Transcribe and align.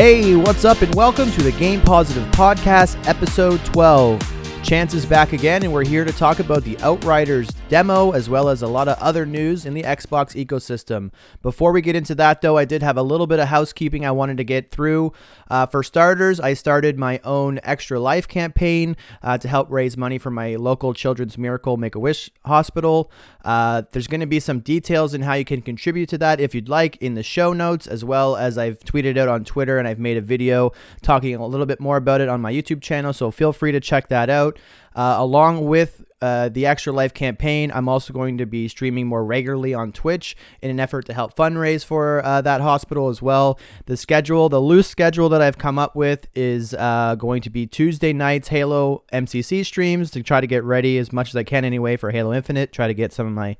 Hey, 0.00 0.34
what's 0.34 0.64
up, 0.64 0.80
and 0.80 0.94
welcome 0.94 1.30
to 1.30 1.42
the 1.42 1.52
Game 1.52 1.82
Positive 1.82 2.26
Podcast, 2.28 2.96
episode 3.06 3.62
12. 3.66 4.62
Chance 4.62 4.94
is 4.94 5.04
back 5.04 5.34
again, 5.34 5.62
and 5.62 5.70
we're 5.70 5.84
here 5.84 6.06
to 6.06 6.12
talk 6.12 6.38
about 6.38 6.64
the 6.64 6.78
Outriders 6.78 7.50
demo 7.70 8.10
as 8.10 8.28
well 8.28 8.48
as 8.48 8.62
a 8.62 8.66
lot 8.66 8.88
of 8.88 8.98
other 8.98 9.24
news 9.24 9.64
in 9.64 9.74
the 9.74 9.84
Xbox 9.84 10.34
ecosystem. 10.34 11.12
Before 11.40 11.70
we 11.70 11.80
get 11.80 11.94
into 11.94 12.16
that, 12.16 12.40
though, 12.42 12.58
I 12.58 12.64
did 12.64 12.82
have 12.82 12.96
a 12.96 13.02
little 13.02 13.28
bit 13.28 13.38
of 13.38 13.46
housekeeping 13.46 14.04
I 14.04 14.10
wanted 14.10 14.38
to 14.38 14.44
get 14.44 14.72
through. 14.72 15.12
Uh, 15.48 15.66
for 15.66 15.84
starters, 15.84 16.40
I 16.40 16.54
started 16.54 16.98
my 16.98 17.20
own 17.22 17.60
Extra 17.62 18.00
Life 18.00 18.26
campaign 18.26 18.96
uh, 19.22 19.38
to 19.38 19.46
help 19.46 19.70
raise 19.70 19.96
money 19.96 20.18
for 20.18 20.32
my 20.32 20.56
local 20.56 20.92
Children's 20.92 21.38
Miracle 21.38 21.76
Make 21.76 21.94
a 21.94 22.00
Wish 22.00 22.28
Hospital. 22.44 23.08
Uh, 23.44 23.82
there's 23.92 24.08
going 24.08 24.20
to 24.20 24.26
be 24.26 24.40
some 24.40 24.58
details 24.58 25.14
in 25.14 25.22
how 25.22 25.34
you 25.34 25.44
can 25.44 25.62
contribute 25.62 26.08
to 26.08 26.18
that 26.18 26.40
if 26.40 26.56
you'd 26.56 26.68
like 26.68 26.96
in 26.96 27.14
the 27.14 27.22
show 27.22 27.52
notes, 27.52 27.86
as 27.86 28.04
well 28.04 28.34
as 28.34 28.58
I've 28.58 28.80
tweeted 28.80 29.16
out 29.16 29.28
on 29.28 29.44
Twitter 29.44 29.78
and 29.78 29.86
I've 29.86 30.00
made 30.00 30.16
a 30.16 30.20
video 30.20 30.72
talking 31.02 31.36
a 31.36 31.46
little 31.46 31.66
bit 31.66 31.78
more 31.78 31.96
about 31.96 32.20
it 32.20 32.28
on 32.28 32.40
my 32.40 32.52
YouTube 32.52 32.82
channel. 32.82 33.12
So 33.12 33.30
feel 33.30 33.52
free 33.52 33.70
to 33.70 33.78
check 33.78 34.08
that 34.08 34.28
out. 34.28 34.58
Uh, 34.96 35.14
along 35.18 35.66
with 35.66 36.04
uh, 36.22 36.48
the 36.48 36.66
Extra 36.66 36.92
Life 36.92 37.14
campaign, 37.14 37.70
I'm 37.72 37.88
also 37.88 38.12
going 38.12 38.38
to 38.38 38.46
be 38.46 38.68
streaming 38.68 39.06
more 39.06 39.24
regularly 39.24 39.74
on 39.74 39.92
Twitch 39.92 40.36
in 40.60 40.70
an 40.70 40.78
effort 40.78 41.06
to 41.06 41.14
help 41.14 41.34
fundraise 41.34 41.84
for 41.84 42.24
uh, 42.24 42.40
that 42.42 42.60
hospital 42.60 43.08
as 43.08 43.22
well. 43.22 43.58
The 43.86 43.96
schedule, 43.96 44.48
the 44.48 44.60
loose 44.60 44.88
schedule 44.88 45.28
that 45.30 45.40
I've 45.40 45.58
come 45.58 45.78
up 45.78 45.96
with, 45.96 46.26
is 46.34 46.74
uh, 46.74 47.14
going 47.18 47.42
to 47.42 47.50
be 47.50 47.66
Tuesday 47.66 48.12
nights 48.12 48.48
Halo 48.48 49.04
MCC 49.12 49.64
streams 49.64 50.10
to 50.10 50.22
try 50.22 50.40
to 50.40 50.46
get 50.46 50.64
ready 50.64 50.98
as 50.98 51.12
much 51.12 51.28
as 51.28 51.36
I 51.36 51.44
can 51.44 51.64
anyway 51.64 51.96
for 51.96 52.10
Halo 52.10 52.32
Infinite. 52.34 52.72
Try 52.72 52.86
to 52.86 52.94
get 52.94 53.12
some 53.12 53.26
of 53.26 53.32
my 53.32 53.56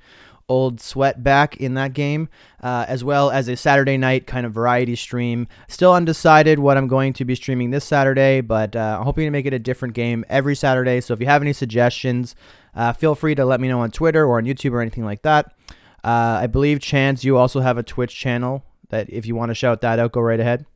old 0.51 0.81
sweat 0.81 1.23
back 1.23 1.57
in 1.57 1.75
that 1.75 1.93
game, 1.95 2.29
uh, 2.61 2.85
as 2.89 3.05
well 3.05 3.31
as 3.31 3.49
a 3.49 3.57
Saturday 3.57 3.97
night 3.97 4.27
kind 4.27 4.45
of 4.45 4.53
variety 4.53 4.97
stream. 4.97 5.47
Still 5.69 5.95
undecided 5.95 6.59
what 6.59 6.77
I'm 6.77 6.89
going 6.89 7.13
to 7.15 7.25
be 7.25 7.37
streaming 7.37 7.71
this 7.71 7.85
Saturday, 7.85 8.41
but 8.41 8.75
uh, 8.75 8.97
I'm 8.99 9.05
hoping 9.05 9.27
to 9.27 9.31
make 9.31 9.47
it 9.47 9.55
a 9.55 9.59
different 9.61 9.95
game 9.95 10.25
every 10.29 10.57
Saturday. 10.57 11.01
So 11.01 11.15
if 11.15 11.21
you 11.21 11.27
have 11.27 11.41
any 11.41 11.53
suggestions, 11.53 12.35
uh, 12.75 12.93
feel 12.93 13.15
free 13.15 13.35
to 13.35 13.45
let 13.45 13.61
me 13.61 13.69
know 13.69 13.81
on 13.81 13.91
Twitter 13.91 14.25
or 14.25 14.39
on 14.39 14.45
YouTube 14.45 14.73
or 14.73 14.81
anything 14.81 15.05
like 15.05 15.23
that. 15.23 15.55
Uh, 16.03 16.41
I 16.43 16.47
believe, 16.47 16.81
Chance, 16.81 17.25
you 17.25 17.37
also 17.37 17.61
have 17.61 17.79
a 17.79 17.83
Twitch 17.83 18.15
channel 18.15 18.65
that 18.89 19.11
if 19.11 19.27
you 19.27 19.35
want 19.35 19.51
to 19.51 19.55
shout 19.55 19.81
that 19.83 19.99
out, 19.99 20.13
go 20.13 20.21
right 20.21 20.41
ahead. 20.41 20.67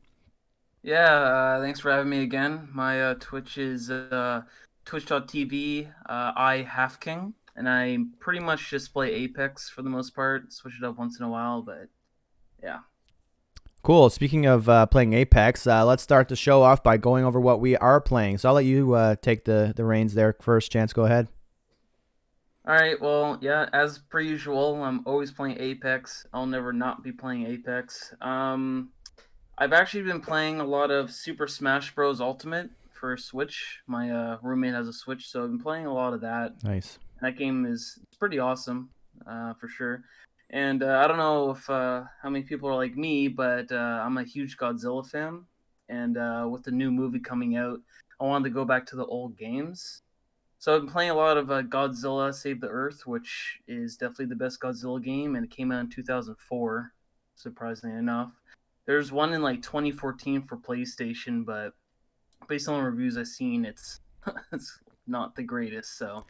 Yeah, 0.83 1.13
uh, 1.13 1.61
thanks 1.61 1.79
for 1.79 1.91
having 1.91 2.09
me 2.09 2.21
again. 2.21 2.69
My 2.71 3.01
uh, 3.01 3.15
Twitch 3.19 3.57
is 3.57 3.87
twitch.tv, 4.85 5.91
I 6.07 6.67
Half 6.69 6.99
King 6.99 7.33
and 7.55 7.69
I 7.69 7.97
pretty 8.19 8.39
much 8.39 8.69
just 8.69 8.93
play 8.93 9.13
Apex 9.13 9.69
for 9.69 9.81
the 9.81 9.89
most 9.89 10.13
part. 10.13 10.51
Switch 10.51 10.75
it 10.77 10.83
up 10.83 10.97
once 10.97 11.19
in 11.19 11.25
a 11.25 11.29
while, 11.29 11.61
but 11.61 11.87
yeah. 12.61 12.79
Cool. 13.81 14.09
Speaking 14.09 14.45
of 14.45 14.67
uh, 14.67 14.87
playing 14.87 15.13
Apex, 15.13 15.67
uh, 15.67 15.85
let's 15.85 16.03
start 16.03 16.27
the 16.27 16.35
show 16.35 16.63
off 16.63 16.83
by 16.83 16.97
going 16.97 17.23
over 17.23 17.39
what 17.39 17.59
we 17.59 17.77
are 17.77 18.01
playing. 18.01 18.39
So 18.39 18.49
I'll 18.49 18.55
let 18.55 18.65
you 18.65 18.93
uh, 18.93 19.15
take 19.21 19.45
the 19.45 19.73
the 19.75 19.85
reins 19.85 20.15
there 20.15 20.35
first. 20.41 20.71
Chance, 20.71 20.91
go 20.91 21.05
ahead. 21.05 21.27
All 22.67 22.73
right. 22.73 22.99
Well, 22.99 23.37
yeah, 23.41 23.69
as 23.73 23.99
per 23.99 24.19
usual, 24.19 24.83
I'm 24.83 25.03
always 25.05 25.31
playing 25.31 25.57
Apex. 25.59 26.25
I'll 26.33 26.47
never 26.47 26.73
not 26.73 27.03
be 27.03 27.11
playing 27.11 27.45
Apex. 27.45 28.11
Um, 28.21 28.89
I've 29.59 29.71
actually 29.71 30.01
been 30.01 30.19
playing 30.19 30.59
a 30.59 30.65
lot 30.65 30.89
of 30.89 31.11
Super 31.11 31.47
Smash 31.47 31.93
Bros. 31.93 32.19
Ultimate 32.19 32.71
for 32.91 33.17
Switch. 33.17 33.81
My 33.85 34.09
uh, 34.09 34.37
roommate 34.41 34.73
has 34.73 34.87
a 34.87 34.93
Switch, 34.93 35.29
so 35.29 35.43
I've 35.43 35.49
been 35.49 35.61
playing 35.61 35.85
a 35.85 35.93
lot 35.93 36.13
of 36.13 36.21
that. 36.21 36.63
Nice. 36.63 36.97
That 37.21 37.37
game 37.37 37.67
is 37.67 37.99
pretty 38.19 38.39
awesome, 38.39 38.89
uh, 39.27 39.53
for 39.53 39.67
sure. 39.67 40.03
And 40.49 40.81
uh, 40.81 41.01
I 41.03 41.07
don't 41.07 41.17
know 41.17 41.51
if 41.51 41.69
uh, 41.69 42.05
how 42.19 42.29
many 42.29 42.45
people 42.45 42.67
are 42.67 42.75
like 42.75 42.97
me, 42.97 43.27
but 43.27 43.71
uh, 43.71 44.01
I'm 44.03 44.17
a 44.17 44.23
huge 44.23 44.57
Godzilla 44.57 45.07
fan. 45.07 45.43
And 45.87 46.17
uh, 46.17 46.47
with 46.49 46.63
the 46.63 46.71
new 46.71 46.91
movie 46.91 47.19
coming 47.19 47.57
out, 47.57 47.79
I 48.19 48.23
wanted 48.23 48.45
to 48.45 48.55
go 48.55 48.65
back 48.65 48.87
to 48.87 48.95
the 48.95 49.05
old 49.05 49.37
games. 49.37 50.01
So 50.57 50.73
I've 50.73 50.81
been 50.81 50.91
playing 50.91 51.11
a 51.11 51.15
lot 51.15 51.37
of 51.37 51.51
uh, 51.51 51.61
Godzilla 51.63 52.33
Save 52.33 52.61
the 52.61 52.69
Earth, 52.69 53.05
which 53.05 53.59
is 53.67 53.97
definitely 53.97 54.27
the 54.27 54.35
best 54.35 54.59
Godzilla 54.59 55.03
game, 55.03 55.35
and 55.35 55.45
it 55.45 55.51
came 55.51 55.71
out 55.71 55.81
in 55.81 55.89
2004, 55.89 56.93
surprisingly 57.35 57.97
enough. 57.97 58.31
There's 58.85 59.11
one 59.11 59.33
in 59.33 59.41
like 59.41 59.61
2014 59.61 60.43
for 60.43 60.57
PlayStation, 60.57 61.45
but 61.45 61.73
based 62.47 62.69
on 62.69 62.79
the 62.79 62.89
reviews 62.89 63.17
I've 63.17 63.27
seen, 63.27 63.65
it's 63.65 63.99
it's 64.51 64.79
not 65.07 65.35
the 65.35 65.43
greatest. 65.43 65.97
So 65.97 66.25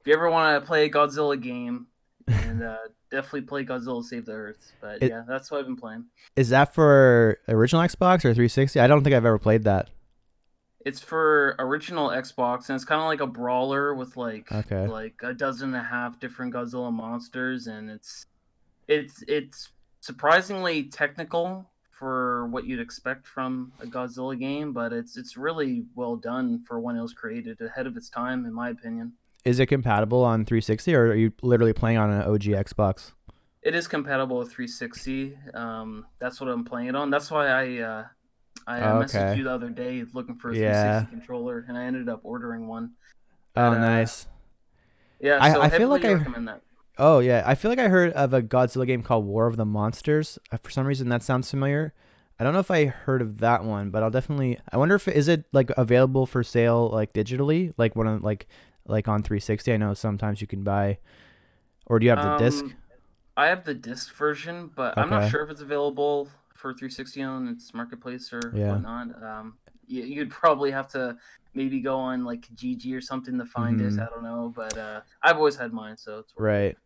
if 0.00 0.06
you 0.06 0.14
ever 0.14 0.30
want 0.30 0.60
to 0.60 0.66
play 0.66 0.86
a 0.86 0.90
Godzilla 0.90 1.40
game, 1.40 1.86
and 2.26 2.62
uh, 2.62 2.76
definitely 3.10 3.42
play 3.42 3.64
Godzilla 3.64 4.02
Save 4.04 4.26
the 4.26 4.32
Earth. 4.32 4.72
But 4.80 5.02
it, 5.02 5.10
yeah, 5.10 5.22
that's 5.26 5.50
what 5.50 5.60
I've 5.60 5.66
been 5.66 5.76
playing. 5.76 6.06
Is 6.36 6.50
that 6.50 6.74
for 6.74 7.38
original 7.48 7.82
Xbox 7.82 8.18
or 8.24 8.34
360? 8.34 8.80
I 8.80 8.86
don't 8.86 9.02
think 9.02 9.14
I've 9.14 9.24
ever 9.24 9.38
played 9.38 9.64
that. 9.64 9.90
It's 10.84 11.00
for 11.00 11.54
original 11.58 12.08
Xbox, 12.08 12.68
and 12.68 12.76
it's 12.76 12.84
kind 12.84 13.00
of 13.00 13.06
like 13.06 13.20
a 13.20 13.26
brawler 13.26 13.94
with 13.94 14.16
like 14.16 14.50
okay. 14.50 14.86
like 14.86 15.14
a 15.22 15.32
dozen 15.32 15.74
and 15.74 15.76
a 15.76 15.88
half 15.88 16.18
different 16.18 16.54
Godzilla 16.54 16.92
monsters, 16.92 17.66
and 17.66 17.90
it's 17.90 18.26
it's 18.88 19.22
it's 19.28 19.70
surprisingly 20.00 20.84
technical 20.84 21.68
for 21.90 22.46
what 22.48 22.66
you'd 22.66 22.80
expect 22.80 23.26
from 23.26 23.72
a 23.80 23.86
Godzilla 23.86 24.38
game, 24.38 24.72
but 24.72 24.92
it's 24.92 25.16
it's 25.16 25.36
really 25.36 25.84
well 25.94 26.16
done 26.16 26.64
for 26.66 26.80
when 26.80 26.96
it 26.96 27.02
was 27.02 27.12
created, 27.12 27.60
ahead 27.60 27.86
of 27.86 27.96
its 27.96 28.08
time, 28.08 28.44
in 28.44 28.52
my 28.52 28.70
opinion 28.70 29.12
is 29.44 29.58
it 29.58 29.66
compatible 29.66 30.24
on 30.24 30.44
360 30.44 30.94
or 30.94 31.06
are 31.06 31.14
you 31.14 31.32
literally 31.42 31.72
playing 31.72 31.98
on 31.98 32.10
an 32.10 32.22
OG 32.22 32.42
Xbox? 32.42 33.12
It 33.62 33.74
is 33.74 33.86
compatible 33.86 34.38
with 34.38 34.48
360. 34.48 35.38
Um, 35.54 36.06
that's 36.18 36.40
what 36.40 36.48
I'm 36.48 36.64
playing 36.64 36.88
it 36.88 36.96
on. 36.96 37.10
That's 37.10 37.30
why 37.30 37.46
I 37.46 37.78
uh, 37.78 38.04
I 38.66 38.80
uh, 38.80 38.94
okay. 38.98 39.18
messaged 39.18 39.36
you 39.36 39.44
the 39.44 39.50
other 39.50 39.70
day 39.70 40.04
looking 40.12 40.36
for 40.36 40.50
a 40.50 40.54
360 40.54 40.60
yeah. 40.60 41.04
controller, 41.10 41.64
and 41.68 41.76
I 41.76 41.84
ended 41.84 42.08
up 42.08 42.20
ordering 42.22 42.68
one. 42.68 42.92
Oh, 43.56 43.70
but, 43.70 43.76
oh, 43.76 43.80
nice. 43.80 44.26
yeah, 45.20 45.52
so 45.52 45.60
I, 45.60 45.66
I 45.66 45.68
feel 45.68 45.88
like 45.88 46.04
I 46.04 46.14
recommend 46.14 46.48
that. 46.48 46.62
Oh 46.98 47.20
yeah, 47.20 47.42
I 47.46 47.54
feel 47.54 47.70
like 47.70 47.78
I 47.78 47.88
heard 47.88 48.12
of 48.12 48.34
a 48.34 48.42
Godzilla 48.42 48.86
game 48.86 49.02
called 49.02 49.24
War 49.24 49.46
of 49.46 49.56
the 49.56 49.64
Monsters. 49.64 50.38
Uh, 50.50 50.58
for 50.58 50.70
some 50.70 50.86
reason, 50.86 51.08
that 51.08 51.22
sounds 51.22 51.50
familiar. 51.50 51.94
I 52.38 52.44
don't 52.44 52.52
know 52.52 52.60
if 52.60 52.70
I 52.70 52.86
heard 52.86 53.22
of 53.22 53.38
that 53.38 53.64
one, 53.64 53.90
but 53.90 54.02
I'll 54.02 54.10
definitely. 54.10 54.58
I 54.70 54.76
wonder 54.76 54.96
if 54.96 55.08
is 55.08 55.28
it 55.28 55.44
like 55.52 55.70
available 55.70 56.26
for 56.26 56.42
sale 56.42 56.88
like 56.90 57.12
digitally, 57.12 57.72
like 57.78 57.96
one 57.96 58.06
of 58.06 58.22
like 58.22 58.46
like 58.86 59.08
on 59.08 59.22
360? 59.22 59.72
I 59.72 59.76
know 59.76 59.94
sometimes 59.94 60.40
you 60.40 60.46
can 60.46 60.64
buy, 60.64 60.98
or 61.86 61.98
do 61.98 62.04
you 62.04 62.10
have 62.10 62.22
the 62.22 62.32
um, 62.32 62.38
disc? 62.38 62.64
I 63.36 63.46
have 63.46 63.64
the 63.64 63.74
disc 63.74 64.14
version, 64.14 64.70
but 64.74 64.92
okay. 64.92 65.00
I'm 65.00 65.10
not 65.10 65.30
sure 65.30 65.42
if 65.42 65.50
it's 65.50 65.62
available 65.62 66.28
for 66.62 66.72
360 66.72 67.22
on 67.22 67.48
its 67.48 67.74
marketplace 67.74 68.32
or 68.32 68.52
yeah. 68.54 68.68
whatnot. 68.68 69.22
Um, 69.22 69.58
you'd 69.88 70.30
probably 70.30 70.70
have 70.70 70.86
to 70.88 71.16
maybe 71.54 71.80
go 71.80 71.98
on 71.98 72.24
like 72.24 72.48
GG 72.54 72.96
or 72.96 73.00
something 73.00 73.36
to 73.38 73.44
find 73.44 73.80
mm-hmm. 73.80 73.98
it. 73.98 74.02
I 74.02 74.06
don't 74.06 74.22
know, 74.22 74.52
but 74.54 74.78
uh, 74.78 75.00
I've 75.22 75.36
always 75.36 75.56
had 75.56 75.72
mine, 75.72 75.96
so 75.96 76.20
it's 76.20 76.32
right. 76.38 76.76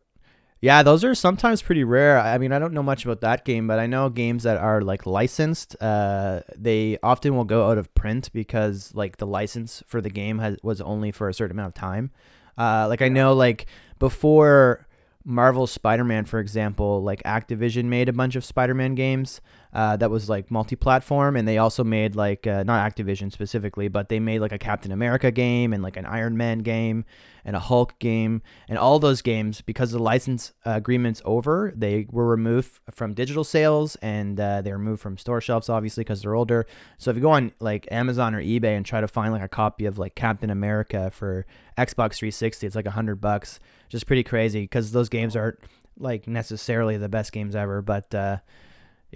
Yeah, 0.63 0.83
those 0.83 1.05
are 1.05 1.15
sometimes 1.15 1.61
pretty 1.61 1.85
rare. 1.85 2.19
I 2.19 2.39
mean, 2.39 2.51
I 2.51 2.59
don't 2.59 2.73
know 2.73 2.83
much 2.83 3.05
about 3.05 3.21
that 3.21 3.45
game, 3.45 3.67
but 3.67 3.79
I 3.79 3.87
know 3.87 4.09
games 4.09 4.45
that 4.45 4.57
are 4.57 4.81
like 4.81 5.05
licensed, 5.05 5.77
uh, 5.83 6.41
they 6.57 6.99
often 7.03 7.37
will 7.37 7.45
go 7.45 7.71
out 7.71 7.77
of 7.77 7.95
print 7.95 8.33
because 8.33 8.95
like 8.95 9.19
the 9.19 9.27
license 9.27 9.83
for 9.87 10.01
the 10.01 10.09
game 10.09 10.39
has 10.39 10.57
was 10.63 10.81
only 10.81 11.13
for 11.13 11.29
a 11.29 11.35
certain 11.35 11.57
amount 11.57 11.69
of 11.69 11.75
time. 11.75 12.11
Uh, 12.57 12.87
like 12.89 13.03
I 13.03 13.09
know, 13.09 13.35
like 13.35 13.67
before 13.99 14.87
Marvel 15.27 15.67
Spider-Man, 15.67 16.25
for 16.25 16.39
example, 16.39 17.03
like 17.03 17.23
Activision 17.25 17.87
made 17.87 18.09
a 18.09 18.13
bunch 18.13 18.37
of 18.37 18.45
Spider-Man 18.45 18.95
games, 18.95 19.41
uh, 19.73 19.97
that 19.97 20.11
was 20.11 20.29
like 20.29 20.51
multi-platform, 20.51 21.37
and 21.37 21.47
they 21.47 21.59
also 21.59 21.85
made 21.85 22.17
like 22.17 22.47
uh, 22.47 22.63
not 22.63 22.91
Activision 22.91 23.33
specifically, 23.33 23.89
but 23.89 24.09
they 24.09 24.21
made 24.21 24.41
like 24.41 24.53
a 24.53 24.59
Captain 24.59 24.93
America 24.93 25.31
game 25.31 25.73
and 25.73 25.83
like 25.83 25.97
an 25.97 26.07
Iron 26.07 26.37
Man 26.37 26.61
game 26.61 27.05
and 27.45 27.55
a 27.55 27.61
Hulk 27.61 27.99
game, 27.99 28.43
and 28.69 28.79
all 28.79 28.99
those 28.99 29.23
games 29.23 29.61
because 29.61 29.93
the 29.93 29.99
license 29.99 30.53
uh, 30.65 30.71
agreement's 30.71 31.23
over, 31.25 31.73
they 31.77 32.07
were 32.11 32.27
removed 32.27 32.81
from 32.91 33.15
digital 33.15 33.45
sales 33.45 33.97
and 33.97 34.41
uh, 34.41 34.63
they 34.63 34.71
were 34.71 34.79
removed 34.79 35.01
from 35.01 35.17
store 35.17 35.41
shelves, 35.41 35.69
obviously 35.69 36.03
because 36.03 36.23
they're 36.23 36.35
older. 36.35 36.67
So 36.99 37.11
if 37.11 37.17
you 37.17 37.23
go 37.23 37.31
on 37.31 37.53
like 37.61 37.87
Amazon 37.91 38.35
or 38.35 38.43
eBay 38.43 38.77
and 38.77 38.85
try 38.85 39.01
to 39.01 39.09
find 39.09 39.33
like 39.33 39.43
a 39.43 39.49
copy 39.49 39.87
of 39.87 39.99
like 39.99 40.15
Captain 40.15 40.51
America 40.51 41.11
for 41.13 41.47
Xbox 41.79 42.17
360, 42.17 42.67
it's 42.67 42.77
like 42.77 42.87
a 42.87 42.91
hundred 42.91 43.21
bucks, 43.21 43.61
just 43.89 44.07
pretty 44.07 44.25
crazy 44.25 44.63
because 44.63 44.93
those 44.93 45.09
games 45.09 45.37
aren't 45.37 45.59
like 45.99 46.27
necessarily 46.27 46.97
the 46.97 47.09
best 47.09 47.33
games 47.33 47.55
ever, 47.55 47.81
but 47.83 48.15
uh, 48.15 48.39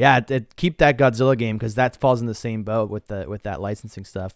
yeah, 0.01 0.17
it, 0.17 0.31
it, 0.31 0.57
keep 0.57 0.79
that 0.79 0.97
Godzilla 0.97 1.37
game 1.37 1.59
because 1.59 1.75
that 1.75 1.95
falls 1.95 2.23
in 2.23 2.27
the 2.27 2.35
same 2.35 2.63
boat 2.63 2.89
with 2.89 3.09
the 3.09 3.27
with 3.29 3.43
that 3.43 3.61
licensing 3.61 4.07
stuff. 4.07 4.33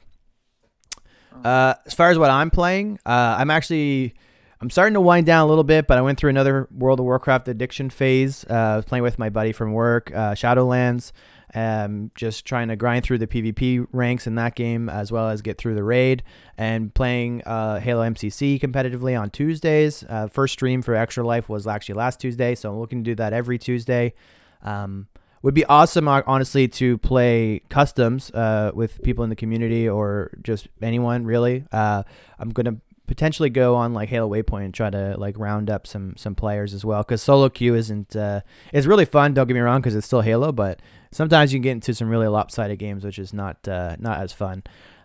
Oh. 1.33 1.41
Uh, 1.41 1.75
as 1.87 1.95
far 1.95 2.11
as 2.11 2.19
what 2.19 2.29
I'm 2.29 2.51
playing, 2.51 2.99
uh, 3.07 3.37
I'm 3.39 3.51
actually 3.51 4.15
I'm 4.61 4.69
starting 4.69 4.93
to 4.93 5.01
wind 5.01 5.25
down 5.25 5.47
a 5.47 5.49
little 5.49 5.65
bit, 5.65 5.87
but 5.87 5.97
I 5.97 6.03
went 6.03 6.19
through 6.19 6.29
another 6.29 6.69
World 6.71 7.01
of 7.01 7.07
Warcraft 7.07 7.49
addiction 7.49 7.89
phase. 7.89 8.45
Uh, 8.49 8.55
I 8.55 8.77
was 8.77 8.85
playing 8.85 9.05
with 9.05 9.19
my 9.19 9.31
buddy 9.31 9.53
from 9.53 9.73
work, 9.73 10.13
uh, 10.15 10.35
Shadowlands. 10.35 11.13
Um, 11.55 12.11
just 12.15 12.45
trying 12.45 12.69
to 12.69 12.77
grind 12.77 13.05
through 13.05 13.19
the 13.19 13.27
PvP 13.27 13.87
ranks 13.91 14.27
in 14.27 14.35
that 14.35 14.57
game 14.57 14.91
as 14.91 15.13
well 15.13 15.31
as 15.31 15.41
get 15.41 15.57
through 15.57 15.77
the 15.77 15.85
raid 15.85 16.25
and 16.59 16.93
playing 16.93 17.43
uh, 17.45 17.79
Halo 17.79 18.03
MCC 18.03 18.61
competitively 18.61 19.19
on 19.19 19.31
Tuesdays. 19.31 20.05
Uh, 20.09 20.27
first 20.27 20.53
stream 20.53 20.83
for 20.83 20.95
Extra 20.95 21.25
Life 21.25 21.49
was 21.49 21.67
actually 21.67 21.95
last 21.95 22.21
Tuesday, 22.21 22.55
so 22.55 22.71
I'm 22.71 22.79
looking 22.81 23.03
to 23.05 23.11
do 23.11 23.15
that 23.15 23.33
every 23.33 23.57
Tuesday. 23.57 24.15
Um, 24.63 25.07
would 25.44 25.52
be 25.52 25.67
awesome, 25.67 26.08
uh, 26.08 26.23
honestly, 26.26 26.67
to 26.67 26.96
play 26.96 27.61
customs 27.69 28.31
uh, 28.31 28.73
with 28.75 29.02
people 29.02 29.25
in 29.25 29.31
the 29.31 29.37
community 29.37 29.87
or 29.87 30.31
just 30.43 30.69
anyone 30.81 31.26
really. 31.26 31.67
Uh, 31.70 32.02
I'm 32.38 32.49
gonna 32.49 32.76
potentially 33.06 33.50
go 33.50 33.75
on 33.75 33.93
like 33.93 34.08
Halo 34.08 34.26
Waypoint 34.31 34.64
and 34.64 34.73
try 34.73 34.88
to 34.88 35.17
like 35.19 35.38
round 35.38 35.69
up 35.69 35.87
some 35.87 36.14
some 36.17 36.35
players 36.35 36.73
as 36.73 36.82
well 36.82 37.02
because 37.02 37.23
solo 37.23 37.50
queue 37.50 37.75
isn't 37.75 38.17
uh, 38.17 38.41
it's 38.73 38.87
really 38.87 39.05
fun. 39.05 39.35
Don't 39.35 39.46
get 39.46 39.52
me 39.52 39.61
wrong 39.61 39.82
because 39.82 39.94
it's 39.94 40.06
still 40.06 40.23
Halo, 40.23 40.50
but 40.50 40.81
sometimes 41.11 41.52
you 41.52 41.58
can 41.58 41.62
get 41.62 41.73
into 41.73 41.93
some 41.93 42.08
really 42.08 42.29
lopsided 42.29 42.79
games, 42.79 43.05
which 43.05 43.19
is 43.19 43.35
not 43.35 43.69
uh, 43.69 43.96
not 43.99 44.20
as 44.20 44.32
fun. 44.32 44.62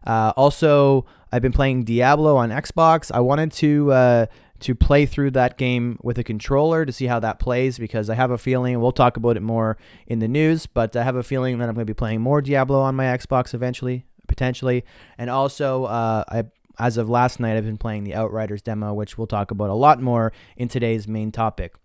Uh, 0.07 0.31
also, 0.37 1.05
I've 1.33 1.41
been 1.41 1.51
playing 1.51 1.83
Diablo 1.83 2.37
on 2.37 2.49
Xbox. 2.49 3.11
I 3.13 3.19
wanted 3.19 3.51
to 3.51 3.91
uh, 3.91 4.25
to 4.61 4.75
play 4.75 5.05
through 5.05 5.31
that 5.31 5.57
game 5.57 5.99
with 6.01 6.17
a 6.17 6.23
controller 6.23 6.85
to 6.85 6.91
see 6.91 7.05
how 7.05 7.19
that 7.19 7.39
plays 7.39 7.77
because 7.77 8.09
I 8.09 8.15
have 8.15 8.31
a 8.31 8.37
feeling 8.37 8.79
we'll 8.79 8.91
talk 8.91 9.17
about 9.17 9.37
it 9.37 9.41
more 9.41 9.77
in 10.07 10.19
the 10.19 10.27
news, 10.27 10.65
but 10.65 10.95
I 10.95 11.03
have 11.03 11.15
a 11.15 11.23
feeling 11.23 11.57
that 11.59 11.69
I'm 11.69 11.75
going 11.75 11.85
to 11.85 11.89
be 11.89 11.97
playing 11.97 12.21
more 12.21 12.41
Diablo 12.41 12.81
on 12.81 12.95
my 12.95 13.05
Xbox 13.05 13.53
eventually, 13.53 14.05
potentially. 14.27 14.83
And 15.17 15.29
also, 15.29 15.85
uh, 15.85 16.23
I 16.27 16.45
as 16.79 16.95
of 16.97 17.09
last 17.09 17.39
night, 17.39 17.57
I've 17.57 17.65
been 17.65 17.77
playing 17.77 18.05
the 18.05 18.15
Outriders 18.15 18.61
demo, 18.61 18.93
which 18.93 19.17
we'll 19.17 19.27
talk 19.27 19.51
about 19.51 19.69
a 19.69 19.73
lot 19.73 20.01
more 20.01 20.31
in 20.55 20.69
today's 20.69 21.07
main 21.07 21.31
topic. 21.31 21.75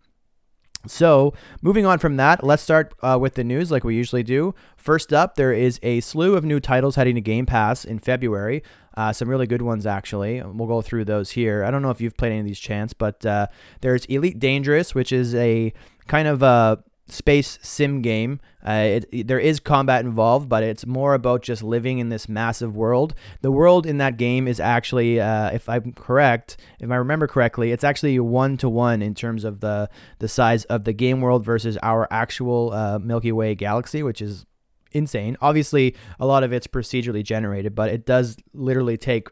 So, 0.86 1.32
moving 1.62 1.86
on 1.86 1.98
from 1.98 2.16
that, 2.16 2.44
let's 2.44 2.62
start 2.62 2.94
uh, 3.02 3.19
with 3.20 3.34
the 3.34 3.44
news 3.44 3.70
like 3.70 3.84
we 3.84 3.94
usually 3.94 4.22
do. 4.22 4.54
First 4.76 5.12
up, 5.12 5.36
there 5.36 5.52
is 5.52 5.81
a 5.82 6.00
slew 6.00 6.36
of 6.36 6.44
new 6.44 6.60
titles 6.60 6.96
heading 6.96 7.14
to 7.14 7.20
Game 7.20 7.46
Pass 7.46 7.84
in 7.84 7.98
February. 7.98 8.62
Uh, 8.96 9.12
some 9.12 9.28
really 9.28 9.46
good 9.46 9.62
ones, 9.62 9.86
actually. 9.86 10.42
We'll 10.42 10.69
go 10.69 10.82
through 10.82 11.06
those 11.06 11.31
here. 11.31 11.64
I 11.64 11.70
don't 11.70 11.82
know 11.82 11.90
if 11.90 12.00
you've 12.00 12.16
played 12.16 12.32
any 12.32 12.40
of 12.40 12.46
these, 12.46 12.60
Chance, 12.60 12.92
but 12.92 13.25
uh, 13.26 13.46
there's 13.81 14.04
Elite 14.06 14.38
Dangerous, 14.38 14.94
which 14.94 15.10
is 15.10 15.34
a 15.34 15.72
kind 16.06 16.28
of 16.28 16.42
a 16.42 16.82
space 17.06 17.58
sim 17.62 18.00
game. 18.00 18.40
Uh, 18.66 19.00
it, 19.12 19.28
there 19.28 19.38
is 19.38 19.60
combat 19.60 20.04
involved, 20.04 20.48
but 20.48 20.62
it's 20.62 20.86
more 20.86 21.14
about 21.14 21.42
just 21.42 21.62
living 21.62 21.98
in 21.98 22.08
this 22.08 22.28
massive 22.28 22.74
world. 22.74 23.14
The 23.42 23.50
world 23.50 23.84
in 23.86 23.98
that 23.98 24.16
game 24.16 24.48
is 24.48 24.58
actually, 24.58 25.20
uh, 25.20 25.50
if 25.50 25.68
I'm 25.68 25.92
correct, 25.92 26.56
if 26.80 26.90
I 26.90 26.96
remember 26.96 27.26
correctly, 27.26 27.72
it's 27.72 27.84
actually 27.84 28.18
one 28.20 28.56
to 28.58 28.68
one 28.68 29.02
in 29.02 29.14
terms 29.14 29.44
of 29.44 29.60
the 29.60 29.90
the 30.18 30.28
size 30.28 30.64
of 30.66 30.84
the 30.84 30.92
game 30.92 31.20
world 31.20 31.44
versus 31.44 31.76
our 31.82 32.08
actual 32.10 32.72
uh, 32.72 32.98
Milky 32.98 33.32
Way 33.32 33.54
galaxy, 33.54 34.02
which 34.02 34.22
is 34.22 34.46
insane. 34.92 35.36
Obviously, 35.42 35.94
a 36.18 36.26
lot 36.26 36.42
of 36.42 36.52
it's 36.52 36.66
procedurally 36.66 37.22
generated, 37.22 37.74
but 37.74 37.90
it 37.90 38.06
does 38.06 38.36
literally 38.54 38.96
take 38.96 39.28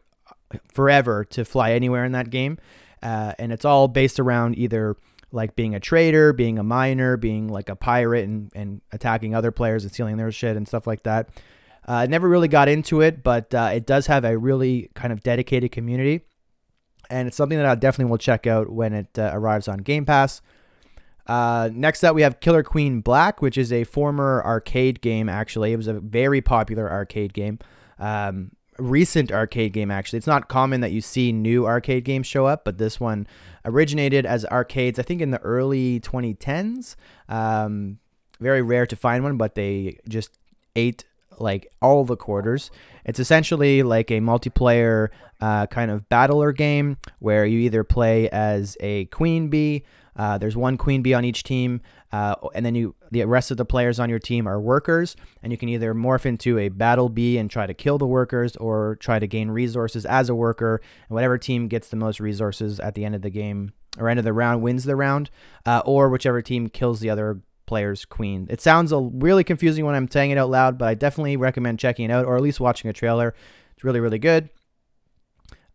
forever 0.71 1.25
to 1.25 1.43
fly 1.43 1.71
anywhere 1.71 2.05
in 2.05 2.11
that 2.11 2.29
game, 2.29 2.59
uh, 3.01 3.33
and 3.39 3.51
it's 3.51 3.65
all 3.65 3.87
based 3.87 4.19
around 4.19 4.57
either 4.59 4.95
like 5.33 5.55
being 5.55 5.75
a 5.75 5.79
trader, 5.79 6.31
being 6.31 6.59
a 6.59 6.63
miner, 6.63 7.17
being 7.17 7.47
like 7.47 7.67
a 7.67 7.75
pirate 7.75 8.27
and, 8.27 8.51
and 8.55 8.81
attacking 8.91 9.35
other 9.35 9.51
players 9.51 9.83
and 9.83 9.91
stealing 9.91 10.15
their 10.15 10.31
shit 10.31 10.55
and 10.55 10.67
stuff 10.67 10.87
like 10.87 11.03
that. 11.03 11.29
Uh, 11.87 11.93
I 11.93 12.05
never 12.05 12.29
really 12.29 12.47
got 12.47 12.69
into 12.69 13.01
it, 13.01 13.23
but 13.23 13.53
uh, 13.53 13.71
it 13.73 13.85
does 13.85 14.07
have 14.07 14.23
a 14.23 14.37
really 14.37 14.89
kind 14.93 15.11
of 15.11 15.21
dedicated 15.23 15.71
community. 15.71 16.21
And 17.09 17.27
it's 17.27 17.35
something 17.35 17.57
that 17.57 17.65
I 17.65 17.75
definitely 17.75 18.11
will 18.11 18.17
check 18.17 18.47
out 18.47 18.69
when 18.69 18.93
it 18.93 19.19
uh, 19.19 19.31
arrives 19.33 19.67
on 19.67 19.79
Game 19.79 20.05
Pass. 20.05 20.41
Uh, 21.27 21.69
next 21.73 22.03
up, 22.03 22.15
we 22.15 22.21
have 22.21 22.39
Killer 22.39 22.63
Queen 22.63 23.01
Black, 23.01 23.41
which 23.41 23.57
is 23.57 23.73
a 23.73 23.83
former 23.83 24.41
arcade 24.45 25.01
game, 25.01 25.27
actually. 25.27 25.73
It 25.73 25.77
was 25.77 25.87
a 25.87 25.93
very 25.93 26.41
popular 26.41 26.89
arcade 26.89 27.33
game. 27.33 27.59
Um, 27.99 28.51
recent 28.77 29.31
arcade 29.31 29.73
game 29.73 29.91
actually. 29.91 30.17
It's 30.17 30.27
not 30.27 30.47
common 30.47 30.81
that 30.81 30.91
you 30.91 31.01
see 31.01 31.31
new 31.31 31.65
arcade 31.65 32.03
games 32.03 32.27
show 32.27 32.45
up, 32.45 32.65
but 32.65 32.77
this 32.77 32.99
one 32.99 33.27
originated 33.65 34.25
as 34.25 34.45
arcades, 34.45 34.99
I 34.99 35.03
think 35.03 35.21
in 35.21 35.31
the 35.31 35.41
early 35.41 35.99
2010s. 35.99 36.95
Um, 37.29 37.99
very 38.39 38.61
rare 38.61 38.85
to 38.85 38.95
find 38.95 39.23
one, 39.23 39.37
but 39.37 39.55
they 39.55 39.99
just 40.07 40.37
ate 40.75 41.05
like 41.39 41.67
all 41.81 42.05
the 42.05 42.17
quarters. 42.17 42.71
It's 43.05 43.19
essentially 43.19 43.83
like 43.83 44.11
a 44.11 44.19
multiplayer 44.19 45.09
uh, 45.41 45.67
kind 45.67 45.91
of 45.91 46.07
battler 46.09 46.51
game 46.51 46.97
where 47.19 47.45
you 47.45 47.59
either 47.59 47.83
play 47.83 48.29
as 48.29 48.77
a 48.79 49.05
queen 49.05 49.49
bee. 49.49 49.83
Uh, 50.15 50.37
there's 50.37 50.55
one 50.55 50.77
queen 50.77 51.01
bee 51.01 51.13
on 51.13 51.25
each 51.25 51.43
team, 51.43 51.81
uh, 52.13 52.35
and 52.53 52.63
then 52.63 52.75
you 52.75 52.93
the 53.09 53.25
rest 53.25 53.49
of 53.49 53.57
the 53.57 53.65
players 53.65 53.99
on 53.99 54.07
your 54.07 54.19
team 54.19 54.47
are 54.47 54.61
workers, 54.61 55.15
and 55.41 55.51
you 55.51 55.57
can 55.57 55.67
either 55.67 55.95
morph 55.95 56.27
into 56.27 56.59
a 56.59 56.69
battle 56.69 57.09
bee 57.09 57.39
and 57.39 57.49
try 57.49 57.65
to 57.65 57.73
kill 57.73 57.97
the 57.97 58.05
workers, 58.05 58.55
or 58.57 58.97
try 58.97 59.17
to 59.17 59.25
gain 59.25 59.49
resources 59.49 60.05
as 60.05 60.29
a 60.29 60.35
worker. 60.35 60.79
And 61.09 61.15
whatever 61.15 61.39
team 61.39 61.67
gets 61.67 61.89
the 61.89 61.95
most 61.95 62.19
resources 62.19 62.79
at 62.79 62.93
the 62.93 63.03
end 63.03 63.15
of 63.15 63.23
the 63.23 63.31
game 63.31 63.73
or 63.97 64.09
end 64.09 64.19
of 64.19 64.25
the 64.25 64.33
round 64.33 64.61
wins 64.61 64.83
the 64.83 64.95
round, 64.95 65.31
uh, 65.65 65.81
or 65.85 66.09
whichever 66.09 66.41
team 66.41 66.67
kills 66.69 66.99
the 66.99 67.09
other 67.09 67.41
player's 67.65 68.05
queen. 68.05 68.45
It 68.49 68.61
sounds 68.61 68.91
a, 68.91 68.99
really 68.99 69.43
confusing 69.43 69.83
when 69.83 69.95
I'm 69.95 70.09
saying 70.09 70.29
it 70.29 70.37
out 70.37 70.51
loud, 70.51 70.77
but 70.77 70.87
I 70.87 70.93
definitely 70.93 71.35
recommend 71.37 71.79
checking 71.79 72.05
it 72.05 72.11
out 72.11 72.25
or 72.25 72.35
at 72.35 72.43
least 72.43 72.59
watching 72.59 72.89
a 72.91 72.93
trailer. 72.93 73.33
It's 73.73 73.83
really 73.83 73.99
really 73.99 74.19
good. 74.19 74.49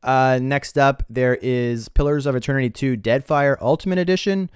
Uh, 0.05 0.39
next 0.41 0.79
up, 0.79 1.03
there 1.11 1.37
is 1.43 1.89
Pillars 1.89 2.27
of 2.27 2.37
Eternity 2.37 2.71
2 2.71 2.97
Deadfire 2.97 3.57
Ultimate 3.61 3.99
Edition. 3.99 4.49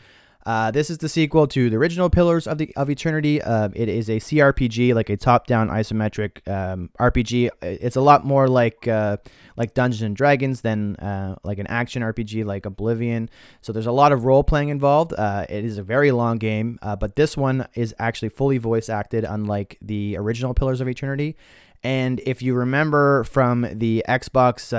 Uh, 0.45 0.71
this 0.71 0.91
is 0.91 0.99
the 0.99 1.09
sequel 1.09 1.47
to 1.47 1.71
the 1.71 1.77
original 1.77 2.11
Pillars 2.11 2.47
of 2.47 2.59
the 2.59 2.75
of 2.77 2.91
Eternity. 2.91 3.41
Uh, 3.41 3.69
it 3.75 3.89
is 3.89 4.09
a 4.09 4.17
CRPG, 4.17 4.95
like 4.95 5.09
a 5.09 5.17
top-down 5.17 5.69
isometric 5.69 6.47
um, 6.49 6.91
RPG. 6.99 7.51
It's 7.63 7.97
a 7.97 8.01
lot 8.01 8.25
more 8.25 8.49
like 8.49 8.89
uh, 8.89 9.19
like 9.57 9.75
Dungeons 9.75 10.03
and 10.03 10.17
Dragons 10.17 10.63
than 10.63 10.97
uh, 10.97 11.37
like 11.45 11.59
an 11.59 11.69
action 11.69 12.03
RPG 12.03 12.45
like 12.45 12.67
Oblivion. 12.67 13.31
So 13.61 13.73
there's 13.73 13.87
a 13.87 13.93
lot 13.93 14.11
of 14.11 14.25
role 14.25 14.43
playing 14.43 14.71
involved. 14.71 15.13
Uh, 15.13 15.47
it 15.49 15.65
is 15.65 15.79
a 15.79 15.83
very 15.83 16.11
long 16.11 16.39
game, 16.39 16.79
uh, 16.83 16.97
but 16.97 17.15
this 17.15 17.37
one 17.37 17.69
is 17.75 17.95
actually 17.99 18.31
fully 18.31 18.59
voice 18.59 18.89
acted, 18.89 19.25
unlike 19.25 19.79
the 19.81 20.17
original 20.19 20.55
Pillars 20.55 20.81
of 20.81 20.89
Eternity. 20.89 21.37
And 21.85 22.21
if 22.27 22.43
you 22.43 22.55
remember 22.55 23.25
from 23.25 23.67
the 23.73 24.05
Xbox 24.09 24.73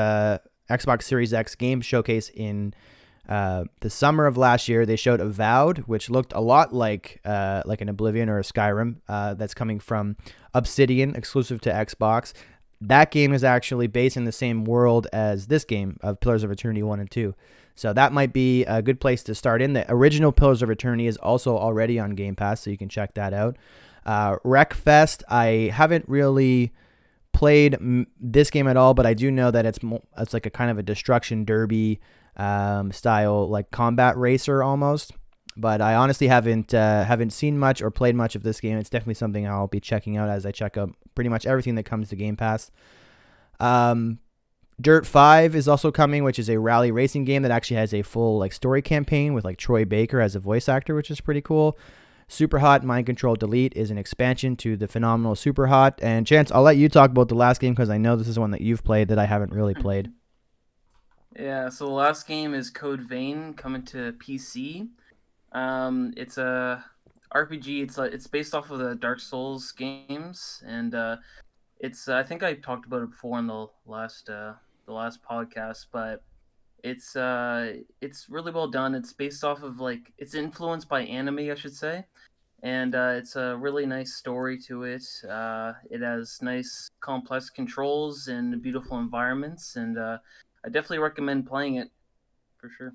Xbox 0.69 1.03
Series 1.03 1.33
X 1.33 1.55
game 1.55 1.81
showcase 1.81 2.29
in 2.33 2.73
uh, 3.27 3.63
the 3.79 3.89
summer 3.89 4.25
of 4.25 4.35
last 4.37 4.67
year, 4.67 4.85
they 4.85 4.97
showed 4.97 5.21
Avowed, 5.21 5.79
which 5.79 6.09
looked 6.09 6.33
a 6.33 6.41
lot 6.41 6.73
like 6.73 7.21
uh, 7.23 7.61
like 7.65 7.81
an 7.81 7.89
Oblivion 7.89 8.29
or 8.29 8.39
a 8.39 8.43
Skyrim 8.43 8.97
uh, 9.07 9.33
that's 9.33 9.53
coming 9.53 9.79
from 9.79 10.17
Obsidian, 10.53 11.15
exclusive 11.15 11.61
to 11.61 11.71
Xbox. 11.71 12.33
That 12.81 13.11
game 13.11 13.33
is 13.33 13.43
actually 13.43 13.87
based 13.87 14.17
in 14.17 14.25
the 14.25 14.33
same 14.33 14.65
world 14.65 15.07
as 15.13 15.47
this 15.47 15.63
game 15.63 15.97
of 16.01 16.19
Pillars 16.19 16.43
of 16.43 16.51
Eternity 16.51 16.83
1 16.83 16.99
and 16.99 17.09
2. 17.09 17.33
So 17.75 17.93
that 17.93 18.11
might 18.11 18.33
be 18.33 18.65
a 18.65 18.81
good 18.81 18.99
place 18.99 19.23
to 19.23 19.35
start 19.35 19.61
in. 19.61 19.71
The 19.71 19.85
original 19.89 20.33
Pillars 20.33 20.61
of 20.61 20.69
Eternity 20.69 21.07
is 21.07 21.15
also 21.17 21.57
already 21.57 21.97
on 21.97 22.11
Game 22.11 22.35
Pass, 22.35 22.61
so 22.61 22.69
you 22.69 22.77
can 22.77 22.89
check 22.89 23.13
that 23.13 23.33
out. 23.33 23.55
Uh, 24.05 24.35
Wreckfest, 24.39 25.23
I 25.29 25.71
haven't 25.73 26.05
really 26.09 26.73
played 27.31 27.75
m- 27.75 28.07
this 28.19 28.51
game 28.51 28.67
at 28.67 28.75
all, 28.75 28.93
but 28.93 29.05
I 29.05 29.13
do 29.13 29.31
know 29.31 29.49
that 29.49 29.65
it's 29.65 29.81
mo- 29.81 30.03
it's 30.17 30.33
like 30.33 30.45
a 30.45 30.49
kind 30.49 30.69
of 30.69 30.77
a 30.77 30.83
destruction 30.83 31.45
derby 31.45 32.01
um, 32.37 32.91
style, 32.91 33.47
like 33.47 33.71
combat 33.71 34.17
racer 34.17 34.63
almost. 34.63 35.11
But 35.55 35.81
I 35.81 35.93
honestly 35.93 36.27
haven't 36.27 36.73
uh, 36.73 37.03
haven't 37.03 37.29
seen 37.29 37.59
much 37.59 37.81
or 37.81 37.91
played 37.91 38.15
much 38.15 38.35
of 38.35 38.41
this 38.41 38.59
game. 38.59 38.77
It's 38.77 38.89
definitely 38.89 39.13
something 39.13 39.47
I'll 39.47 39.67
be 39.67 39.79
checking 39.79 40.17
out 40.17 40.29
as 40.29 40.45
I 40.45 40.51
check 40.51 40.77
out 40.77 40.95
pretty 41.13 41.29
much 41.29 41.45
everything 41.45 41.75
that 41.75 41.83
comes 41.83 42.09
to 42.09 42.15
Game 42.15 42.35
Pass. 42.35 42.71
Um, 43.59 44.19
Dirt 44.81 45.05
5 45.05 45.55
is 45.55 45.67
also 45.67 45.91
coming, 45.91 46.23
which 46.23 46.39
is 46.39 46.49
a 46.49 46.59
rally 46.59 46.91
racing 46.91 47.25
game 47.25 47.43
that 47.43 47.51
actually 47.51 47.77
has 47.77 47.93
a 47.93 48.01
full 48.01 48.39
like 48.39 48.51
story 48.51 48.81
campaign 48.81 49.33
with 49.33 49.45
like 49.45 49.57
Troy 49.57 49.85
Baker 49.85 50.19
as 50.19 50.35
a 50.35 50.39
voice 50.39 50.67
actor, 50.67 50.95
which 50.95 51.11
is 51.11 51.21
pretty 51.21 51.41
cool. 51.41 51.77
Super 52.27 52.59
Hot 52.59 52.83
Mind 52.83 53.05
Control 53.05 53.35
Delete 53.35 53.75
is 53.75 53.91
an 53.91 53.97
expansion 53.97 54.55
to 54.57 54.75
the 54.75 54.87
phenomenal 54.87 55.35
Super 55.35 55.67
Hot. 55.67 55.99
And 56.01 56.25
Chance, 56.25 56.51
I'll 56.51 56.63
let 56.63 56.77
you 56.77 56.89
talk 56.89 57.11
about 57.11 57.27
the 57.27 57.35
last 57.35 57.61
game 57.61 57.73
because 57.73 57.89
I 57.89 57.97
know 57.97 58.15
this 58.15 58.27
is 58.27 58.39
one 58.39 58.51
that 58.51 58.61
you've 58.61 58.83
played 58.83 59.09
that 59.09 59.19
I 59.19 59.25
haven't 59.25 59.53
really 59.53 59.75
played. 59.75 60.11
Yeah, 61.35 61.69
so 61.69 61.85
the 61.85 61.91
last 61.91 62.27
game 62.27 62.53
is 62.53 62.69
Code 62.69 63.01
Vein 63.01 63.53
coming 63.55 63.83
to 63.85 64.13
PC. 64.13 64.89
Um, 65.51 66.13
it's 66.15 66.37
a 66.37 66.85
RPG. 67.33 67.81
It's 67.81 67.97
it's 67.97 68.27
based 68.27 68.53
off 68.53 68.69
of 68.69 68.79
the 68.79 68.95
Dark 68.95 69.19
Souls 69.19 69.71
games, 69.71 70.63
and 70.65 70.93
uh, 70.93 71.17
it's 71.79 72.07
I 72.07 72.23
think 72.23 72.43
I 72.43 72.53
talked 72.53 72.85
about 72.85 73.01
it 73.01 73.09
before 73.11 73.39
in 73.39 73.47
the 73.47 73.67
last 73.87 74.29
uh, 74.29 74.53
the 74.85 74.93
last 74.93 75.23
podcast, 75.23 75.87
but 75.91 76.23
it's 76.83 77.15
uh 77.15 77.77
it's 78.01 78.29
really 78.29 78.51
well 78.51 78.67
done. 78.67 78.93
It's 78.93 79.13
based 79.13 79.43
off 79.43 79.63
of 79.63 79.79
like 79.79 80.13
it's 80.19 80.35
influenced 80.35 80.87
by 80.87 81.01
anime, 81.01 81.51
I 81.51 81.55
should 81.55 81.75
say, 81.75 82.05
and 82.61 82.93
uh, 82.93 83.13
it's 83.15 83.35
a 83.35 83.57
really 83.57 83.87
nice 83.87 84.13
story 84.13 84.59
to 84.67 84.83
it. 84.83 85.05
Uh, 85.27 85.73
it 85.89 86.01
has 86.01 86.39
nice 86.43 86.89
complex 86.99 87.49
controls 87.49 88.27
and 88.27 88.61
beautiful 88.61 88.99
environments, 88.99 89.77
and 89.77 89.97
uh, 89.97 90.17
I 90.65 90.69
definitely 90.69 90.99
recommend 90.99 91.47
playing 91.47 91.75
it 91.75 91.89
for 92.57 92.69
sure. 92.77 92.93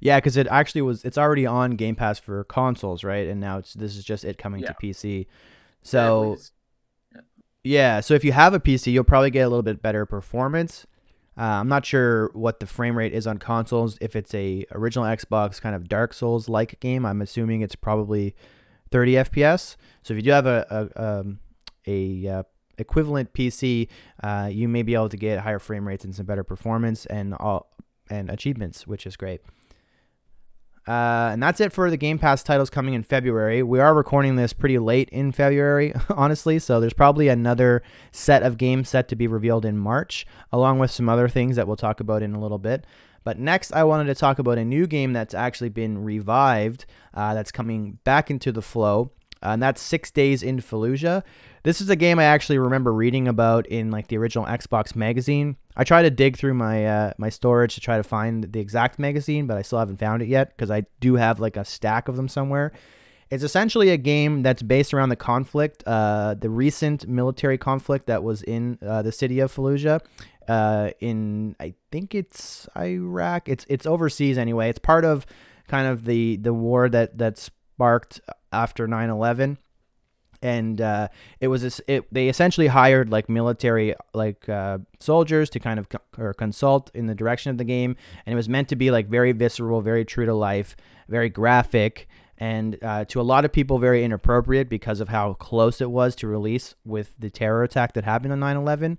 Yeah, 0.00 0.18
because 0.18 0.36
it 0.36 0.46
actually 0.48 0.82
was. 0.82 1.04
It's 1.04 1.18
already 1.18 1.46
on 1.46 1.72
Game 1.72 1.96
Pass 1.96 2.18
for 2.18 2.44
consoles, 2.44 3.04
right? 3.04 3.26
And 3.26 3.40
now 3.40 3.58
it's 3.58 3.74
this 3.74 3.96
is 3.96 4.04
just 4.04 4.24
it 4.24 4.38
coming 4.38 4.60
yeah. 4.60 4.68
to 4.68 4.74
PC. 4.74 5.26
So 5.82 6.36
yeah, 7.14 7.20
yeah, 7.64 8.00
so 8.00 8.14
if 8.14 8.24
you 8.24 8.32
have 8.32 8.54
a 8.54 8.60
PC, 8.60 8.92
you'll 8.92 9.04
probably 9.04 9.30
get 9.30 9.40
a 9.40 9.48
little 9.48 9.62
bit 9.62 9.82
better 9.82 10.06
performance. 10.06 10.86
Uh, 11.36 11.42
I'm 11.42 11.68
not 11.68 11.86
sure 11.86 12.30
what 12.32 12.60
the 12.60 12.66
frame 12.66 12.96
rate 12.98 13.12
is 13.12 13.26
on 13.26 13.38
consoles. 13.38 13.96
If 14.00 14.16
it's 14.16 14.34
a 14.34 14.64
original 14.72 15.04
Xbox 15.04 15.60
kind 15.60 15.74
of 15.76 15.88
Dark 15.88 16.12
Souls 16.12 16.48
like 16.48 16.80
game, 16.80 17.06
I'm 17.06 17.20
assuming 17.22 17.60
it's 17.60 17.76
probably 17.76 18.34
30 18.90 19.12
FPS. 19.12 19.76
So 20.02 20.14
if 20.14 20.16
you 20.16 20.22
do 20.22 20.30
have 20.30 20.46
a 20.46 20.90
a, 20.96 21.20
um, 21.20 21.40
a 21.86 22.28
uh, 22.28 22.42
equivalent 22.78 23.32
PC, 23.32 23.88
uh, 24.22 24.48
you 24.50 24.68
may 24.68 24.82
be 24.82 24.94
able 24.94 25.08
to 25.08 25.16
get 25.16 25.40
higher 25.40 25.58
frame 25.58 25.86
rates 25.86 26.04
and 26.04 26.14
some 26.14 26.26
better 26.26 26.44
performance 26.44 27.06
and 27.06 27.34
all 27.34 27.70
and 28.10 28.30
achievements, 28.30 28.86
which 28.86 29.06
is 29.06 29.16
great. 29.16 29.42
Uh, 30.88 31.28
and 31.32 31.42
that's 31.42 31.60
it 31.60 31.70
for 31.70 31.90
the 31.90 31.98
Game 31.98 32.18
Pass 32.18 32.42
titles 32.42 32.70
coming 32.70 32.94
in 32.94 33.02
February. 33.02 33.62
We 33.62 33.78
are 33.78 33.92
recording 33.92 34.36
this 34.36 34.54
pretty 34.54 34.78
late 34.78 35.10
in 35.10 35.32
February, 35.32 35.92
honestly, 36.08 36.58
so 36.58 36.80
there's 36.80 36.94
probably 36.94 37.28
another 37.28 37.82
set 38.10 38.42
of 38.42 38.56
games 38.56 38.88
set 38.88 39.06
to 39.08 39.16
be 39.16 39.26
revealed 39.26 39.66
in 39.66 39.76
March, 39.76 40.26
along 40.50 40.78
with 40.78 40.90
some 40.90 41.10
other 41.10 41.28
things 41.28 41.56
that 41.56 41.66
we'll 41.66 41.76
talk 41.76 42.00
about 42.00 42.22
in 42.22 42.34
a 42.34 42.40
little 42.40 42.56
bit. 42.56 42.86
But 43.22 43.38
next, 43.38 43.72
I 43.72 43.84
wanted 43.84 44.06
to 44.06 44.14
talk 44.14 44.38
about 44.38 44.56
a 44.56 44.64
new 44.64 44.86
game 44.86 45.12
that's 45.12 45.34
actually 45.34 45.68
been 45.68 46.02
revived, 46.02 46.86
uh, 47.12 47.34
that's 47.34 47.52
coming 47.52 47.98
back 48.04 48.30
into 48.30 48.50
the 48.50 48.62
flow, 48.62 49.12
and 49.42 49.62
that's 49.62 49.82
Six 49.82 50.10
Days 50.10 50.42
in 50.42 50.58
Fallujah. 50.60 51.22
This 51.68 51.82
is 51.82 51.90
a 51.90 51.96
game 51.96 52.18
I 52.18 52.24
actually 52.24 52.56
remember 52.56 52.94
reading 52.94 53.28
about 53.28 53.66
in 53.66 53.90
like 53.90 54.08
the 54.08 54.16
original 54.16 54.46
Xbox 54.46 54.96
magazine. 54.96 55.58
I 55.76 55.84
try 55.84 56.00
to 56.00 56.08
dig 56.08 56.38
through 56.38 56.54
my 56.54 56.86
uh, 56.86 57.12
my 57.18 57.28
storage 57.28 57.74
to 57.74 57.80
try 57.82 57.98
to 57.98 58.02
find 58.02 58.50
the 58.50 58.58
exact 58.58 58.98
magazine, 58.98 59.46
but 59.46 59.58
I 59.58 59.60
still 59.60 59.78
haven't 59.78 59.98
found 59.98 60.22
it 60.22 60.28
yet 60.28 60.56
because 60.56 60.70
I 60.70 60.86
do 61.00 61.16
have 61.16 61.40
like 61.40 61.58
a 61.58 61.66
stack 61.66 62.08
of 62.08 62.16
them 62.16 62.26
somewhere. 62.26 62.72
It's 63.28 63.44
essentially 63.44 63.90
a 63.90 63.98
game 63.98 64.42
that's 64.42 64.62
based 64.62 64.94
around 64.94 65.10
the 65.10 65.16
conflict, 65.16 65.84
uh, 65.86 66.36
the 66.40 66.48
recent 66.48 67.06
military 67.06 67.58
conflict 67.58 68.06
that 68.06 68.22
was 68.22 68.42
in 68.44 68.78
uh, 68.80 69.02
the 69.02 69.12
city 69.12 69.38
of 69.40 69.54
Fallujah. 69.54 70.00
Uh, 70.48 70.92
in 71.00 71.54
I 71.60 71.74
think 71.92 72.14
it's 72.14 72.66
Iraq. 72.78 73.46
It's 73.46 73.66
it's 73.68 73.84
overseas 73.84 74.38
anyway. 74.38 74.70
It's 74.70 74.78
part 74.78 75.04
of 75.04 75.26
kind 75.66 75.86
of 75.86 76.06
the 76.06 76.36
the 76.36 76.54
war 76.54 76.88
that 76.88 77.18
that 77.18 77.36
sparked 77.36 78.22
after 78.54 78.88
9/11 78.88 79.58
and 80.42 80.80
uh, 80.80 81.08
it 81.40 81.48
was 81.48 81.80
it, 81.86 82.12
they 82.12 82.28
essentially 82.28 82.68
hired 82.68 83.10
like 83.10 83.28
military 83.28 83.94
like 84.14 84.48
uh, 84.48 84.78
soldiers 84.98 85.50
to 85.50 85.60
kind 85.60 85.78
of 85.78 85.88
co- 85.88 85.98
or 86.18 86.34
consult 86.34 86.90
in 86.94 87.06
the 87.06 87.14
direction 87.14 87.50
of 87.50 87.58
the 87.58 87.64
game 87.64 87.96
and 88.24 88.32
it 88.32 88.36
was 88.36 88.48
meant 88.48 88.68
to 88.68 88.76
be 88.76 88.90
like 88.90 89.08
very 89.08 89.32
visceral 89.32 89.80
very 89.80 90.04
true 90.04 90.26
to 90.26 90.34
life 90.34 90.76
very 91.08 91.28
graphic 91.28 92.08
and 92.38 92.78
uh, 92.82 93.04
to 93.06 93.20
a 93.20 93.22
lot 93.22 93.44
of 93.44 93.52
people 93.52 93.78
very 93.78 94.04
inappropriate 94.04 94.68
because 94.68 95.00
of 95.00 95.08
how 95.08 95.34
close 95.34 95.80
it 95.80 95.90
was 95.90 96.14
to 96.14 96.26
release 96.26 96.74
with 96.84 97.14
the 97.18 97.30
terror 97.30 97.62
attack 97.62 97.92
that 97.94 98.04
happened 98.04 98.32
on 98.32 98.40
9-11 98.40 98.98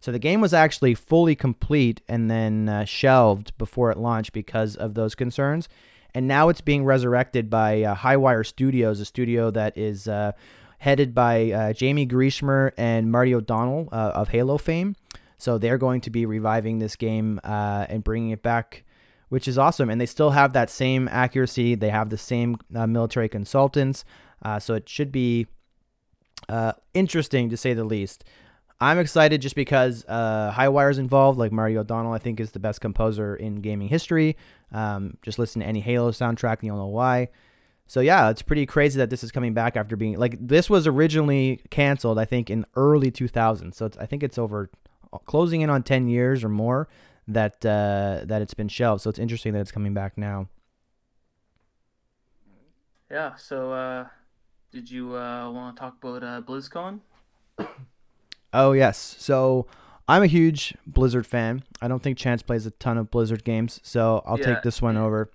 so 0.00 0.12
the 0.12 0.18
game 0.18 0.40
was 0.40 0.54
actually 0.54 0.94
fully 0.94 1.34
complete 1.34 2.00
and 2.08 2.30
then 2.30 2.68
uh, 2.68 2.84
shelved 2.84 3.56
before 3.58 3.90
it 3.90 3.98
launched 3.98 4.32
because 4.32 4.76
of 4.76 4.94
those 4.94 5.14
concerns 5.14 5.68
and 6.16 6.26
now 6.26 6.48
it's 6.48 6.62
being 6.62 6.86
resurrected 6.86 7.50
by 7.50 7.82
uh, 7.82 7.94
Highwire 7.94 8.46
Studios, 8.46 9.00
a 9.00 9.04
studio 9.04 9.50
that 9.50 9.76
is 9.76 10.08
uh, 10.08 10.32
headed 10.78 11.14
by 11.14 11.50
uh, 11.50 11.72
Jaime 11.78 12.06
Griesemer 12.06 12.72
and 12.76 13.10
Marty 13.10 13.34
O'Donnell 13.34 13.88
uh, 13.92 14.12
of 14.14 14.28
Halo 14.28 14.58
fame. 14.58 14.96
So 15.38 15.58
they're 15.58 15.78
going 15.78 16.00
to 16.02 16.10
be 16.10 16.24
reviving 16.26 16.78
this 16.78 16.96
game 16.96 17.40
uh, 17.44 17.86
and 17.88 18.02
bringing 18.02 18.30
it 18.30 18.42
back, 18.42 18.84
which 19.28 19.46
is 19.46 19.58
awesome. 19.58 19.90
And 19.90 20.00
they 20.00 20.06
still 20.06 20.30
have 20.30 20.52
that 20.54 20.70
same 20.70 21.08
accuracy. 21.08 21.74
They 21.74 21.90
have 21.90 22.10
the 22.10 22.18
same 22.18 22.56
uh, 22.74 22.86
military 22.86 23.28
consultants. 23.28 24.04
Uh, 24.42 24.58
so 24.58 24.74
it 24.74 24.88
should 24.88 25.12
be 25.12 25.46
uh, 26.48 26.72
interesting 26.94 27.50
to 27.50 27.56
say 27.56 27.74
the 27.74 27.84
least. 27.84 28.24
I'm 28.80 28.98
excited 28.98 29.40
just 29.40 29.56
because 29.56 30.04
uh, 30.06 30.52
Highwire's 30.54 30.98
involved. 30.98 31.38
Like 31.38 31.50
Marty 31.50 31.78
O'Donnell, 31.78 32.12
I 32.12 32.18
think 32.18 32.40
is 32.40 32.52
the 32.52 32.58
best 32.58 32.80
composer 32.80 33.34
in 33.34 33.56
gaming 33.56 33.88
history. 33.88 34.36
Um, 34.70 35.16
just 35.22 35.38
listen 35.38 35.60
to 35.60 35.66
any 35.66 35.80
Halo 35.80 36.10
soundtrack, 36.10 36.58
and 36.58 36.64
you'll 36.64 36.76
know 36.76 36.86
why. 36.86 37.28
So 37.86 38.00
yeah, 38.00 38.30
it's 38.30 38.42
pretty 38.42 38.66
crazy 38.66 38.98
that 38.98 39.10
this 39.10 39.22
is 39.22 39.30
coming 39.30 39.54
back 39.54 39.76
after 39.76 39.96
being 39.96 40.18
like 40.18 40.36
this 40.40 40.68
was 40.68 40.86
originally 40.86 41.60
canceled. 41.70 42.18
I 42.18 42.24
think 42.24 42.50
in 42.50 42.66
early 42.74 43.10
2000. 43.10 43.72
So 43.72 43.90
I 44.00 44.06
think 44.06 44.22
it's 44.22 44.38
over 44.38 44.70
closing 45.24 45.60
in 45.60 45.70
on 45.70 45.82
10 45.82 46.08
years 46.08 46.42
or 46.42 46.48
more 46.48 46.88
that 47.28 47.64
uh, 47.64 48.20
that 48.24 48.42
it's 48.42 48.54
been 48.54 48.68
shelved. 48.68 49.02
So 49.02 49.10
it's 49.10 49.18
interesting 49.18 49.52
that 49.52 49.60
it's 49.60 49.72
coming 49.72 49.94
back 49.94 50.18
now. 50.18 50.48
Yeah. 53.10 53.36
So 53.36 53.72
uh, 53.72 54.06
did 54.72 54.90
you 54.90 55.16
uh, 55.16 55.50
want 55.50 55.76
to 55.76 55.80
talk 55.80 55.96
about 56.02 56.22
uh, 56.24 56.42
BlizzCon? 56.42 57.00
Oh 58.52 58.72
yes. 58.72 59.16
So 59.18 59.66
I'm 60.08 60.22
a 60.22 60.28
huge 60.28 60.74
Blizzard 60.86 61.26
fan. 61.26 61.62
I 61.80 61.88
don't 61.88 62.02
think 62.02 62.18
Chance 62.18 62.42
plays 62.42 62.66
a 62.66 62.70
ton 62.72 62.98
of 62.98 63.10
Blizzard 63.10 63.44
games, 63.44 63.80
so 63.82 64.22
I'll 64.26 64.38
yeah. 64.38 64.54
take 64.54 64.62
this 64.62 64.80
one 64.80 64.96
over. 64.96 65.30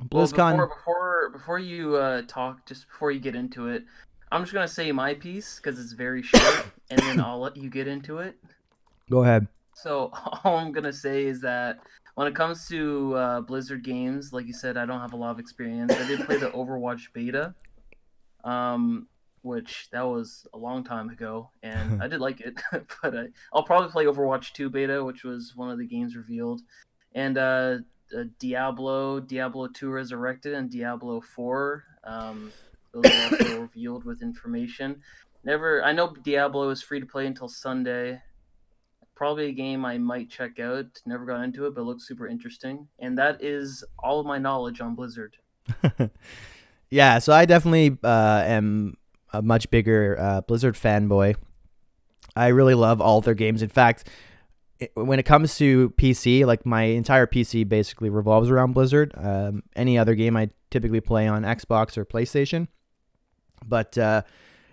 BlizzCon. 0.00 0.56
Well, 0.56 0.66
before, 0.66 0.68
before 0.68 1.01
before 1.32 1.58
you 1.58 1.96
uh, 1.96 2.22
talk, 2.28 2.66
just 2.66 2.88
before 2.88 3.10
you 3.10 3.20
get 3.20 3.34
into 3.34 3.68
it, 3.68 3.84
I'm 4.30 4.42
just 4.42 4.52
gonna 4.52 4.68
say 4.68 4.92
my 4.92 5.14
piece 5.14 5.56
because 5.56 5.78
it's 5.78 5.92
very 5.92 6.22
short, 6.22 6.66
and 6.90 7.00
then 7.00 7.20
I'll 7.20 7.40
let 7.40 7.56
you 7.56 7.68
get 7.68 7.88
into 7.88 8.18
it. 8.18 8.36
Go 9.10 9.22
ahead. 9.22 9.46
So 9.74 10.10
all 10.44 10.56
I'm 10.56 10.72
gonna 10.72 10.92
say 10.92 11.24
is 11.24 11.40
that 11.42 11.80
when 12.14 12.26
it 12.26 12.34
comes 12.34 12.68
to 12.68 13.14
uh, 13.14 13.40
Blizzard 13.40 13.84
games, 13.84 14.32
like 14.32 14.46
you 14.46 14.52
said, 14.52 14.76
I 14.76 14.86
don't 14.86 15.00
have 15.00 15.12
a 15.12 15.16
lot 15.16 15.30
of 15.30 15.38
experience. 15.38 15.92
I 15.92 16.06
did 16.06 16.24
play 16.26 16.36
the 16.36 16.50
Overwatch 16.50 17.12
beta, 17.12 17.54
um, 18.44 19.08
which 19.42 19.88
that 19.92 20.02
was 20.02 20.46
a 20.52 20.58
long 20.58 20.84
time 20.84 21.08
ago, 21.08 21.50
and 21.62 22.02
I 22.02 22.08
did 22.08 22.20
like 22.20 22.40
it. 22.40 22.60
but 23.02 23.16
I, 23.16 23.26
will 23.52 23.62
probably 23.62 23.90
play 23.90 24.04
Overwatch 24.04 24.52
2 24.52 24.70
beta, 24.70 25.02
which 25.02 25.24
was 25.24 25.54
one 25.56 25.70
of 25.70 25.78
the 25.78 25.86
games 25.86 26.16
revealed, 26.16 26.60
and 27.14 27.38
uh, 27.38 27.78
uh, 28.16 28.24
Diablo, 28.38 29.20
Diablo 29.20 29.68
2 29.68 29.90
Resurrected, 29.90 30.54
and 30.54 30.70
Diablo 30.70 31.20
4. 31.20 31.84
Um, 32.04 32.52
those 32.92 33.04
are 33.06 33.36
also 33.38 33.60
revealed 33.62 34.04
with 34.04 34.22
information. 34.22 35.00
Never, 35.44 35.82
I 35.84 35.92
know 35.92 36.14
Diablo 36.22 36.70
is 36.70 36.82
free 36.82 37.00
to 37.00 37.06
play 37.06 37.26
until 37.26 37.48
Sunday. 37.48 38.20
Probably 39.14 39.46
a 39.46 39.52
game 39.52 39.84
I 39.84 39.98
might 39.98 40.30
check 40.30 40.58
out. 40.58 40.86
Never 41.06 41.24
got 41.24 41.42
into 41.42 41.66
it, 41.66 41.74
but 41.74 41.82
it 41.82 41.84
looks 41.84 42.06
super 42.06 42.26
interesting. 42.26 42.88
And 42.98 43.18
that 43.18 43.42
is 43.42 43.84
all 43.98 44.20
of 44.20 44.26
my 44.26 44.38
knowledge 44.38 44.80
on 44.80 44.94
Blizzard. 44.94 45.36
yeah, 46.90 47.18
so 47.18 47.32
I 47.32 47.44
definitely 47.44 47.98
uh, 48.02 48.42
am 48.46 48.96
a 49.32 49.42
much 49.42 49.70
bigger 49.70 50.16
uh, 50.18 50.40
Blizzard 50.42 50.74
fanboy. 50.74 51.36
I 52.34 52.48
really 52.48 52.74
love 52.74 53.00
all 53.00 53.20
their 53.20 53.34
games. 53.34 53.62
In 53.62 53.68
fact, 53.68 54.08
when 54.94 55.18
it 55.18 55.24
comes 55.24 55.56
to 55.58 55.90
PC, 55.90 56.44
like 56.44 56.66
my 56.66 56.82
entire 56.82 57.26
PC 57.26 57.68
basically 57.68 58.10
revolves 58.10 58.50
around 58.50 58.72
Blizzard. 58.72 59.12
Um, 59.16 59.62
any 59.76 59.98
other 59.98 60.14
game 60.14 60.36
I 60.36 60.50
typically 60.70 61.00
play 61.00 61.28
on 61.28 61.42
Xbox 61.42 61.96
or 61.96 62.04
PlayStation. 62.04 62.68
But 63.64 63.96
uh, 63.96 64.22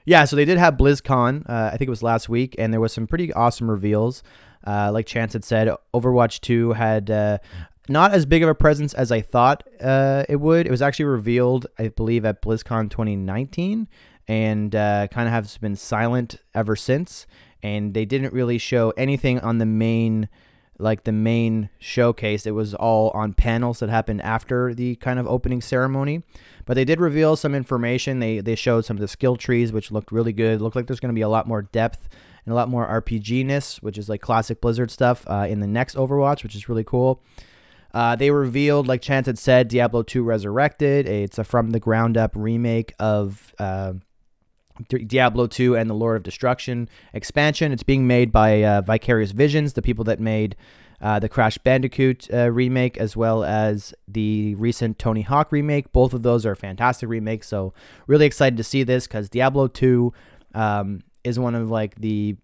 yeah, 0.05 0.25
so 0.25 0.35
they 0.35 0.45
did 0.45 0.57
have 0.57 0.75
BlizzCon. 0.75 1.49
Uh, 1.49 1.69
I 1.73 1.77
think 1.77 1.87
it 1.87 1.89
was 1.89 2.03
last 2.03 2.29
week, 2.29 2.55
and 2.57 2.73
there 2.73 2.79
was 2.79 2.93
some 2.93 3.07
pretty 3.07 3.31
awesome 3.33 3.69
reveals. 3.69 4.23
Uh, 4.65 4.91
like 4.91 5.05
Chance 5.05 5.33
had 5.33 5.43
said, 5.43 5.69
Overwatch 5.93 6.41
2 6.41 6.73
had 6.73 7.11
uh, 7.11 7.37
not 7.87 8.13
as 8.13 8.25
big 8.25 8.43
of 8.43 8.49
a 8.49 8.55
presence 8.55 8.93
as 8.93 9.11
I 9.11 9.21
thought 9.21 9.63
uh, 9.81 10.25
it 10.27 10.37
would. 10.37 10.65
It 10.65 10.71
was 10.71 10.81
actually 10.81 11.05
revealed, 11.05 11.67
I 11.77 11.89
believe, 11.89 12.25
at 12.25 12.41
BlizzCon 12.41 12.89
2019, 12.89 13.87
and 14.27 14.75
uh, 14.75 15.07
kind 15.07 15.27
of 15.27 15.33
has 15.33 15.57
been 15.57 15.75
silent 15.75 16.37
ever 16.53 16.75
since 16.75 17.25
and 17.61 17.93
they 17.93 18.05
didn't 18.05 18.33
really 18.33 18.57
show 18.57 18.91
anything 18.91 19.39
on 19.39 19.57
the 19.57 19.65
main 19.65 20.29
like 20.81 21.03
the 21.03 21.11
main 21.11 21.69
showcase. 21.77 22.45
It 22.45 22.51
was 22.51 22.73
all 22.73 23.09
on 23.11 23.33
panels 23.33 23.79
that 23.79 23.89
happened 23.89 24.21
after 24.21 24.73
the 24.73 24.95
kind 24.95 25.19
of 25.19 25.27
opening 25.27 25.61
ceremony. 25.61 26.23
But 26.65 26.75
they 26.75 26.85
did 26.85 27.01
reveal 27.01 27.35
some 27.35 27.53
information. 27.53 28.19
They 28.19 28.39
they 28.39 28.55
showed 28.55 28.85
some 28.85 28.97
of 28.97 29.01
the 29.01 29.07
skill 29.07 29.35
trees, 29.35 29.73
which 29.73 29.91
looked 29.91 30.11
really 30.11 30.33
good. 30.33 30.61
Looked 30.61 30.75
like 30.75 30.87
there's 30.87 30.99
going 30.99 31.13
to 31.13 31.17
be 31.17 31.21
a 31.21 31.29
lot 31.29 31.47
more 31.47 31.63
depth 31.63 32.07
and 32.45 32.53
a 32.53 32.55
lot 32.55 32.69
more 32.69 32.87
RPG-ness, 32.87 33.81
which 33.81 33.97
is 33.97 34.07
like 34.07 34.21
classic 34.21 34.61
Blizzard 34.61 34.89
stuff, 34.89 35.25
uh, 35.27 35.45
in 35.49 35.59
the 35.59 35.67
next 35.67 35.95
Overwatch, 35.95 36.43
which 36.43 36.55
is 36.55 36.69
really 36.69 36.85
cool. 36.85 37.21
Uh, 37.93 38.15
they 38.15 38.31
revealed, 38.31 38.87
like 38.87 39.01
Chance 39.01 39.25
had 39.25 39.39
said, 39.39 39.67
Diablo 39.67 40.03
2 40.03 40.23
Resurrected. 40.23 41.07
It's 41.07 41.37
a 41.37 41.43
from 41.43 41.71
the 41.71 41.79
ground 41.79 42.17
up 42.17 42.31
remake 42.35 42.93
of 42.99 43.53
uh, 43.59 43.93
Diablo 44.87 45.47
2 45.47 45.75
and 45.75 45.89
the 45.89 45.93
Lord 45.93 46.17
of 46.17 46.23
Destruction 46.23 46.89
expansion. 47.13 47.71
It's 47.71 47.83
being 47.83 48.07
made 48.07 48.31
by 48.31 48.63
uh, 48.63 48.81
Vicarious 48.81 49.31
Visions, 49.31 49.73
the 49.73 49.81
people 49.81 50.05
that 50.05 50.19
made 50.19 50.55
uh, 51.01 51.19
the 51.19 51.29
Crash 51.29 51.57
Bandicoot 51.57 52.27
uh, 52.33 52.51
remake, 52.51 52.97
as 52.97 53.15
well 53.15 53.43
as 53.43 53.93
the 54.07 54.55
recent 54.55 54.99
Tony 54.99 55.21
Hawk 55.21 55.51
remake. 55.51 55.91
Both 55.91 56.13
of 56.13 56.23
those 56.23 56.45
are 56.45 56.55
fantastic 56.55 57.09
remakes. 57.09 57.47
So 57.47 57.73
really 58.07 58.25
excited 58.25 58.57
to 58.57 58.63
see 58.63 58.83
this 58.83 59.07
because 59.07 59.29
Diablo 59.29 59.67
2 59.67 60.13
um, 60.53 61.03
is 61.23 61.39
one 61.39 61.55
of 61.55 61.69
like 61.69 61.95
the 61.95 62.35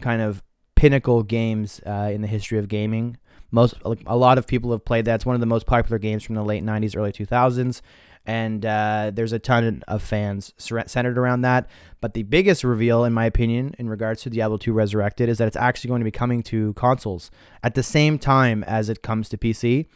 kind 0.00 0.22
of 0.22 0.42
pinnacle 0.76 1.22
games 1.22 1.80
uh, 1.86 2.10
in 2.12 2.20
the 2.20 2.28
history 2.28 2.58
of 2.58 2.68
gaming. 2.68 3.16
Most 3.50 3.74
a 3.84 4.16
lot 4.16 4.38
of 4.38 4.48
people 4.48 4.72
have 4.72 4.84
played 4.84 5.04
that. 5.04 5.16
It's 5.16 5.26
one 5.26 5.36
of 5.36 5.40
the 5.40 5.46
most 5.46 5.64
popular 5.64 5.98
games 5.98 6.24
from 6.24 6.34
the 6.34 6.42
late 6.42 6.64
90s, 6.64 6.96
early 6.96 7.12
2000s 7.12 7.80
and 8.26 8.64
uh, 8.64 9.10
there's 9.12 9.32
a 9.32 9.38
ton 9.38 9.82
of 9.86 10.02
fans 10.02 10.54
centered 10.56 11.18
around 11.18 11.42
that. 11.42 11.68
But 12.00 12.14
the 12.14 12.22
biggest 12.22 12.64
reveal, 12.64 13.04
in 13.04 13.12
my 13.12 13.26
opinion, 13.26 13.74
in 13.78 13.88
regards 13.88 14.22
to 14.22 14.30
Diablo 14.30 14.56
2 14.56 14.72
Resurrected, 14.72 15.28
is 15.28 15.38
that 15.38 15.48
it's 15.48 15.56
actually 15.56 15.88
going 15.88 16.00
to 16.00 16.04
be 16.04 16.10
coming 16.10 16.42
to 16.44 16.72
consoles 16.74 17.30
at 17.62 17.74
the 17.74 17.82
same 17.82 18.18
time 18.18 18.64
as 18.64 18.88
it 18.88 19.02
comes 19.02 19.28
to 19.30 19.38
PC. 19.38 19.86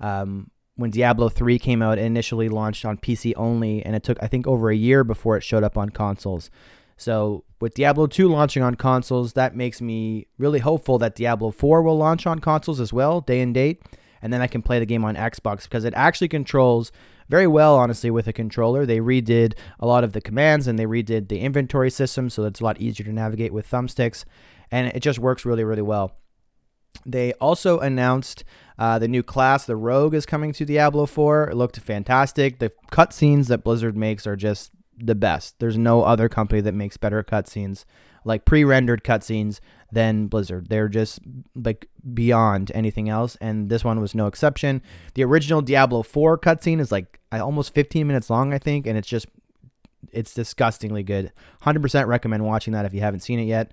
Um, 0.00 0.50
when 0.76 0.90
Diablo 0.90 1.28
3 1.28 1.58
came 1.58 1.82
out, 1.82 1.98
it 1.98 2.04
initially 2.04 2.48
launched 2.48 2.84
on 2.84 2.96
PC 2.96 3.34
only, 3.36 3.84
and 3.84 3.94
it 3.94 4.02
took, 4.02 4.18
I 4.22 4.26
think, 4.26 4.46
over 4.46 4.70
a 4.70 4.76
year 4.76 5.04
before 5.04 5.36
it 5.36 5.42
showed 5.42 5.64
up 5.64 5.76
on 5.76 5.90
consoles. 5.90 6.50
So, 6.96 7.44
with 7.60 7.74
Diablo 7.74 8.06
2 8.06 8.28
launching 8.28 8.62
on 8.62 8.76
consoles, 8.76 9.32
that 9.34 9.56
makes 9.56 9.80
me 9.80 10.28
really 10.38 10.60
hopeful 10.60 10.98
that 10.98 11.14
Diablo 11.14 11.50
4 11.50 11.82
will 11.82 11.98
launch 11.98 12.26
on 12.26 12.38
consoles 12.38 12.80
as 12.80 12.92
well, 12.92 13.20
day 13.20 13.40
and 13.40 13.52
date, 13.52 13.82
and 14.22 14.32
then 14.32 14.40
I 14.40 14.46
can 14.46 14.62
play 14.62 14.78
the 14.78 14.86
game 14.86 15.04
on 15.04 15.16
Xbox 15.16 15.64
because 15.64 15.84
it 15.84 15.92
actually 15.94 16.28
controls 16.28 16.92
very 17.28 17.46
well, 17.46 17.76
honestly, 17.76 18.10
with 18.10 18.26
a 18.26 18.32
controller. 18.32 18.86
They 18.86 18.98
redid 18.98 19.54
a 19.80 19.86
lot 19.86 20.04
of 20.04 20.12
the 20.12 20.20
commands 20.20 20.66
and 20.66 20.78
they 20.78 20.86
redid 20.86 21.28
the 21.28 21.40
inventory 21.40 21.90
system, 21.90 22.30
so 22.30 22.44
it's 22.44 22.60
a 22.60 22.64
lot 22.64 22.80
easier 22.80 23.04
to 23.06 23.12
navigate 23.12 23.52
with 23.52 23.70
thumbsticks, 23.70 24.24
and 24.70 24.88
it 24.88 25.00
just 25.00 25.18
works 25.18 25.44
really, 25.44 25.64
really 25.64 25.82
well. 25.82 26.12
They 27.04 27.32
also 27.34 27.80
announced 27.80 28.44
uh, 28.78 28.98
the 28.98 29.08
new 29.08 29.22
class, 29.22 29.64
the 29.64 29.76
Rogue, 29.76 30.14
is 30.14 30.26
coming 30.26 30.52
to 30.52 30.64
Diablo 30.64 31.06
4. 31.06 31.50
It 31.50 31.56
looked 31.56 31.78
fantastic. 31.78 32.58
The 32.58 32.72
cutscenes 32.90 33.48
that 33.48 33.64
Blizzard 33.64 33.96
makes 33.96 34.26
are 34.26 34.36
just 34.36 34.70
the 34.96 35.14
best. 35.14 35.58
There's 35.58 35.78
no 35.78 36.02
other 36.02 36.28
company 36.28 36.60
that 36.60 36.74
makes 36.74 36.96
better 36.96 37.22
cutscenes, 37.22 37.84
like 38.24 38.44
pre-rendered 38.44 39.04
cutscenes, 39.04 39.60
than 39.92 40.26
Blizzard. 40.26 40.68
They're 40.68 40.88
just 40.88 41.20
like 41.54 41.86
beyond 42.14 42.72
anything 42.74 43.10
else, 43.10 43.36
and 43.42 43.68
this 43.68 43.84
one 43.84 44.00
was 44.00 44.14
no 44.14 44.26
exception. 44.26 44.80
The 45.14 45.22
original 45.22 45.60
Diablo 45.60 46.02
4 46.02 46.38
cutscene 46.38 46.80
is 46.80 46.90
like 46.90 47.20
almost 47.30 47.74
15 47.74 48.06
minutes 48.06 48.30
long, 48.30 48.54
I 48.54 48.58
think, 48.58 48.86
and 48.86 48.96
it's 48.96 49.06
just 49.06 49.26
it's 50.10 50.34
disgustingly 50.34 51.02
good. 51.02 51.30
100% 51.62 52.06
recommend 52.06 52.44
watching 52.44 52.72
that 52.72 52.86
if 52.86 52.94
you 52.94 53.00
haven't 53.00 53.20
seen 53.20 53.38
it 53.38 53.44
yet. 53.44 53.72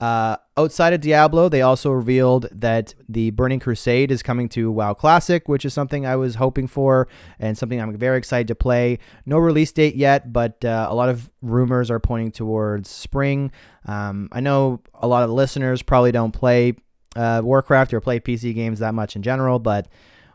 Uh, 0.00 0.36
outside 0.56 0.92
of 0.92 1.00
Diablo, 1.00 1.48
they 1.48 1.60
also 1.62 1.90
revealed 1.90 2.46
that 2.52 2.94
the 3.08 3.30
Burning 3.30 3.58
Crusade 3.58 4.12
is 4.12 4.22
coming 4.22 4.48
to 4.50 4.70
WoW 4.70 4.94
Classic, 4.94 5.48
which 5.48 5.64
is 5.64 5.74
something 5.74 6.06
I 6.06 6.14
was 6.14 6.36
hoping 6.36 6.68
for 6.68 7.08
and 7.40 7.58
something 7.58 7.80
I'm 7.80 7.96
very 7.96 8.16
excited 8.16 8.46
to 8.48 8.54
play. 8.54 9.00
No 9.26 9.38
release 9.38 9.72
date 9.72 9.96
yet, 9.96 10.32
but 10.32 10.64
uh, 10.64 10.86
a 10.88 10.94
lot 10.94 11.08
of 11.08 11.28
rumors 11.42 11.90
are 11.90 11.98
pointing 11.98 12.30
towards 12.30 12.88
spring. 12.88 13.50
Um, 13.86 14.28
I 14.30 14.40
know 14.40 14.80
a 14.94 15.08
lot 15.08 15.24
of 15.24 15.30
listeners 15.30 15.82
probably 15.82 16.12
don't 16.12 16.32
play 16.32 16.74
uh, 17.16 17.40
Warcraft 17.42 17.92
or 17.92 18.00
play 18.00 18.20
PC 18.20 18.54
games 18.54 18.78
that 18.78 18.94
much 18.94 19.16
in 19.16 19.22
general, 19.22 19.58
but 19.58 19.88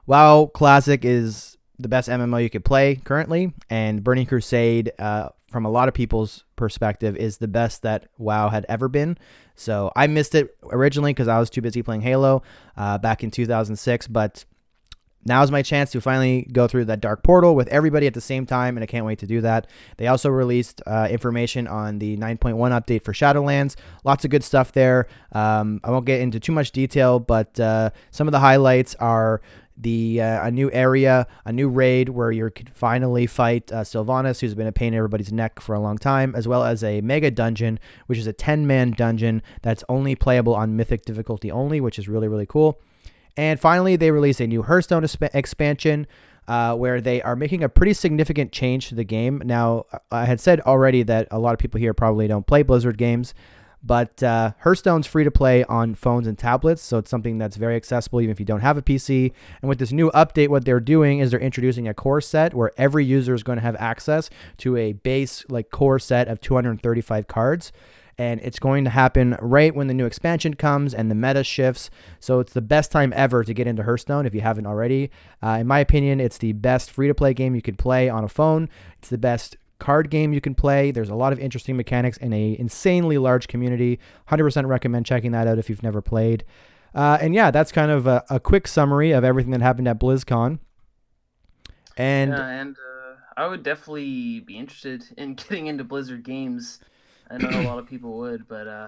WoW 0.06 0.48
Classic 0.54 1.06
is 1.06 1.58
the 1.80 1.88
best 1.88 2.10
MMO 2.10 2.44
you 2.44 2.50
could 2.50 2.66
play 2.66 2.96
currently, 2.96 3.54
and 3.70 4.04
Burning 4.04 4.26
Crusade 4.26 4.92
uh, 5.00 5.30
from 5.54 5.66
a 5.66 5.70
lot 5.70 5.88
of 5.88 5.94
people's 5.94 6.44
perspective, 6.58 7.16
is 7.16 7.38
the 7.38 7.48
best 7.48 7.84
that 7.84 8.08
WoW 8.18 8.50
had 8.50 8.66
ever 8.68 8.90
been. 8.90 9.18
So 9.56 9.92
I 9.96 10.08
missed 10.08 10.36
it 10.36 10.54
originally 10.72 11.14
because 11.14 11.28
I 11.28 11.40
was 11.40 11.50
too 11.50 11.62
busy 11.62 11.84
playing 11.84 12.02
Halo 12.02 12.42
uh, 12.76 12.98
back 12.98 13.24
in 13.24 13.32
2006. 13.32 14.08
But 14.08 14.44
now's 15.26 15.52
my 15.52 15.62
chance 15.62 15.92
to 15.92 16.02
finally 16.02 16.48
go 16.52 16.68
through 16.68 16.86
that 16.86 17.00
dark 17.00 17.24
portal 17.24 17.56
with 17.56 17.68
everybody 17.68 18.08
at 18.08 18.14
the 18.14 18.22
same 18.22 18.46
time, 18.46 18.78
and 18.78 18.84
I 18.84 18.88
can't 18.88 19.06
wait 19.06 19.20
to 19.20 19.28
do 19.28 19.42
that. 19.42 19.68
They 19.98 20.08
also 20.08 20.30
released 20.30 20.82
uh, 20.86 21.08
information 21.10 21.68
on 21.68 22.00
the 22.00 22.18
9.1 22.18 22.56
update 22.56 23.04
for 23.04 23.14
Shadowlands. 23.14 23.76
Lots 24.04 24.26
of 24.26 24.32
good 24.32 24.44
stuff 24.44 24.72
there. 24.72 25.08
Um, 25.32 25.80
I 25.84 25.92
won't 25.92 26.06
get 26.06 26.22
into 26.22 26.40
too 26.40 26.52
much 26.52 26.72
detail, 26.72 27.20
but 27.20 27.60
uh, 27.60 27.92
some 28.12 28.28
of 28.28 28.32
the 28.32 28.40
highlights 28.40 28.96
are 28.96 29.42
the 29.78 30.22
uh, 30.22 30.48
a 30.48 30.52
new 30.52 30.72
area, 30.72 31.28
a 31.46 31.52
new 31.52 31.70
raid 31.70 32.10
where 32.10 32.32
you 32.32 32.50
could 32.50 32.70
finally 32.70 33.26
fight 33.26 33.72
uh, 33.72 33.82
Sylvanas, 33.82 34.40
who's 34.40 34.54
been 34.56 34.68
a 34.68 34.72
pain 34.72 34.94
in 34.94 34.98
everybody's 34.98 35.32
neck 35.32 35.60
for 35.60 35.74
a 35.74 35.80
long 35.80 35.98
time, 35.98 36.36
as 36.36 36.48
well 36.48 36.64
as 36.64 36.84
a 36.84 37.02
mega 37.02 37.32
dungeon, 37.32 37.80
which 38.08 38.18
is 38.18 38.28
a 38.28 38.34
10 38.34 38.68
man 38.68 38.92
dungeon 38.92 39.42
that's 39.62 39.84
only 39.90 40.16
playable 40.16 40.56
on 40.56 40.76
mythic 40.76 41.04
difficulty 41.06 41.52
only, 41.52 41.82
which 41.82 41.98
is 41.98 42.08
really 42.08 42.28
really 42.28 42.46
cool. 42.46 42.80
And 43.36 43.60
finally, 43.60 43.96
they 43.96 44.12
released 44.12 44.40
a 44.40 44.48
new 44.48 44.64
Hearthstone 44.64 45.06
expansion. 45.34 46.08
Uh, 46.46 46.76
where 46.76 47.00
they 47.00 47.22
are 47.22 47.38
making 47.38 47.64
a 47.64 47.70
pretty 47.70 47.94
significant 47.94 48.52
change 48.52 48.90
to 48.90 48.96
the 48.96 49.06
game. 49.06 49.42
Now, 49.46 49.86
I 50.12 50.26
had 50.26 50.42
said 50.42 50.60
already 50.60 51.02
that 51.04 51.26
a 51.32 51.40
lot 51.40 51.54
of 51.54 51.58
people 51.58 51.80
here 51.80 51.94
probably 51.94 52.28
don't 52.28 52.46
play 52.46 52.64
Blizzard 52.64 52.98
games, 52.98 53.34
but 53.84 54.24
uh, 54.24 54.54
Hearthstone's 54.60 55.06
free 55.06 55.26
to 55.26 55.32
play 55.32 55.66
on 55.66 55.96
phones 55.96 56.26
and 56.26 56.38
tablets, 56.38 56.82
so 56.82 56.98
it's 56.98 57.10
something 57.10 57.38
that's 57.38 57.58
very 57.58 57.76
accessible 57.76 58.22
even 58.22 58.32
if 58.32 58.40
you 58.40 58.46
don't 58.46 58.62
have 58.62 58.78
a 58.78 58.82
PC. 58.82 59.34
And 59.62 59.68
with 59.68 59.80
this 59.80 59.92
new 59.92 60.10
update, 60.12 60.48
what 60.48 60.64
they're 60.64 60.80
doing 60.80 61.20
is 61.20 61.32
they're 61.32 61.40
introducing 61.40 61.88
a 61.88 61.94
core 61.94 62.22
set 62.22 62.54
where 62.54 62.72
every 62.78 63.04
user 63.04 63.34
is 63.34 63.44
going 63.44 63.58
to 63.58 63.64
have 63.64 63.76
access 63.76 64.30
to 64.58 64.78
a 64.78 64.94
base 64.94 65.44
like 65.50 65.70
core 65.70 66.00
set 66.00 66.30
of 66.30 66.40
235 66.40 67.28
cards. 67.28 67.74
And 68.16 68.40
it's 68.42 68.60
going 68.60 68.84
to 68.84 68.92
happen 68.92 69.36
right 69.42 69.74
when 69.74 69.88
the 69.88 69.94
new 69.94 70.06
expansion 70.06 70.54
comes 70.54 70.94
and 70.94 71.10
the 71.10 71.16
meta 71.16 71.44
shifts. 71.44 71.90
So 72.20 72.40
it's 72.40 72.54
the 72.54 72.62
best 72.62 72.92
time 72.92 73.12
ever 73.16 73.44
to 73.44 73.54
get 73.56 73.66
into 73.66 73.82
Hearthstone 73.84 74.28
if 74.28 74.36
you 74.36 74.42
haven't 74.42 74.68
already. 74.68 75.10
Uh, 75.42 75.58
in 75.62 75.68
my 75.68 75.80
opinion, 75.80 76.20
it's 76.20 76.38
the 76.38 76.54
best 76.54 76.92
free 76.92 77.08
to 77.08 77.16
play 77.16 77.34
game 77.34 77.56
you 77.56 77.62
could 77.64 77.80
play 77.80 78.10
on 78.10 78.24
a 78.24 78.30
phone. 78.30 78.70
It's 79.00 79.10
the 79.10 79.18
best 79.18 79.58
card 79.84 80.10
game 80.10 80.32
you 80.32 80.40
can 80.40 80.56
play. 80.56 80.92
There's 80.92 81.10
a 81.10 81.16
lot 81.16 81.34
of 81.34 81.40
interesting 81.40 81.76
mechanics 81.76 82.18
and 82.22 82.34
a 82.34 82.58
insanely 82.58 83.18
large 83.18 83.50
community. 83.50 84.00
100% 84.30 84.66
recommend 84.66 85.06
checking 85.06 85.34
that 85.34 85.46
out 85.46 85.60
if 85.60 85.70
you've 85.70 85.84
never 85.84 86.02
played. 86.02 86.46
Uh, 86.96 87.18
and 87.20 87.36
yeah, 87.36 87.52
that's 87.52 87.72
kind 87.72 87.92
of 87.92 88.08
a, 88.08 88.24
a, 88.30 88.40
quick 88.40 88.66
summary 88.66 89.12
of 89.12 89.26
everything 89.26 89.52
that 89.52 89.62
happened 89.62 89.88
at 89.90 90.00
BlizzCon. 90.00 90.60
And 91.98 92.32
yeah, 92.32 92.48
and 92.48 92.78
uh, 92.78 93.16
I 93.36 93.48
would 93.48 93.64
definitely 93.64 94.40
be 94.40 94.58
interested 94.58 95.04
in 95.18 95.34
getting 95.36 95.68
into 95.68 95.84
Blizzard 95.84 96.24
games. 96.24 96.80
I 97.30 97.38
know 97.38 97.50
a 97.50 97.68
lot 97.68 97.80
of 97.80 97.88
people 97.88 98.18
would, 98.20 98.48
but 98.48 98.68
uh, 98.68 98.88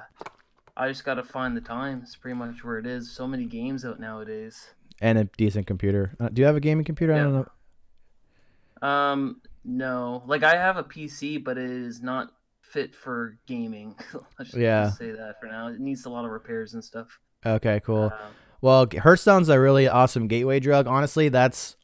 I 0.77 0.88
just 0.88 1.03
got 1.03 1.15
to 1.15 1.23
find 1.23 1.58
the 1.58 1.62
time. 1.62 2.01
It's 2.03 2.15
pretty 2.15 2.36
much 2.36 2.63
where 2.63 2.77
it 2.77 2.86
is. 2.86 3.12
So 3.12 3.27
many 3.27 3.45
games 3.45 3.84
out 3.84 3.99
nowadays. 3.99 4.69
And 5.01 5.17
a 5.17 5.25
decent 5.36 5.67
computer. 5.67 6.15
Uh, 6.19 6.29
do 6.29 6.41
you 6.41 6.45
have 6.45 6.55
a 6.55 6.62
gaming 6.62 6.86
computer? 6.86 7.13
Yeah. 7.13 7.19
I 7.19 7.23
don't 7.23 7.34
know. 7.34 8.88
Um, 8.88 9.41
no, 9.65 10.23
like 10.28 10.43
I 10.43 10.56
have 10.56 10.78
a 10.78 10.84
PC, 10.84 11.43
but 11.43 11.58
it 11.58 11.69
is 11.69 12.01
not 12.01 12.32
fit 12.62 12.95
for 12.95 13.39
gaming. 13.47 13.95
Let's 14.38 14.51
just 14.51 14.58
yeah. 14.58 14.91
say 14.91 15.12
that 15.12 15.36
for 15.39 15.47
now. 15.47 15.67
It 15.67 15.80
needs 15.80 16.06
a 16.06 16.10
lot 16.10 16.25
of 16.25 16.32
repairs 16.32 16.73
and 16.73 16.84
stuff. 16.84 17.19
Okay, 17.45 17.82
cool. 17.86 18.12
Uh, 18.13 18.28
well, 18.62 18.88
Hearthstone's 19.01 19.49
a 19.49 19.60
really 19.60 19.88
awesome 19.88 20.28
gateway 20.28 20.60
drug. 20.60 20.88
Honestly, 20.88 21.30
that's 21.30 21.75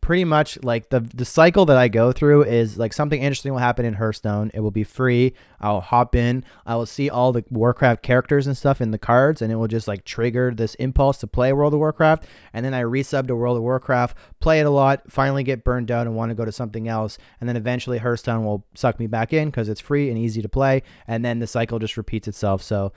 pretty 0.00 0.24
much 0.24 0.62
like 0.62 0.90
the 0.90 1.00
the 1.00 1.24
cycle 1.24 1.64
that 1.66 1.76
I 1.76 1.88
go 1.88 2.12
through 2.12 2.44
is 2.44 2.78
like 2.78 2.92
something 2.92 3.20
interesting 3.20 3.52
will 3.52 3.58
happen 3.58 3.84
in 3.84 3.94
Hearthstone. 3.94 4.50
It 4.54 4.60
will 4.60 4.70
be 4.70 4.84
free. 4.84 5.34
I'll 5.60 5.80
hop 5.80 6.14
in. 6.14 6.44
I 6.66 6.76
will 6.76 6.86
see 6.86 7.10
all 7.10 7.32
the 7.32 7.44
Warcraft 7.50 8.02
characters 8.02 8.46
and 8.46 8.56
stuff 8.56 8.80
in 8.80 8.90
the 8.90 8.98
cards, 8.98 9.42
and 9.42 9.52
it 9.52 9.56
will 9.56 9.68
just 9.68 9.88
like 9.88 10.04
trigger 10.04 10.52
this 10.54 10.74
impulse 10.76 11.18
to 11.18 11.26
play 11.26 11.52
World 11.52 11.74
of 11.74 11.80
Warcraft. 11.80 12.26
And 12.52 12.64
then 12.64 12.74
I 12.74 12.82
resub 12.82 13.26
to 13.28 13.36
World 13.36 13.56
of 13.56 13.62
Warcraft, 13.62 14.16
play 14.40 14.60
it 14.60 14.66
a 14.66 14.70
lot, 14.70 15.10
finally 15.10 15.42
get 15.42 15.64
burned 15.64 15.90
out 15.90 16.06
and 16.06 16.14
want 16.14 16.30
to 16.30 16.34
go 16.34 16.44
to 16.44 16.52
something 16.52 16.88
else. 16.88 17.18
And 17.40 17.48
then 17.48 17.56
eventually 17.56 17.98
Hearthstone 17.98 18.44
will 18.44 18.64
suck 18.74 18.98
me 18.98 19.06
back 19.06 19.32
in 19.32 19.50
because 19.50 19.68
it's 19.68 19.80
free 19.80 20.10
and 20.10 20.18
easy 20.18 20.42
to 20.42 20.48
play. 20.48 20.82
And 21.06 21.24
then 21.24 21.38
the 21.38 21.46
cycle 21.46 21.78
just 21.78 21.96
repeats 21.96 22.28
itself. 22.28 22.62
So 22.62 22.92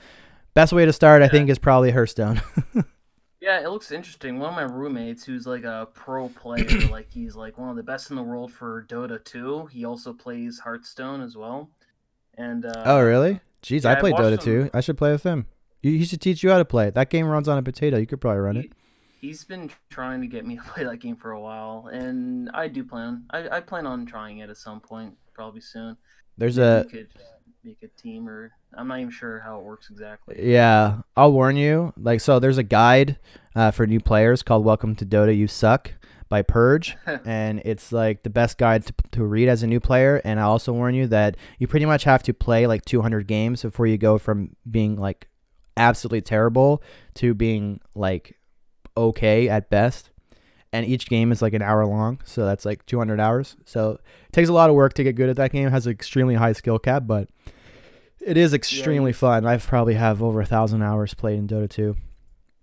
best 0.54 0.74
way 0.74 0.86
to 0.86 0.94
start, 0.94 1.22
I 1.22 1.28
think, 1.28 1.50
is 1.50 1.60
probably 1.60 1.92
Hearthstone. 1.92 2.42
Yeah, 3.46 3.60
it 3.60 3.70
looks 3.70 3.92
interesting. 3.92 4.40
One 4.40 4.50
of 4.50 4.56
my 4.56 4.64
roommates, 4.64 5.24
who's 5.24 5.46
like 5.46 5.66
a 5.66 5.88
pro 5.94 6.30
player, 6.30 6.66
like 6.90 7.12
he's 7.12 7.36
like 7.36 7.60
one 7.60 7.70
of 7.70 7.76
the 7.76 7.84
best 7.84 8.10
in 8.10 8.16
the 8.16 8.24
world 8.24 8.52
for 8.52 8.88
Dota 8.90 9.24
2. 9.24 9.68
He 9.68 9.86
also 9.86 10.14
plays 10.14 10.58
Hearthstone 10.58 11.22
as 11.22 11.38
well. 11.38 11.70
And 12.40 12.66
uh, 12.66 12.82
oh, 12.88 13.02
really? 13.02 13.42
Jeez, 13.62 13.84
yeah, 13.84 13.92
I 13.92 13.96
play 14.00 14.14
Dota 14.14 14.42
2. 14.42 14.72
I 14.74 14.82
should 14.82 14.98
play 14.98 15.12
with 15.12 15.22
him. 15.22 15.46
He 15.84 16.04
should 16.06 16.22
teach 16.22 16.42
you 16.42 16.50
how 16.50 16.58
to 16.58 16.66
play. 16.66 16.90
That 16.90 17.12
game 17.12 17.28
runs 17.28 17.48
on 17.48 17.60
a 17.60 17.62
potato. 17.62 17.98
You 17.98 18.08
could 18.08 18.20
probably 18.20 18.40
run 18.40 18.56
he, 18.56 18.62
it. 18.62 18.72
He's 19.22 19.44
been 19.44 19.70
trying 19.92 20.22
to 20.22 20.28
get 20.28 20.48
me 20.48 20.56
to 20.56 20.64
play 20.64 20.84
that 20.84 20.98
game 20.98 21.16
for 21.16 21.30
a 21.30 21.40
while, 21.40 21.88
and 21.94 22.50
I 22.52 22.68
do 22.68 22.84
plan. 22.84 23.26
I, 23.30 23.58
I 23.58 23.60
plan 23.60 23.86
on 23.86 24.08
trying 24.08 24.40
it 24.40 24.50
at 24.50 24.58
some 24.58 24.80
point, 24.80 25.18
probably 25.34 25.62
soon. 25.62 25.98
There's 26.36 26.58
Maybe 26.58 26.68
a. 26.68 26.84
Could, 26.86 27.10
make 27.66 27.82
a 27.82 27.88
team 28.02 28.30
or 28.30 28.52
I'm 28.78 28.88
not 28.88 29.00
even 29.00 29.12
sure 29.12 29.40
how 29.40 29.60
it 29.60 29.64
works 29.64 29.90
exactly. 29.90 30.36
Yeah, 30.40 31.02
I'll 31.16 31.32
warn 31.32 31.56
you. 31.56 31.94
Like 31.98 32.22
so 32.22 32.40
there's 32.40 32.58
a 32.58 32.64
guide 32.64 33.18
uh, 33.56 33.72
for 33.72 33.88
new 33.88 34.00
players 34.00 34.44
called 34.44 34.66
Welcome 34.66 34.96
to 34.96 35.06
Dota 35.06 35.36
You 35.36 35.48
Suck 35.48 35.94
by 36.30 36.42
Purge. 36.42 36.98
And 37.26 37.62
it's 37.66 37.92
like 37.92 38.24
the 38.24 38.30
best 38.30 38.58
guide 38.58 38.86
to, 38.86 38.94
to 39.12 39.24
read 39.24 39.48
as 39.48 39.64
a 39.64 39.68
new 39.68 39.80
player. 39.80 40.22
And 40.26 40.40
I 40.40 40.44
also 40.44 40.74
warn 40.74 40.94
you 40.94 41.08
that 41.08 41.38
you 41.60 41.68
pretty 41.68 41.86
much 41.86 42.04
have 42.04 42.24
to 42.24 42.34
play 42.34 42.68
like 42.68 42.84
200 42.86 43.28
games 43.28 43.62
before 43.62 43.88
you 43.88 43.98
go 43.98 44.18
from 44.18 44.56
being 44.70 44.98
like 44.98 45.28
absolutely 45.78 46.22
terrible 46.22 46.84
to 47.16 47.34
being 47.34 47.80
like 47.96 48.38
okay 48.98 49.50
at 49.50 49.70
best. 49.70 50.10
And 50.74 50.86
each 50.86 51.08
game 51.08 51.32
is 51.32 51.42
like 51.42 51.54
an 51.54 51.62
hour 51.62 51.86
long. 51.86 52.20
So 52.26 52.46
that's 52.46 52.66
like 52.66 52.86
200 52.86 53.20
hours. 53.20 53.56
So 53.66 53.92
it 53.92 54.34
takes 54.34 54.50
a 54.50 54.54
lot 54.54 54.70
of 54.70 54.76
work 54.76 54.94
to 54.96 55.04
get 55.04 55.16
good 55.16 55.30
at 55.30 55.38
that 55.38 55.52
game. 55.52 55.68
It 55.68 55.72
has 55.72 55.88
an 55.88 55.94
extremely 55.94 56.36
high 56.36 56.54
skill 56.54 56.80
cap 56.80 57.04
but 57.08 57.30
it 58.26 58.38
is 58.38 58.54
extremely 58.54 59.12
yeah, 59.12 59.18
fun. 59.18 59.46
I've 59.46 59.66
probably 59.66 59.94
have 59.94 60.24
over 60.24 60.42
a 60.42 60.46
thousand 60.46 60.82
hours 60.82 61.14
played 61.14 61.38
in 61.38 61.48
Dota 61.48 61.70
2. 61.70 61.96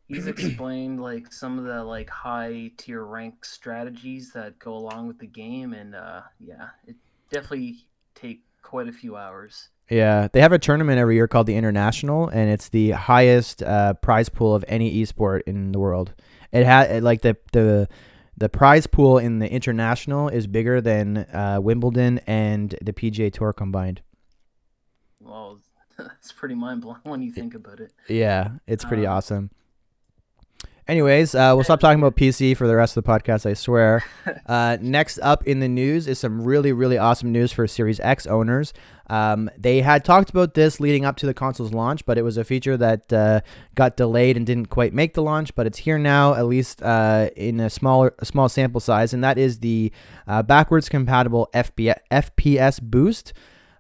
He's 0.09 0.27
explained 0.27 1.01
like 1.01 1.33
some 1.33 1.59
of 1.59 1.65
the 1.65 1.85
like 1.85 2.11
high 2.11 2.73
tier 2.77 3.05
rank 3.05 3.45
strategies 3.45 4.33
that 4.33 4.59
go 4.59 4.75
along 4.75 5.07
with 5.07 5.19
the 5.19 5.27
game, 5.27 5.73
and 5.73 5.95
uh, 5.95 6.23
yeah, 6.39 6.69
it 6.87 6.97
definitely 7.31 7.87
take 8.15 8.43
quite 8.61 8.89
a 8.89 8.93
few 8.93 9.17
hours. 9.17 9.69
Yeah, 9.89 10.29
they 10.33 10.41
have 10.41 10.53
a 10.53 10.59
tournament 10.59 10.99
every 10.99 11.15
year 11.15 11.29
called 11.29 11.47
the 11.47 11.57
International, 11.57 12.29
and 12.29 12.51
it's 12.51 12.69
the 12.69 12.91
highest 12.91 13.63
uh, 13.63 13.95
prize 13.95 14.29
pool 14.29 14.55
of 14.55 14.65
any 14.69 15.03
esport 15.03 15.43
in 15.47 15.73
the 15.73 15.79
world. 15.79 16.13
It 16.51 16.67
had 16.67 17.03
like 17.03 17.23
the 17.23 17.37
the 17.53 17.89
the 18.37 18.49
prize 18.49 18.87
pool 18.87 19.19
in 19.19 19.39
the 19.39 19.51
international 19.51 20.29
is 20.29 20.47
bigger 20.47 20.81
than 20.81 21.19
uh, 21.19 21.59
Wimbledon 21.63 22.19
and 22.27 22.75
the 22.83 22.93
PGA 22.93 23.33
Tour 23.33 23.53
combined. 23.53 24.03
Well, 25.25 25.61
that's 25.99 26.33
pretty 26.33 26.55
mind 26.55 26.83
blowing 26.83 27.01
when 27.05 27.23
you 27.23 27.33
think 27.33 27.55
about 27.55 27.81
it. 27.81 27.93
Yeah, 28.09 28.51
it's 28.67 28.85
pretty 28.85 29.07
Um, 29.07 29.17
awesome. 29.17 29.51
Anyways, 30.89 31.37
uh, 31.37 31.53
we'll 31.55 31.63
stop 31.63 31.79
talking 31.79 32.01
about 32.01 32.17
PC 32.17 32.57
for 32.57 32.67
the 32.67 32.75
rest 32.75 32.97
of 32.97 33.05
the 33.05 33.09
podcast, 33.09 33.49
I 33.49 33.55
swear. 33.55 34.03
Uh, 34.47 34.77
next 34.81 35.19
up 35.21 35.47
in 35.47 35.61
the 35.61 35.69
news 35.69 36.07
is 36.07 36.19
some 36.19 36.43
really, 36.43 36.73
really 36.73 36.99
awesome 36.99 37.31
news 37.33 37.53
for 37.53 37.67
Series 37.67 38.01
X 38.01 38.27
owners. 38.27 38.73
Um, 39.09 39.49
they 39.57 39.81
had 39.81 40.05
talked 40.05 40.31
about 40.31 40.55
this 40.55 40.79
leading 40.81 41.05
up 41.05 41.17
to 41.19 41.27
the 41.27 41.33
console's 41.35 41.73
launch, 41.73 42.05
but 42.05 42.19
it 42.19 42.23
was 42.23 42.37
a 42.37 42.45
feature 42.45 42.77
that 42.77 43.13
uh, 43.13 43.41
got 43.75 43.97
delayed 43.97 44.37
and 44.37 44.45
didn't 44.45 44.67
quite 44.67 44.93
make 44.93 45.15
the 45.15 45.23
launch. 45.23 45.55
But 45.55 45.67
it's 45.67 45.79
here 45.79 45.97
now, 45.99 46.35
at 46.35 46.47
least 46.47 46.83
uh, 46.83 47.31
in 47.37 47.61
a 47.61 47.71
smaller, 47.71 48.15
a 48.19 48.27
small 48.27 48.49
sample 48.49 48.81
size, 48.81 49.15
and 49.15 49.23
that 49.25 49.39
is 49.39 49.61
the 49.61 49.93
uh, 50.27 50.43
backwards 50.43 50.89
compatible 50.89 51.49
FB- 51.55 51.95
FPS 52.11 52.83
boost. 52.83 53.33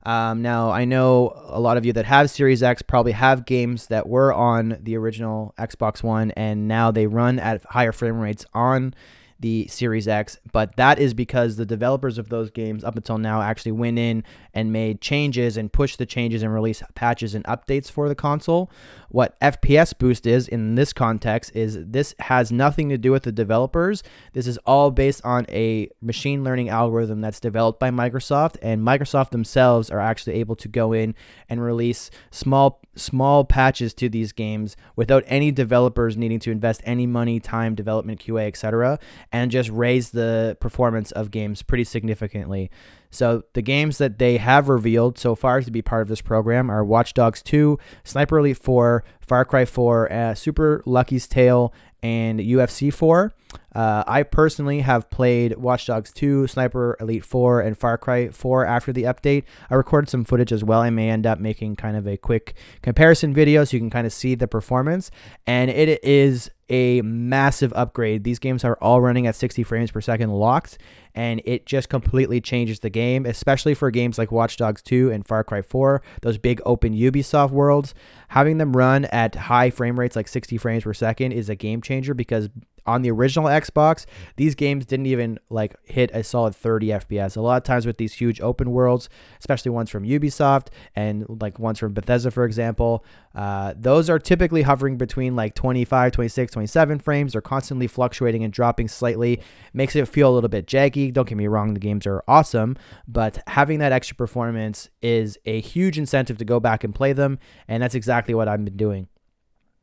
Um, 0.04 0.42
now, 0.42 0.70
I 0.70 0.84
know 0.84 1.32
a 1.46 1.60
lot 1.60 1.76
of 1.76 1.86
you 1.86 1.92
that 1.92 2.06
have 2.06 2.30
Series 2.30 2.62
X 2.62 2.82
probably 2.82 3.12
have 3.12 3.46
games 3.46 3.86
that 3.86 4.08
were 4.08 4.32
on 4.32 4.78
the 4.82 4.96
original 4.96 5.54
Xbox 5.58 6.02
One, 6.02 6.32
and 6.32 6.66
now 6.66 6.90
they 6.90 7.06
run 7.06 7.38
at 7.38 7.62
higher 7.64 7.92
frame 7.92 8.18
rates 8.18 8.44
on 8.52 8.94
the 9.42 9.66
Series 9.68 10.08
X. 10.08 10.38
But 10.52 10.76
that 10.76 10.98
is 10.98 11.14
because 11.14 11.56
the 11.56 11.66
developers 11.66 12.16
of 12.16 12.30
those 12.30 12.50
games 12.50 12.82
up 12.82 12.96
until 12.96 13.18
now 13.18 13.42
actually 13.42 13.72
went 13.72 13.98
in 13.98 14.24
and 14.54 14.72
made 14.72 15.00
changes 15.00 15.56
and 15.56 15.72
pushed 15.72 15.98
the 15.98 16.06
changes 16.06 16.42
and 16.42 16.54
released 16.54 16.82
patches 16.94 17.34
and 17.34 17.44
updates 17.44 17.90
for 17.90 18.08
the 18.08 18.14
console. 18.14 18.70
What 19.12 19.38
FPS 19.40 19.96
Boost 19.98 20.26
is 20.26 20.48
in 20.48 20.74
this 20.74 20.94
context 20.94 21.54
is 21.54 21.78
this 21.78 22.14
has 22.18 22.50
nothing 22.50 22.88
to 22.88 22.96
do 22.96 23.12
with 23.12 23.24
the 23.24 23.32
developers. 23.32 24.02
This 24.32 24.46
is 24.46 24.56
all 24.64 24.90
based 24.90 25.22
on 25.22 25.44
a 25.50 25.90
machine 26.00 26.42
learning 26.42 26.70
algorithm 26.70 27.20
that's 27.20 27.38
developed 27.38 27.78
by 27.78 27.90
Microsoft, 27.90 28.56
and 28.62 28.80
Microsoft 28.80 29.28
themselves 29.28 29.90
are 29.90 30.00
actually 30.00 30.36
able 30.36 30.56
to 30.56 30.66
go 30.66 30.94
in 30.94 31.14
and 31.50 31.62
release 31.62 32.10
small 32.30 32.80
small 32.94 33.44
patches 33.44 33.92
to 33.94 34.08
these 34.08 34.32
games 34.32 34.76
without 34.96 35.24
any 35.26 35.50
developers 35.50 36.16
needing 36.16 36.38
to 36.38 36.50
invest 36.50 36.80
any 36.84 37.06
money, 37.06 37.38
time, 37.38 37.74
development, 37.74 38.18
QA, 38.18 38.46
etc., 38.46 38.98
and 39.30 39.50
just 39.50 39.68
raise 39.68 40.10
the 40.10 40.56
performance 40.58 41.12
of 41.12 41.30
games 41.30 41.62
pretty 41.62 41.84
significantly. 41.84 42.70
So 43.12 43.44
the 43.52 43.62
games 43.62 43.98
that 43.98 44.18
they 44.18 44.38
have 44.38 44.68
revealed 44.68 45.18
so 45.18 45.34
far 45.34 45.60
to 45.60 45.70
be 45.70 45.82
part 45.82 46.02
of 46.02 46.08
this 46.08 46.22
program 46.22 46.70
are 46.70 46.82
Watch 46.82 47.14
Dogs 47.14 47.42
2, 47.42 47.78
Sniper 48.02 48.38
Elite 48.38 48.56
4, 48.56 49.04
Far 49.20 49.44
Cry 49.44 49.64
4, 49.66 50.12
uh, 50.12 50.34
Super 50.34 50.82
Lucky's 50.86 51.28
Tale, 51.28 51.72
and 52.02 52.40
UFC 52.40 52.92
4. 52.92 53.32
Uh, 53.74 54.02
I 54.06 54.22
personally 54.22 54.80
have 54.80 55.10
played 55.10 55.56
Watch 55.58 55.86
Dogs 55.86 56.10
2, 56.12 56.46
Sniper 56.46 56.96
Elite 57.00 57.24
4, 57.24 57.60
and 57.60 57.76
Far 57.76 57.98
Cry 57.98 58.28
4 58.28 58.66
after 58.66 58.92
the 58.92 59.04
update. 59.04 59.44
I 59.70 59.74
recorded 59.74 60.08
some 60.08 60.24
footage 60.24 60.50
as 60.50 60.64
well. 60.64 60.80
I 60.80 60.90
may 60.90 61.10
end 61.10 61.26
up 61.26 61.38
making 61.38 61.76
kind 61.76 61.96
of 61.96 62.08
a 62.08 62.16
quick 62.16 62.54
comparison 62.82 63.34
video 63.34 63.64
so 63.64 63.76
you 63.76 63.80
can 63.80 63.90
kind 63.90 64.06
of 64.06 64.12
see 64.12 64.34
the 64.34 64.48
performance. 64.48 65.10
And 65.46 65.70
it 65.70 66.02
is 66.02 66.50
a 66.72 67.02
massive 67.02 67.72
upgrade. 67.76 68.24
These 68.24 68.38
games 68.38 68.64
are 68.64 68.78
all 68.80 69.00
running 69.02 69.26
at 69.26 69.36
60 69.36 69.62
frames 69.62 69.90
per 69.90 70.00
second 70.00 70.30
locked, 70.30 70.78
and 71.14 71.42
it 71.44 71.66
just 71.66 71.90
completely 71.90 72.40
changes 72.40 72.80
the 72.80 72.88
game, 72.88 73.26
especially 73.26 73.74
for 73.74 73.90
games 73.90 74.16
like 74.16 74.32
Watch 74.32 74.56
Dogs 74.56 74.80
2 74.80 75.10
and 75.12 75.26
Far 75.26 75.44
Cry 75.44 75.60
4, 75.60 76.02
those 76.22 76.38
big 76.38 76.62
open 76.64 76.94
Ubisoft 76.94 77.50
worlds. 77.50 77.94
Having 78.28 78.56
them 78.56 78.74
run 78.74 79.04
at 79.06 79.34
high 79.34 79.68
frame 79.68 80.00
rates 80.00 80.16
like 80.16 80.26
60 80.26 80.56
frames 80.56 80.84
per 80.84 80.94
second 80.94 81.32
is 81.32 81.50
a 81.50 81.54
game 81.54 81.82
changer 81.82 82.14
because 82.14 82.48
on 82.86 83.02
the 83.02 83.10
original 83.10 83.46
Xbox, 83.48 84.06
these 84.36 84.54
games 84.54 84.86
didn't 84.86 85.06
even 85.06 85.38
like 85.50 85.74
hit 85.84 86.10
a 86.12 86.22
solid 86.22 86.54
30 86.54 86.88
FPS. 86.88 87.36
A 87.36 87.40
lot 87.40 87.56
of 87.56 87.62
times 87.62 87.86
with 87.86 87.98
these 87.98 88.14
huge 88.14 88.40
open 88.40 88.70
worlds, 88.70 89.08
especially 89.38 89.70
ones 89.70 89.90
from 89.90 90.04
Ubisoft 90.04 90.68
and 90.94 91.24
like 91.40 91.58
ones 91.58 91.78
from 91.78 91.92
Bethesda, 91.92 92.30
for 92.30 92.44
example, 92.44 93.04
uh, 93.34 93.72
those 93.76 94.10
are 94.10 94.18
typically 94.18 94.62
hovering 94.62 94.96
between 94.96 95.34
like 95.34 95.54
25, 95.54 96.12
26, 96.12 96.52
27 96.52 96.98
frames. 96.98 97.32
They're 97.32 97.40
constantly 97.40 97.86
fluctuating 97.86 98.44
and 98.44 98.52
dropping 98.52 98.88
slightly. 98.88 99.40
Makes 99.72 99.96
it 99.96 100.06
feel 100.08 100.30
a 100.30 100.34
little 100.34 100.48
bit 100.48 100.66
jaggy. 100.66 101.12
Don't 101.12 101.28
get 101.28 101.38
me 101.38 101.46
wrong, 101.46 101.74
the 101.74 101.80
games 101.80 102.06
are 102.06 102.22
awesome, 102.28 102.76
but 103.06 103.42
having 103.46 103.78
that 103.78 103.92
extra 103.92 104.16
performance 104.16 104.90
is 105.00 105.38
a 105.46 105.60
huge 105.60 105.98
incentive 105.98 106.38
to 106.38 106.44
go 106.44 106.60
back 106.60 106.84
and 106.84 106.94
play 106.94 107.12
them, 107.12 107.38
and 107.68 107.82
that's 107.82 107.94
exactly 107.94 108.34
what 108.34 108.48
I've 108.48 108.64
been 108.64 108.76
doing. 108.76 109.08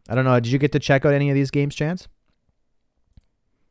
I 0.10 0.16
don't 0.16 0.26
know. 0.26 0.40
Did 0.40 0.52
you 0.52 0.60
get 0.60 0.72
to 0.72 0.80
check 0.80 1.06
out 1.06 1.14
any 1.14 1.30
of 1.30 1.36
these 1.36 1.52
games, 1.52 1.76
Chance? 1.76 2.08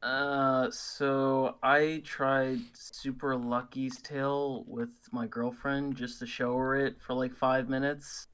Uh, 0.09 0.71
so 0.71 1.57
I 1.63 2.01
tried 2.03 2.61
Super 2.73 3.37
Lucky's 3.37 4.01
Tale 4.01 4.65
with 4.67 4.89
my 5.13 5.27
girlfriend 5.27 5.97
just 5.97 6.19
to 6.21 6.27
show 6.27 6.57
her 6.57 6.77
it 6.77 6.97
for 6.99 7.13
like 7.13 7.35
five 7.35 7.69
minutes, 7.69 8.27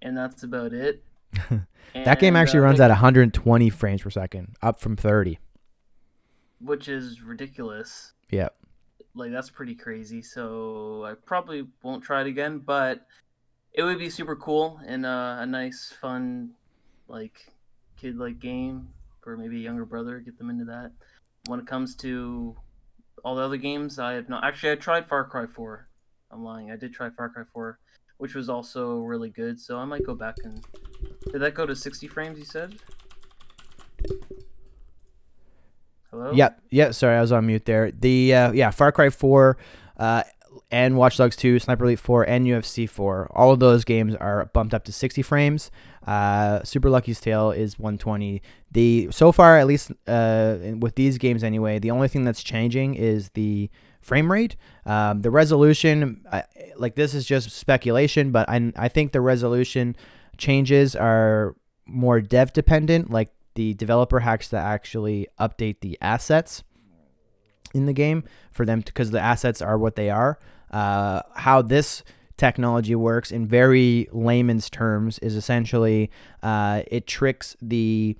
and 0.00 0.16
that's 0.16 0.42
about 0.42 0.72
it. 0.72 1.04
that 1.94 2.18
game 2.18 2.34
actually 2.34 2.60
uh, 2.60 2.62
runs 2.62 2.80
at 2.80 2.88
120 2.88 3.68
frames 3.68 4.00
per 4.00 4.08
second, 4.08 4.56
up 4.62 4.80
from 4.80 4.96
30. 4.96 5.38
which 6.60 6.88
is 6.88 7.20
ridiculous. 7.20 8.14
Yeah. 8.30 8.48
Like 9.14 9.32
that's 9.32 9.50
pretty 9.50 9.74
crazy. 9.74 10.22
So 10.22 11.04
I 11.04 11.12
probably 11.12 11.66
won't 11.82 12.02
try 12.02 12.22
it 12.22 12.26
again, 12.26 12.60
but 12.60 13.06
it 13.74 13.82
would 13.82 13.98
be 13.98 14.08
super 14.08 14.34
cool 14.34 14.80
and 14.86 15.04
uh, 15.04 15.36
a 15.40 15.44
nice, 15.44 15.92
fun, 16.00 16.52
like 17.06 17.52
kid-like 17.98 18.40
game 18.40 18.88
for 19.22 19.36
maybe 19.36 19.56
a 19.56 19.60
younger 19.60 19.86
brother. 19.86 20.18
Get 20.20 20.36
them 20.38 20.50
into 20.50 20.64
that. 20.66 20.92
When 21.46 21.60
it 21.60 21.66
comes 21.66 21.94
to 21.96 22.56
all 23.24 23.36
the 23.36 23.42
other 23.42 23.56
games, 23.56 23.98
I 23.98 24.12
have 24.14 24.28
not. 24.28 24.44
Actually, 24.44 24.72
I 24.72 24.76
tried 24.76 25.08
Far 25.08 25.24
Cry 25.24 25.46
4. 25.46 25.88
I'm 26.30 26.44
lying. 26.44 26.70
I 26.70 26.76
did 26.76 26.92
try 26.92 27.10
Far 27.10 27.28
Cry 27.28 27.44
4, 27.52 27.78
which 28.18 28.34
was 28.34 28.48
also 28.48 28.98
really 28.98 29.30
good. 29.30 29.60
So 29.60 29.78
I 29.78 29.84
might 29.84 30.04
go 30.04 30.14
back 30.14 30.36
and. 30.44 30.64
Did 31.30 31.40
that 31.40 31.54
go 31.54 31.66
to 31.66 31.74
60 31.74 32.08
frames? 32.08 32.38
You 32.38 32.44
said. 32.44 32.76
Hello. 36.10 36.32
Yep. 36.32 36.60
Yeah. 36.70 36.90
Sorry, 36.90 37.16
I 37.16 37.20
was 37.20 37.32
on 37.32 37.46
mute 37.46 37.64
there. 37.64 37.90
The 37.90 38.34
uh, 38.34 38.52
yeah, 38.52 38.70
Far 38.70 38.92
Cry 38.92 39.10
4, 39.10 39.56
uh, 39.96 40.22
and 40.72 40.96
Watch 40.96 41.18
Dogs 41.18 41.36
2, 41.36 41.58
Sniper 41.58 41.84
Elite 41.84 41.98
4, 41.98 42.24
and 42.24 42.46
UFC 42.46 42.88
4. 42.88 43.28
All 43.32 43.52
of 43.52 43.60
those 43.60 43.84
games 43.84 44.14
are 44.16 44.46
bumped 44.46 44.72
up 44.72 44.84
to 44.84 44.92
60 44.92 45.20
frames. 45.20 45.70
Uh, 46.06 46.62
Super 46.64 46.88
Lucky's 46.88 47.20
Tale 47.20 47.50
is 47.50 47.78
120. 47.78 48.40
The 48.72 49.08
so 49.12 49.30
far, 49.30 49.58
at 49.58 49.66
least 49.66 49.92
uh, 50.08 50.56
with 50.78 50.94
these 50.94 51.18
games 51.18 51.44
anyway, 51.44 51.78
the 51.78 51.90
only 51.90 52.08
thing 52.08 52.24
that's 52.24 52.42
changing 52.42 52.94
is 52.94 53.28
the 53.34 53.70
frame 54.00 54.32
rate. 54.32 54.56
Um, 54.86 55.20
the 55.20 55.30
resolution, 55.30 56.24
I, 56.32 56.44
like 56.76 56.94
this 56.94 57.12
is 57.14 57.26
just 57.26 57.50
speculation, 57.50 58.32
but 58.32 58.48
I 58.48 58.72
I 58.76 58.88
think 58.88 59.12
the 59.12 59.20
resolution 59.20 59.94
changes 60.38 60.96
are 60.96 61.54
more 61.86 62.22
dev 62.22 62.54
dependent. 62.54 63.10
Like 63.10 63.30
the 63.54 63.74
developer 63.74 64.20
hacks 64.20 64.48
to 64.48 64.56
actually 64.56 65.28
update 65.38 65.80
the 65.80 65.98
assets 66.00 66.64
in 67.74 67.86
the 67.86 67.92
game 67.92 68.24
for 68.50 68.64
them 68.64 68.80
because 68.80 69.10
the 69.10 69.20
assets 69.20 69.60
are 69.60 69.78
what 69.78 69.96
they 69.96 70.10
are. 70.10 70.38
Uh, 70.72 71.22
how 71.34 71.62
this 71.62 72.02
technology 72.36 72.94
works 72.94 73.30
in 73.30 73.46
very 73.46 74.08
layman's 74.10 74.68
terms 74.70 75.18
is 75.20 75.36
essentially 75.36 76.10
uh, 76.42 76.82
it 76.86 77.06
tricks 77.06 77.56
the 77.62 78.16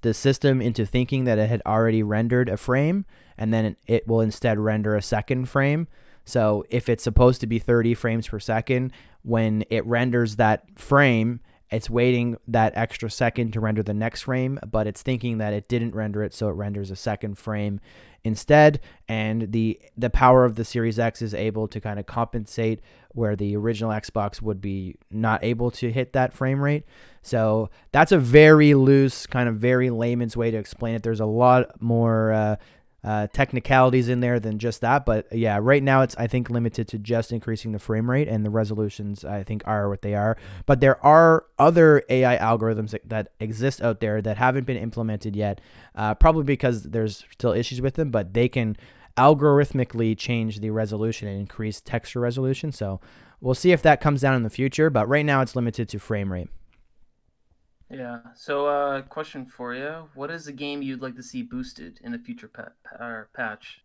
the 0.00 0.14
system 0.14 0.60
into 0.60 0.84
thinking 0.84 1.24
that 1.24 1.38
it 1.38 1.48
had 1.48 1.62
already 1.64 2.02
rendered 2.02 2.48
a 2.48 2.56
frame 2.56 3.04
and 3.38 3.52
then 3.52 3.76
it 3.86 4.06
will 4.08 4.20
instead 4.20 4.58
render 4.58 4.96
a 4.96 5.02
second 5.02 5.48
frame. 5.48 5.86
So 6.24 6.64
if 6.70 6.88
it's 6.88 7.04
supposed 7.04 7.40
to 7.42 7.46
be 7.46 7.58
30 7.58 7.94
frames 7.94 8.28
per 8.28 8.40
second, 8.40 8.92
when 9.22 9.64
it 9.70 9.84
renders 9.86 10.36
that 10.36 10.64
frame, 10.76 11.40
it's 11.70 11.90
waiting 11.90 12.36
that 12.46 12.72
extra 12.76 13.10
second 13.10 13.52
to 13.52 13.60
render 13.60 13.82
the 13.82 13.94
next 13.94 14.22
frame, 14.22 14.58
but 14.70 14.86
it's 14.86 15.02
thinking 15.02 15.38
that 15.38 15.52
it 15.52 15.68
didn't 15.68 15.94
render 15.94 16.22
it, 16.22 16.32
so 16.32 16.48
it 16.48 16.52
renders 16.52 16.90
a 16.90 16.96
second 16.96 17.38
frame 17.38 17.80
instead. 18.22 18.80
And 19.08 19.52
the 19.52 19.80
the 19.96 20.10
power 20.10 20.44
of 20.44 20.54
the 20.54 20.64
Series 20.64 20.98
X 20.98 21.22
is 21.22 21.34
able 21.34 21.66
to 21.68 21.80
kind 21.80 21.98
of 21.98 22.06
compensate 22.06 22.80
where 23.10 23.34
the 23.34 23.56
original 23.56 23.90
Xbox 23.90 24.40
would 24.40 24.60
be 24.60 24.96
not 25.10 25.42
able 25.42 25.70
to 25.72 25.90
hit 25.90 26.12
that 26.12 26.32
frame 26.32 26.60
rate. 26.60 26.84
So 27.22 27.70
that's 27.90 28.12
a 28.12 28.18
very 28.18 28.74
loose, 28.74 29.26
kind 29.26 29.48
of 29.48 29.56
very 29.56 29.90
layman's 29.90 30.36
way 30.36 30.52
to 30.52 30.58
explain 30.58 30.94
it. 30.94 31.02
There's 31.02 31.20
a 31.20 31.26
lot 31.26 31.80
more 31.82 32.32
uh, 32.32 32.56
uh, 33.06 33.28
technicalities 33.28 34.08
in 34.08 34.18
there 34.18 34.40
than 34.40 34.58
just 34.58 34.80
that. 34.80 35.06
But 35.06 35.32
yeah, 35.32 35.60
right 35.62 35.82
now 35.82 36.02
it's 36.02 36.16
I 36.16 36.26
think 36.26 36.50
limited 36.50 36.88
to 36.88 36.98
just 36.98 37.30
increasing 37.30 37.70
the 37.70 37.78
frame 37.78 38.10
rate 38.10 38.26
and 38.26 38.44
the 38.44 38.50
resolutions. 38.50 39.24
I 39.24 39.44
think 39.44 39.62
are 39.64 39.88
what 39.88 40.02
they 40.02 40.14
are. 40.14 40.36
But 40.66 40.80
there 40.80 41.02
are 41.06 41.46
other 41.56 42.02
AI 42.08 42.36
algorithms 42.36 42.90
that, 42.90 43.08
that 43.08 43.28
exist 43.38 43.80
out 43.80 44.00
there 44.00 44.20
that 44.22 44.38
haven't 44.38 44.66
been 44.66 44.76
implemented 44.76 45.36
yet. 45.36 45.60
Uh, 45.94 46.14
probably 46.14 46.42
because 46.42 46.82
there's 46.82 47.24
still 47.30 47.52
issues 47.52 47.80
with 47.80 47.94
them, 47.94 48.10
but 48.10 48.34
they 48.34 48.48
can 48.48 48.76
algorithmically 49.16 50.18
change 50.18 50.58
the 50.58 50.70
resolution 50.70 51.28
and 51.28 51.38
increase 51.38 51.80
texture 51.80 52.18
resolution. 52.18 52.72
So 52.72 53.00
we'll 53.40 53.54
see 53.54 53.70
if 53.70 53.82
that 53.82 54.00
comes 54.00 54.20
down 54.20 54.34
in 54.34 54.42
the 54.42 54.50
future. 54.50 54.90
But 54.90 55.08
right 55.08 55.24
now 55.24 55.42
it's 55.42 55.54
limited 55.54 55.88
to 55.90 56.00
frame 56.00 56.32
rate. 56.32 56.48
Yeah. 57.90 58.18
So, 58.34 58.66
uh, 58.66 59.02
question 59.02 59.46
for 59.46 59.74
you: 59.74 60.08
What 60.14 60.30
is 60.30 60.46
a 60.46 60.52
game 60.52 60.82
you'd 60.82 61.02
like 61.02 61.16
to 61.16 61.22
see 61.22 61.42
boosted 61.42 62.00
in 62.02 62.14
a 62.14 62.18
future 62.18 62.48
pa- 62.48 62.70
pa- 62.84 63.24
patch? 63.32 63.82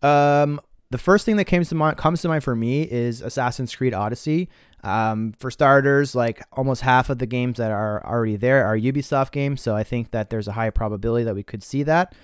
Um, 0.00 0.60
the 0.90 0.98
first 0.98 1.24
thing 1.24 1.36
that 1.36 1.44
came 1.44 1.64
to 1.64 1.74
mind 1.74 1.96
comes 1.96 2.22
to 2.22 2.28
mind 2.28 2.44
for 2.44 2.54
me 2.54 2.82
is 2.82 3.20
Assassin's 3.20 3.74
Creed 3.74 3.94
Odyssey. 3.94 4.48
Um, 4.84 5.34
for 5.38 5.50
starters, 5.50 6.14
like 6.14 6.42
almost 6.52 6.82
half 6.82 7.10
of 7.10 7.18
the 7.18 7.26
games 7.26 7.58
that 7.58 7.72
are 7.72 8.04
already 8.06 8.36
there 8.36 8.64
are 8.64 8.78
Ubisoft 8.78 9.32
games, 9.32 9.60
so 9.60 9.74
I 9.74 9.82
think 9.82 10.12
that 10.12 10.30
there's 10.30 10.46
a 10.46 10.52
high 10.52 10.70
probability 10.70 11.24
that 11.24 11.34
we 11.34 11.42
could 11.42 11.64
see 11.64 11.82
that. 11.82 12.14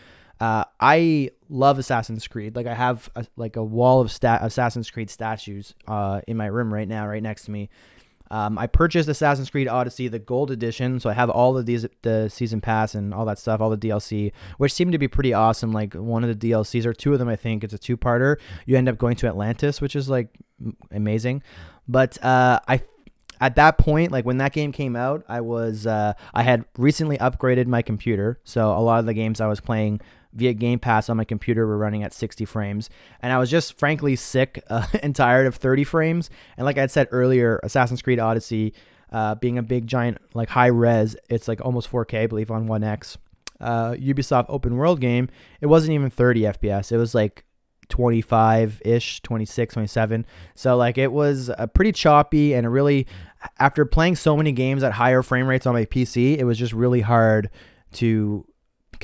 Uh, 0.41 0.65
I 0.81 1.31
love 1.49 1.79
Assassin's 1.79 2.27
Creed. 2.27 2.57
Like 2.57 2.67
I 2.67 2.75
have 2.75 3.11
a, 3.17 3.27
like 3.37 3.57
a 3.57 3.63
wall 3.63 4.01
of 4.01 4.11
stat- 4.11 4.41
Assassin's 4.43 4.91
Creed 4.91 5.11
statues 5.11 5.75
uh, 5.87 6.21
in 6.27 6.37
my 6.37 6.47
room 6.47 6.73
right 6.73 6.89
now, 6.89 7.07
right 7.07 7.23
next 7.23 7.45
to 7.47 7.51
me. 7.51 7.71
Um, 8.31 8.59
I 8.59 8.67
purchased 8.67 9.09
Assassin's 9.09 9.51
Creed 9.51 9.69
Odyssey, 9.69 10.09
the 10.09 10.19
gold 10.19 10.51
edition, 10.51 10.99
so 10.99 11.11
I 11.11 11.13
have 11.13 11.31
all 11.31 11.57
of 11.57 11.67
these, 11.67 11.87
the 12.03 12.29
season 12.29 12.61
pass 12.61 12.95
and 12.95 13.13
all 13.13 13.25
that 13.27 13.39
stuff, 13.39 13.61
all 13.61 13.71
the 13.71 13.77
DLC, 13.77 14.33
which 14.59 14.73
seemed 14.73 14.93
to 14.93 14.99
be 14.99 15.09
pretty 15.09 15.35
awesome. 15.35 15.73
Like 15.73 15.95
one 15.95 16.25
of 16.25 16.39
the 16.39 16.51
DLCs 16.51 16.87
or 16.87 16.95
two 16.95 17.13
of 17.13 17.19
them, 17.19 17.29
I 17.29 17.37
think 17.37 17.63
it's 17.63 17.75
a 17.75 17.79
two-parter. 17.79 18.37
You 18.67 18.77
end 18.77 18.89
up 18.89 18.99
going 18.99 19.17
to 19.17 19.27
Atlantis, 19.27 19.81
which 19.81 19.95
is 19.95 20.09
like 20.09 20.29
amazing. 20.91 21.43
But 21.87 22.23
uh, 22.25 22.61
I 22.67 22.83
at 23.41 23.57
that 23.57 23.79
point, 23.79 24.13
like 24.13 24.25
when 24.25 24.39
that 24.39 24.53
game 24.53 24.73
came 24.73 24.97
out, 24.97 25.25
I 25.29 25.41
was 25.41 25.87
uh, 25.87 26.15
I 26.33 26.43
had 26.43 26.65
recently 26.79 27.19
upgraded 27.19 27.67
my 27.67 27.83
computer, 27.83 28.41
so 28.45 28.71
a 28.71 28.81
lot 28.81 29.01
of 29.01 29.07
the 29.07 29.15
games 29.15 29.41
I 29.41 29.47
was 29.47 29.61
playing 29.61 30.01
via 30.35 30.53
Game 30.53 30.79
Pass 30.79 31.09
on 31.09 31.17
my 31.17 31.25
computer 31.25 31.67
were 31.67 31.79
running 31.79 32.03
at 32.03 32.13
60 32.13 32.45
frames, 32.45 32.91
and 33.21 33.33
I 33.33 33.39
was 33.39 33.51
just 33.51 33.79
frankly 33.79 34.17
sick 34.17 34.63
uh, 34.69 34.87
and 35.03 35.15
tired 35.15 35.47
of 35.47 35.55
30 35.55 35.85
frames. 35.85 36.31
And 36.57 36.65
like 36.65 36.77
I 36.77 36.83
had 36.83 36.91
said 36.91 37.09
earlier, 37.11 37.61
Assassin's 37.63 38.03
Creed 38.03 38.19
Odyssey, 38.19 38.75
uh, 39.13 39.37
being 39.37 39.59
a 39.59 39.63
big 39.63 39.87
giant 39.87 40.19
like 40.35 40.49
high 40.49 40.67
res, 40.67 41.17
it's 41.31 41.49
like 41.49 41.65
almost 41.65 41.91
4K, 41.91 42.23
I 42.23 42.27
believe, 42.27 42.51
on 42.51 42.67
One 42.67 42.85
X. 42.85 43.17
Uh, 43.61 43.93
Ubisoft 43.93 44.47
open 44.49 44.77
world 44.77 45.01
game, 45.01 45.29
it 45.61 45.67
wasn't 45.67 45.93
even 45.93 46.11
30 46.11 46.43
FPS. 46.43 46.91
It 46.91 46.99
was 46.99 47.15
like 47.15 47.45
25 47.89 48.83
ish, 48.85 49.23
26, 49.23 49.75
27. 49.75 50.27
So, 50.55 50.77
like, 50.77 50.99
it 50.99 51.13
was 51.13 51.51
a 51.57 51.69
pretty 51.69 51.93
choppy 51.93 52.55
and 52.55 52.71
really, 52.71 53.07
after 53.59 53.85
playing 53.85 54.17
so 54.17 54.37
many 54.37 54.53
games 54.53 54.83
at 54.83 54.93
higher 54.93 55.23
frame 55.23 55.47
rates 55.47 55.67
on 55.67 55.75
my 55.75 55.85
PC, 55.85 56.37
it 56.37 56.45
was 56.45 56.59
just 56.59 56.73
really 56.73 57.03
hard 57.03 57.51
to 57.93 58.45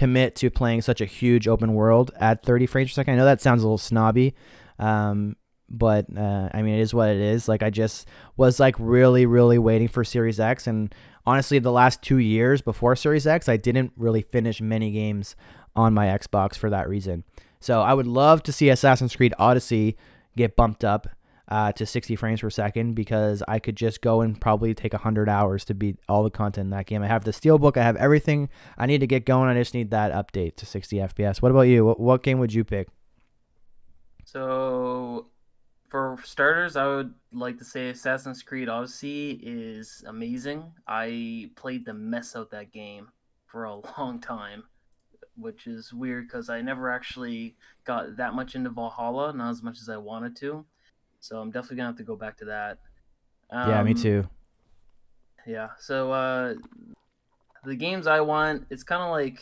commit 0.00 0.34
to 0.34 0.48
playing 0.48 0.80
such 0.80 1.02
a 1.02 1.04
huge 1.04 1.46
open 1.46 1.74
world 1.74 2.10
at 2.18 2.42
30 2.42 2.64
frames 2.64 2.90
per 2.90 2.94
second. 2.94 3.12
I 3.12 3.16
know 3.18 3.26
that 3.26 3.42
sounds 3.42 3.62
a 3.62 3.66
little 3.66 3.76
snobby, 3.76 4.34
um, 4.78 5.36
but 5.68 6.06
uh, 6.16 6.48
I 6.54 6.62
mean, 6.62 6.76
it 6.76 6.80
is 6.80 6.94
what 6.94 7.10
it 7.10 7.18
is. 7.18 7.48
Like, 7.48 7.62
I 7.62 7.68
just 7.68 8.08
was 8.38 8.58
like 8.58 8.74
really, 8.78 9.26
really 9.26 9.58
waiting 9.58 9.88
for 9.88 10.02
Series 10.02 10.40
X. 10.40 10.66
And 10.66 10.94
honestly, 11.26 11.58
the 11.58 11.70
last 11.70 12.00
two 12.00 12.16
years 12.16 12.62
before 12.62 12.96
Series 12.96 13.26
X, 13.26 13.46
I 13.46 13.58
didn't 13.58 13.92
really 13.94 14.22
finish 14.22 14.62
many 14.62 14.90
games 14.90 15.36
on 15.76 15.92
my 15.92 16.06
Xbox 16.06 16.56
for 16.56 16.70
that 16.70 16.88
reason. 16.88 17.22
So 17.60 17.82
I 17.82 17.92
would 17.92 18.06
love 18.06 18.42
to 18.44 18.52
see 18.52 18.70
Assassin's 18.70 19.14
Creed 19.14 19.34
Odyssey 19.38 19.98
get 20.34 20.56
bumped 20.56 20.82
up 20.82 21.08
uh, 21.50 21.72
to 21.72 21.84
60 21.84 22.16
frames 22.16 22.40
per 22.40 22.50
second 22.50 22.94
because 22.94 23.42
I 23.48 23.58
could 23.58 23.76
just 23.76 24.00
go 24.00 24.20
and 24.20 24.40
probably 24.40 24.74
take 24.74 24.92
100 24.92 25.28
hours 25.28 25.64
to 25.66 25.74
beat 25.74 25.98
all 26.08 26.22
the 26.22 26.30
content 26.30 26.66
in 26.66 26.70
that 26.70 26.86
game. 26.86 27.02
I 27.02 27.08
have 27.08 27.24
the 27.24 27.32
Steelbook, 27.32 27.76
I 27.76 27.82
have 27.82 27.96
everything 27.96 28.48
I 28.78 28.86
need 28.86 29.00
to 29.00 29.06
get 29.06 29.26
going. 29.26 29.48
I 29.48 29.54
just 29.54 29.74
need 29.74 29.90
that 29.90 30.12
update 30.12 30.56
to 30.56 30.66
60 30.66 30.96
FPS. 30.96 31.42
What 31.42 31.50
about 31.50 31.62
you? 31.62 31.84
What, 31.84 32.00
what 32.00 32.22
game 32.22 32.38
would 32.38 32.52
you 32.52 32.64
pick? 32.64 32.88
So, 34.24 35.26
for 35.88 36.18
starters, 36.24 36.76
I 36.76 36.86
would 36.86 37.14
like 37.32 37.58
to 37.58 37.64
say 37.64 37.88
Assassin's 37.88 38.42
Creed 38.42 38.68
Odyssey 38.68 39.40
is 39.42 40.04
amazing. 40.06 40.72
I 40.86 41.50
played 41.56 41.84
the 41.84 41.94
mess 41.94 42.36
out 42.36 42.50
that 42.52 42.72
game 42.72 43.08
for 43.46 43.64
a 43.64 43.74
long 43.98 44.20
time 44.20 44.64
which 45.36 45.66
is 45.66 45.92
weird 45.92 46.26
because 46.26 46.48
I 46.50 46.60
never 46.60 46.90
actually 46.90 47.56
got 47.84 48.16
that 48.16 48.34
much 48.34 48.54
into 48.54 48.70
Valhalla, 48.70 49.32
not 49.32 49.50
as 49.50 49.62
much 49.62 49.78
as 49.80 49.88
I 49.88 49.96
wanted 49.96 50.36
to. 50.36 50.64
So 51.20 51.38
I'm 51.38 51.50
definitely 51.50 51.78
gonna 51.78 51.88
have 51.90 51.96
to 51.98 52.02
go 52.02 52.16
back 52.16 52.37
to 52.38 52.46
that. 52.46 52.78
Um, 53.50 53.70
yeah, 53.70 53.83
me 53.83 53.92
um, 53.92 53.96
too. 53.96 54.28
Yeah. 55.46 55.68
So 55.78 56.12
uh, 56.12 56.54
the 57.64 57.76
games 57.76 58.06
I 58.06 58.20
want, 58.20 58.66
it's 58.70 58.83
kind 58.83 59.02
of 59.02 59.11
like 59.11 59.40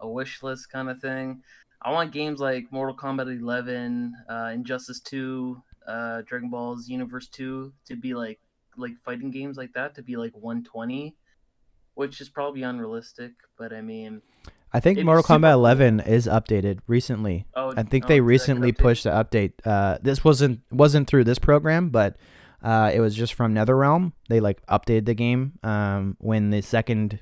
a 0.00 0.08
wish 0.08 0.42
list 0.42 0.70
kind 0.70 0.90
of 0.90 1.00
thing. 1.00 1.42
I 1.82 1.92
want 1.92 2.12
games 2.12 2.40
like 2.40 2.72
Mortal 2.72 2.96
Kombat 2.96 3.26
11, 3.26 4.14
uh, 4.28 4.50
Injustice 4.54 5.00
2, 5.00 5.62
uh, 5.86 6.22
Dragon 6.22 6.50
Ball 6.50 6.76
Xenoverse 6.76 7.30
2 7.30 7.72
to 7.86 7.96
be 7.96 8.14
like 8.14 8.40
like 8.76 8.92
fighting 9.04 9.30
games 9.30 9.56
like 9.56 9.72
that 9.74 9.94
to 9.94 10.02
be 10.02 10.16
like 10.16 10.32
120, 10.34 11.14
which 11.94 12.20
is 12.20 12.28
probably 12.28 12.62
unrealistic. 12.62 13.32
But 13.56 13.72
I 13.72 13.82
mean, 13.82 14.22
I 14.74 14.80
think 14.80 14.98
Mortal 15.04 15.22
Kombat 15.22 15.52
11 15.52 16.00
cool. 16.00 16.12
is 16.12 16.26
updated 16.26 16.80
recently. 16.88 17.46
Oh, 17.54 17.72
I 17.76 17.84
think 17.84 18.06
oh, 18.06 18.08
they 18.08 18.20
recently 18.20 18.72
pushed 18.72 19.04
the 19.04 19.10
update. 19.10 19.52
Uh, 19.64 19.98
this 20.02 20.24
wasn't 20.24 20.62
wasn't 20.72 21.06
through 21.06 21.22
this 21.24 21.38
program, 21.38 21.90
but 21.90 22.16
uh, 22.60 22.90
it 22.92 22.98
was 22.98 23.14
just 23.14 23.34
from 23.34 23.54
NetherRealm. 23.54 24.12
They 24.28 24.40
like 24.40 24.66
updated 24.66 25.06
the 25.06 25.14
game 25.14 25.60
um, 25.62 26.16
when 26.18 26.50
the 26.50 26.60
second 26.60 27.20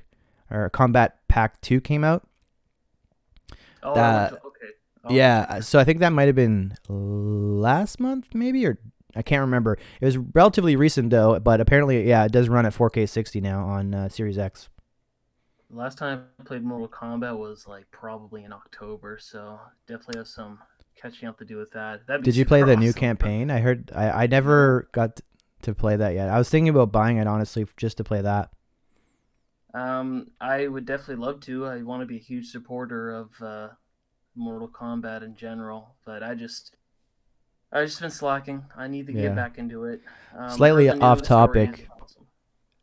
or 0.49 0.71
Kombat 0.71 1.11
Pack 1.27 1.61
2 1.61 1.79
came 1.79 2.03
out. 2.03 2.27
Oh, 3.83 3.91
okay. 3.91 4.67
Oh. 5.03 5.13
Yeah, 5.13 5.59
so 5.59 5.77
I 5.77 5.83
think 5.83 5.99
that 5.99 6.11
might 6.11 6.25
have 6.25 6.35
been 6.35 6.75
last 6.87 7.99
month, 7.99 8.29
maybe, 8.33 8.65
or 8.65 8.79
I 9.15 9.21
can't 9.21 9.41
remember. 9.41 9.77
It 10.01 10.05
was 10.05 10.17
relatively 10.17 10.75
recent 10.75 11.11
though, 11.11 11.39
but 11.39 11.61
apparently, 11.61 12.07
yeah, 12.07 12.25
it 12.25 12.31
does 12.31 12.49
run 12.49 12.65
at 12.65 12.73
4K 12.73 13.07
60 13.07 13.41
now 13.41 13.63
on 13.65 13.93
uh, 13.93 14.09
Series 14.09 14.39
X. 14.39 14.69
Last 15.73 15.97
time 15.97 16.25
I 16.39 16.43
played 16.43 16.63
Mortal 16.63 16.87
Kombat 16.87 17.37
was 17.37 17.67
like 17.67 17.89
probably 17.89 18.43
in 18.43 18.53
October, 18.53 19.17
so 19.19 19.59
definitely 19.87 20.19
have 20.19 20.27
some 20.27 20.59
catching 20.95 21.27
up 21.27 21.39
to 21.39 21.45
do 21.45 21.57
with 21.57 21.71
that. 21.71 22.05
Did 22.21 22.35
you 22.35 22.45
play 22.45 22.61
the 22.61 22.75
new 22.75 22.93
campaign? 22.93 23.49
I 23.49 23.59
heard 23.59 23.91
I, 23.95 24.23
I 24.23 24.27
never 24.27 24.87
got 24.91 25.19
to 25.63 25.73
play 25.73 25.95
that 25.95 26.13
yet. 26.13 26.29
I 26.29 26.37
was 26.37 26.47
thinking 26.49 26.69
about 26.69 26.91
buying 26.91 27.17
it 27.17 27.25
honestly 27.25 27.65
just 27.75 27.97
to 27.97 28.03
play 28.03 28.21
that. 28.21 28.51
Um, 29.73 30.27
I 30.39 30.67
would 30.67 30.85
definitely 30.85 31.25
love 31.25 31.39
to. 31.41 31.65
I 31.65 31.81
want 31.81 32.01
to 32.01 32.05
be 32.05 32.17
a 32.17 32.21
huge 32.21 32.51
supporter 32.51 33.11
of 33.11 33.41
uh, 33.41 33.69
Mortal 34.35 34.69
Kombat 34.69 35.23
in 35.23 35.35
general, 35.35 35.95
but 36.05 36.21
I 36.21 36.35
just 36.35 36.75
I've 37.71 37.87
just 37.87 37.99
been 37.99 38.11
slacking. 38.11 38.65
I 38.77 38.87
need 38.87 39.07
to 39.07 39.13
get 39.13 39.23
yeah. 39.23 39.29
back 39.29 39.57
into 39.57 39.85
it. 39.85 40.01
Um, 40.37 40.51
Slightly 40.51 40.91
off 40.91 41.23
topic. 41.23 41.89
Awesome. 41.99 42.27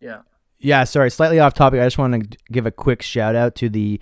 Yeah 0.00 0.22
yeah, 0.60 0.84
sorry, 0.84 1.10
slightly 1.10 1.38
off 1.40 1.54
topic. 1.54 1.80
I 1.80 1.86
just 1.86 1.98
want 1.98 2.30
to 2.30 2.38
give 2.52 2.66
a 2.66 2.70
quick 2.70 3.02
shout 3.02 3.34
out 3.34 3.54
to 3.56 3.68
the 3.68 4.00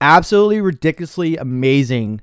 absolutely 0.00 0.60
ridiculously 0.60 1.36
amazing 1.36 2.20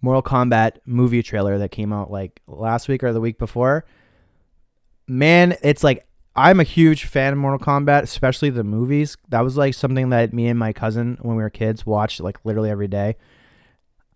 Mortal 0.00 0.22
Kombat 0.22 0.78
movie 0.86 1.22
trailer 1.22 1.58
that 1.58 1.70
came 1.70 1.92
out 1.92 2.10
like 2.10 2.40
last 2.46 2.88
week 2.88 3.04
or 3.04 3.12
the 3.12 3.20
week 3.20 3.38
before. 3.38 3.84
Man, 5.06 5.56
it's 5.62 5.84
like 5.84 6.06
I'm 6.34 6.60
a 6.60 6.64
huge 6.64 7.04
fan 7.04 7.34
of 7.34 7.38
Mortal 7.38 7.58
Kombat, 7.58 8.02
especially 8.02 8.48
the 8.48 8.64
movies. 8.64 9.18
That 9.28 9.40
was 9.40 9.58
like 9.58 9.74
something 9.74 10.08
that 10.08 10.32
me 10.32 10.46
and 10.48 10.58
my 10.58 10.72
cousin 10.72 11.18
when 11.20 11.36
we 11.36 11.42
were 11.42 11.50
kids 11.50 11.84
watched 11.84 12.20
like 12.20 12.38
literally 12.44 12.70
every 12.70 12.88
day. 12.88 13.16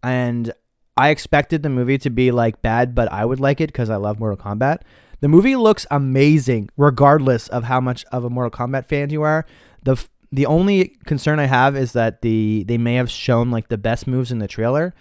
And 0.02 0.52
I 0.96 1.10
expected 1.10 1.62
the 1.62 1.68
movie 1.68 1.98
to 1.98 2.10
be 2.10 2.30
like 2.30 2.62
bad, 2.62 2.94
but 2.94 3.12
I 3.12 3.24
would 3.24 3.40
like 3.40 3.60
it 3.60 3.66
because 3.66 3.90
I 3.90 3.96
love 3.96 4.18
Mortal 4.18 4.38
Kombat. 4.38 4.78
The 5.20 5.28
movie 5.28 5.56
looks 5.56 5.86
amazing, 5.90 6.70
regardless 6.76 7.48
of 7.48 7.64
how 7.64 7.80
much 7.80 8.04
of 8.12 8.24
a 8.24 8.30
Mortal 8.30 8.50
Kombat 8.50 8.86
fan 8.86 9.10
you 9.10 9.22
are. 9.22 9.46
the 9.82 9.96
The 10.32 10.46
only 10.46 10.96
concern 11.06 11.38
I 11.38 11.46
have 11.46 11.76
is 11.76 11.92
that 11.92 12.22
the 12.22 12.64
they 12.66 12.78
may 12.78 12.94
have 12.94 13.10
shown 13.10 13.50
like 13.50 13.68
the 13.68 13.78
best 13.78 14.06
moves 14.06 14.32
in 14.32 14.38
the 14.38 14.48
trailer, 14.48 14.94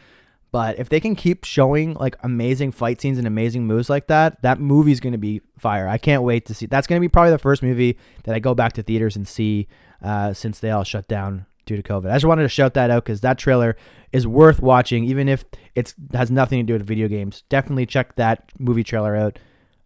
but 0.52 0.78
if 0.78 0.88
they 0.90 1.00
can 1.00 1.16
keep 1.16 1.44
showing 1.44 1.96
like 1.96 2.16
amazing 2.22 2.72
fight 2.72 3.02
scenes 3.02 3.18
and 3.18 3.26
amazing 3.26 3.66
moves 3.66 3.90
like 3.90 4.08
that, 4.08 4.42
that 4.44 4.60
movie's 4.60 5.00
gonna 5.00 5.18
be 5.18 5.42
fire. 5.58 5.88
I 5.88 5.98
can't 5.98 6.22
wait 6.22 6.46
to 6.46 6.54
see. 6.54 6.68
That's 6.68 6.86
gonna 6.86 7.02
be 7.02 7.10
probably 7.10 7.32
the 7.32 7.40
first 7.40 7.64
movie 7.64 7.98
that 8.26 8.36
I 8.36 8.40
go 8.40 8.54
back 8.54 8.74
to 8.74 8.84
theaters 8.84 9.16
and 9.16 9.28
see 9.28 9.68
uh, 10.04 10.34
since 10.34 10.60
they 10.60 10.70
all 10.70 10.84
shut 10.84 11.08
down 11.08 11.48
due 11.66 11.78
to 11.78 11.82
COVID. 11.84 12.12
I 12.12 12.16
just 12.16 12.26
wanted 12.26 12.44
to 12.44 12.50
shout 12.50 12.74
that 12.76 12.92
out 12.92 13.04
because 13.04 13.22
that 13.22 13.38
trailer 13.40 13.76
is 14.12 14.28
worth 14.28 14.62
watching, 14.62 15.06
even 15.06 15.28
if 15.28 15.46
it 15.74 15.96
has 16.14 16.30
nothing 16.30 16.60
to 16.60 16.64
do 16.64 16.74
with 16.74 16.86
video 16.86 17.08
games. 17.08 17.44
Definitely 17.50 17.88
check 17.88 18.16
that 18.18 18.52
movie 18.60 18.84
trailer 18.84 19.16
out. 19.16 19.40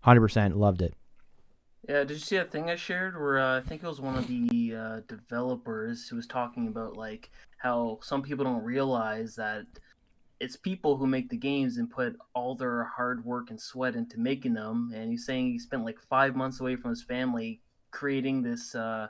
100% 0.06 0.56
loved 0.56 0.82
it. 0.82 0.94
Yeah, 1.88 2.00
did 2.04 2.12
you 2.12 2.18
see 2.18 2.38
that 2.38 2.52
thing 2.52 2.70
I 2.70 2.76
shared 2.76 3.16
where 3.16 3.40
uh, 3.40 3.60
I 3.60 3.62
think 3.62 3.82
it 3.82 3.88
was 3.88 4.02
one 4.02 4.18
of 4.18 4.28
the 4.28 4.76
uh, 4.76 5.00
developers 5.08 6.08
who 6.10 6.18
was 6.18 6.28
talking 6.28 6.68
about 6.68 6.98
like 6.98 7.30
how 7.58 8.00
some 8.02 8.22
people 8.22 8.44
don't 8.44 8.64
realize 8.64 9.36
that 9.36 9.66
it's 10.40 10.56
people 10.56 10.98
who 10.98 11.08
make 11.08 11.30
the 11.30 11.38
games 11.38 11.78
and 11.78 11.90
put 11.90 12.18
all 12.34 12.56
their 12.56 12.84
hard 12.84 13.26
work 13.26 13.50
and 13.50 13.60
sweat 13.60 13.96
into 13.96 14.20
making 14.20 14.54
them. 14.54 14.92
And 14.94 15.10
he's 15.10 15.26
saying 15.26 15.48
he 15.48 15.60
spent 15.60 15.86
like 15.86 16.00
five 16.10 16.36
months 16.36 16.60
away 16.60 16.76
from 16.76 16.90
his 16.90 17.04
family 17.04 17.62
creating 17.92 18.44
this 18.44 18.76
uh, 18.76 19.08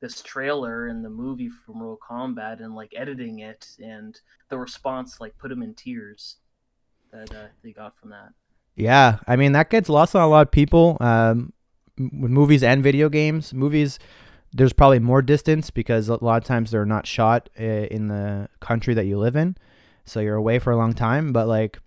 this 0.00 0.20
trailer 0.20 0.86
and 0.86 1.04
the 1.04 1.10
movie 1.10 1.48
for 1.48 1.72
Mortal 1.72 1.98
Kombat 2.10 2.60
and 2.60 2.74
like 2.74 2.92
editing 2.94 3.38
it, 3.38 3.68
and 3.78 4.20
the 4.50 4.58
response 4.58 5.20
like 5.20 5.38
put 5.38 5.52
him 5.52 5.62
in 5.62 5.74
tears 5.74 6.36
that 7.12 7.34
uh, 7.34 7.46
they 7.62 7.72
got 7.72 7.96
from 7.98 8.10
that. 8.10 8.30
Yeah, 8.76 9.18
I 9.26 9.36
mean 9.36 9.52
that 9.52 9.70
gets 9.70 9.88
lost 9.88 10.14
on 10.14 10.22
a 10.22 10.28
lot 10.28 10.46
of 10.46 10.50
people 10.50 10.98
um, 11.00 11.52
with 11.98 12.30
movies 12.30 12.62
and 12.62 12.82
video 12.82 13.08
games. 13.08 13.54
Movies, 13.54 13.98
there's 14.52 14.74
probably 14.74 14.98
more 14.98 15.22
distance 15.22 15.70
because 15.70 16.08
a 16.08 16.22
lot 16.22 16.36
of 16.36 16.44
times 16.44 16.70
they're 16.70 16.84
not 16.84 17.06
shot 17.06 17.48
uh, 17.58 17.62
in 17.64 18.08
the 18.08 18.48
country 18.60 18.92
that 18.92 19.06
you 19.06 19.18
live 19.18 19.34
in, 19.34 19.56
so 20.04 20.20
you're 20.20 20.36
away 20.36 20.58
for 20.58 20.72
a 20.72 20.76
long 20.76 20.92
time. 20.92 21.32
But 21.32 21.48
like, 21.48 21.78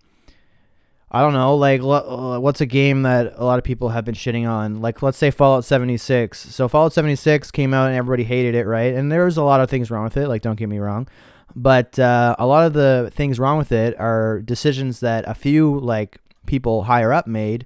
I 1.12 1.21
don't 1.21 1.34
know, 1.34 1.56
like 1.56 1.82
uh, 1.82 2.39
what's 2.39 2.60
a 2.60 2.65
game 2.65 3.04
that 3.04 3.34
a 3.36 3.45
lot 3.45 3.60
of 3.60 3.63
people 3.63 3.89
have 3.89 4.04
been 4.04 4.15
shitting 4.15 4.49
on? 4.49 4.82
Like 4.82 5.04
let's 5.04 5.17
say 5.19 5.30
Fallout 5.30 5.65
76. 5.65 6.39
So 6.39 6.67
Fallout 6.67 6.93
76 6.93 7.52
came 7.52 7.71
out 7.71 7.89
and 7.89 7.95
everybody 7.95 8.23
hated 8.23 8.56
it, 8.56 8.65
right? 8.65 8.95
And 8.95 9.12
there 9.12 9.25
was 9.25 9.38
a 9.38 9.43
lot 9.43 9.62
of 9.62 9.69
things 9.69 9.91
wrong 9.91 10.06
with 10.06 10.17
it. 10.17 10.28
Like 10.28 10.41
don't 10.41 10.58
get 10.58 10.69
me 10.69 10.80
wrong, 10.80 11.08
but 11.56 11.99
uh, 11.99 12.36
a 12.39 12.47
lot 12.47 12.65
of 12.65 12.73
the 12.73 13.12
things 13.13 13.38
wrong 13.38 13.60
with 13.60 13.71
it 13.71 13.95
are 13.99 14.41
decisions 14.41 15.02
that 15.02 15.25
a 15.28 15.36
few 15.36 15.80
like 15.80 16.19
people 16.50 16.84
higher 16.84 17.14
up 17.14 17.28
made. 17.28 17.66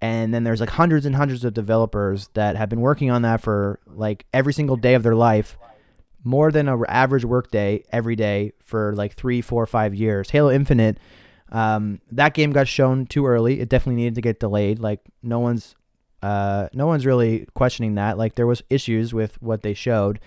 And 0.00 0.34
then 0.34 0.42
there's 0.42 0.60
like 0.60 0.70
hundreds 0.70 1.06
and 1.06 1.14
hundreds 1.14 1.44
of 1.44 1.54
developers 1.54 2.28
that 2.34 2.56
have 2.56 2.68
been 2.68 2.80
working 2.80 3.10
on 3.10 3.22
that 3.22 3.40
for 3.40 3.78
like 3.86 4.26
every 4.32 4.52
single 4.52 4.76
day 4.76 4.94
of 4.94 5.02
their 5.02 5.14
life 5.14 5.56
more 6.24 6.50
than 6.50 6.68
an 6.68 6.84
average 6.88 7.24
work 7.24 7.50
day 7.50 7.84
every 7.92 8.16
day 8.16 8.52
for 8.58 8.94
like 8.94 9.14
three 9.14 9.40
four 9.40 9.64
five 9.66 9.94
years. 9.94 10.30
Halo 10.30 10.50
infinite 10.50 10.98
um, 11.54 12.00
that 12.10 12.34
game 12.34 12.50
got 12.52 12.66
shown 12.66 13.06
too 13.06 13.26
early. 13.26 13.60
It 13.60 13.68
definitely 13.68 14.02
needed 14.02 14.16
to 14.16 14.20
get 14.20 14.40
delayed. 14.40 14.80
Like 14.80 15.00
no 15.22 15.38
one's 15.38 15.76
uh, 16.20 16.68
no 16.72 16.86
one's 16.86 17.06
really 17.06 17.46
questioning 17.54 17.94
that. 17.94 18.18
Like 18.18 18.34
there 18.34 18.46
was 18.46 18.62
issues 18.70 19.14
with 19.14 19.40
what 19.40 19.62
they 19.62 19.72
showed 19.72 20.18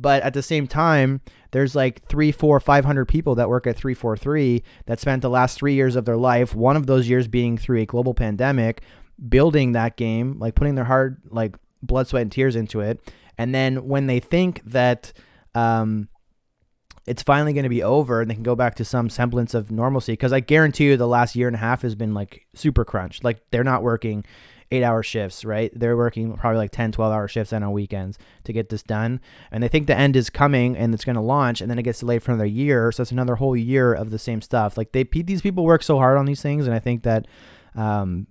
but 0.00 0.22
at 0.22 0.34
the 0.34 0.42
same 0.42 0.66
time 0.66 1.20
there's 1.50 1.74
like 1.74 2.02
three 2.06 2.32
four 2.32 2.58
five 2.60 2.84
hundred 2.84 3.06
people 3.06 3.34
that 3.34 3.48
work 3.48 3.66
at 3.66 3.76
343 3.76 4.62
that 4.86 5.00
spent 5.00 5.22
the 5.22 5.30
last 5.30 5.58
three 5.58 5.74
years 5.74 5.96
of 5.96 6.04
their 6.04 6.16
life 6.16 6.54
one 6.54 6.76
of 6.76 6.86
those 6.86 7.08
years 7.08 7.28
being 7.28 7.58
through 7.58 7.78
a 7.80 7.86
global 7.86 8.14
pandemic 8.14 8.82
building 9.28 9.72
that 9.72 9.96
game, 9.96 10.38
like 10.38 10.54
putting 10.54 10.74
their 10.74 10.84
hard, 10.84 11.20
like 11.28 11.56
blood, 11.82 12.08
sweat, 12.08 12.22
and 12.22 12.32
tears 12.32 12.56
into 12.56 12.80
it. 12.80 13.00
And 13.36 13.54
then 13.54 13.86
when 13.88 14.06
they 14.06 14.20
think 14.20 14.62
that 14.64 15.12
um, 15.54 16.08
it's 17.06 17.22
finally 17.22 17.52
going 17.52 17.64
to 17.64 17.70
be 17.70 17.82
over 17.82 18.20
and 18.20 18.30
they 18.30 18.34
can 18.34 18.42
go 18.42 18.54
back 18.56 18.76
to 18.76 18.84
some 18.84 19.10
semblance 19.10 19.54
of 19.54 19.70
normalcy, 19.70 20.12
because 20.12 20.32
I 20.32 20.40
guarantee 20.40 20.86
you 20.86 20.96
the 20.96 21.08
last 21.08 21.36
year 21.36 21.46
and 21.46 21.56
a 21.56 21.60
half 21.60 21.82
has 21.82 21.94
been 21.94 22.14
like 22.14 22.46
super 22.54 22.84
crunched. 22.84 23.24
Like 23.24 23.40
they're 23.50 23.64
not 23.64 23.82
working 23.82 24.24
eight 24.70 24.82
hour 24.82 25.02
shifts, 25.02 25.44
right? 25.44 25.72
They're 25.74 25.96
working 25.96 26.36
probably 26.36 26.58
like 26.58 26.70
10, 26.70 26.92
12 26.92 27.12
hour 27.12 27.26
shifts 27.26 27.52
and 27.52 27.64
on 27.64 27.72
weekends 27.72 28.18
to 28.44 28.52
get 28.52 28.68
this 28.68 28.82
done. 28.82 29.20
And 29.50 29.62
they 29.62 29.68
think 29.68 29.86
the 29.86 29.98
end 29.98 30.14
is 30.16 30.30
coming 30.30 30.76
and 30.76 30.94
it's 30.94 31.04
going 31.04 31.16
to 31.16 31.22
launch 31.22 31.60
and 31.60 31.70
then 31.70 31.78
it 31.78 31.82
gets 31.82 32.00
delayed 32.00 32.22
for 32.22 32.32
another 32.32 32.46
year. 32.46 32.92
So 32.92 33.02
it's 33.02 33.10
another 33.10 33.36
whole 33.36 33.56
year 33.56 33.92
of 33.92 34.10
the 34.10 34.18
same 34.18 34.40
stuff. 34.40 34.76
Like 34.76 34.92
they, 34.92 35.02
these 35.02 35.42
people 35.42 35.64
work 35.64 35.82
so 35.82 35.98
hard 35.98 36.18
on 36.18 36.26
these 36.26 36.42
things. 36.42 36.66
And 36.66 36.74
I 36.74 36.78
think 36.78 37.02
that, 37.02 37.26
um, 37.74 38.26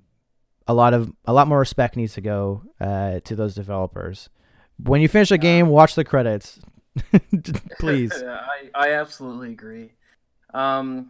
a 0.69 0.73
lot 0.73 0.93
of 0.93 1.12
a 1.25 1.34
lot 1.34 1.47
more 1.47 1.58
respect 1.58 1.97
needs 1.97 2.13
to 2.13 2.21
go 2.21 2.62
uh, 2.80 3.19
to 3.21 3.36
those 3.36 3.56
developers. 3.56 4.30
When 4.78 5.02
you 5.02 5.08
finish 5.08 5.32
a 5.32 5.38
game, 5.38 5.67
watch 5.67 5.95
the 5.95 6.06
credits, 6.06 6.60
please. 7.80 8.13
I 8.13 8.69
I 8.75 8.91
absolutely 8.91 9.52
agree. 9.52 9.93
Um, 10.54 11.10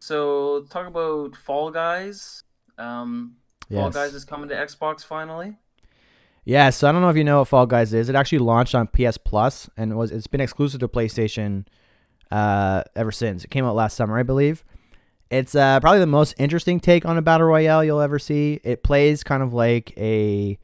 so 0.00 0.66
talk 0.68 0.88
about 0.88 1.36
Fall 1.36 1.70
Guys. 1.70 2.42
Um, 2.76 3.36
Fall. 3.70 3.90
Guys 3.90 4.14
is 4.14 4.24
coming 4.24 4.48
to 4.48 4.54
Xbox 4.54 5.04
finally. 5.04 5.56
Yeah, 6.44 6.70
so 6.70 6.88
I 6.88 6.92
don't 6.92 7.02
know 7.02 7.08
if 7.08 7.16
you 7.16 7.24
know 7.24 7.38
what 7.38 7.48
Fall 7.48 7.66
Guys 7.66 7.94
is. 7.94 8.08
It 8.08 8.16
actually 8.16 8.38
launched 8.38 8.74
on 8.74 8.88
PS 8.88 9.16
Plus 9.16 9.70
and 9.76 9.96
was 9.96 10.10
it's 10.10 10.26
been 10.26 10.40
exclusive 10.40 10.80
to 10.80 10.88
PlayStation 10.88 11.66
uh, 12.32 12.82
ever 12.96 13.12
since. 13.12 13.44
It 13.44 13.50
came 13.50 13.64
out 13.64 13.76
last 13.76 13.96
summer, 13.96 14.18
I 14.18 14.24
believe. 14.24 14.64
It's 15.30 15.54
uh, 15.54 15.80
probably 15.80 16.00
the 16.00 16.06
most 16.06 16.34
interesting 16.38 16.80
take 16.80 17.06
on 17.06 17.16
a 17.16 17.22
battle 17.22 17.46
royale 17.46 17.84
you'll 17.84 18.00
ever 18.00 18.18
see. 18.18 18.60
It 18.64 18.82
plays 18.82 19.22
kind 19.22 19.42
of 19.42 19.54
like 19.54 19.96
a, 19.96 20.58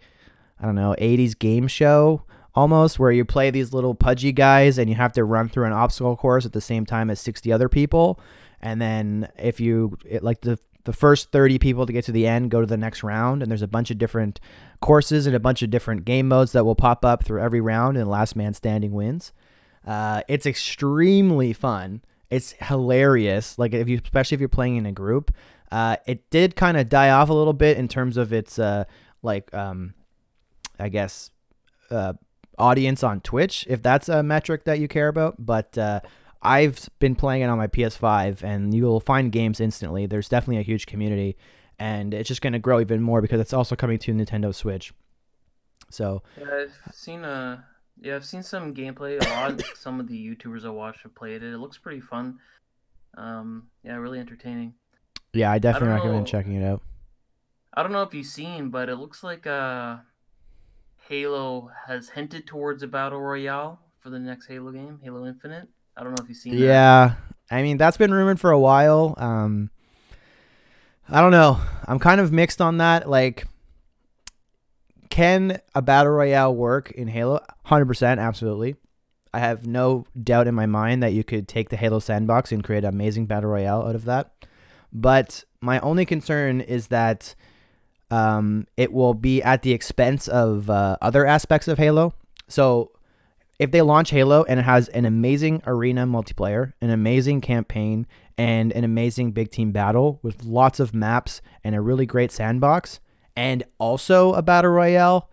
I 0.61 0.67
don't 0.67 0.75
know, 0.75 0.95
80s 0.99 1.39
game 1.39 1.69
show 1.69 2.25
almost, 2.55 2.99
where 2.99 3.13
you 3.13 3.25
play 3.25 3.51
these 3.51 3.73
little 3.73 3.95
pudgy 3.95 4.33
guys 4.33 4.77
and 4.77 4.91
you 4.91 4.97
have 4.97 5.13
to 5.13 5.25
run 5.25 5.49
through 5.49 5.65
an 5.65 5.73
obstacle 5.73 6.17
course 6.17 6.45
at 6.45 6.53
the 6.53 6.61
same 6.61 6.85
time 6.85 7.09
as 7.09 7.21
60 7.21 7.51
other 7.53 7.69
people. 7.69 8.21
And 8.61 8.83
then 8.83 9.31
if 9.39 9.61
you, 9.61 9.97
it, 10.05 10.23
like 10.23 10.41
the, 10.43 10.59
the 10.89 10.95
first 10.95 11.31
30 11.33 11.59
people 11.59 11.85
to 11.85 11.93
get 11.93 12.07
to 12.07 12.13
the 12.13 12.27
end 12.27 12.51
go 12.51 12.63
to 12.63 12.67
the 12.67 12.79
next 12.79 13.03
round, 13.03 13.43
and 13.43 13.51
there's 13.51 13.61
a 13.61 13.69
bunch 13.69 13.91
of 13.91 13.99
different 13.99 14.41
courses 14.81 15.27
and 15.27 15.37
a 15.37 15.39
bunch 15.39 15.61
of 15.61 15.69
different 15.69 16.07
game 16.07 16.27
modes 16.27 16.53
that 16.53 16.65
will 16.65 16.75
pop 16.75 17.05
up 17.05 17.23
through 17.23 17.43
every 17.43 17.61
round, 17.61 17.99
and 17.99 18.09
last 18.09 18.35
man 18.35 18.55
standing 18.55 18.93
wins. 18.93 19.35
Uh, 19.87 20.23
it's 20.29 20.47
extremely 20.47 21.53
fun. 21.53 22.01
It's 22.31 22.53
hilarious. 22.53 23.59
Like 23.59 23.75
if 23.75 23.87
you, 23.87 24.01
especially 24.03 24.37
if 24.37 24.41
you're 24.41 24.49
playing 24.49 24.77
in 24.77 24.87
a 24.87 24.93
group. 24.93 25.31
Uh, 25.71 25.97
it 26.07 26.31
did 26.31 26.57
kind 26.57 26.79
of 26.79 26.89
die 26.89 27.11
off 27.11 27.29
a 27.29 27.35
little 27.35 27.53
bit 27.53 27.77
in 27.77 27.87
terms 27.87 28.17
of 28.17 28.33
its 28.33 28.59
uh, 28.59 28.85
like 29.23 29.53
um, 29.53 29.93
I 30.79 30.89
guess 30.89 31.31
uh, 31.91 32.15
audience 32.57 33.05
on 33.05 33.21
Twitch, 33.21 33.67
if 33.69 33.83
that's 33.83 34.09
a 34.09 34.23
metric 34.23 34.65
that 34.65 34.79
you 34.79 34.89
care 34.89 35.09
about. 35.09 35.35
But 35.39 35.77
uh, 35.77 36.01
I've 36.43 36.89
been 36.99 37.15
playing 37.15 37.43
it 37.43 37.47
on 37.47 37.59
my 37.59 37.67
PS5, 37.67 38.43
and 38.43 38.73
you'll 38.73 39.01
find 39.01 39.33
games 39.33 39.61
instantly. 39.61 40.07
There's 40.07 40.29
definitely 40.29 40.59
a 40.59 40.63
huge 40.63 40.87
community, 40.87 41.37
and 41.79 42.15
it's 42.15 42.29
just 42.29 42.43
going 42.43 42.53
to 42.53 42.59
grow 42.59 42.81
even 42.81 43.03
more 43.03 43.21
because 43.21 43.41
it's 43.41 43.53
also 43.53 43.75
coming 43.75 43.99
to 43.99 44.13
Nintendo 44.13 44.55
Switch. 44.55 44.93
So 45.91 46.23
yeah, 46.39 46.67
I've 46.87 46.95
seen 46.95 47.25
a 47.25 47.65
yeah, 48.01 48.17
I've 48.17 48.25
seen 48.25 48.43
some 48.43 48.75
gameplay 48.75 49.25
a 49.25 49.29
lot. 49.31 49.63
some 49.75 50.01
of 50.01 50.07
the 50.07 50.15
YouTubers 50.15 50.65
I 50.65 50.71
watch 50.71 51.03
have 51.03 51.15
played 51.15 51.43
it. 51.43 51.53
It 51.53 51.59
looks 51.59 51.79
pretty 51.79 52.01
fun. 52.01 52.39
Um, 53.17 53.69
yeah, 53.83 53.97
really 53.97 54.21
entertaining. 54.21 54.75
Yeah, 55.33 55.51
I 55.51 55.59
definitely 55.59 55.91
I 55.91 55.95
recommend 55.97 56.21
know, 56.21 56.27
checking 56.27 56.55
it 56.55 56.65
out. 56.65 56.83
I 57.75 57.83
don't 57.83 57.93
know 57.93 58.03
if 58.03 58.15
you've 58.15 58.27
seen, 58.27 58.71
but 58.71 58.89
it 58.89 58.97
looks 58.97 59.23
like 59.23 59.47
uh, 59.47 59.97
Halo 61.09 61.71
has 61.87 62.11
hinted 62.11 62.47
towards 62.47 62.83
a 62.83 62.87
battle 62.87 63.21
royale 63.21 63.81
for 64.01 64.11
the 64.11 64.19
next 64.19 64.47
Halo 64.47 64.71
game, 64.71 65.01
Halo 65.03 65.27
Infinite. 65.27 65.69
I 65.99 66.05
don't 66.05 66.11
know 66.15 66.23
if 66.23 66.29
you've 66.29 66.39
seen. 66.39 66.55
Yeah, 66.57 67.15
that. 67.49 67.55
I 67.57 67.63
mean 67.63 67.77
that's 67.77 67.97
been 67.97 68.15
rumored 68.15 68.39
for 68.39 68.51
a 68.53 68.59
while. 68.59 69.15
Um, 69.17 69.71
I 71.09 71.21
don't 71.21 71.33
know. 71.33 71.61
I'm 71.87 71.99
kind 71.99 72.21
of 72.21 72.33
mixed 72.33 72.61
on 72.61 72.79
that. 72.79 73.11
Like 73.11 73.47
can 75.11 75.61
a 75.75 75.83
battle 75.83 76.13
royale 76.13 76.55
work 76.55 76.93
in 76.93 77.09
Halo? 77.09 77.45
100%, 77.67 78.19
absolutely. 78.19 78.77
I 79.35 79.41
have 79.41 79.67
no 79.67 80.07
doubt 80.23 80.47
in 80.47 80.55
my 80.55 80.67
mind 80.67 81.03
that 81.03 81.13
you 81.13 81.25
could 81.25 81.49
take 81.49 81.71
the 81.71 81.77
Halo 81.77 81.99
sandbox 81.99 82.53
and 82.53 82.63
create 82.63 82.85
an 82.85 82.95
amazing 82.95 83.27
battle 83.27 83.51
royale 83.51 83.83
out 83.83 83.97
of 83.97 84.05
that. 84.05 84.33
But 84.93 85.43
my 85.61 85.81
only 85.81 86.07
concern 86.07 86.61
is 86.61 86.87
that 86.89 87.35
um, 88.13 88.67
it 88.77 88.93
will 88.93 89.15
be 89.15 89.43
at 89.43 89.63
the 89.63 89.73
expense 89.73 90.29
of 90.29 90.71
uh, 90.71 90.97
other 91.03 91.27
aspects 91.27 91.67
of 91.67 91.79
Halo. 91.79 92.15
So 92.47 92.93
if 93.59 93.71
they 93.73 93.83
launch 93.83 94.11
Halo 94.11 94.45
and 94.45 94.61
it 94.61 94.65
has 94.65 94.89
an 94.89 95.05
amazing 95.05 95.63
arena 95.67 96.07
multiplayer, 96.07 96.73
an 96.81 96.91
amazing 96.91 97.41
campaign, 97.41 98.07
and 98.37 98.73
an 98.73 98.85
amazing 98.85 99.33
big 99.33 99.51
team 99.51 99.73
battle 99.73 100.21
with 100.23 100.45
lots 100.45 100.79
of 100.79 100.95
maps 100.95 101.43
and 101.65 101.75
a 101.75 101.81
really 101.81 102.07
great 102.07 102.31
sandbox, 102.31 103.01
and 103.37 103.65
also 103.79 104.33
a 104.35 104.43
battle 104.43 104.71
royale, 104.71 105.29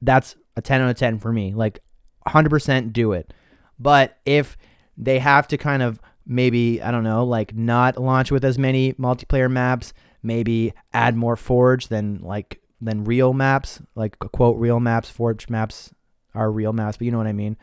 that's 0.00 0.34
a 0.56 0.62
10 0.62 0.80
out 0.80 0.90
of 0.90 0.96
10 0.96 1.18
for 1.18 1.32
me. 1.32 1.52
Like 1.52 1.80
100% 2.26 2.92
do 2.92 3.12
it. 3.12 3.34
But 3.78 4.18
if 4.24 4.56
they 4.96 5.18
have 5.18 5.46
to 5.48 5.58
kind 5.58 5.82
of 5.82 6.00
maybe, 6.26 6.80
I 6.82 6.90
don't 6.90 7.04
know, 7.04 7.24
like 7.24 7.54
not 7.54 7.98
launch 7.98 8.30
with 8.30 8.44
as 8.44 8.58
many 8.58 8.94
multiplayer 8.94 9.50
maps, 9.50 9.92
maybe 10.22 10.72
add 10.94 11.14
more 11.16 11.36
Forge 11.36 11.88
than 11.88 12.20
like 12.22 12.62
than 12.80 13.04
real 13.04 13.32
maps, 13.32 13.80
like 13.94 14.18
quote 14.18 14.56
real 14.58 14.80
maps, 14.80 15.10
Forge 15.10 15.48
maps 15.48 15.92
are 16.36 16.50
real 16.50 16.72
maps, 16.72 16.98
but 16.98 17.04
you 17.04 17.10
know 17.10 17.18
what 17.18 17.26
I 17.26 17.32
mean. 17.32 17.56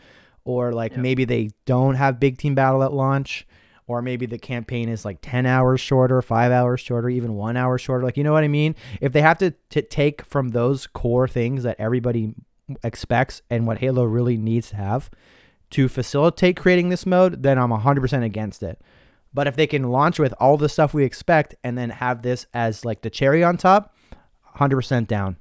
Or 0.45 0.73
like 0.73 0.97
maybe 0.97 1.23
they 1.23 1.51
don't 1.65 1.95
have 1.95 2.19
big 2.19 2.37
team 2.37 2.53
battle 2.53 2.83
at 2.83 2.91
launch 2.91 3.47
or 3.87 4.01
maybe 4.01 4.25
the 4.25 4.37
campaign 4.37 4.89
is 4.89 5.05
like 5.05 5.19
10 5.21 5.45
hours 5.45 5.79
shorter, 5.79 6.21
five 6.21 6.51
hours 6.51 6.79
shorter, 6.81 7.09
even 7.09 7.33
one 7.33 7.57
hour 7.57 7.77
shorter. 7.77 8.03
Like, 8.03 8.17
you 8.17 8.23
know 8.23 8.33
what 8.33 8.43
I 8.43 8.47
mean? 8.47 8.75
If 9.01 9.13
they 9.13 9.21
have 9.21 9.37
to 9.39 9.53
t- 9.69 9.81
take 9.81 10.25
from 10.25 10.49
those 10.49 10.87
core 10.87 11.27
things 11.27 11.63
that 11.63 11.79
everybody 11.79 12.33
expects 12.83 13.41
and 13.49 13.67
what 13.67 13.79
Halo 13.79 14.05
really 14.05 14.37
needs 14.37 14.69
to 14.69 14.77
have 14.77 15.09
to 15.71 15.89
facilitate 15.89 16.55
creating 16.55 16.89
this 16.89 17.05
mode, 17.05 17.43
then 17.43 17.57
I'm 17.57 17.71
100% 17.71 18.23
against 18.23 18.63
it. 18.63 18.79
But 19.33 19.47
if 19.47 19.55
they 19.55 19.67
can 19.67 19.89
launch 19.89 20.19
with 20.19 20.33
all 20.39 20.57
the 20.57 20.69
stuff 20.69 20.93
we 20.93 21.03
expect 21.03 21.55
and 21.63 21.77
then 21.77 21.89
have 21.89 22.21
this 22.21 22.45
as 22.53 22.85
like 22.85 23.01
the 23.01 23.09
cherry 23.09 23.43
on 23.43 23.57
top, 23.57 23.95
100% 24.57 25.07
down. 25.07 25.37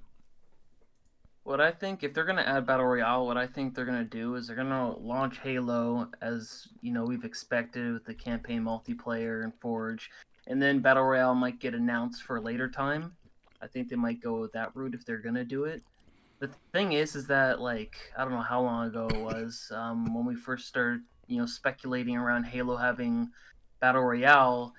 What 1.44 1.60
I 1.60 1.72
think, 1.72 2.04
if 2.04 2.14
they're 2.14 2.24
gonna 2.24 2.42
add 2.42 2.66
battle 2.66 2.86
royale, 2.86 3.26
what 3.26 3.36
I 3.36 3.48
think 3.48 3.74
they're 3.74 3.84
gonna 3.84 4.04
do 4.04 4.36
is 4.36 4.46
they're 4.46 4.56
gonna 4.56 4.96
launch 4.96 5.38
Halo 5.40 6.08
as 6.20 6.68
you 6.82 6.92
know 6.92 7.04
we've 7.04 7.24
expected 7.24 7.92
with 7.92 8.04
the 8.04 8.14
campaign 8.14 8.62
multiplayer 8.62 9.42
and 9.42 9.52
Forge, 9.60 10.08
and 10.46 10.62
then 10.62 10.78
battle 10.78 11.02
royale 11.02 11.34
might 11.34 11.58
get 11.58 11.74
announced 11.74 12.22
for 12.22 12.36
a 12.36 12.40
later 12.40 12.68
time. 12.68 13.16
I 13.60 13.66
think 13.66 13.88
they 13.88 13.96
might 13.96 14.20
go 14.20 14.46
that 14.48 14.74
route 14.76 14.94
if 14.94 15.04
they're 15.04 15.18
gonna 15.18 15.44
do 15.44 15.64
it. 15.64 15.82
The 16.38 16.48
thing 16.72 16.92
is, 16.92 17.16
is 17.16 17.26
that 17.26 17.60
like 17.60 17.96
I 18.16 18.22
don't 18.22 18.32
know 18.32 18.40
how 18.40 18.62
long 18.62 18.86
ago 18.86 19.08
it 19.08 19.20
was 19.20 19.72
um, 19.74 20.14
when 20.14 20.24
we 20.24 20.36
first 20.36 20.68
started, 20.68 21.02
you 21.26 21.38
know, 21.38 21.46
speculating 21.46 22.16
around 22.16 22.44
Halo 22.44 22.76
having 22.76 23.30
battle 23.80 24.02
royale. 24.02 24.74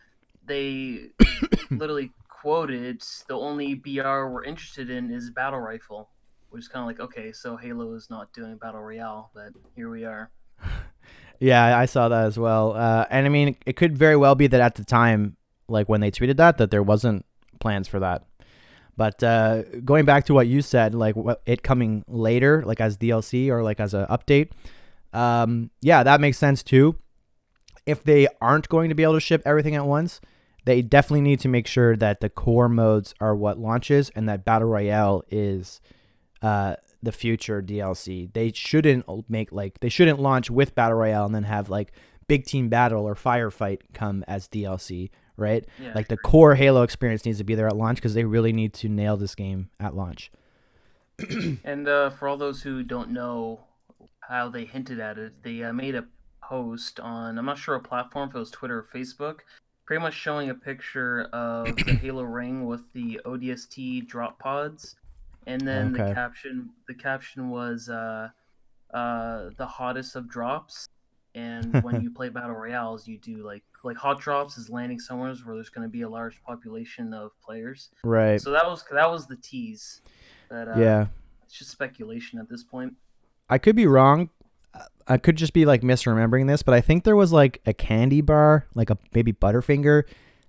They 0.45 1.09
literally 1.71 2.11
quoted 2.29 3.01
the 3.27 3.37
only 3.37 3.75
BR 3.75 4.27
we're 4.27 4.43
interested 4.45 4.89
in 4.89 5.11
is 5.11 5.29
battle 5.29 5.59
rifle 5.59 6.09
which 6.53 6.63
is 6.63 6.67
kind 6.67 6.83
of 6.83 6.87
like 6.87 6.99
okay, 6.99 7.31
so 7.31 7.57
Halo 7.57 7.93
is 7.95 8.09
not 8.09 8.31
doing 8.31 8.57
battle 8.57 8.81
royale, 8.81 9.31
but 9.33 9.49
here 9.75 9.89
we 9.89 10.05
are. 10.05 10.31
Yeah, 11.39 11.77
I 11.77 11.87
saw 11.87 12.07
that 12.07 12.25
as 12.25 12.39
well. 12.39 12.71
Uh, 12.71 13.05
and 13.09 13.25
I 13.25 13.29
mean, 13.29 13.57
it 13.65 13.75
could 13.75 13.97
very 13.97 14.15
well 14.15 14.33
be 14.33 14.47
that 14.47 14.61
at 14.61 14.75
the 14.75 14.85
time, 14.85 15.35
like 15.67 15.89
when 15.89 15.99
they 15.99 16.09
tweeted 16.09 16.37
that, 16.37 16.57
that 16.57 16.71
there 16.71 16.83
wasn't 16.83 17.25
plans 17.59 17.85
for 17.85 17.99
that. 17.99 18.23
But 18.95 19.21
uh, 19.21 19.63
going 19.83 20.05
back 20.05 20.25
to 20.27 20.33
what 20.33 20.47
you 20.47 20.61
said, 20.61 20.95
like 20.95 21.17
what, 21.17 21.41
it 21.45 21.61
coming 21.61 22.05
later, 22.07 22.63
like 22.65 22.79
as 22.79 22.97
DLC 22.97 23.49
or 23.49 23.61
like 23.61 23.81
as 23.81 23.93
an 23.93 24.05
update, 24.05 24.51
um, 25.11 25.69
yeah, 25.81 26.03
that 26.03 26.21
makes 26.21 26.37
sense 26.37 26.63
too. 26.63 26.95
If 27.85 28.03
they 28.05 28.27
aren't 28.39 28.69
going 28.69 28.87
to 28.87 28.95
be 28.95 29.03
able 29.03 29.15
to 29.15 29.19
ship 29.19 29.41
everything 29.43 29.75
at 29.75 29.85
once, 29.85 30.21
they 30.63 30.81
definitely 30.81 31.21
need 31.21 31.41
to 31.41 31.49
make 31.49 31.67
sure 31.67 31.97
that 31.97 32.21
the 32.21 32.29
core 32.29 32.69
modes 32.69 33.13
are 33.19 33.35
what 33.35 33.59
launches 33.59 34.11
and 34.11 34.29
that 34.29 34.45
Battle 34.45 34.69
Royale 34.69 35.23
is 35.29 35.81
uh, 36.43 36.75
the 37.01 37.11
future 37.11 37.61
DLC. 37.61 38.31
They 38.31 38.51
shouldn't 38.51 39.05
make 39.29 39.51
like 39.51 39.79
they 39.79 39.89
shouldn't 39.89 40.19
launch 40.19 40.51
with 40.51 40.75
Battle 40.75 40.97
Royale 40.97 41.25
and 41.25 41.33
then 41.33 41.43
have 41.43 41.69
like 41.69 41.93
Big 42.27 42.45
Team 42.45 42.69
Battle 42.69 43.05
or 43.05 43.15
Firefight 43.15 43.79
come 43.93 44.23
as 44.27 44.47
DLC, 44.47 45.09
right? 45.37 45.65
Yeah, 45.81 45.93
like 45.95 46.09
the 46.09 46.17
core 46.17 46.55
Halo 46.55 46.83
experience 46.83 47.25
needs 47.25 47.39
to 47.39 47.43
be 47.43 47.55
there 47.55 47.67
at 47.67 47.75
launch 47.75 47.97
because 47.97 48.13
they 48.13 48.25
really 48.25 48.53
need 48.53 48.73
to 48.75 48.89
nail 48.89 49.17
this 49.17 49.35
game 49.35 49.69
at 49.79 49.95
launch. 49.95 50.31
and 51.63 51.87
uh, 51.87 52.09
for 52.09 52.27
all 52.27 52.37
those 52.37 52.61
who 52.61 52.83
don't 52.83 53.11
know 53.11 53.61
how 54.21 54.49
they 54.49 54.65
hinted 54.65 54.99
at 54.99 55.17
it, 55.17 55.43
they 55.43 55.63
uh, 55.63 55.73
made 55.73 55.95
a 55.95 56.05
post 56.41 56.99
on 56.99 57.37
I'm 57.37 57.45
not 57.45 57.57
sure 57.57 57.75
a 57.75 57.79
platform 57.79 58.29
if 58.29 58.35
it 58.35 58.39
was 58.39 58.51
Twitter 58.51 58.79
or 58.79 58.83
Facebook, 58.83 59.39
pretty 59.85 60.01
much 60.01 60.13
showing 60.13 60.49
a 60.49 60.55
picture 60.55 61.29
of 61.33 61.75
the 61.75 61.93
Halo 62.01 62.23
ring 62.23 62.65
with 62.65 62.91
the 62.93 63.21
ODST 63.25 64.07
drop 64.07 64.39
pods, 64.39 64.95
and 65.47 65.61
then 65.61 65.93
Okay. 65.93 66.09
the 66.09 66.13
caption 66.13 66.69
the 66.87 66.93
caption 66.93 67.49
was 67.49 67.89
uh, 67.89 68.29
uh, 68.93 69.49
the 69.57 69.65
hottest 69.65 70.15
of 70.15 70.29
drops. 70.29 70.87
And 71.35 71.73
when 71.83 72.01
you 72.01 72.11
play 72.11 72.29
battle 72.29 72.55
royales, 72.55 73.07
you 73.07 73.17
do 73.17 73.45
like 73.45 73.63
like 73.83 73.97
hot 73.97 74.19
drops 74.19 74.57
is 74.57 74.69
landing 74.69 74.99
somewhere 74.99 75.33
where 75.43 75.55
there's 75.55 75.69
going 75.69 75.87
to 75.87 75.91
be 75.91 76.03
a 76.03 76.09
large 76.09 76.41
population 76.43 77.13
of 77.13 77.31
players. 77.41 77.89
Right. 78.03 78.39
So 78.39 78.51
that 78.51 78.65
was 78.65 78.83
that 78.91 79.09
was 79.09 79.27
the 79.27 79.35
tease. 79.37 80.01
But 80.49 80.67
uh, 80.67 80.75
yeah. 80.77 81.07
it's 81.43 81.53
just 81.57 81.71
speculation 81.71 82.39
at 82.39 82.49
this 82.49 82.63
point. 82.63 82.93
I 83.49 83.57
could 83.57 83.75
be 83.75 83.87
wrong. 83.87 84.29
I 85.07 85.17
could 85.17 85.35
just 85.35 85.53
be 85.53 85.65
like 85.65 85.81
misremembering 85.81 86.47
this, 86.47 86.63
but 86.63 86.73
I 86.73 86.81
think 86.81 87.03
there 87.03 87.15
was 87.15 87.33
like 87.33 87.61
a 87.65 87.73
candy 87.73 88.21
bar, 88.21 88.67
like 88.73 88.89
a 88.89 88.97
maybe 89.13 89.33
Butterfinger, 89.33 90.03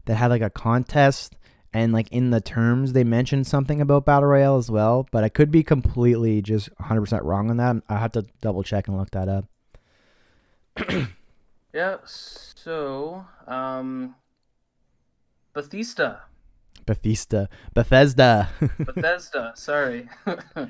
that 0.05 0.15
had 0.15 0.29
like 0.29 0.43
a 0.43 0.51
contest, 0.51 1.37
and 1.75 1.93
like 1.93 2.09
in 2.11 2.31
the 2.31 2.41
terms 2.41 2.93
they 2.93 3.05
mentioned 3.05 3.47
something 3.47 3.81
about 3.81 4.07
battle 4.07 4.29
royale 4.29 4.57
as 4.57 4.71
well. 4.71 5.07
But 5.11 5.25
I 5.25 5.29
could 5.29 5.51
be 5.51 5.63
completely 5.63 6.41
just 6.41 6.71
100 6.79 7.01
percent 7.01 7.23
wrong 7.25 7.51
on 7.51 7.57
that. 7.59 7.77
I 7.89 7.99
have 7.99 8.13
to 8.13 8.25
double 8.41 8.63
check 8.63 8.89
and 8.89 8.97
look 8.97 9.11
that 9.11 9.29
up. 9.29 9.45
Yeah. 11.75 11.97
So, 12.05 13.27
um, 13.49 14.15
Bethesda, 15.53 16.23
Bethesda, 16.87 17.49
Bethesda. 17.75 18.49
Bethesda. 18.79 19.53
sorry. 19.57 20.09
yeah, 20.57 20.69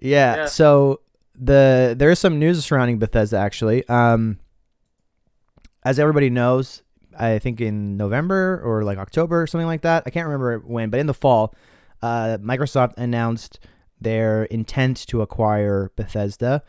Yeah. 0.00 0.46
So 0.46 1.00
the 1.38 1.94
there 1.96 2.10
is 2.10 2.18
some 2.18 2.38
news 2.38 2.64
surrounding 2.64 2.98
Bethesda 2.98 3.36
actually. 3.36 3.86
Um, 3.88 4.38
as 5.84 5.98
everybody 5.98 6.30
knows, 6.30 6.82
I 7.18 7.38
think 7.38 7.60
in 7.60 7.96
November 7.96 8.60
or 8.64 8.84
like 8.84 8.98
October 8.98 9.42
or 9.42 9.46
something 9.46 9.66
like 9.66 9.82
that. 9.82 10.02
I 10.06 10.10
can't 10.10 10.26
remember 10.26 10.58
when, 10.58 10.90
but 10.90 11.00
in 11.00 11.06
the 11.06 11.14
fall, 11.14 11.54
uh, 12.02 12.38
Microsoft 12.40 12.94
announced 12.96 13.58
their 14.00 14.44
intent 14.44 15.06
to 15.08 15.22
acquire 15.22 15.90
Bethesda. 15.96 16.62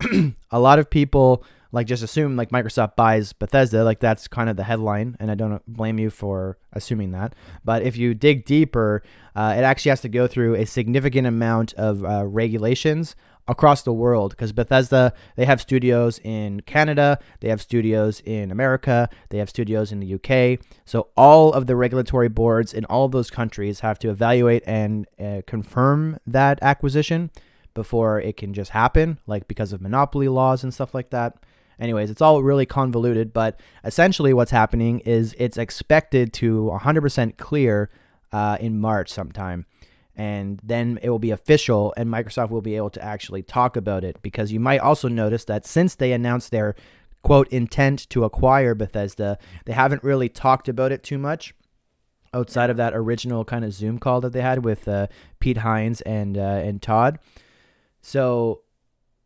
a 0.50 0.60
lot 0.60 0.78
of 0.78 0.90
people 0.90 1.44
like 1.74 1.88
just 1.88 2.04
assume 2.04 2.36
like 2.36 2.50
Microsoft 2.50 2.94
buys 2.94 3.32
Bethesda, 3.32 3.82
like 3.82 3.98
that's 3.98 4.28
kind 4.28 4.48
of 4.48 4.56
the 4.56 4.62
headline, 4.62 5.16
and 5.18 5.28
I 5.28 5.34
don't 5.34 5.60
blame 5.66 5.98
you 5.98 6.08
for 6.08 6.56
assuming 6.72 7.10
that. 7.10 7.34
But 7.64 7.82
if 7.82 7.96
you 7.96 8.14
dig 8.14 8.44
deeper, 8.44 9.02
uh, 9.34 9.54
it 9.58 9.62
actually 9.62 9.88
has 9.88 10.00
to 10.02 10.08
go 10.08 10.28
through 10.28 10.54
a 10.54 10.66
significant 10.66 11.26
amount 11.26 11.72
of 11.74 12.04
uh, 12.04 12.26
regulations 12.26 13.16
across 13.46 13.82
the 13.82 13.92
world 13.92 14.30
because 14.30 14.52
Bethesda 14.52 15.12
they 15.36 15.44
have 15.44 15.60
studios 15.60 16.18
in 16.24 16.60
Canada, 16.62 17.18
they 17.40 17.48
have 17.48 17.60
studios 17.60 18.20
in 18.24 18.50
America, 18.50 19.08
they 19.30 19.38
have 19.38 19.50
studios 19.50 19.92
in 19.92 20.00
the 20.00 20.14
UK. 20.14 20.60
So 20.84 21.08
all 21.16 21.52
of 21.52 21.66
the 21.66 21.76
regulatory 21.76 22.28
boards 22.28 22.72
in 22.72 22.84
all 22.86 23.04
of 23.04 23.12
those 23.12 23.30
countries 23.30 23.80
have 23.80 23.98
to 24.00 24.10
evaluate 24.10 24.62
and 24.66 25.06
uh, 25.20 25.42
confirm 25.46 26.18
that 26.26 26.58
acquisition 26.62 27.30
before 27.74 28.20
it 28.20 28.36
can 28.36 28.54
just 28.54 28.70
happen, 28.70 29.18
like 29.26 29.48
because 29.48 29.72
of 29.72 29.80
monopoly 29.80 30.28
laws 30.28 30.62
and 30.62 30.72
stuff 30.72 30.94
like 30.94 31.10
that. 31.10 31.36
Anyways, 31.78 32.08
it's 32.08 32.22
all 32.22 32.42
really 32.42 32.66
convoluted, 32.66 33.32
but 33.32 33.58
essentially 33.82 34.32
what's 34.32 34.52
happening 34.52 35.00
is 35.00 35.34
it's 35.38 35.58
expected 35.58 36.32
to 36.34 36.70
100% 36.80 37.36
clear 37.36 37.90
uh, 38.32 38.56
in 38.60 38.80
March 38.80 39.10
sometime. 39.10 39.66
And 40.16 40.60
then 40.62 40.98
it 41.02 41.10
will 41.10 41.18
be 41.18 41.32
official, 41.32 41.92
and 41.96 42.08
Microsoft 42.08 42.50
will 42.50 42.62
be 42.62 42.76
able 42.76 42.90
to 42.90 43.04
actually 43.04 43.42
talk 43.42 43.76
about 43.76 44.04
it. 44.04 44.22
Because 44.22 44.52
you 44.52 44.60
might 44.60 44.78
also 44.80 45.08
notice 45.08 45.44
that 45.46 45.66
since 45.66 45.94
they 45.94 46.12
announced 46.12 46.50
their 46.50 46.76
quote 47.22 47.48
intent 47.48 48.08
to 48.10 48.24
acquire 48.24 48.74
Bethesda, 48.74 49.38
they 49.64 49.72
haven't 49.72 50.04
really 50.04 50.28
talked 50.28 50.68
about 50.68 50.92
it 50.92 51.02
too 51.02 51.18
much 51.18 51.54
outside 52.34 52.68
of 52.68 52.76
that 52.76 52.94
original 52.94 53.44
kind 53.44 53.64
of 53.64 53.72
Zoom 53.72 53.98
call 53.98 54.20
that 54.20 54.32
they 54.32 54.42
had 54.42 54.64
with 54.64 54.86
uh, 54.88 55.06
Pete 55.40 55.58
Hines 55.58 56.00
and 56.02 56.36
uh, 56.36 56.40
and 56.40 56.82
Todd. 56.82 57.18
So 58.02 58.62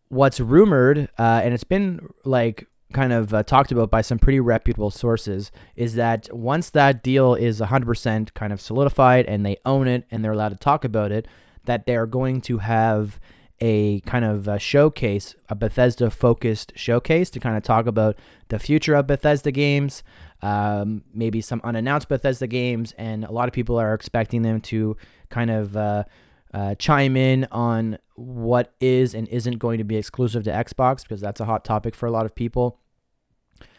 what's 0.08 0.40
rumored, 0.40 1.08
uh, 1.18 1.40
and 1.42 1.52
it's 1.54 1.64
been 1.64 2.08
like 2.24 2.66
kind 2.92 3.12
of 3.12 3.34
uh, 3.34 3.42
talked 3.42 3.70
about 3.72 3.90
by 3.90 4.00
some 4.00 4.18
pretty 4.18 4.40
reputable 4.40 4.90
sources, 4.90 5.50
is 5.76 5.94
that 5.94 6.28
once 6.34 6.70
that 6.70 7.02
deal 7.02 7.34
is 7.34 7.60
100% 7.60 8.34
kind 8.34 8.52
of 8.52 8.60
solidified 8.60 9.26
and 9.26 9.44
they 9.44 9.56
own 9.64 9.86
it 9.86 10.06
and 10.10 10.24
they're 10.24 10.32
allowed 10.32 10.50
to 10.50 10.56
talk 10.56 10.84
about 10.84 11.12
it, 11.12 11.28
that 11.64 11.86
they're 11.86 12.06
going 12.06 12.40
to 12.40 12.58
have 12.58 13.20
a 13.60 14.00
kind 14.00 14.24
of 14.24 14.46
a 14.48 14.58
showcase, 14.58 15.34
a 15.48 15.54
Bethesda 15.54 16.10
focused 16.10 16.72
showcase 16.76 17.28
to 17.30 17.40
kind 17.40 17.56
of 17.56 17.62
talk 17.62 17.86
about 17.86 18.16
the 18.48 18.58
future 18.58 18.94
of 18.94 19.06
Bethesda 19.06 19.50
games, 19.50 20.02
um, 20.42 21.02
maybe 21.12 21.40
some 21.40 21.60
unannounced 21.64 22.08
Bethesda 22.08 22.46
games, 22.46 22.94
and 22.96 23.24
a 23.24 23.32
lot 23.32 23.48
of 23.48 23.54
people 23.54 23.78
are 23.78 23.94
expecting 23.94 24.42
them 24.42 24.60
to 24.62 24.96
kind 25.28 25.50
of 25.50 25.76
uh, 25.76 26.04
uh, 26.52 26.74
chime 26.76 27.16
in 27.16 27.46
on 27.50 27.98
what 28.14 28.72
is 28.80 29.14
and 29.14 29.28
isn't 29.28 29.58
going 29.58 29.78
to 29.78 29.84
be 29.84 29.96
exclusive 29.96 30.44
to 30.44 30.50
Xbox 30.50 31.02
because 31.02 31.20
that's 31.20 31.40
a 31.40 31.44
hot 31.44 31.64
topic 31.64 31.94
for 31.94 32.06
a 32.06 32.10
lot 32.10 32.26
of 32.26 32.34
people. 32.34 32.80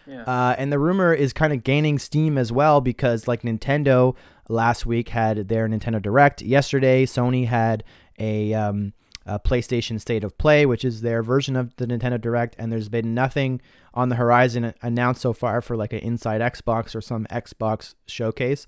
Yeah. 0.06 0.24
Uh, 0.24 0.56
and 0.58 0.72
the 0.72 0.80
rumor 0.80 1.14
is 1.14 1.34
kind 1.34 1.54
of 1.54 1.64
gaining 1.64 2.00
steam 2.00 2.38
as 2.38 2.52
well 2.52 2.82
because, 2.82 3.28
like 3.28 3.44
Nintendo 3.44 4.16
last 4.48 4.86
week 4.86 5.10
had 5.10 5.48
their 5.50 5.68
Nintendo 5.68 6.02
Direct. 6.02 6.42
Yesterday, 6.42 7.06
Sony 7.06 7.46
had 7.46 7.84
a, 8.18 8.54
um, 8.56 8.94
a 9.28 9.40
PlayStation 9.40 10.02
State 10.02 10.24
of 10.24 10.36
Play, 10.40 10.66
which 10.66 10.84
is 10.84 11.02
their 11.02 11.22
version 11.22 11.56
of 11.56 11.76
the 11.76 11.86
Nintendo 11.86 12.20
Direct. 12.20 12.56
And 12.58 12.72
there's 12.72 12.90
been 12.90 13.14
nothing 13.14 13.62
on 13.94 14.10
the 14.10 14.16
horizon 14.16 14.74
announced 14.82 15.22
so 15.22 15.32
far 15.32 15.62
for 15.62 15.78
like 15.78 15.94
an 15.94 16.00
Inside 16.00 16.42
Xbox 16.42 16.96
or 16.96 17.02
some 17.02 17.26
Xbox 17.26 17.94
showcase. 18.08 18.66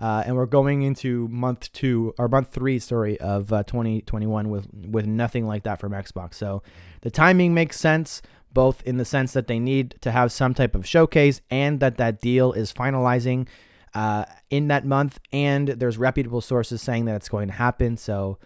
Uh, 0.00 0.24
and 0.26 0.34
we're 0.34 0.46
going 0.46 0.82
into 0.82 1.28
month 1.28 1.72
two 1.72 2.14
or 2.18 2.28
month 2.28 2.52
three, 2.52 2.78
sorry, 2.78 3.18
of 3.20 3.52
uh, 3.52 3.62
2021 3.62 4.50
with 4.50 4.68
with 4.72 5.06
nothing 5.06 5.46
like 5.46 5.62
that 5.62 5.78
from 5.78 5.92
Xbox. 5.92 6.34
So 6.34 6.62
the 7.02 7.10
timing 7.10 7.54
makes 7.54 7.78
sense, 7.78 8.20
both 8.52 8.82
in 8.82 8.96
the 8.96 9.04
sense 9.04 9.32
that 9.34 9.46
they 9.46 9.60
need 9.60 9.94
to 10.00 10.10
have 10.10 10.32
some 10.32 10.52
type 10.52 10.74
of 10.74 10.86
showcase, 10.86 11.40
and 11.48 11.78
that 11.80 11.96
that 11.98 12.20
deal 12.20 12.52
is 12.52 12.72
finalizing 12.72 13.46
uh, 13.94 14.24
in 14.50 14.66
that 14.68 14.84
month. 14.84 15.20
And 15.32 15.68
there's 15.68 15.96
reputable 15.96 16.40
sources 16.40 16.82
saying 16.82 17.04
that 17.04 17.14
it's 17.14 17.28
going 17.28 17.46
to 17.48 17.54
happen. 17.54 17.96
So 17.96 18.38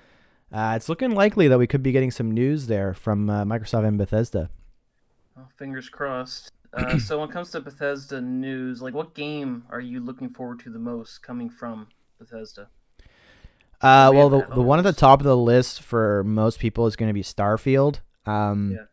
uh, 0.52 0.74
it's 0.76 0.88
looking 0.88 1.14
likely 1.14 1.48
that 1.48 1.58
we 1.58 1.66
could 1.66 1.82
be 1.82 1.92
getting 1.92 2.10
some 2.10 2.30
news 2.30 2.66
there 2.66 2.92
from 2.92 3.30
uh, 3.30 3.44
Microsoft 3.44 3.86
and 3.86 3.96
Bethesda. 3.96 4.50
Well, 5.34 5.48
fingers 5.56 5.88
crossed. 5.88 6.52
Uh, 6.72 6.98
so 6.98 7.20
when 7.20 7.28
it 7.28 7.32
comes 7.32 7.50
to 7.50 7.60
Bethesda 7.60 8.20
news, 8.20 8.82
like 8.82 8.94
what 8.94 9.14
game 9.14 9.64
are 9.70 9.80
you 9.80 10.00
looking 10.00 10.28
forward 10.28 10.60
to 10.60 10.70
the 10.70 10.78
most 10.78 11.22
coming 11.22 11.50
from 11.50 11.88
Bethesda? 12.18 12.68
Uh, 13.80 14.08
We 14.10 14.18
well, 14.18 14.28
the, 14.28 14.46
the 14.54 14.62
one 14.62 14.78
at 14.78 14.82
the 14.82 14.92
top 14.92 15.20
of 15.20 15.24
the 15.24 15.36
list 15.36 15.82
for 15.82 16.24
most 16.24 16.58
people 16.58 16.86
is 16.86 16.96
going 16.96 17.08
to 17.08 17.14
be 17.14 17.22
Starfield. 17.22 18.00
Um, 18.26 18.72
Yeah. 18.72 18.84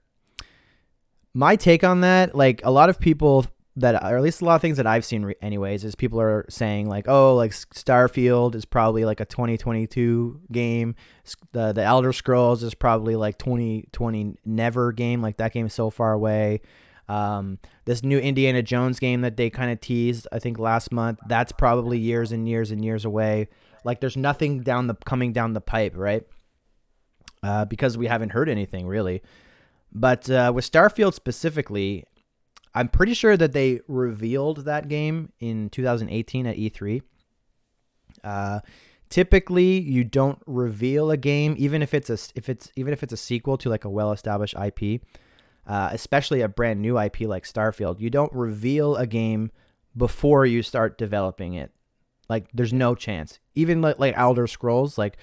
My 1.34 1.58
take 1.58 1.84
on 1.84 2.00
that, 2.02 2.34
like 2.34 2.62
a 2.64 2.72
lot 2.72 2.90
of 2.90 2.98
people 2.98 3.46
that, 3.76 4.02
or 4.02 4.16
at 4.16 4.24
least 4.24 4.42
a 4.42 4.46
lot 4.46 4.56
of 4.56 4.62
things 4.62 4.78
that 4.78 4.88
I've 4.88 5.04
seen, 5.04 5.24
re- 5.24 5.36
anyways, 5.42 5.84
is 5.84 5.94
people 5.94 6.22
are 6.22 6.46
saying 6.48 6.88
like, 6.88 7.10
oh, 7.10 7.36
like 7.36 7.52
Starfield 7.52 8.56
is 8.56 8.64
probably 8.64 9.04
like 9.04 9.20
a 9.20 9.26
2022 9.26 10.40
game. 10.50 10.96
The 11.52 11.74
the 11.74 11.84
Elder 11.84 12.14
Scrolls 12.14 12.64
is 12.64 12.74
probably 12.74 13.18
like 13.18 13.38
2020 13.38 14.38
never 14.46 14.94
game. 14.94 15.22
Like 15.22 15.36
that 15.38 15.52
game 15.52 15.66
is 15.66 15.74
so 15.74 15.90
far 15.90 16.14
away. 16.14 16.62
Um, 17.08 17.60
this 17.86 18.04
new 18.04 18.18
Indiana 18.18 18.64
Jones 18.64 19.00
game 19.00 19.22
that 19.22 19.38
they 19.38 19.50
kind 19.50 19.72
of 19.72 19.80
teased, 19.80 20.28
I 20.32 20.40
think 20.40 20.58
last 20.58 20.92
month, 20.92 21.20
that's 21.28 21.52
probably 21.52 22.00
years 22.00 22.32
and 22.32 22.50
years 22.50 22.72
and 22.72 22.84
years 22.84 23.06
away. 23.06 23.48
Like 23.84 24.00
there's 24.02 24.18
nothing 24.18 24.62
down 24.62 24.88
the 24.88 24.96
coming 25.06 25.32
down 25.32 25.54
the 25.54 25.62
pipe, 25.62 25.94
right? 25.96 26.24
uh, 27.46 27.66
because 27.66 27.98
we 27.98 28.08
haven't 28.08 28.32
heard 28.32 28.50
anything 28.50 28.88
really. 28.88 29.22
But 29.92 30.30
uh, 30.30 30.52
with 30.54 30.70
Starfield 30.70 31.14
specifically, 31.14 32.06
I'm 32.74 32.90
pretty 32.90 33.14
sure 33.14 33.38
that 33.38 33.54
they 33.54 33.82
revealed 33.88 34.66
that 34.66 34.90
game 34.90 35.32
in 35.40 35.70
2018 35.70 36.48
at 36.48 36.58
E3. 36.58 37.02
Uh, 38.24 38.60
typically, 39.10 39.80
you 39.80 40.04
don't 40.04 40.40
reveal 40.46 41.12
a 41.12 41.18
game, 41.18 41.56
even 41.58 41.82
if 41.82 41.94
it's 41.94 42.10
a 42.10 42.18
if 42.36 42.50
it's 42.50 42.72
even 42.76 42.92
if 42.92 43.04
it's 43.04 43.14
a 43.14 43.18
sequel 43.18 43.58
to 43.60 43.70
like 43.70 43.86
a 43.86 43.90
well-established 43.90 44.56
IP, 44.56 45.02
uh, 45.68 45.90
especially 45.92 46.42
a 46.42 46.48
brand 46.48 46.82
new 46.82 47.00
IP 47.00 47.22
like 47.22 47.44
Starfield. 47.44 48.00
You 48.00 48.10
don't 48.10 48.32
reveal 48.34 48.96
a 48.96 49.08
game 49.08 49.52
before 49.96 50.46
you 50.46 50.62
start 50.62 50.98
developing 50.98 51.54
it. 51.54 51.72
Like, 52.28 52.48
there's 52.54 52.74
no 52.74 52.96
chance. 52.96 53.40
Even 53.54 53.82
like 53.82 54.00
like 54.00 54.16
Elder 54.18 54.48
Scrolls, 54.48 54.98
like 54.98 55.18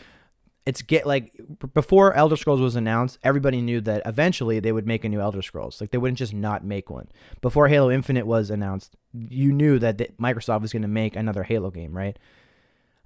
it's 0.64 0.82
get 0.82 1.06
like 1.06 1.32
before 1.74 2.14
Elder 2.14 2.36
Scrolls 2.36 2.60
was 2.60 2.76
announced, 2.76 3.18
everybody 3.22 3.60
knew 3.60 3.80
that 3.80 4.02
eventually 4.06 4.60
they 4.60 4.70
would 4.70 4.86
make 4.86 5.04
a 5.04 5.08
new 5.08 5.20
Elder 5.20 5.42
Scrolls. 5.42 5.80
Like 5.80 5.90
they 5.90 5.98
wouldn't 5.98 6.18
just 6.18 6.34
not 6.34 6.64
make 6.64 6.88
one. 6.88 7.08
Before 7.40 7.68
Halo 7.68 7.90
Infinite 7.90 8.26
was 8.26 8.50
announced, 8.50 8.96
you 9.12 9.52
knew 9.52 9.78
that 9.80 9.98
the, 9.98 10.08
Microsoft 10.20 10.62
was 10.62 10.72
going 10.72 10.82
to 10.82 10.88
make 10.88 11.16
another 11.16 11.42
Halo 11.42 11.70
game, 11.70 11.96
right? 11.96 12.16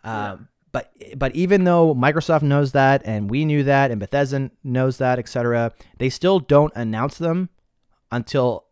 Yeah. 0.05 0.32
Uh, 0.32 0.37
but 0.72 0.92
but 1.16 1.34
even 1.34 1.64
though 1.64 1.94
Microsoft 1.94 2.42
knows 2.42 2.72
that, 2.72 3.02
and 3.04 3.30
we 3.30 3.44
knew 3.44 3.62
that, 3.64 3.90
and 3.90 4.00
Bethesda 4.00 4.50
knows 4.62 4.98
that, 4.98 5.18
etc., 5.18 5.72
they 5.98 6.08
still 6.08 6.38
don't 6.38 6.72
announce 6.74 7.18
them 7.18 7.48
until 8.10 8.66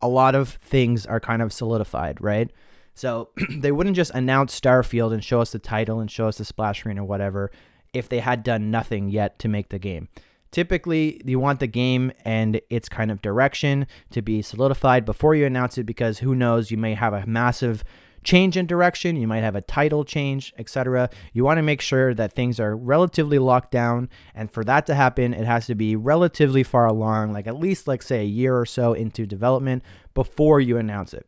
a 0.00 0.08
lot 0.08 0.34
of 0.34 0.50
things 0.50 1.06
are 1.06 1.20
kind 1.20 1.42
of 1.42 1.52
solidified, 1.52 2.20
right? 2.20 2.50
So 2.94 3.30
they 3.50 3.72
wouldn't 3.72 3.96
just 3.96 4.10
announce 4.12 4.58
Starfield 4.58 5.12
and 5.12 5.22
show 5.24 5.40
us 5.40 5.52
the 5.52 5.58
title 5.58 6.00
and 6.00 6.10
show 6.10 6.28
us 6.28 6.38
the 6.38 6.44
splash 6.44 6.80
screen 6.80 6.98
or 6.98 7.04
whatever 7.04 7.50
if 7.92 8.08
they 8.08 8.20
had 8.20 8.42
done 8.42 8.70
nothing 8.70 9.08
yet 9.08 9.38
to 9.38 9.48
make 9.48 9.70
the 9.70 9.78
game. 9.78 10.08
Typically, 10.50 11.20
you 11.24 11.38
want 11.38 11.60
the 11.60 11.66
game 11.66 12.12
and 12.24 12.60
its 12.70 12.88
kind 12.88 13.10
of 13.10 13.20
direction 13.20 13.86
to 14.10 14.22
be 14.22 14.42
solidified 14.42 15.04
before 15.04 15.34
you 15.34 15.44
announce 15.44 15.76
it 15.76 15.84
because 15.84 16.20
who 16.20 16.34
knows, 16.34 16.70
you 16.70 16.76
may 16.76 16.94
have 16.94 17.12
a 17.12 17.26
massive 17.26 17.84
change 18.26 18.56
in 18.56 18.66
direction, 18.66 19.16
you 19.16 19.28
might 19.28 19.44
have 19.44 19.54
a 19.54 19.60
title 19.62 20.04
change, 20.04 20.52
etc. 20.58 21.08
You 21.32 21.44
want 21.44 21.58
to 21.58 21.62
make 21.62 21.80
sure 21.80 22.12
that 22.12 22.32
things 22.32 22.58
are 22.58 22.76
relatively 22.76 23.38
locked 23.38 23.70
down, 23.70 24.10
and 24.34 24.50
for 24.50 24.64
that 24.64 24.84
to 24.86 24.94
happen, 24.94 25.32
it 25.32 25.46
has 25.46 25.66
to 25.66 25.74
be 25.74 25.96
relatively 25.96 26.64
far 26.64 26.86
along, 26.86 27.32
like 27.32 27.46
at 27.46 27.56
least 27.56 27.86
like 27.86 28.02
say 28.02 28.20
a 28.20 28.24
year 28.24 28.58
or 28.58 28.66
so 28.66 28.92
into 28.92 29.24
development 29.26 29.82
before 30.12 30.60
you 30.60 30.76
announce 30.76 31.14
it. 31.14 31.26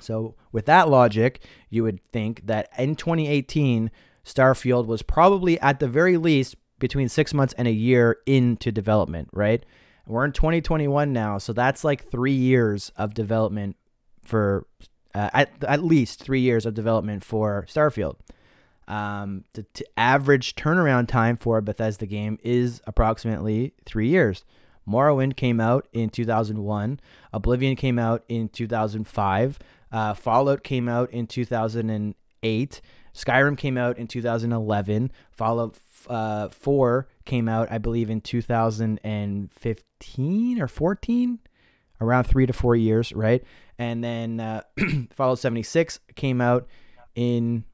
So, 0.00 0.34
with 0.52 0.66
that 0.66 0.88
logic, 0.88 1.42
you 1.70 1.82
would 1.82 2.02
think 2.02 2.46
that 2.46 2.70
in 2.78 2.96
2018, 2.96 3.90
Starfield 4.24 4.86
was 4.86 5.02
probably 5.02 5.60
at 5.60 5.80
the 5.80 5.88
very 5.88 6.16
least 6.16 6.56
between 6.78 7.08
six 7.08 7.32
months 7.32 7.54
and 7.56 7.68
a 7.68 7.72
year 7.72 8.18
into 8.26 8.72
development, 8.72 9.28
right? 9.32 9.64
We're 10.06 10.24
in 10.24 10.32
2021 10.32 11.12
now, 11.12 11.38
so 11.38 11.52
that's 11.52 11.84
like 11.84 12.10
three 12.10 12.32
years 12.32 12.92
of 12.96 13.14
development 13.14 13.76
for 14.22 14.66
uh, 15.16 15.30
at 15.32 15.64
at 15.64 15.82
least 15.82 16.22
three 16.22 16.40
years 16.40 16.66
of 16.66 16.74
development 16.74 17.24
for 17.24 17.64
Starfield. 17.68 18.16
Um, 18.86 19.42
the 19.54 19.64
average 19.96 20.54
turnaround 20.54 21.08
time 21.08 21.36
for 21.36 21.58
a 21.58 21.62
Bethesda 21.62 22.06
game 22.06 22.38
is 22.42 22.80
approximately 22.86 23.74
three 23.84 24.06
years. 24.08 24.44
Morrowind 24.88 25.34
came 25.36 25.58
out 25.58 25.88
in 25.92 26.10
2001. 26.10 27.00
Oblivion 27.32 27.74
came 27.76 27.98
out 27.98 28.22
in 28.28 28.48
2005. 28.48 29.58
Uh, 29.90 30.14
Fallout 30.14 30.62
came 30.62 30.88
out 30.88 31.10
in 31.10 31.26
2008. 31.26 32.80
Skyrim 33.14 33.56
came 33.56 33.76
out 33.78 33.98
in 33.98 34.06
2011. 34.06 35.10
Fallout 35.32 35.78
uh, 36.08 36.50
4 36.50 37.08
came 37.24 37.48
out, 37.48 37.72
I 37.72 37.78
believe, 37.78 38.10
in 38.10 38.20
2015 38.20 40.60
or 40.60 40.68
14, 40.68 41.38
around 42.00 42.24
three 42.24 42.46
to 42.46 42.52
four 42.52 42.76
years, 42.76 43.12
right? 43.12 43.42
And 43.78 44.02
then 44.02 44.40
uh, 44.40 44.62
Fallout 45.12 45.38
76 45.38 46.00
came 46.14 46.40
out 46.40 46.66
in 47.14 47.64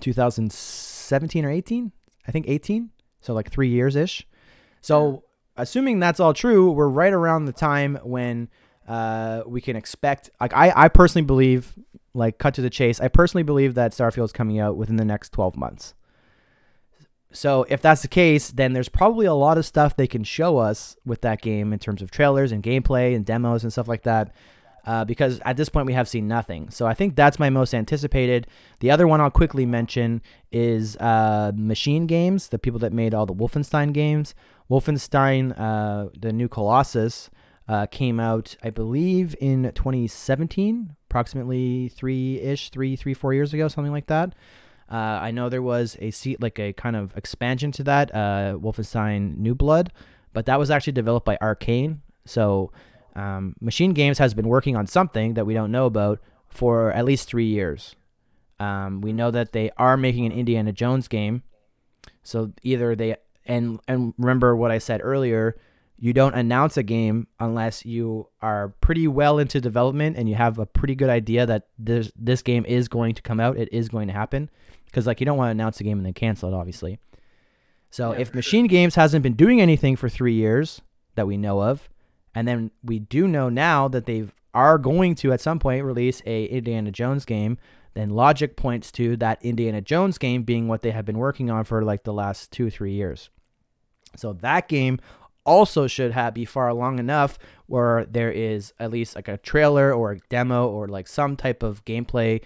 2017 0.00 1.44
or 1.44 1.50
18. 1.50 1.92
I 2.26 2.32
think 2.32 2.48
18. 2.48 2.90
So 3.20 3.34
like 3.34 3.50
three 3.50 3.68
years 3.68 3.96
ish. 3.96 4.26
So 4.80 5.24
assuming 5.56 6.00
that's 6.00 6.20
all 6.20 6.34
true, 6.34 6.70
we're 6.70 6.88
right 6.88 7.12
around 7.12 7.44
the 7.44 7.52
time 7.52 7.98
when 8.02 8.48
uh, 8.88 9.42
we 9.46 9.60
can 9.60 9.76
expect. 9.76 10.30
Like 10.40 10.54
I, 10.54 10.72
I 10.74 10.88
personally 10.88 11.26
believe 11.26 11.74
like 12.14 12.38
cut 12.38 12.54
to 12.54 12.62
the 12.62 12.70
chase, 12.70 13.00
I 13.00 13.08
personally 13.08 13.42
believe 13.42 13.74
that 13.74 13.92
Starfield 13.92 14.24
is 14.24 14.32
coming 14.32 14.58
out 14.58 14.76
within 14.76 14.96
the 14.96 15.04
next 15.04 15.32
12 15.32 15.56
months. 15.56 15.94
So 17.32 17.64
if 17.68 17.80
that's 17.82 18.02
the 18.02 18.08
case, 18.08 18.50
then 18.50 18.72
there's 18.72 18.88
probably 18.88 19.26
a 19.26 19.34
lot 19.34 19.58
of 19.58 19.66
stuff 19.66 19.96
they 19.96 20.06
can 20.06 20.24
show 20.24 20.58
us 20.58 20.96
with 21.04 21.22
that 21.22 21.42
game 21.42 21.72
in 21.72 21.78
terms 21.78 22.02
of 22.02 22.10
trailers 22.10 22.52
and 22.52 22.62
gameplay 22.62 23.14
and 23.14 23.24
demos 23.24 23.62
and 23.62 23.72
stuff 23.72 23.88
like 23.88 24.02
that. 24.02 24.34
Uh, 24.84 25.04
because 25.04 25.40
at 25.44 25.56
this 25.56 25.68
point 25.68 25.86
we 25.86 25.92
have 25.92 26.08
seen 26.08 26.26
nothing. 26.26 26.68
So 26.70 26.86
I 26.86 26.94
think 26.94 27.14
that's 27.14 27.38
my 27.38 27.50
most 27.50 27.72
anticipated. 27.72 28.48
The 28.80 28.90
other 28.90 29.06
one 29.06 29.20
I'll 29.20 29.30
quickly 29.30 29.64
mention 29.64 30.22
is 30.50 30.96
uh, 30.96 31.52
Machine 31.54 32.06
Games, 32.06 32.48
the 32.48 32.58
people 32.58 32.80
that 32.80 32.92
made 32.92 33.14
all 33.14 33.24
the 33.24 33.34
Wolfenstein 33.34 33.92
games. 33.92 34.34
Wolfenstein, 34.68 35.54
uh, 35.56 36.08
the 36.18 36.32
new 36.32 36.48
Colossus, 36.48 37.30
uh, 37.68 37.86
came 37.86 38.18
out, 38.18 38.56
I 38.62 38.70
believe, 38.70 39.36
in 39.40 39.70
2017, 39.72 40.96
approximately 41.08 41.88
three 41.88 42.40
ish, 42.40 42.70
three, 42.70 42.96
three, 42.96 43.14
four 43.14 43.32
years 43.34 43.54
ago, 43.54 43.68
something 43.68 43.92
like 43.92 44.06
that. 44.06 44.34
Uh, 44.92 45.18
I 45.22 45.30
know 45.30 45.48
there 45.48 45.62
was 45.62 45.96
a 46.00 46.10
seat 46.10 46.42
like 46.42 46.58
a 46.58 46.74
kind 46.74 46.96
of 46.96 47.16
expansion 47.16 47.72
to 47.72 47.84
that, 47.84 48.14
uh, 48.14 48.58
Wolfenstein 48.60 49.38
New 49.38 49.54
Blood, 49.54 49.90
but 50.34 50.44
that 50.46 50.58
was 50.58 50.70
actually 50.70 50.92
developed 50.92 51.24
by 51.24 51.38
Arcane. 51.40 52.02
So, 52.26 52.72
um, 53.16 53.54
Machine 53.60 53.94
Games 53.94 54.18
has 54.18 54.34
been 54.34 54.48
working 54.48 54.76
on 54.76 54.86
something 54.86 55.34
that 55.34 55.46
we 55.46 55.54
don't 55.54 55.72
know 55.72 55.86
about 55.86 56.20
for 56.48 56.92
at 56.92 57.06
least 57.06 57.26
three 57.26 57.46
years. 57.46 57.96
Um, 58.60 59.00
we 59.00 59.14
know 59.14 59.30
that 59.30 59.52
they 59.52 59.70
are 59.78 59.96
making 59.96 60.26
an 60.26 60.32
Indiana 60.32 60.72
Jones 60.72 61.08
game. 61.08 61.42
So 62.22 62.52
either 62.62 62.94
they 62.94 63.16
and 63.46 63.80
and 63.88 64.14
remember 64.18 64.54
what 64.54 64.70
I 64.70 64.78
said 64.78 65.00
earlier 65.02 65.56
you 66.02 66.12
don't 66.12 66.34
announce 66.34 66.76
a 66.76 66.82
game 66.82 67.28
unless 67.38 67.86
you 67.86 68.26
are 68.40 68.74
pretty 68.80 69.06
well 69.06 69.38
into 69.38 69.60
development 69.60 70.16
and 70.16 70.28
you 70.28 70.34
have 70.34 70.58
a 70.58 70.66
pretty 70.66 70.96
good 70.96 71.08
idea 71.08 71.46
that 71.46 71.68
this 71.78 72.10
this 72.16 72.42
game 72.42 72.64
is 72.66 72.88
going 72.88 73.14
to 73.14 73.22
come 73.22 73.38
out. 73.38 73.56
It 73.56 73.68
is 73.70 73.88
going 73.88 74.08
to 74.08 74.12
happen 74.12 74.50
because 74.92 75.06
like 75.06 75.20
you 75.20 75.26
don't 75.26 75.38
want 75.38 75.48
to 75.48 75.52
announce 75.52 75.80
a 75.80 75.84
game 75.84 75.98
and 75.98 76.06
then 76.06 76.12
cancel 76.12 76.52
it, 76.52 76.54
obviously. 76.54 76.98
So 77.90 78.12
yeah, 78.12 78.20
if 78.20 78.34
Machine 78.34 78.66
sure. 78.66 78.68
Games 78.68 78.94
hasn't 78.94 79.22
been 79.22 79.34
doing 79.34 79.60
anything 79.60 79.96
for 79.96 80.08
three 80.08 80.34
years 80.34 80.82
that 81.14 81.26
we 81.26 81.36
know 81.36 81.62
of, 81.62 81.88
and 82.34 82.46
then 82.46 82.70
we 82.84 82.98
do 82.98 83.26
know 83.26 83.48
now 83.48 83.88
that 83.88 84.06
they 84.06 84.28
are 84.54 84.78
going 84.78 85.14
to 85.16 85.32
at 85.32 85.40
some 85.40 85.58
point 85.58 85.84
release 85.84 86.22
a 86.26 86.44
Indiana 86.44 86.90
Jones 86.90 87.24
game, 87.24 87.58
then 87.94 88.10
logic 88.10 88.54
points 88.56 88.92
to 88.92 89.16
that 89.16 89.42
Indiana 89.42 89.80
Jones 89.80 90.18
game 90.18 90.42
being 90.42 90.68
what 90.68 90.82
they 90.82 90.90
have 90.90 91.06
been 91.06 91.18
working 91.18 91.50
on 91.50 91.64
for 91.64 91.82
like 91.82 92.04
the 92.04 92.12
last 92.12 92.52
two 92.52 92.70
three 92.70 92.92
years. 92.92 93.30
So 94.16 94.34
that 94.34 94.68
game 94.68 95.00
also 95.44 95.86
should 95.86 96.12
have 96.12 96.34
be 96.34 96.44
far 96.44 96.68
along 96.68 96.98
enough 96.98 97.38
where 97.66 98.04
there 98.04 98.30
is 98.30 98.72
at 98.78 98.90
least 98.90 99.16
like 99.16 99.28
a 99.28 99.38
trailer 99.38 99.92
or 99.92 100.12
a 100.12 100.18
demo 100.28 100.68
or 100.68 100.86
like 100.86 101.08
some 101.08 101.34
type 101.36 101.62
of 101.62 101.84
gameplay 101.84 102.40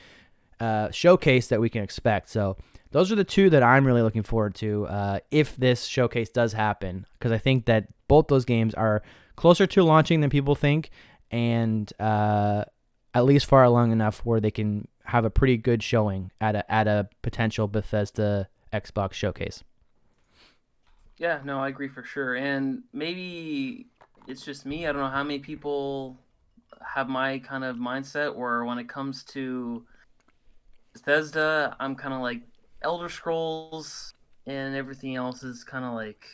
uh, 0.60 0.90
showcase 0.90 1.48
that 1.48 1.60
we 1.60 1.68
can 1.68 1.82
expect. 1.82 2.28
So 2.30 2.56
those 2.90 3.12
are 3.12 3.16
the 3.16 3.24
two 3.24 3.50
that 3.50 3.62
I'm 3.62 3.86
really 3.86 4.02
looking 4.02 4.22
forward 4.22 4.54
to 4.56 4.86
uh, 4.86 5.18
if 5.30 5.56
this 5.56 5.84
showcase 5.84 6.30
does 6.30 6.52
happen 6.52 7.06
because 7.18 7.32
I 7.32 7.38
think 7.38 7.66
that 7.66 7.88
both 8.08 8.28
those 8.28 8.44
games 8.44 8.74
are 8.74 9.02
closer 9.36 9.66
to 9.66 9.82
launching 9.82 10.20
than 10.20 10.30
people 10.30 10.54
think 10.54 10.90
and 11.30 11.92
uh, 11.98 12.64
at 13.14 13.24
least 13.24 13.46
far 13.46 13.64
along 13.64 13.92
enough 13.92 14.20
where 14.24 14.40
they 14.40 14.50
can 14.50 14.88
have 15.04 15.24
a 15.24 15.30
pretty 15.30 15.56
good 15.56 15.82
showing 15.82 16.30
at 16.40 16.56
a 16.56 16.72
at 16.72 16.88
a 16.88 17.08
potential 17.22 17.68
Bethesda 17.68 18.48
Xbox 18.72 19.12
showcase. 19.12 19.62
Yeah, 21.18 21.40
no, 21.44 21.58
I 21.58 21.68
agree 21.68 21.88
for 21.88 22.02
sure. 22.02 22.34
And 22.34 22.82
maybe 22.92 23.86
it's 24.26 24.44
just 24.44 24.66
me. 24.66 24.86
I 24.86 24.92
don't 24.92 25.00
know 25.00 25.08
how 25.08 25.22
many 25.22 25.38
people 25.38 26.18
have 26.84 27.08
my 27.08 27.38
kind 27.38 27.64
of 27.64 27.76
mindset 27.76 28.34
where 28.34 28.64
when 28.64 28.78
it 28.78 28.88
comes 28.88 29.24
to 29.24 29.84
Bethesda, 30.96 31.76
I'm 31.78 31.94
kind 31.94 32.14
of 32.14 32.20
like 32.20 32.42
Elder 32.82 33.08
Scrolls 33.08 34.14
and 34.46 34.74
everything 34.74 35.16
else 35.16 35.42
is 35.42 35.64
kind 35.64 35.84
of 35.84 35.94
like 35.94 36.24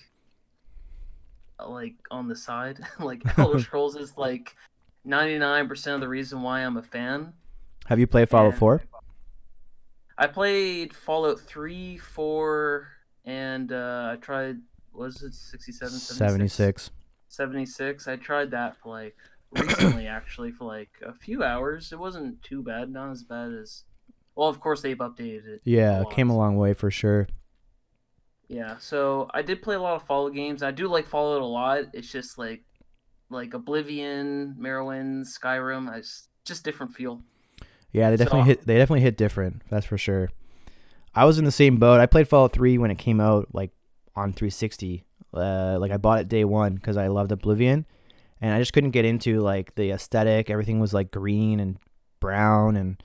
like 1.58 1.94
on 2.10 2.28
the 2.28 2.36
side. 2.36 2.80
like 3.00 3.22
Elder 3.38 3.58
Scrolls 3.62 3.96
is 3.96 4.16
like 4.16 4.54
99% 5.06 5.94
of 5.94 6.00
the 6.00 6.08
reason 6.08 6.42
why 6.42 6.60
I'm 6.60 6.76
a 6.76 6.82
fan. 6.82 7.32
Have 7.86 7.98
you 7.98 8.06
played 8.06 8.28
Fallout 8.28 8.54
4? 8.54 8.82
I 10.16 10.26
played 10.28 10.94
Fallout 10.94 11.40
3, 11.40 11.98
4, 11.98 12.88
and 13.24 13.72
uh, 13.72 14.10
I 14.12 14.16
tried 14.16 14.58
was 14.94 15.22
it 15.22 15.32
67 15.32 15.90
76 15.90 16.90
76 17.28 18.08
i 18.08 18.16
tried 18.16 18.50
that 18.50 18.76
for 18.76 18.90
like 18.90 19.16
recently 19.52 20.06
actually 20.18 20.52
for 20.52 20.66
like 20.66 20.90
a 21.02 21.14
few 21.14 21.42
hours 21.42 21.92
it 21.92 21.98
wasn't 21.98 22.42
too 22.42 22.62
bad 22.62 22.90
not 22.90 23.10
as 23.10 23.24
bad 23.24 23.52
as 23.52 23.84
well 24.34 24.48
of 24.48 24.60
course 24.60 24.82
they've 24.82 24.98
updated 24.98 25.46
it 25.46 25.60
yeah 25.64 26.02
came 26.10 26.30
a 26.30 26.36
long 26.36 26.56
way 26.56 26.74
for 26.74 26.90
sure 26.90 27.28
Yeah, 28.52 28.76
so 28.78 29.30
I 29.32 29.40
did 29.40 29.62
play 29.62 29.76
a 29.76 29.80
lot 29.80 29.96
of 29.96 30.02
Fallout 30.02 30.34
games. 30.34 30.62
I 30.62 30.72
do 30.72 30.86
like 30.86 31.06
Fallout 31.06 31.40
a 31.40 31.46
lot. 31.46 31.84
It's 31.94 32.12
just 32.12 32.36
like 32.36 32.62
like 33.30 33.54
Oblivion, 33.54 34.56
Morrowind, 34.60 35.24
Skyrim. 35.24 35.88
I 35.88 36.00
just 36.00 36.28
just 36.44 36.62
different 36.62 36.94
feel. 36.94 37.22
Yeah, 37.92 38.10
they 38.10 38.16
definitely 38.16 38.40
so, 38.40 38.44
hit. 38.44 38.66
They 38.66 38.76
definitely 38.76 39.00
hit 39.00 39.16
different. 39.16 39.62
That's 39.70 39.86
for 39.86 39.96
sure. 39.96 40.30
I 41.14 41.24
was 41.24 41.38
in 41.38 41.46
the 41.46 41.50
same 41.50 41.78
boat. 41.78 41.98
I 41.98 42.04
played 42.04 42.28
Fallout 42.28 42.52
Three 42.52 42.76
when 42.76 42.90
it 42.90 42.98
came 42.98 43.20
out, 43.20 43.48
like 43.54 43.70
on 44.14 44.34
360. 44.34 45.04
Uh, 45.32 45.78
like 45.80 45.90
I 45.90 45.96
bought 45.96 46.20
it 46.20 46.28
day 46.28 46.44
one 46.44 46.74
because 46.74 46.98
I 46.98 47.06
loved 47.06 47.32
Oblivion, 47.32 47.86
and 48.42 48.52
I 48.52 48.58
just 48.58 48.74
couldn't 48.74 48.90
get 48.90 49.06
into 49.06 49.40
like 49.40 49.74
the 49.76 49.92
aesthetic. 49.92 50.50
Everything 50.50 50.78
was 50.78 50.92
like 50.92 51.10
green 51.10 51.58
and 51.58 51.78
brown, 52.20 52.76
and 52.76 53.02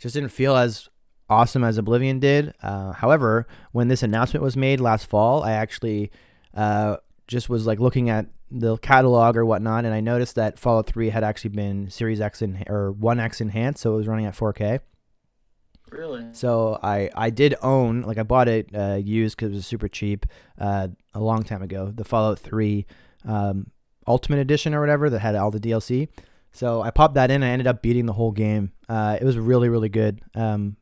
just 0.00 0.14
didn't 0.14 0.30
feel 0.30 0.56
as 0.56 0.88
awesome 1.28 1.62
as 1.62 1.78
Oblivion 1.78 2.18
did. 2.18 2.54
Uh, 2.62 2.92
however, 2.92 3.46
when 3.72 3.88
this 3.88 4.02
announcement 4.02 4.42
was 4.42 4.56
made 4.56 4.80
last 4.80 5.06
fall, 5.06 5.44
I 5.44 5.52
actually 5.52 6.10
uh, 6.54 6.96
just 7.28 7.48
was 7.48 7.66
like 7.66 7.78
looking 7.78 8.10
at 8.10 8.26
the 8.50 8.76
catalog 8.78 9.36
or 9.36 9.44
whatnot, 9.44 9.84
and 9.84 9.94
I 9.94 10.00
noticed 10.00 10.34
that 10.34 10.58
Fallout 10.58 10.86
3 10.86 11.10
had 11.10 11.22
actually 11.22 11.50
been 11.50 11.88
Series 11.88 12.20
X 12.20 12.42
in, 12.42 12.64
or 12.66 12.90
One 12.90 13.20
X 13.20 13.40
enhanced, 13.40 13.82
so 13.82 13.94
it 13.94 13.96
was 13.96 14.08
running 14.08 14.26
at 14.26 14.34
4K. 14.34 14.80
Really? 15.90 16.26
So 16.32 16.78
I 16.82 17.10
I 17.16 17.30
did 17.30 17.56
own 17.62 18.02
like 18.02 18.16
I 18.16 18.22
bought 18.22 18.48
it 18.48 18.70
uh, 18.74 18.94
used 18.94 19.36
because 19.36 19.52
it 19.52 19.56
was 19.56 19.66
super 19.66 19.88
cheap 19.88 20.24
uh, 20.58 20.88
a 21.14 21.20
long 21.20 21.42
time 21.42 21.62
ago. 21.62 21.92
The 21.94 22.04
Fallout 22.04 22.38
3 22.38 22.86
um, 23.24 23.70
Ultimate 24.06 24.38
Edition 24.38 24.72
or 24.72 24.80
whatever 24.80 25.10
that 25.10 25.18
had 25.18 25.34
all 25.34 25.50
the 25.50 25.60
DLC. 25.60 26.08
So 26.52 26.82
I 26.82 26.90
popped 26.90 27.14
that 27.14 27.30
in. 27.30 27.42
I 27.42 27.48
ended 27.48 27.66
up 27.66 27.82
beating 27.82 28.06
the 28.06 28.12
whole 28.12 28.32
game. 28.32 28.72
Uh, 28.88 29.18
it 29.20 29.24
was 29.24 29.38
really 29.38 29.68
really 29.68 29.88
good. 29.88 30.20
Um, 30.34 30.76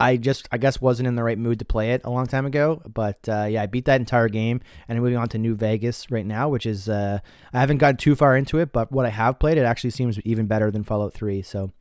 I 0.00 0.16
just 0.16 0.48
I 0.50 0.56
guess 0.56 0.80
wasn't 0.80 1.08
in 1.08 1.14
the 1.14 1.22
right 1.22 1.38
mood 1.38 1.58
to 1.58 1.66
play 1.66 1.92
it 1.92 2.00
a 2.04 2.10
long 2.10 2.26
time 2.26 2.46
ago, 2.46 2.80
but 2.92 3.18
uh, 3.28 3.46
yeah, 3.50 3.62
I 3.62 3.66
beat 3.66 3.84
that 3.84 4.00
entire 4.00 4.30
game, 4.30 4.62
and 4.88 4.96
I'm 4.96 5.04
moving 5.04 5.18
on 5.18 5.28
to 5.28 5.38
New 5.38 5.54
Vegas 5.54 6.10
right 6.10 6.24
now, 6.24 6.48
which 6.48 6.64
is 6.64 6.88
uh, 6.88 7.18
I 7.52 7.60
haven't 7.60 7.78
gotten 7.78 7.98
too 7.98 8.16
far 8.16 8.34
into 8.34 8.58
it, 8.58 8.72
but 8.72 8.90
what 8.90 9.04
I 9.04 9.10
have 9.10 9.38
played, 9.38 9.58
it 9.58 9.64
actually 9.64 9.90
seems 9.90 10.18
even 10.20 10.46
better 10.46 10.70
than 10.70 10.84
Fallout 10.84 11.12
3. 11.12 11.42
So 11.42 11.72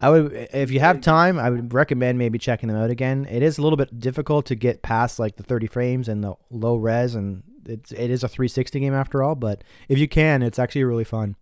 I 0.00 0.10
would, 0.10 0.48
if 0.52 0.70
you 0.70 0.78
have 0.78 1.00
time, 1.00 1.40
I 1.40 1.50
would 1.50 1.74
recommend 1.74 2.18
maybe 2.18 2.38
checking 2.38 2.68
them 2.68 2.78
out 2.78 2.90
again. 2.90 3.26
It 3.28 3.42
is 3.42 3.58
a 3.58 3.62
little 3.62 3.76
bit 3.76 3.98
difficult 3.98 4.46
to 4.46 4.54
get 4.54 4.82
past 4.82 5.18
like 5.18 5.34
the 5.34 5.42
30 5.42 5.66
frames 5.66 6.08
and 6.08 6.22
the 6.22 6.34
low 6.50 6.76
res, 6.76 7.16
and 7.16 7.42
it's 7.66 7.90
it 7.90 8.10
is 8.10 8.22
a 8.22 8.28
360 8.28 8.78
game 8.78 8.94
after 8.94 9.24
all. 9.24 9.34
But 9.34 9.64
if 9.88 9.98
you 9.98 10.06
can, 10.06 10.42
it's 10.44 10.60
actually 10.60 10.84
really 10.84 11.04
fun. 11.04 11.34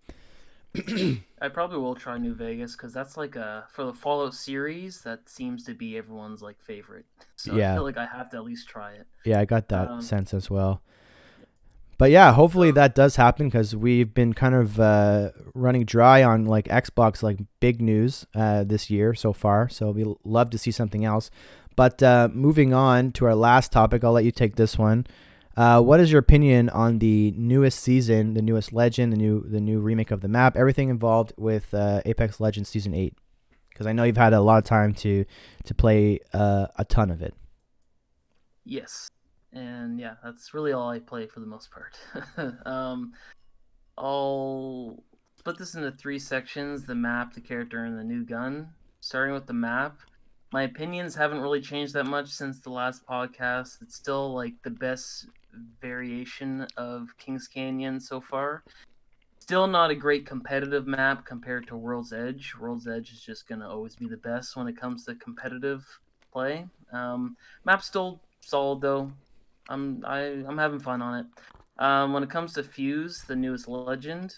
I 1.40 1.48
probably 1.48 1.78
will 1.78 1.94
try 1.94 2.18
New 2.18 2.34
Vegas 2.34 2.76
because 2.76 2.92
that's 2.92 3.16
like 3.16 3.36
a 3.36 3.66
for 3.70 3.84
the 3.84 3.92
Fallout 3.92 4.34
series 4.34 5.02
that 5.02 5.28
seems 5.28 5.64
to 5.64 5.74
be 5.74 5.96
everyone's 5.96 6.42
like 6.42 6.60
favorite. 6.60 7.06
So 7.36 7.54
yeah. 7.54 7.70
I 7.70 7.74
feel 7.76 7.84
like 7.84 7.96
I 7.96 8.06
have 8.06 8.30
to 8.30 8.36
at 8.38 8.44
least 8.44 8.68
try 8.68 8.94
it. 8.94 9.06
Yeah, 9.24 9.38
I 9.38 9.44
got 9.44 9.68
that 9.68 9.88
um, 9.88 10.02
sense 10.02 10.34
as 10.34 10.50
well. 10.50 10.82
But 11.98 12.10
yeah, 12.10 12.32
hopefully 12.32 12.72
that 12.72 12.96
does 12.96 13.14
happen 13.14 13.46
because 13.46 13.76
we've 13.76 14.12
been 14.12 14.32
kind 14.32 14.56
of 14.56 14.80
uh, 14.80 15.30
running 15.54 15.84
dry 15.84 16.24
on 16.24 16.46
like 16.46 16.66
Xbox 16.66 17.22
like 17.22 17.38
big 17.60 17.80
news 17.80 18.26
uh, 18.34 18.64
this 18.64 18.90
year 18.90 19.14
so 19.14 19.32
far. 19.32 19.68
So 19.68 19.92
we 19.92 20.04
love 20.24 20.50
to 20.50 20.58
see 20.58 20.72
something 20.72 21.04
else. 21.04 21.30
But 21.76 22.02
uh, 22.02 22.28
moving 22.32 22.74
on 22.74 23.12
to 23.12 23.26
our 23.26 23.36
last 23.36 23.70
topic, 23.70 24.02
I'll 24.02 24.12
let 24.12 24.24
you 24.24 24.32
take 24.32 24.56
this 24.56 24.76
one. 24.76 25.06
Uh, 25.58 25.80
what 25.82 25.98
is 25.98 26.12
your 26.12 26.20
opinion 26.20 26.68
on 26.68 27.00
the 27.00 27.34
newest 27.36 27.80
season, 27.80 28.34
the 28.34 28.40
newest 28.40 28.72
Legend, 28.72 29.12
the 29.12 29.16
new 29.16 29.44
the 29.44 29.60
new 29.60 29.80
remake 29.80 30.12
of 30.12 30.20
the 30.20 30.28
map, 30.28 30.56
everything 30.56 30.88
involved 30.88 31.32
with 31.36 31.74
uh, 31.74 32.00
Apex 32.06 32.38
Legends 32.38 32.68
Season 32.68 32.94
Eight? 32.94 33.18
Because 33.68 33.84
I 33.84 33.92
know 33.92 34.04
you've 34.04 34.16
had 34.16 34.32
a 34.32 34.40
lot 34.40 34.58
of 34.58 34.64
time 34.64 34.94
to 34.94 35.24
to 35.64 35.74
play 35.74 36.20
uh, 36.32 36.68
a 36.76 36.84
ton 36.84 37.10
of 37.10 37.22
it. 37.22 37.34
Yes, 38.64 39.10
and 39.52 39.98
yeah, 39.98 40.14
that's 40.22 40.54
really 40.54 40.70
all 40.70 40.90
I 40.90 41.00
play 41.00 41.26
for 41.26 41.40
the 41.40 41.46
most 41.46 41.72
part. 41.72 41.98
um, 42.64 43.14
I'll 43.98 45.02
split 45.40 45.58
this 45.58 45.74
into 45.74 45.90
three 45.90 46.20
sections: 46.20 46.86
the 46.86 46.94
map, 46.94 47.34
the 47.34 47.40
character, 47.40 47.82
and 47.84 47.98
the 47.98 48.04
new 48.04 48.24
gun. 48.24 48.68
Starting 49.00 49.34
with 49.34 49.46
the 49.46 49.54
map, 49.54 49.98
my 50.52 50.62
opinions 50.62 51.16
haven't 51.16 51.40
really 51.40 51.60
changed 51.60 51.94
that 51.94 52.06
much 52.06 52.28
since 52.28 52.60
the 52.60 52.70
last 52.70 53.04
podcast. 53.04 53.82
It's 53.82 53.96
still 53.96 54.32
like 54.32 54.54
the 54.62 54.70
best 54.70 55.26
variation 55.80 56.66
of 56.76 57.16
Kings 57.18 57.48
Canyon 57.48 58.00
so 58.00 58.20
far. 58.20 58.62
Still 59.38 59.66
not 59.66 59.90
a 59.90 59.94
great 59.94 60.26
competitive 60.26 60.86
map 60.86 61.24
compared 61.24 61.66
to 61.68 61.76
World's 61.76 62.12
Edge. 62.12 62.54
World's 62.58 62.86
Edge 62.86 63.12
is 63.12 63.20
just 63.20 63.48
going 63.48 63.60
to 63.60 63.66
always 63.66 63.96
be 63.96 64.06
the 64.06 64.16
best 64.16 64.56
when 64.56 64.68
it 64.68 64.76
comes 64.76 65.04
to 65.04 65.14
competitive 65.14 65.86
play. 66.32 66.66
Um, 66.92 67.36
map's 67.64 67.86
still 67.86 68.20
solid 68.40 68.80
though. 68.80 69.12
I'm 69.68 70.04
I, 70.06 70.20
am 70.20 70.46
i 70.46 70.50
am 70.50 70.58
having 70.58 70.80
fun 70.80 71.02
on 71.02 71.20
it. 71.20 71.26
Um, 71.78 72.12
when 72.12 72.22
it 72.22 72.30
comes 72.30 72.52
to 72.54 72.62
Fuse, 72.62 73.22
the 73.26 73.36
newest 73.36 73.68
legend, 73.68 74.34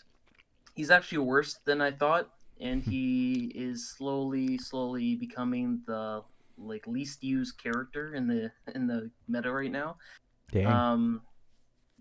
he's 0.75 0.91
actually 0.91 1.19
worse 1.19 1.59
than 1.65 1.81
I 1.81 1.91
thought, 1.91 2.31
and 2.61 2.83
he 2.83 3.51
is 3.55 3.95
slowly, 3.97 4.59
slowly 4.59 5.17
becoming 5.17 5.81
the 5.87 6.23
like 6.59 6.87
least 6.87 7.25
used 7.25 7.57
character 7.57 8.15
in 8.15 8.27
the 8.27 8.53
in 8.75 8.87
the 8.87 9.11
meta 9.29 9.51
right 9.51 9.73
now. 9.73 9.97
Dang. 10.53 10.67
Um, 10.67 11.23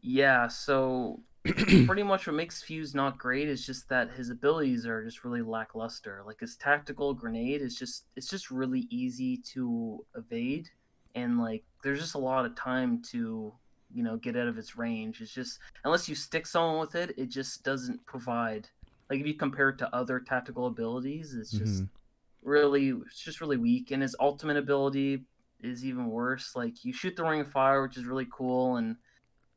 yeah. 0.02 0.48
So 0.48 1.22
pretty 1.46 2.04
much 2.04 2.28
what 2.28 2.36
makes 2.36 2.62
Fuse 2.62 2.94
not 2.94 3.18
great 3.18 3.48
is 3.48 3.66
just 3.66 3.88
that 3.90 4.12
his 4.12 4.30
abilities 4.30 4.86
are 4.86 5.04
just 5.04 5.24
really 5.24 5.42
lackluster. 5.42 6.22
Like 6.26 6.40
his 6.40 6.56
tactical 6.56 7.14
grenade 7.14 7.62
is 7.62 7.76
just 7.76 8.06
it's 8.16 8.30
just 8.30 8.52
really 8.52 8.88
easy 8.90 9.38
to 9.54 10.06
evade, 10.16 10.70
and 11.16 11.40
like 11.40 11.64
there's 11.84 12.00
just 12.00 12.16
a 12.16 12.20
lot 12.20 12.46
of 12.46 12.56
time 12.56 13.02
to 13.12 13.54
you 13.94 14.04
know 14.04 14.18
get 14.18 14.36
out 14.36 14.48
of 14.48 14.58
its 14.58 14.78
range. 14.78 15.22
It's 15.22 15.34
just 15.34 15.60
unless 15.86 16.10
you 16.10 16.16
stick 16.16 16.46
someone 16.46 16.80
with 16.80 16.96
it, 16.96 17.18
it 17.18 17.30
just 17.30 17.64
doesn't 17.64 18.06
provide. 18.06 18.68
Like 19.10 19.22
if 19.22 19.28
you 19.28 19.34
compare 19.34 19.70
it 19.70 19.78
to 19.80 19.96
other 19.96 20.20
tactical 20.20 20.68
abilities, 20.68 21.34
it's 21.34 21.52
just 21.52 21.84
mm-hmm. 21.84 22.50
really 22.50 22.90
it's 22.90 23.24
just 23.24 23.40
really 23.40 23.58
weak. 23.58 23.92
And 23.92 24.02
his 24.02 24.16
ultimate 24.20 24.58
ability 24.58 25.24
is 25.62 25.86
even 25.86 26.08
worse. 26.08 26.56
Like 26.56 26.84
you 26.86 26.94
shoot 26.94 27.16
the 27.16 27.24
ring 27.24 27.42
of 27.42 27.52
fire, 27.52 27.82
which 27.82 27.98
is 27.98 28.06
really 28.06 28.28
cool, 28.32 28.78
and 28.78 28.98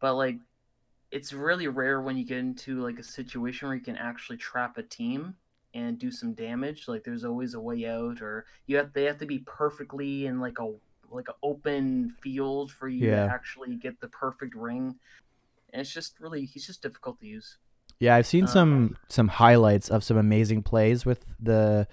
but 0.00 0.14
like 0.14 0.36
it's 1.10 1.32
really 1.32 1.68
rare 1.68 2.00
when 2.00 2.16
you 2.16 2.24
get 2.24 2.38
into 2.38 2.80
like 2.80 2.98
a 2.98 3.02
situation 3.02 3.68
where 3.68 3.76
you 3.76 3.82
can 3.82 3.96
actually 3.96 4.38
trap 4.38 4.78
a 4.78 4.82
team 4.82 5.36
and 5.74 5.98
do 5.98 6.10
some 6.10 6.32
damage. 6.32 6.88
Like 6.88 7.04
there's 7.04 7.24
always 7.24 7.54
a 7.54 7.60
way 7.60 7.86
out, 7.86 8.20
or 8.20 8.46
you 8.66 8.76
have 8.76 8.92
they 8.92 9.04
have 9.04 9.18
to 9.18 9.26
be 9.26 9.40
perfectly 9.40 10.26
in 10.26 10.40
like 10.40 10.58
a 10.58 10.72
like 11.10 11.28
an 11.28 11.34
open 11.42 12.14
field 12.22 12.72
for 12.72 12.88
you 12.88 13.10
yeah. 13.10 13.26
to 13.26 13.32
actually 13.32 13.76
get 13.76 14.00
the 14.00 14.08
perfect 14.08 14.54
ring. 14.54 14.96
And 15.72 15.80
it's 15.80 15.92
just 15.92 16.18
really 16.20 16.44
he's 16.44 16.66
just 16.66 16.82
difficult 16.82 17.20
to 17.20 17.26
use. 17.26 17.58
Yeah, 17.98 18.16
I've 18.16 18.26
seen 18.26 18.46
some 18.46 18.72
um, 18.72 18.96
some 19.08 19.28
highlights 19.28 19.88
of 19.88 20.02
some 20.02 20.16
amazing 20.16 20.62
plays 20.62 21.06
with 21.06 21.24
the 21.38 21.86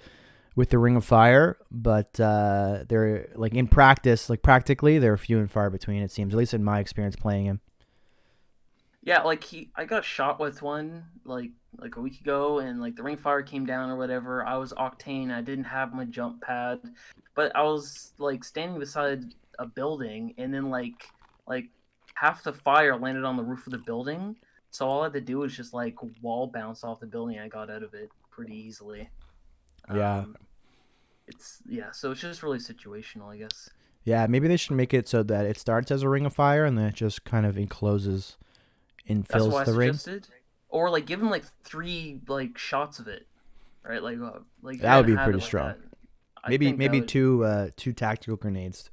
with 0.60 0.68
the 0.68 0.78
Ring 0.78 0.94
of 0.94 1.06
Fire, 1.06 1.56
but 1.70 2.20
uh, 2.20 2.84
they're 2.86 3.30
like 3.34 3.54
in 3.54 3.66
practice, 3.66 4.28
like 4.28 4.42
practically, 4.42 4.98
they're 4.98 5.16
few 5.16 5.38
and 5.38 5.50
far 5.50 5.70
between. 5.70 6.02
It 6.02 6.10
seems, 6.10 6.34
at 6.34 6.38
least 6.38 6.52
in 6.52 6.62
my 6.62 6.80
experience 6.80 7.16
playing 7.16 7.46
him. 7.46 7.60
Yeah, 9.02 9.22
like 9.22 9.42
he, 9.42 9.70
I 9.74 9.86
got 9.86 10.04
shot 10.04 10.38
with 10.38 10.60
one 10.60 11.04
like 11.24 11.50
like 11.78 11.96
a 11.96 12.00
week 12.00 12.20
ago, 12.20 12.58
and 12.58 12.78
like 12.78 12.94
the 12.94 13.02
ring 13.02 13.14
of 13.14 13.20
fire 13.20 13.42
came 13.42 13.64
down 13.64 13.88
or 13.88 13.96
whatever. 13.96 14.46
I 14.46 14.58
was 14.58 14.74
octane. 14.74 15.32
I 15.32 15.40
didn't 15.40 15.64
have 15.64 15.94
my 15.94 16.04
jump 16.04 16.42
pad, 16.42 16.80
but 17.34 17.56
I 17.56 17.62
was 17.62 18.12
like 18.18 18.44
standing 18.44 18.78
beside 18.78 19.24
a 19.58 19.64
building, 19.64 20.34
and 20.36 20.52
then 20.52 20.68
like 20.68 21.08
like 21.48 21.68
half 22.14 22.44
the 22.44 22.52
fire 22.52 22.98
landed 22.98 23.24
on 23.24 23.38
the 23.38 23.42
roof 23.42 23.66
of 23.66 23.70
the 23.70 23.78
building. 23.78 24.36
So 24.72 24.86
all 24.86 25.00
I 25.00 25.04
had 25.04 25.14
to 25.14 25.22
do 25.22 25.38
was 25.38 25.56
just 25.56 25.72
like 25.72 25.96
wall 26.20 26.48
bounce 26.48 26.84
off 26.84 27.00
the 27.00 27.06
building. 27.06 27.38
I 27.38 27.48
got 27.48 27.70
out 27.70 27.82
of 27.82 27.94
it 27.94 28.10
pretty 28.30 28.54
easily. 28.54 29.08
Yeah. 29.94 30.18
Um, 30.18 30.36
it's 31.30 31.62
yeah, 31.66 31.90
so 31.92 32.10
it's 32.10 32.20
just 32.20 32.42
really 32.42 32.58
situational, 32.58 33.32
I 33.32 33.38
guess. 33.38 33.70
Yeah, 34.04 34.26
maybe 34.26 34.48
they 34.48 34.56
should 34.56 34.76
make 34.76 34.94
it 34.94 35.08
so 35.08 35.22
that 35.22 35.46
it 35.46 35.58
starts 35.58 35.90
as 35.90 36.02
a 36.02 36.08
ring 36.08 36.26
of 36.26 36.34
fire 36.34 36.64
and 36.64 36.76
then 36.76 36.86
it 36.86 36.94
just 36.94 37.24
kind 37.24 37.44
of 37.44 37.58
encloses 37.58 38.36
and 39.06 39.26
fills 39.26 39.64
the 39.64 39.72
ring. 39.74 39.98
Or 40.68 40.88
like 40.88 41.06
give 41.06 41.20
him 41.20 41.30
like 41.30 41.44
three 41.64 42.20
like 42.28 42.56
shots 42.56 42.98
of 42.98 43.08
it, 43.08 43.26
right? 43.84 44.02
Like 44.02 44.18
uh, 44.20 44.40
like 44.62 44.80
that 44.80 44.96
would 44.96 45.06
be 45.06 45.16
pretty 45.16 45.40
strong. 45.40 45.66
Like 45.66 46.48
maybe 46.48 46.72
maybe 46.72 47.00
would... 47.00 47.08
two 47.08 47.44
uh 47.44 47.68
two 47.76 47.92
tactical 47.92 48.36
grenades. 48.36 48.88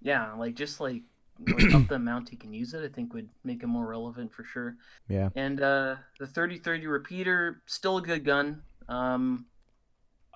Yeah, 0.00 0.32
like 0.34 0.54
just 0.54 0.80
like, 0.80 1.02
like 1.46 1.74
up 1.74 1.88
the 1.88 1.96
amount 1.96 2.30
he 2.30 2.36
can 2.36 2.52
use 2.52 2.74
it, 2.74 2.84
I 2.84 2.88
think 2.88 3.12
would 3.14 3.28
make 3.44 3.62
him 3.62 3.70
more 3.70 3.86
relevant 3.86 4.32
for 4.32 4.44
sure. 4.44 4.76
Yeah. 5.08 5.28
And 5.36 5.60
uh 5.60 5.96
the 6.18 6.26
thirty 6.26 6.58
thirty 6.58 6.86
repeater, 6.86 7.62
still 7.66 7.98
a 7.98 8.02
good 8.02 8.24
gun. 8.24 8.62
Um 8.88 9.46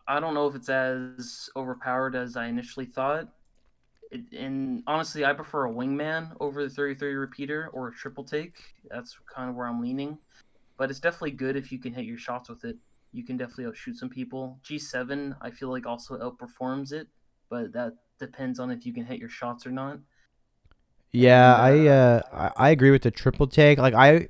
I 0.07 0.21
don't 0.21 0.35
know 0.35 0.47
if 0.47 0.55
it's 0.55 0.69
as 0.69 1.49
overpowered 1.57 2.15
as 2.15 2.37
I 2.37 2.47
initially 2.47 2.87
thought. 2.87 3.29
It, 4.11 4.33
and 4.37 4.83
honestly, 4.87 5.25
I 5.25 5.33
prefer 5.33 5.67
a 5.67 5.73
wingman 5.73 6.37
over 6.41 6.63
the 6.63 6.71
33 6.71 7.15
repeater 7.15 7.71
or 7.73 7.89
a 7.89 7.93
triple 7.93 8.25
take. 8.25 8.59
That's 8.91 9.19
kind 9.33 9.49
of 9.49 9.57
where 9.57 9.67
I'm 9.67 9.81
leaning. 9.81 10.19
But 10.77 10.91
it's 10.91 11.01
definitely 11.01 11.33
good 11.33 11.57
if 11.57 11.73
you 11.73 11.79
can 11.79 11.95
hit 11.95 12.05
your 12.05 12.19
shots 12.19 12.49
with 12.49 12.65
it. 12.65 12.77
You 13.13 13.25
can 13.25 13.37
definitely 13.37 13.67
outshoot 13.67 13.97
some 13.97 14.09
people. 14.09 14.59
G7, 14.65 15.37
I 15.41 15.51
feel 15.51 15.71
like 15.71 15.87
also 15.87 16.19
outperforms 16.19 16.93
it, 16.93 17.09
but 17.49 17.73
that 17.73 17.95
depends 18.19 18.59
on 18.59 18.71
if 18.71 18.87
you 18.87 18.93
can 18.93 19.05
hit 19.05 19.19
your 19.19 19.29
shots 19.29 19.67
or 19.67 19.71
not. 19.71 19.99
Yeah, 21.13 21.55
I 21.57 21.87
uh, 21.87 22.21
I 22.33 22.69
I 22.69 22.71
agree 22.71 22.91
with 22.91 23.03
the 23.03 23.11
triple 23.11 23.47
take. 23.47 23.79
Like 23.79 23.93
I 23.93 24.29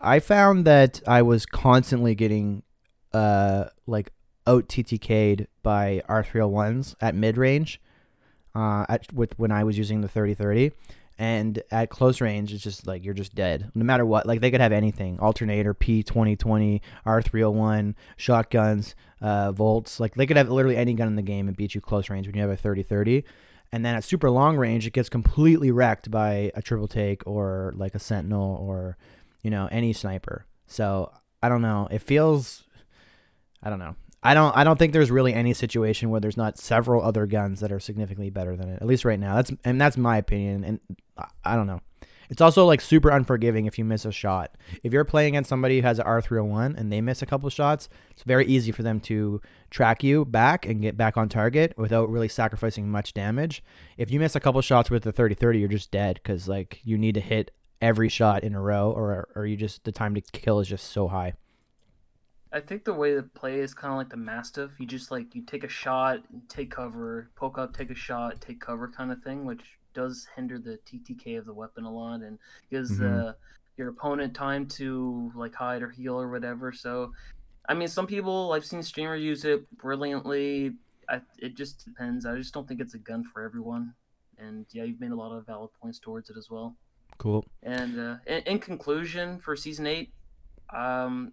I 0.00 0.18
found 0.18 0.64
that 0.66 1.00
I 1.06 1.22
was 1.22 1.46
constantly 1.46 2.16
getting 2.16 2.64
uh 3.12 3.66
like 3.86 4.10
out 4.46 4.68
TTK'd 4.68 5.46
by 5.62 6.02
R301s 6.08 6.94
at 7.00 7.14
mid 7.14 7.36
range. 7.36 7.80
Uh, 8.54 8.86
at 8.88 9.12
with 9.12 9.36
when 9.38 9.50
I 9.50 9.64
was 9.64 9.76
using 9.76 10.00
the 10.00 10.08
3030, 10.08 10.72
and 11.18 11.60
at 11.72 11.90
close 11.90 12.20
range, 12.20 12.52
it's 12.52 12.62
just 12.62 12.86
like 12.86 13.04
you're 13.04 13.14
just 13.14 13.34
dead. 13.34 13.70
No 13.74 13.84
matter 13.84 14.06
what, 14.06 14.26
like 14.26 14.40
they 14.40 14.50
could 14.50 14.60
have 14.60 14.72
anything: 14.72 15.18
alternator, 15.18 15.74
P2020, 15.74 16.80
R301, 17.04 17.94
shotguns, 18.16 18.94
uh, 19.20 19.50
volts. 19.50 19.98
Like 19.98 20.14
they 20.14 20.26
could 20.26 20.36
have 20.36 20.50
literally 20.50 20.76
any 20.76 20.94
gun 20.94 21.08
in 21.08 21.16
the 21.16 21.22
game 21.22 21.48
and 21.48 21.56
beat 21.56 21.74
you 21.74 21.80
close 21.80 22.10
range 22.10 22.26
when 22.26 22.36
you 22.36 22.42
have 22.42 22.50
a 22.50 22.56
3030. 22.56 23.24
And 23.72 23.84
then 23.84 23.96
at 23.96 24.04
super 24.04 24.30
long 24.30 24.56
range, 24.56 24.86
it 24.86 24.92
gets 24.92 25.08
completely 25.08 25.72
wrecked 25.72 26.08
by 26.08 26.52
a 26.54 26.62
triple 26.62 26.86
take 26.86 27.26
or 27.26 27.72
like 27.76 27.96
a 27.96 27.98
sentinel 27.98 28.56
or, 28.60 28.96
you 29.42 29.50
know, 29.50 29.68
any 29.72 29.92
sniper. 29.92 30.46
So 30.68 31.10
I 31.42 31.48
don't 31.48 31.62
know. 31.62 31.88
It 31.90 32.00
feels, 32.00 32.62
I 33.64 33.70
don't 33.70 33.80
know. 33.80 33.96
I 34.24 34.32
don't. 34.34 34.56
I 34.56 34.64
don't 34.64 34.78
think 34.78 34.92
there's 34.94 35.10
really 35.10 35.34
any 35.34 35.52
situation 35.52 36.08
where 36.10 36.20
there's 36.20 36.36
not 36.36 36.56
several 36.58 37.02
other 37.04 37.26
guns 37.26 37.60
that 37.60 37.70
are 37.70 37.78
significantly 37.80 38.30
better 38.30 38.56
than 38.56 38.70
it. 38.70 38.80
At 38.80 38.86
least 38.88 39.04
right 39.04 39.20
now. 39.20 39.34
That's 39.36 39.52
and 39.64 39.80
that's 39.80 39.96
my 39.96 40.16
opinion. 40.16 40.64
And 40.64 40.80
I- 41.18 41.28
I 41.44 41.56
don't 41.56 41.66
know. 41.66 41.80
It's 42.30 42.40
also 42.40 42.64
like 42.64 42.80
super 42.80 43.10
unforgiving 43.10 43.66
if 43.66 43.78
you 43.78 43.84
miss 43.84 44.06
a 44.06 44.10
shot. 44.10 44.56
If 44.82 44.94
you're 44.94 45.04
playing 45.04 45.34
against 45.34 45.50
somebody 45.50 45.76
who 45.80 45.86
has 45.86 45.98
an 45.98 46.06
R301 46.06 46.74
and 46.76 46.90
they 46.90 47.02
miss 47.02 47.20
a 47.20 47.26
couple 47.26 47.50
shots, 47.50 47.90
it's 48.12 48.22
very 48.22 48.46
easy 48.46 48.72
for 48.72 48.82
them 48.82 48.98
to 49.00 49.42
track 49.68 50.02
you 50.02 50.24
back 50.24 50.64
and 50.64 50.80
get 50.80 50.96
back 50.96 51.18
on 51.18 51.28
target 51.28 51.74
without 51.76 52.08
really 52.08 52.28
sacrificing 52.28 52.88
much 52.88 53.12
damage. 53.12 53.62
If 53.98 54.10
you 54.10 54.18
miss 54.20 54.34
a 54.34 54.40
couple 54.40 54.62
shots 54.62 54.90
with 54.90 55.02
the 55.02 55.12
30-30, 55.12 55.60
you're 55.60 55.68
just 55.68 55.90
dead 55.90 56.14
because 56.22 56.48
like 56.48 56.80
you 56.82 56.96
need 56.96 57.14
to 57.16 57.20
hit 57.20 57.50
every 57.82 58.08
shot 58.08 58.42
in 58.42 58.54
a 58.54 58.60
row, 58.60 58.90
or 58.90 59.28
or 59.36 59.44
you 59.44 59.58
just 59.58 59.84
the 59.84 59.92
time 59.92 60.14
to 60.14 60.22
kill 60.22 60.60
is 60.60 60.68
just 60.68 60.90
so 60.92 61.08
high. 61.08 61.34
I 62.54 62.60
think 62.60 62.84
the 62.84 62.94
way 62.94 63.14
to 63.14 63.22
play 63.22 63.58
is 63.58 63.74
kind 63.74 63.92
of 63.92 63.98
like 63.98 64.10
the 64.10 64.16
Mastiff. 64.16 64.70
You 64.78 64.86
just 64.86 65.10
like 65.10 65.34
you 65.34 65.42
take 65.42 65.64
a 65.64 65.68
shot, 65.68 66.20
take 66.48 66.70
cover, 66.70 67.28
poke 67.34 67.58
up, 67.58 67.76
take 67.76 67.90
a 67.90 67.96
shot, 67.96 68.40
take 68.40 68.60
cover, 68.60 68.86
kind 68.86 69.10
of 69.10 69.20
thing, 69.24 69.44
which 69.44 69.62
does 69.92 70.28
hinder 70.36 70.58
the 70.58 70.78
TTK 70.86 71.36
of 71.36 71.46
the 71.46 71.52
weapon 71.52 71.84
a 71.84 71.90
lot 71.92 72.20
and 72.20 72.38
gives 72.70 72.92
Mhm. 72.92 72.98
the 72.98 73.36
your 73.76 73.88
opponent 73.88 74.34
time 74.34 74.66
to 74.68 75.32
like 75.34 75.52
hide 75.52 75.82
or 75.82 75.90
heal 75.90 76.14
or 76.14 76.30
whatever. 76.30 76.70
So, 76.72 77.12
I 77.68 77.74
mean, 77.74 77.88
some 77.88 78.06
people 78.06 78.52
I've 78.52 78.64
seen 78.64 78.84
streamers 78.84 79.20
use 79.20 79.44
it 79.44 79.68
brilliantly. 79.76 80.76
I, 81.08 81.22
it 81.38 81.56
just 81.56 81.84
depends. 81.84 82.24
I 82.24 82.36
just 82.36 82.54
don't 82.54 82.68
think 82.68 82.80
it's 82.80 82.94
a 82.94 82.98
gun 82.98 83.24
for 83.24 83.42
everyone. 83.42 83.94
And 84.38 84.64
yeah, 84.70 84.84
you've 84.84 85.00
made 85.00 85.10
a 85.10 85.16
lot 85.16 85.36
of 85.36 85.44
valid 85.44 85.70
points 85.82 85.98
towards 85.98 86.30
it 86.30 86.36
as 86.36 86.48
well. 86.50 86.76
Cool. 87.18 87.44
And 87.64 87.98
uh, 87.98 88.16
in, 88.28 88.42
in 88.44 88.58
conclusion, 88.60 89.40
for 89.40 89.56
season 89.56 89.88
eight, 89.88 90.12
um, 90.72 91.32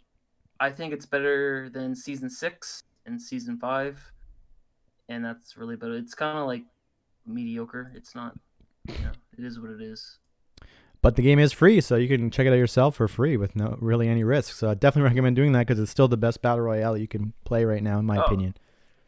I 0.61 0.69
think 0.69 0.93
it's 0.93 1.07
better 1.07 1.69
than 1.69 1.95
season 1.95 2.29
six 2.29 2.83
and 3.07 3.19
season 3.19 3.57
five, 3.57 3.99
and 5.09 5.25
that's 5.25 5.57
really 5.57 5.73
about 5.73 5.89
it. 5.89 5.97
It's 6.03 6.13
kind 6.13 6.37
of 6.37 6.45
like 6.45 6.63
mediocre. 7.25 7.91
It's 7.95 8.13
not, 8.13 8.37
you 8.87 8.93
know, 9.03 9.11
it 9.37 9.43
is 9.43 9.59
what 9.59 9.71
it 9.71 9.81
is. 9.81 10.19
But 11.01 11.15
the 11.15 11.23
game 11.23 11.39
is 11.39 11.51
free, 11.51 11.81
so 11.81 11.95
you 11.95 12.07
can 12.07 12.29
check 12.29 12.45
it 12.45 12.53
out 12.53 12.59
yourself 12.59 12.95
for 12.95 13.07
free 13.07 13.35
with 13.37 13.55
no 13.55 13.75
really 13.81 14.07
any 14.07 14.23
risk. 14.23 14.55
So 14.55 14.69
I 14.69 14.75
definitely 14.75 15.09
recommend 15.09 15.35
doing 15.35 15.51
that 15.53 15.65
because 15.65 15.79
it's 15.79 15.89
still 15.89 16.07
the 16.07 16.15
best 16.15 16.43
battle 16.43 16.63
royale 16.63 16.95
you 16.95 17.07
can 17.07 17.33
play 17.43 17.65
right 17.65 17.81
now, 17.81 17.97
in 17.97 18.05
my 18.05 18.17
Oh. 18.17 18.21
opinion. 18.21 18.55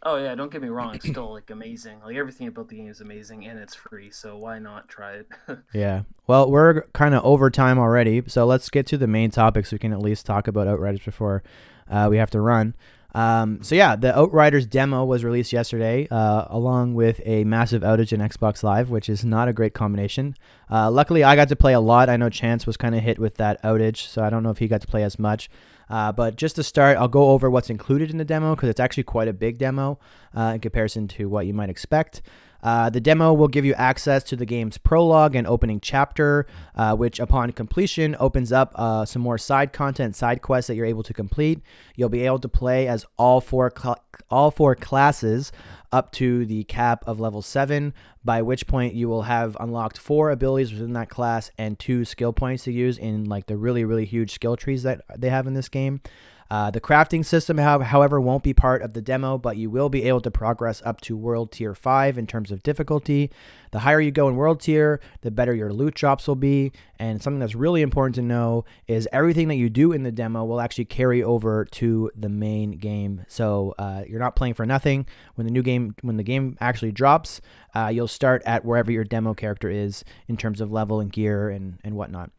Oh 0.05 0.17
yeah, 0.17 0.35
don't 0.35 0.51
get 0.51 0.61
me 0.61 0.67
wrong. 0.67 0.95
It's 0.95 1.05
still 1.09 1.31
like 1.31 1.49
amazing. 1.49 1.99
Like 2.03 2.15
everything 2.17 2.47
about 2.47 2.67
the 2.69 2.75
game 2.75 2.89
is 2.89 3.01
amazing, 3.01 3.45
and 3.45 3.57
it's 3.57 3.73
free. 3.75 4.11
So 4.11 4.37
why 4.37 4.59
not 4.59 4.89
try 4.89 5.13
it? 5.13 5.27
Yeah. 5.73 6.03
Well, 6.27 6.49
we're 6.51 6.81
kind 6.93 7.15
of 7.15 7.23
over 7.23 7.49
time 7.49 7.79
already, 7.79 8.23
so 8.27 8.45
let's 8.45 8.69
get 8.69 8.85
to 8.87 8.97
the 8.97 9.07
main 9.07 9.31
topics. 9.31 9.71
we 9.71 9.79
can 9.79 9.93
at 9.93 9.99
least 9.99 10.25
talk 10.25 10.47
about 10.47 10.67
Outriders 10.67 11.03
before 11.03 11.43
uh, 11.89 12.07
we 12.09 12.17
have 12.17 12.29
to 12.31 12.41
run. 12.41 12.75
Um, 13.15 13.61
so 13.61 13.75
yeah, 13.75 13.95
the 13.95 14.17
Outriders 14.17 14.65
demo 14.65 15.05
was 15.05 15.23
released 15.23 15.53
yesterday, 15.53 16.07
uh, 16.09 16.45
along 16.49 16.95
with 16.95 17.21
a 17.25 17.43
massive 17.43 17.83
outage 17.83 18.11
in 18.11 18.19
Xbox 18.19 18.63
Live, 18.63 18.89
which 18.89 19.07
is 19.07 19.23
not 19.23 19.47
a 19.47 19.53
great 19.53 19.73
combination. 19.73 20.35
Uh, 20.71 20.89
luckily, 20.89 21.23
I 21.23 21.35
got 21.35 21.49
to 21.49 21.55
play 21.55 21.73
a 21.73 21.79
lot. 21.79 22.09
I 22.09 22.17
know 22.17 22.29
Chance 22.29 22.65
was 22.65 22.77
kind 22.77 22.95
of 22.95 23.03
hit 23.03 23.19
with 23.19 23.35
that 23.35 23.61
outage, 23.63 24.07
so 24.07 24.23
I 24.23 24.29
don't 24.29 24.41
know 24.43 24.49
if 24.49 24.57
he 24.57 24.67
got 24.67 24.81
to 24.81 24.87
play 24.87 25.03
as 25.03 25.19
much. 25.19 25.49
Uh, 25.93 26.11
but 26.11 26.35
just 26.37 26.55
to 26.55 26.63
start, 26.63 26.97
I'll 26.97 27.07
go 27.07 27.29
over 27.29 27.51
what's 27.51 27.69
included 27.69 28.09
in 28.09 28.17
the 28.17 28.25
demo 28.25 28.55
because 28.55 28.67
it's 28.67 28.79
actually 28.79 29.03
quite 29.03 29.27
a 29.27 29.33
big 29.33 29.59
demo 29.59 29.99
uh, 30.35 30.53
in 30.55 30.59
comparison 30.59 31.07
to 31.09 31.29
what 31.29 31.45
you 31.45 31.53
might 31.53 31.69
expect. 31.69 32.23
Uh, 32.63 32.89
the 32.89 32.99
demo 32.99 33.31
will 33.31 33.47
give 33.47 33.63
you 33.63 33.75
access 33.75 34.23
to 34.23 34.35
the 34.35 34.45
game's 34.45 34.79
prologue 34.79 35.35
and 35.35 35.45
opening 35.45 35.79
chapter, 35.79 36.47
uh, 36.75 36.95
which, 36.95 37.19
upon 37.19 37.51
completion, 37.51 38.15
opens 38.19 38.51
up 38.51 38.71
uh, 38.73 39.05
some 39.05 39.21
more 39.21 39.37
side 39.37 39.71
content, 39.71 40.15
side 40.15 40.41
quests 40.41 40.67
that 40.67 40.75
you're 40.75 40.87
able 40.87 41.03
to 41.03 41.13
complete. 41.13 41.59
You'll 41.95 42.09
be 42.09 42.25
able 42.25 42.39
to 42.39 42.49
play 42.49 42.87
as 42.87 43.05
all 43.15 43.39
four 43.39 43.71
cl- 43.77 44.03
all 44.31 44.49
four 44.49 44.73
classes 44.75 45.51
up 45.93 46.11
to 46.13 46.45
the 46.45 46.65
cap 46.65 47.03
of 47.07 47.19
level 47.19 47.41
seven. 47.41 47.93
By 48.25 48.41
which 48.41 48.67
point 48.67 48.93
you 48.93 49.07
will 49.07 49.23
have 49.23 49.55
unlocked 49.59 49.97
four 49.97 50.31
abilities 50.31 50.73
within 50.73 50.93
that 50.93 51.09
class 51.09 51.51
and 51.57 51.77
two 51.77 52.03
skill 52.03 52.33
points 52.33 52.63
to 52.63 52.71
use 52.71 52.97
in 52.97 53.25
like 53.25 53.45
the 53.45 53.57
really 53.57 53.85
really 53.85 54.05
huge 54.05 54.31
skill 54.33 54.57
trees 54.57 54.83
that 54.83 55.01
they 55.17 55.29
have 55.29 55.47
in 55.47 55.53
this 55.53 55.69
game. 55.69 56.01
Uh, 56.49 56.69
the 56.71 56.81
crafting 56.81 57.25
system, 57.25 57.57
however, 57.57 58.19
won't 58.19 58.43
be 58.43 58.53
part 58.53 58.81
of 58.81 58.93
the 58.93 59.01
demo, 59.01 59.37
but 59.37 59.57
you 59.57 59.69
will 59.69 59.89
be 59.89 60.03
able 60.03 60.21
to 60.21 60.31
progress 60.31 60.81
up 60.85 61.01
to 61.01 61.17
World 61.17 61.51
Tier 61.51 61.73
5 61.73 62.17
in 62.17 62.27
terms 62.27 62.51
of 62.51 62.61
difficulty. 62.63 63.31
The 63.71 63.79
higher 63.79 63.99
you 63.99 64.11
go 64.11 64.27
in 64.27 64.35
World 64.35 64.59
Tier, 64.61 64.99
the 65.21 65.31
better 65.31 65.53
your 65.53 65.73
loot 65.73 65.95
drops 65.95 66.27
will 66.27 66.35
be. 66.35 66.71
And 66.99 67.21
something 67.21 67.39
that's 67.39 67.55
really 67.55 67.81
important 67.81 68.15
to 68.15 68.21
know 68.21 68.65
is 68.87 69.07
everything 69.11 69.47
that 69.47 69.55
you 69.55 69.69
do 69.69 69.91
in 69.91 70.03
the 70.03 70.11
demo 70.11 70.45
will 70.45 70.61
actually 70.61 70.85
carry 70.85 71.23
over 71.23 71.65
to 71.65 72.11
the 72.15 72.29
main 72.29 72.73
game. 72.73 73.25
So 73.27 73.73
uh, 73.79 74.03
you're 74.07 74.19
not 74.19 74.35
playing 74.35 74.53
for 74.53 74.65
nothing. 74.65 75.07
When 75.35 75.47
the 75.47 75.51
new 75.51 75.63
game, 75.63 75.95
when 76.01 76.17
the 76.17 76.23
game 76.23 76.55
actually 76.61 76.91
drops, 76.91 77.41
uh, 77.73 77.89
you'll 77.91 78.07
start 78.07 78.43
at 78.45 78.63
wherever 78.63 78.91
your 78.91 79.03
demo 79.03 79.33
character 79.33 79.69
is 79.69 80.03
in 80.27 80.37
terms 80.37 80.61
of 80.61 80.71
level 80.71 80.99
and 80.99 81.11
gear 81.11 81.49
and, 81.49 81.79
and 81.83 81.95
whatnot. 81.95 82.29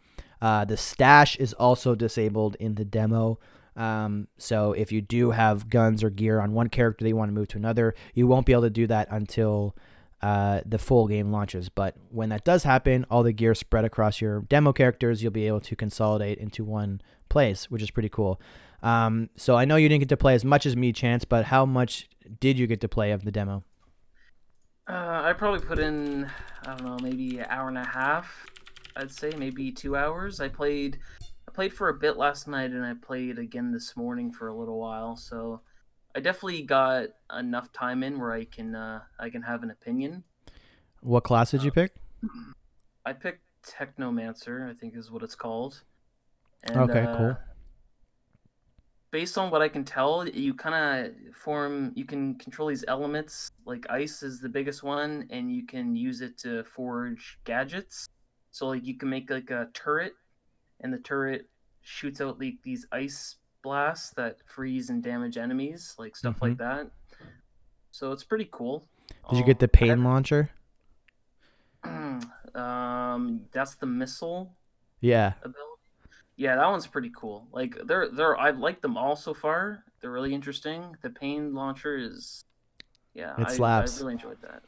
Uh, 0.41 0.65
the 0.65 0.77
stash 0.77 1.37
is 1.37 1.53
also 1.55 1.95
disabled 1.95 2.55
in 2.61 2.75
the 2.75 2.85
demo. 2.85 3.39
Um, 3.77 4.29
so 4.39 4.73
if 4.73 4.93
you 4.93 5.01
do 5.01 5.33
have 5.33 5.69
guns 5.69 6.03
or 6.05 6.11
gear 6.11 6.41
on 6.41 6.53
one 6.53 6.69
character 6.69 7.05
that 7.05 7.09
you 7.09 7.17
want 7.17 7.29
to 7.29 7.35
move 7.35 7.49
to 7.49 7.59
another, 7.59 7.95
you 8.15 8.27
won't 8.27 8.47
be 8.47 8.53
able 8.53 8.63
to 8.63 8.71
do 8.71 8.87
that 8.87 9.09
until 9.11 9.75
uh, 10.23 10.61
the 10.65 10.79
full 10.79 11.07
game 11.07 11.31
launches. 11.31 11.69
But 11.69 11.97
when 12.11 12.29
that 12.31 12.45
does 12.45 12.63
happen, 12.63 13.05
all 13.11 13.23
the 13.23 13.33
gear 13.33 13.55
spread 13.55 13.85
across 13.85 14.21
your 14.21 14.43
demo 14.43 14.73
characters, 14.73 15.23
you'll 15.23 15.33
be 15.33 15.47
able 15.47 15.61
to 15.61 15.77
consolidate 15.77 16.39
into 16.39 16.65
one 16.65 17.01
place, 17.29 17.71
which 17.71 17.83
is 17.83 17.91
pretty 17.91 18.09
cool. 18.09 18.41
Um, 18.83 19.31
so 19.37 19.57
I 19.57 19.65
know 19.65 19.77
you 19.77 19.89
didn't 19.89 20.01
get 20.01 20.09
to 20.11 20.17
play 20.17 20.35
as 20.35 20.45
much 20.45 20.67
as 20.67 20.77
me, 20.77 20.93
Chance, 20.93 21.25
but 21.25 21.47
how 21.47 21.67
much 21.67 22.09
did 22.41 22.59
you 22.59 22.67
get 22.67 22.81
to 22.83 22.89
play 22.89 23.13
of 23.13 23.25
the 23.25 23.33
demo? 23.33 23.65
Uh, 24.87 25.23
I 25.25 25.33
probably 25.33 25.61
put 25.61 25.79
in, 25.79 26.31
I 26.67 26.75
don't 26.75 26.85
know, 26.85 26.99
maybe 27.03 27.39
an 27.39 27.47
hour 27.49 27.69
and 27.69 27.79
a 27.79 27.85
half. 27.85 28.47
I'd 28.97 29.11
say 29.11 29.33
maybe 29.37 29.73
two 29.73 29.97
hours. 29.97 30.41
I 30.41 30.49
played, 30.49 30.99
played 31.55 31.73
for 31.73 31.89
a 31.89 31.95
bit 31.95 32.17
last 32.17 32.47
night, 32.47 32.73
and 32.73 32.85
I 32.85 32.95
played 32.95 33.39
again 33.39 33.73
this 33.73 33.97
morning 33.97 34.33
for 34.33 34.49
a 34.49 34.55
little 34.55 34.79
while. 34.79 35.17
So, 35.17 35.61
I 36.15 36.21
definitely 36.21 36.63
got 36.63 37.09
enough 37.37 37.73
time 37.73 38.03
in 38.03 38.19
where 38.21 38.33
I 38.33 38.45
can, 38.45 38.75
uh, 38.75 39.01
I 39.19 39.31
can 39.31 39.43
have 39.43 39.63
an 39.63 39.71
opinion. 39.71 40.25
What 41.01 41.25
class 41.25 41.51
did 41.51 41.63
you 41.63 41.71
pick? 41.71 41.93
I 43.05 43.13
picked 43.13 43.43
Technomancer, 43.63 44.69
I 44.71 44.75
think 44.75 44.97
is 44.97 45.11
what 45.11 45.23
it's 45.23 45.35
called. 45.35 45.83
And, 46.65 46.77
Okay, 46.77 47.01
uh, 47.01 47.17
cool. 47.17 47.37
Based 49.11 49.37
on 49.39 49.51
what 49.51 49.63
I 49.63 49.69
can 49.69 49.85
tell, 49.85 50.27
you 50.27 50.55
kind 50.55 50.75
of 51.07 51.37
form. 51.37 51.93
You 51.95 52.05
can 52.05 52.35
control 52.37 52.69
these 52.69 52.85
elements. 52.89 53.51
Like 53.65 53.87
ice 53.89 54.23
is 54.23 54.41
the 54.41 54.49
biggest 54.49 54.83
one, 54.83 55.27
and 55.31 55.53
you 55.53 55.67
can 55.67 55.95
use 55.95 56.21
it 56.21 56.37
to 56.39 56.65
forge 56.65 57.39
gadgets. 57.45 58.09
So 58.51 58.69
like 58.69 58.85
you 58.85 58.97
can 58.97 59.09
make 59.09 59.31
like 59.31 59.51
a 59.51 59.69
turret, 59.73 60.15
and 60.85 60.93
the 60.93 60.99
turret 60.99 61.49
shoots 61.81 62.21
out 62.21 62.39
like 62.39 62.59
these 62.63 62.87
ice 62.93 63.37
blasts 63.63 64.11
that 64.11 64.37
freeze 64.47 64.91
and 64.91 65.03
damage 65.03 65.37
enemies, 65.39 65.95
like 65.99 66.15
stuff 66.15 66.41
like 66.43 66.59
that. 66.59 66.91
So 67.91 68.13
it's 68.13 68.23
pretty 68.23 68.49
cool. 68.53 68.87
Mm-hmm. 69.11 69.31
Did 69.31 69.39
you 69.41 69.45
get 69.47 69.59
the 69.59 69.65
Um, 69.67 69.71
pain 69.71 70.05
launcher? 70.05 70.51
um, 72.55 73.41
that's 73.53 73.75
the 73.77 73.87
missile 73.87 74.55
Yeah. 75.01 75.33
ability. 75.43 75.61
Yeah, 76.37 76.57
that 76.57 76.67
one's 76.67 76.87
pretty 76.87 77.13
cool. 77.17 77.47
Like 77.53 77.77
they're 77.85 78.09
they're 78.11 78.37
I 78.37 78.51
like 78.51 78.81
them 78.83 78.97
all 78.97 79.15
so 79.17 79.35
far. 79.35 79.85
They're 80.01 80.11
really 80.11 80.35
interesting. 80.35 80.97
The 81.03 81.11
pain 81.11 81.55
launcher 81.55 81.97
is 81.97 82.45
yeah, 83.15 83.35
It 83.39 83.47
I, 83.47 83.53
slaps. 83.55 83.97
I 83.97 84.01
really 84.01 84.15
enjoyed 84.15 84.43
that. 84.43 84.63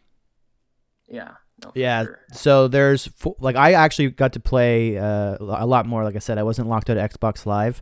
Yeah. 1.09 1.33
No, 1.65 1.73
Yeah. 1.75 2.05
sure. 2.05 2.19
So 2.33 2.69
there's 2.69 3.09
like 3.39 3.57
I 3.57 3.73
actually 3.73 4.11
got 4.11 4.33
to 4.35 4.41
play 4.41 4.99
uh, 4.99 5.37
a 5.41 5.67
lot 5.67 5.87
more. 5.87 6.05
Like 6.05 6.17
I 6.17 6.21
said, 6.21 6.39
I 6.39 6.43
wasn't 6.43 6.69
locked 6.69 6.91
out 6.91 6.97
of 6.99 7.11
Xbox 7.11 7.47
Live. 7.47 7.81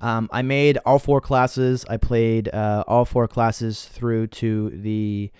Um, 0.00 0.28
I 0.32 0.42
made 0.42 0.76
all 0.84 0.98
four 0.98 1.20
classes. 1.20 1.86
I 1.88 1.96
played 1.96 2.48
uh, 2.52 2.84
all 2.86 3.04
four 3.06 3.26
classes 3.26 3.86
through 3.86 4.26
to 4.28 4.70
the 4.70 5.30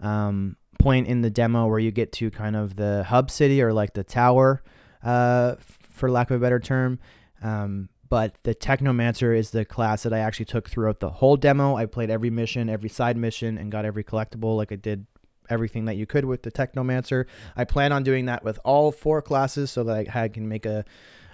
um, 0.00 0.56
point 0.78 1.06
in 1.08 1.20
the 1.20 1.30
demo 1.30 1.66
where 1.66 1.78
you 1.78 1.90
get 1.90 2.12
to 2.12 2.30
kind 2.30 2.56
of 2.56 2.76
the 2.76 3.04
hub 3.04 3.30
city 3.30 3.60
or 3.60 3.72
like 3.74 3.92
the 3.92 4.04
tower, 4.04 4.62
uh, 5.02 5.56
for 5.90 6.10
lack 6.10 6.30
of 6.30 6.36
a 6.36 6.40
better 6.40 6.60
term. 6.60 6.98
Um, 7.42 7.90
but 8.08 8.36
the 8.44 8.54
Technomancer 8.54 9.36
is 9.36 9.50
the 9.50 9.64
class 9.64 10.04
that 10.04 10.12
I 10.12 10.20
actually 10.20 10.46
took 10.46 10.70
throughout 10.70 11.00
the 11.00 11.10
whole 11.10 11.36
demo. 11.36 11.76
I 11.76 11.84
played 11.86 12.10
every 12.10 12.30
mission, 12.30 12.70
every 12.70 12.88
side 12.88 13.16
mission, 13.18 13.58
and 13.58 13.70
got 13.72 13.84
every 13.84 14.04
collectible 14.04 14.56
like 14.56 14.72
I 14.72 14.76
did 14.76 15.06
everything 15.50 15.84
that 15.86 15.96
you 15.96 16.06
could 16.06 16.24
with 16.24 16.42
the 16.42 16.50
Technomancer. 16.50 17.26
I 17.56 17.64
plan 17.64 17.92
on 17.92 18.02
doing 18.02 18.26
that 18.26 18.44
with 18.44 18.58
all 18.64 18.92
four 18.92 19.22
classes 19.22 19.70
so 19.70 19.84
that 19.84 20.14
I 20.14 20.28
can 20.28 20.48
make 20.48 20.66
a, 20.66 20.84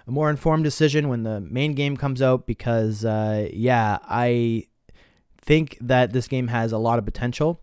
a 0.06 0.11
more 0.11 0.30
informed 0.30 0.64
decision 0.64 1.08
when 1.08 1.22
the 1.22 1.40
main 1.40 1.74
game 1.74 1.96
comes 1.96 2.22
out 2.22 2.46
because, 2.46 3.04
uh, 3.04 3.48
yeah, 3.52 3.98
I 4.02 4.66
think 5.38 5.78
that 5.80 6.12
this 6.12 6.28
game 6.28 6.48
has 6.48 6.72
a 6.72 6.78
lot 6.78 6.98
of 6.98 7.04
potential. 7.04 7.61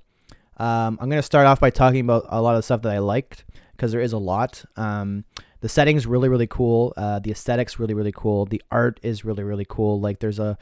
Um, 0.57 0.97
I'm 0.99 1.09
going 1.09 1.19
to 1.19 1.23
start 1.23 1.45
off 1.45 1.59
by 1.59 1.69
talking 1.69 2.01
about 2.01 2.25
a 2.29 2.41
lot 2.41 2.55
of 2.55 2.65
stuff 2.65 2.81
that 2.81 2.91
I 2.91 2.99
liked 2.99 3.45
because 3.71 3.91
there 3.91 4.01
is 4.01 4.13
a 4.13 4.17
lot. 4.17 4.65
Um, 4.75 5.23
the 5.61 5.69
setting's 5.69 6.07
really, 6.07 6.29
really 6.29 6.47
cool. 6.47 6.93
Uh, 6.97 7.19
the 7.19 7.31
aesthetics 7.31 7.79
really, 7.79 7.93
really 7.93 8.11
cool. 8.11 8.45
The 8.45 8.61
art 8.71 8.99
is 9.03 9.23
really, 9.23 9.43
really 9.43 9.65
cool. 9.67 9.99
Like 9.99 10.19
there's 10.19 10.39
a, 10.39 10.57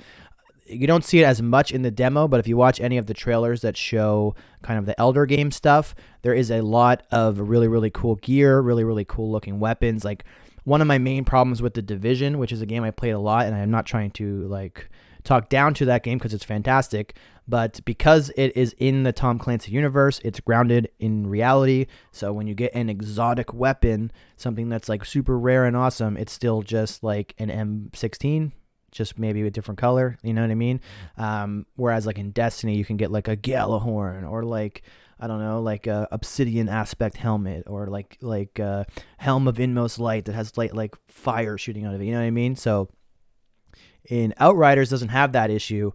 you 0.65 0.87
don't 0.87 1.03
see 1.03 1.19
it 1.19 1.25
as 1.25 1.41
much 1.41 1.71
in 1.71 1.83
the 1.83 1.91
demo, 1.91 2.27
but 2.27 2.39
if 2.39 2.47
you 2.47 2.57
watch 2.57 2.79
any 2.79 2.97
of 2.97 3.05
the 3.05 3.13
trailers 3.13 3.61
that 3.61 3.77
show 3.77 4.35
kind 4.63 4.79
of 4.79 4.85
the 4.85 4.99
Elder 4.99 5.25
game 5.25 5.51
stuff, 5.51 5.93
there 6.23 6.33
is 6.33 6.49
a 6.49 6.61
lot 6.61 7.03
of 7.11 7.39
really, 7.39 7.67
really 7.67 7.91
cool 7.91 8.15
gear, 8.15 8.59
really, 8.59 8.83
really 8.83 9.05
cool 9.05 9.31
looking 9.31 9.59
weapons. 9.59 10.03
Like 10.03 10.23
one 10.63 10.81
of 10.81 10.87
my 10.87 10.97
main 10.97 11.23
problems 11.23 11.61
with 11.61 11.75
the 11.75 11.81
Division, 11.81 12.39
which 12.39 12.51
is 12.51 12.61
a 12.61 12.65
game 12.65 12.83
I 12.83 12.91
played 12.91 13.11
a 13.11 13.19
lot, 13.19 13.45
and 13.45 13.55
I'm 13.55 13.71
not 13.71 13.85
trying 13.85 14.11
to 14.11 14.47
like 14.47 14.89
talk 15.23 15.49
down 15.49 15.73
to 15.75 15.85
that 15.85 16.03
game 16.03 16.17
because 16.17 16.33
it's 16.33 16.43
fantastic. 16.43 17.15
But 17.47 17.79
because 17.85 18.31
it 18.35 18.57
is 18.57 18.75
in 18.79 19.03
the 19.03 19.13
Tom 19.13 19.37
Clancy 19.37 19.71
universe, 19.71 20.19
it's 20.23 20.39
grounded 20.39 20.89
in 20.99 21.27
reality. 21.27 21.85
So 22.11 22.33
when 22.33 22.47
you 22.47 22.55
get 22.55 22.73
an 22.73 22.89
exotic 22.89 23.53
weapon, 23.53 24.11
something 24.35 24.69
that's 24.69 24.89
like 24.89 25.05
super 25.05 25.37
rare 25.37 25.65
and 25.65 25.77
awesome, 25.77 26.17
it's 26.17 26.33
still 26.33 26.63
just 26.63 27.03
like 27.03 27.35
an 27.37 27.49
M16, 27.49 28.51
just 28.95 29.19
maybe 29.19 29.41
a 29.41 29.51
different 29.51 29.77
color. 29.77 30.17
You 30.23 30.33
know 30.33 30.41
what 30.41 30.51
I 30.51 30.55
mean? 30.55 30.79
Um, 31.17 31.65
whereas 31.75 32.05
like 32.05 32.17
in 32.17 32.31
Destiny, 32.31 32.77
you 32.77 32.85
can 32.85 32.97
get 32.97 33.11
like 33.11 33.27
a 33.27 33.35
Gjallarhorn 33.35 34.29
or 34.29 34.43
like 34.43 34.83
I 35.19 35.27
don't 35.27 35.39
know, 35.39 35.61
like 35.61 35.85
a 35.85 36.07
obsidian 36.11 36.67
aspect 36.67 37.17
helmet 37.17 37.63
or 37.67 37.87
like 37.87 38.17
like 38.21 38.57
a 38.59 38.85
helm 39.17 39.47
of 39.47 39.59
inmost 39.59 39.99
light 39.99 40.25
that 40.25 40.33
has 40.33 40.57
like 40.57 40.73
like 40.73 40.95
fire 41.07 41.57
shooting 41.57 41.85
out 41.85 41.93
of 41.93 42.01
it. 42.01 42.05
You 42.05 42.13
know 42.13 42.19
what 42.19 42.25
I 42.25 42.31
mean? 42.31 42.55
So 42.55 42.89
in 44.09 44.33
Outriders 44.37 44.89
doesn't 44.89 45.09
have 45.09 45.33
that 45.33 45.49
issue. 45.49 45.91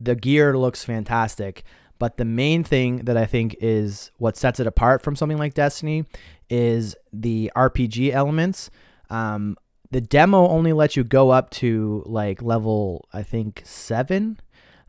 The 0.00 0.14
gear 0.14 0.56
looks 0.58 0.84
fantastic, 0.84 1.64
but 1.98 2.16
the 2.16 2.24
main 2.24 2.64
thing 2.64 3.04
that 3.04 3.16
I 3.16 3.26
think 3.26 3.56
is 3.60 4.10
what 4.18 4.36
sets 4.36 4.60
it 4.60 4.66
apart 4.66 5.02
from 5.02 5.16
something 5.16 5.38
like 5.38 5.54
Destiny 5.54 6.04
is 6.48 6.96
the 7.12 7.50
RPG 7.56 8.12
elements. 8.12 8.70
Um, 9.08 9.56
the 9.90 10.00
demo 10.00 10.48
only 10.48 10.72
lets 10.72 10.96
you 10.96 11.04
go 11.04 11.30
up 11.30 11.50
to 11.50 12.02
like 12.06 12.42
level 12.42 13.08
I 13.12 13.22
think 13.22 13.62
seven, 13.64 14.40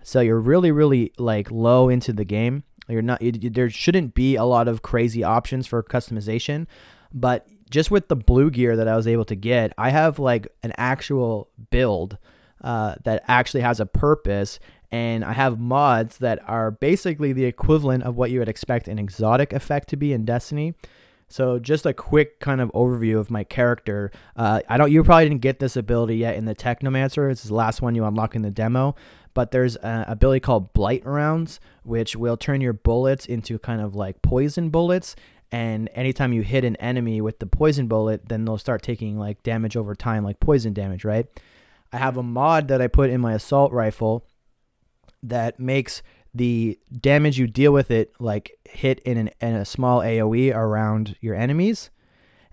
so 0.03 0.19
you're 0.19 0.39
really 0.39 0.71
really 0.71 1.11
like 1.17 1.51
low 1.51 1.89
into 1.89 2.13
the 2.13 2.25
game. 2.25 2.63
You're 2.87 3.01
not. 3.01 3.21
You, 3.21 3.31
there 3.31 3.69
shouldn't 3.69 4.13
be 4.13 4.35
a 4.35 4.43
lot 4.43 4.67
of 4.67 4.81
crazy 4.81 5.23
options 5.23 5.67
for 5.67 5.81
customization, 5.83 6.67
but 7.13 7.47
just 7.69 7.89
with 7.89 8.09
the 8.09 8.15
blue 8.15 8.51
gear 8.51 8.75
that 8.75 8.87
I 8.87 8.95
was 8.95 9.07
able 9.07 9.25
to 9.25 9.35
get, 9.35 9.73
I 9.77 9.89
have 9.89 10.19
like 10.19 10.47
an 10.61 10.73
actual 10.77 11.49
build 11.71 12.17
uh, 12.63 12.95
that 13.05 13.23
actually 13.27 13.61
has 13.61 13.79
a 13.79 13.85
purpose. 13.85 14.59
And 14.91 15.23
I 15.23 15.31
have 15.31 15.57
mods 15.57 16.17
that 16.17 16.39
are 16.49 16.69
basically 16.69 17.31
the 17.31 17.45
equivalent 17.45 18.03
of 18.03 18.17
what 18.17 18.29
you 18.29 18.39
would 18.39 18.49
expect 18.49 18.89
an 18.89 18.99
exotic 18.99 19.53
effect 19.53 19.87
to 19.89 19.95
be 19.95 20.11
in 20.11 20.25
Destiny. 20.25 20.73
So 21.31 21.59
just 21.59 21.85
a 21.85 21.93
quick 21.93 22.39
kind 22.39 22.59
of 22.59 22.71
overview 22.73 23.17
of 23.17 23.31
my 23.31 23.43
character. 23.43 24.11
Uh, 24.35 24.61
I 24.67 24.77
don't. 24.77 24.91
You 24.91 25.03
probably 25.03 25.29
didn't 25.29 25.41
get 25.41 25.59
this 25.59 25.75
ability 25.75 26.17
yet 26.17 26.35
in 26.35 26.45
the 26.45 26.55
Technomancer. 26.55 27.31
It's 27.31 27.43
the 27.43 27.53
last 27.53 27.81
one 27.81 27.95
you 27.95 28.05
unlock 28.05 28.35
in 28.35 28.41
the 28.41 28.51
demo. 28.51 28.95
But 29.33 29.51
there's 29.51 29.77
an 29.77 30.03
ability 30.07 30.41
called 30.41 30.73
Blight 30.73 31.05
Rounds, 31.05 31.61
which 31.83 32.17
will 32.17 32.35
turn 32.35 32.59
your 32.59 32.73
bullets 32.73 33.25
into 33.25 33.57
kind 33.59 33.81
of 33.81 33.95
like 33.95 34.21
poison 34.21 34.69
bullets. 34.69 35.15
And 35.53 35.89
anytime 35.93 36.33
you 36.33 36.41
hit 36.41 36.65
an 36.65 36.75
enemy 36.77 37.21
with 37.21 37.39
the 37.39 37.45
poison 37.45 37.87
bullet, 37.87 38.27
then 38.27 38.45
they'll 38.45 38.57
start 38.57 38.81
taking 38.81 39.17
like 39.17 39.41
damage 39.43 39.77
over 39.77 39.95
time, 39.95 40.23
like 40.23 40.39
poison 40.39 40.73
damage, 40.73 41.05
right? 41.05 41.27
I 41.93 41.97
have 41.97 42.17
a 42.17 42.23
mod 42.23 42.67
that 42.69 42.81
I 42.81 42.87
put 42.87 43.09
in 43.09 43.21
my 43.21 43.33
assault 43.33 43.71
rifle 43.71 44.25
that 45.23 45.59
makes 45.59 46.01
the 46.33 46.79
damage 46.99 47.37
you 47.37 47.47
deal 47.47 47.73
with 47.73 47.91
it 47.91 48.13
like 48.19 48.57
hit 48.65 48.99
in, 48.99 49.17
an, 49.17 49.29
in 49.41 49.55
a 49.55 49.65
small 49.65 49.99
AoE 49.99 50.55
around 50.55 51.15
your 51.19 51.35
enemies. 51.35 51.89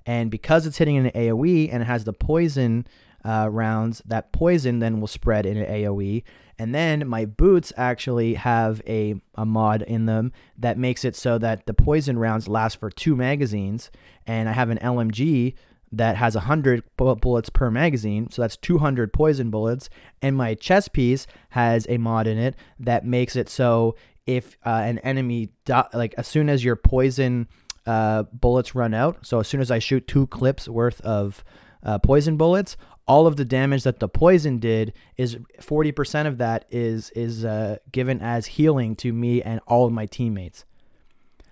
And 0.04 0.30
because 0.30 0.66
it's 0.66 0.78
hitting 0.78 0.96
in 0.96 1.06
an 1.06 1.12
AoE 1.12 1.68
and 1.70 1.82
it 1.82 1.86
has 1.86 2.04
the 2.04 2.12
poison 2.12 2.86
uh, 3.24 3.48
rounds, 3.50 4.02
that 4.06 4.32
poison 4.32 4.78
then 4.78 5.00
will 5.00 5.06
spread 5.06 5.46
in 5.46 5.56
an 5.58 5.66
AoE. 5.66 6.24
And 6.58 6.74
then 6.74 7.06
my 7.06 7.24
boots 7.24 7.72
actually 7.76 8.34
have 8.34 8.82
a, 8.86 9.14
a 9.36 9.46
mod 9.46 9.82
in 9.82 10.06
them 10.06 10.32
that 10.56 10.76
makes 10.76 11.04
it 11.04 11.14
so 11.14 11.38
that 11.38 11.66
the 11.66 11.74
poison 11.74 12.18
rounds 12.18 12.48
last 12.48 12.80
for 12.80 12.90
two 12.90 13.14
magazines. 13.14 13.90
And 14.26 14.48
I 14.48 14.52
have 14.52 14.70
an 14.70 14.78
LMG 14.78 15.54
that 15.92 16.16
has 16.16 16.34
100 16.34 16.82
bullets 16.96 17.50
per 17.50 17.70
magazine, 17.70 18.30
so 18.30 18.42
that's 18.42 18.56
200 18.56 19.12
poison 19.12 19.50
bullets. 19.50 19.88
And 20.20 20.36
my 20.36 20.54
chest 20.54 20.92
piece 20.92 21.26
has 21.50 21.86
a 21.88 21.98
mod 21.98 22.26
in 22.26 22.38
it 22.38 22.56
that 22.78 23.04
makes 23.04 23.36
it 23.36 23.48
so 23.48 23.96
if 24.26 24.56
uh, 24.66 24.82
an 24.84 24.98
enemy, 24.98 25.50
do- 25.64 25.82
like 25.94 26.14
as 26.18 26.28
soon 26.28 26.48
as 26.50 26.62
your 26.62 26.76
poison 26.76 27.48
uh, 27.86 28.24
bullets 28.24 28.74
run 28.74 28.92
out, 28.92 29.26
so 29.26 29.40
as 29.40 29.48
soon 29.48 29.60
as 29.60 29.70
I 29.70 29.78
shoot 29.78 30.06
two 30.06 30.26
clips 30.26 30.68
worth 30.68 31.00
of 31.00 31.42
uh, 31.82 31.98
poison 31.98 32.36
bullets, 32.36 32.76
all 33.06 33.26
of 33.26 33.36
the 33.36 33.44
damage 33.44 33.84
that 33.84 34.00
the 34.00 34.08
poison 34.08 34.58
did 34.58 34.92
is 35.16 35.36
40% 35.60 36.26
of 36.26 36.36
that 36.38 36.66
is 36.70 37.08
is 37.10 37.44
uh, 37.44 37.78
given 37.90 38.20
as 38.20 38.44
healing 38.44 38.94
to 38.96 39.12
me 39.14 39.42
and 39.42 39.60
all 39.66 39.86
of 39.86 39.92
my 39.92 40.04
teammates. 40.04 40.66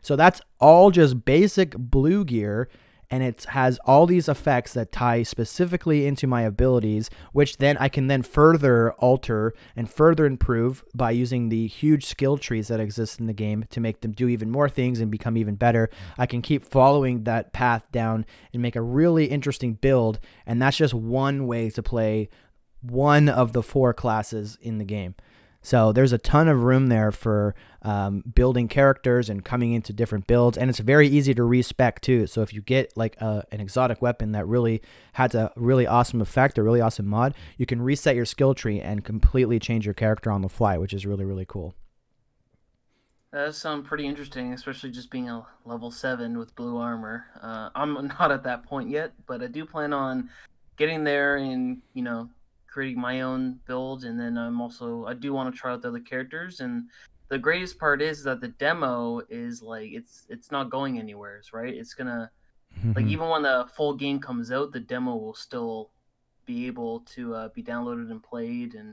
So 0.02 0.14
that's 0.14 0.40
all 0.60 0.90
just 0.90 1.24
basic 1.24 1.76
blue 1.76 2.24
gear 2.24 2.68
and 3.10 3.22
it 3.22 3.44
has 3.50 3.78
all 3.84 4.06
these 4.06 4.28
effects 4.28 4.72
that 4.72 4.92
tie 4.92 5.22
specifically 5.22 6.06
into 6.06 6.26
my 6.26 6.42
abilities 6.42 7.10
which 7.32 7.58
then 7.58 7.76
i 7.78 7.88
can 7.88 8.06
then 8.06 8.22
further 8.22 8.92
alter 8.94 9.54
and 9.74 9.90
further 9.90 10.26
improve 10.26 10.84
by 10.94 11.10
using 11.10 11.48
the 11.48 11.66
huge 11.66 12.04
skill 12.06 12.38
trees 12.38 12.68
that 12.68 12.80
exist 12.80 13.20
in 13.20 13.26
the 13.26 13.32
game 13.32 13.64
to 13.70 13.80
make 13.80 14.00
them 14.00 14.12
do 14.12 14.28
even 14.28 14.50
more 14.50 14.68
things 14.68 15.00
and 15.00 15.10
become 15.10 15.36
even 15.36 15.54
better. 15.54 15.90
I 16.18 16.26
can 16.26 16.42
keep 16.42 16.64
following 16.64 17.24
that 17.24 17.52
path 17.52 17.86
down 17.92 18.26
and 18.52 18.62
make 18.62 18.76
a 18.76 18.82
really 18.82 19.26
interesting 19.26 19.74
build 19.74 20.18
and 20.46 20.60
that's 20.60 20.76
just 20.76 20.94
one 20.94 21.46
way 21.46 21.70
to 21.70 21.82
play 21.82 22.28
one 22.80 23.28
of 23.28 23.52
the 23.52 23.62
four 23.62 23.92
classes 23.92 24.58
in 24.60 24.78
the 24.78 24.84
game 24.84 25.14
so 25.66 25.90
there's 25.90 26.12
a 26.12 26.18
ton 26.18 26.46
of 26.46 26.62
room 26.62 26.86
there 26.86 27.10
for 27.10 27.56
um, 27.82 28.22
building 28.32 28.68
characters 28.68 29.28
and 29.28 29.44
coming 29.44 29.72
into 29.72 29.92
different 29.92 30.28
builds, 30.28 30.56
and 30.56 30.70
it's 30.70 30.78
very 30.78 31.08
easy 31.08 31.34
to 31.34 31.42
respec 31.42 32.00
too. 32.00 32.28
So 32.28 32.42
if 32.42 32.54
you 32.54 32.62
get 32.62 32.96
like 32.96 33.20
a, 33.20 33.42
an 33.50 33.60
exotic 33.60 34.00
weapon 34.00 34.30
that 34.30 34.46
really 34.46 34.80
has 35.14 35.34
a 35.34 35.50
really 35.56 35.84
awesome 35.84 36.20
effect, 36.20 36.56
a 36.56 36.62
really 36.62 36.80
awesome 36.80 37.08
mod, 37.08 37.34
you 37.58 37.66
can 37.66 37.82
reset 37.82 38.14
your 38.14 38.26
skill 38.26 38.54
tree 38.54 38.80
and 38.80 39.04
completely 39.04 39.58
change 39.58 39.84
your 39.84 39.92
character 39.92 40.30
on 40.30 40.42
the 40.42 40.48
fly, 40.48 40.78
which 40.78 40.94
is 40.94 41.04
really 41.04 41.24
really 41.24 41.44
cool. 41.44 41.74
That 43.32 43.52
sounds 43.56 43.88
pretty 43.88 44.06
interesting, 44.06 44.52
especially 44.52 44.92
just 44.92 45.10
being 45.10 45.28
a 45.28 45.44
level 45.64 45.90
seven 45.90 46.38
with 46.38 46.54
blue 46.54 46.76
armor. 46.76 47.24
Uh, 47.42 47.70
I'm 47.74 48.06
not 48.20 48.30
at 48.30 48.44
that 48.44 48.62
point 48.62 48.88
yet, 48.88 49.14
but 49.26 49.42
I 49.42 49.48
do 49.48 49.64
plan 49.64 49.92
on 49.92 50.30
getting 50.76 51.02
there 51.02 51.38
and 51.38 51.82
you 51.92 52.02
know 52.02 52.28
creating 52.76 53.00
my 53.00 53.22
own 53.22 53.58
build, 53.66 54.04
and 54.04 54.20
then 54.20 54.36
I'm 54.36 54.60
also 54.60 55.06
I 55.06 55.14
do 55.14 55.32
want 55.32 55.50
to 55.52 55.58
try 55.58 55.72
out 55.72 55.80
the 55.80 55.88
other 55.88 55.98
characters. 55.98 56.60
And 56.60 56.90
the 57.28 57.38
greatest 57.38 57.78
part 57.78 58.02
is 58.02 58.22
that 58.24 58.42
the 58.42 58.48
demo 58.48 59.22
is 59.30 59.62
like 59.62 59.92
it's 59.92 60.26
it's 60.28 60.50
not 60.50 60.68
going 60.68 60.98
anywhere, 60.98 61.40
right? 61.54 61.72
It's 61.72 61.94
gonna 61.94 62.30
mm-hmm. 62.78 62.92
like 62.92 63.06
even 63.06 63.30
when 63.30 63.40
the 63.40 63.66
full 63.74 63.94
game 63.94 64.20
comes 64.20 64.52
out, 64.52 64.72
the 64.72 64.80
demo 64.80 65.16
will 65.16 65.34
still 65.34 65.90
be 66.44 66.66
able 66.66 67.00
to 67.14 67.34
uh, 67.34 67.48
be 67.54 67.62
downloaded 67.62 68.10
and 68.10 68.22
played, 68.22 68.74
and 68.74 68.92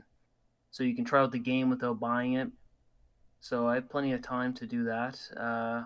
so 0.70 0.82
you 0.82 0.96
can 0.96 1.04
try 1.04 1.20
out 1.20 1.32
the 1.32 1.38
game 1.38 1.68
without 1.68 2.00
buying 2.00 2.32
it. 2.32 2.48
So 3.40 3.68
I 3.68 3.74
have 3.74 3.90
plenty 3.90 4.14
of 4.14 4.22
time 4.22 4.54
to 4.54 4.66
do 4.66 4.84
that. 4.84 5.20
Uh, 5.36 5.82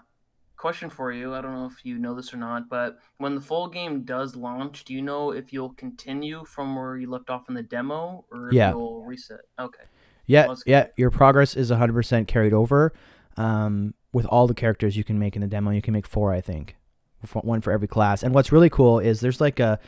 question 0.59 0.91
for 0.91 1.13
you. 1.13 1.35
I 1.35 1.41
don't 1.41 1.55
know 1.55 1.67
if 1.67 1.85
you 1.85 1.99
know 1.99 2.15
this 2.15 2.35
or 2.35 2.37
not, 2.37 2.69
but 2.69 2.99
when 3.17 3.35
the 3.35 3.41
full 3.41 3.69
game 3.69 4.03
does 4.03 4.37
launch, 4.37 4.85
do 4.85 4.93
you 4.93 5.01
know 5.01 5.31
if 5.31 5.53
you'll 5.53 5.73
continue 5.75 6.45
from 6.45 6.77
where 6.77 6.97
you 6.97 7.09
left 7.09 7.31
off 7.31 7.49
in 7.49 7.55
the 7.55 7.63
demo 7.63 8.25
or 8.31 8.51
yeah. 8.53 8.71
you'll 8.71 9.05
reset? 9.05 9.41
Okay. 9.59 9.85
Yeah, 10.27 10.49
well, 10.49 10.59
yeah. 10.67 10.89
Your 10.97 11.11
progress 11.11 11.57
is 11.57 11.71
100% 11.71 12.27
carried 12.27 12.53
over. 12.53 12.93
Um, 13.39 13.95
with 14.13 14.27
all 14.27 14.47
the 14.47 14.55
characters 14.55 14.97
you 14.97 15.05
can 15.05 15.19
make 15.19 15.37
in 15.37 15.43
the 15.43 15.49
demo, 15.49 15.71
you 15.71 15.81
can 15.81 15.95
make 15.95 16.07
four, 16.07 16.33
I 16.33 16.41
think, 16.41 16.77
one 17.33 17.61
for 17.61 17.73
every 17.73 17.89
class. 17.89 18.23
And 18.23 18.35
what's 18.35 18.53
really 18.53 18.69
cool 18.69 18.99
is 18.99 19.21
there's 19.21 19.41
like 19.41 19.61
a, 19.61 19.79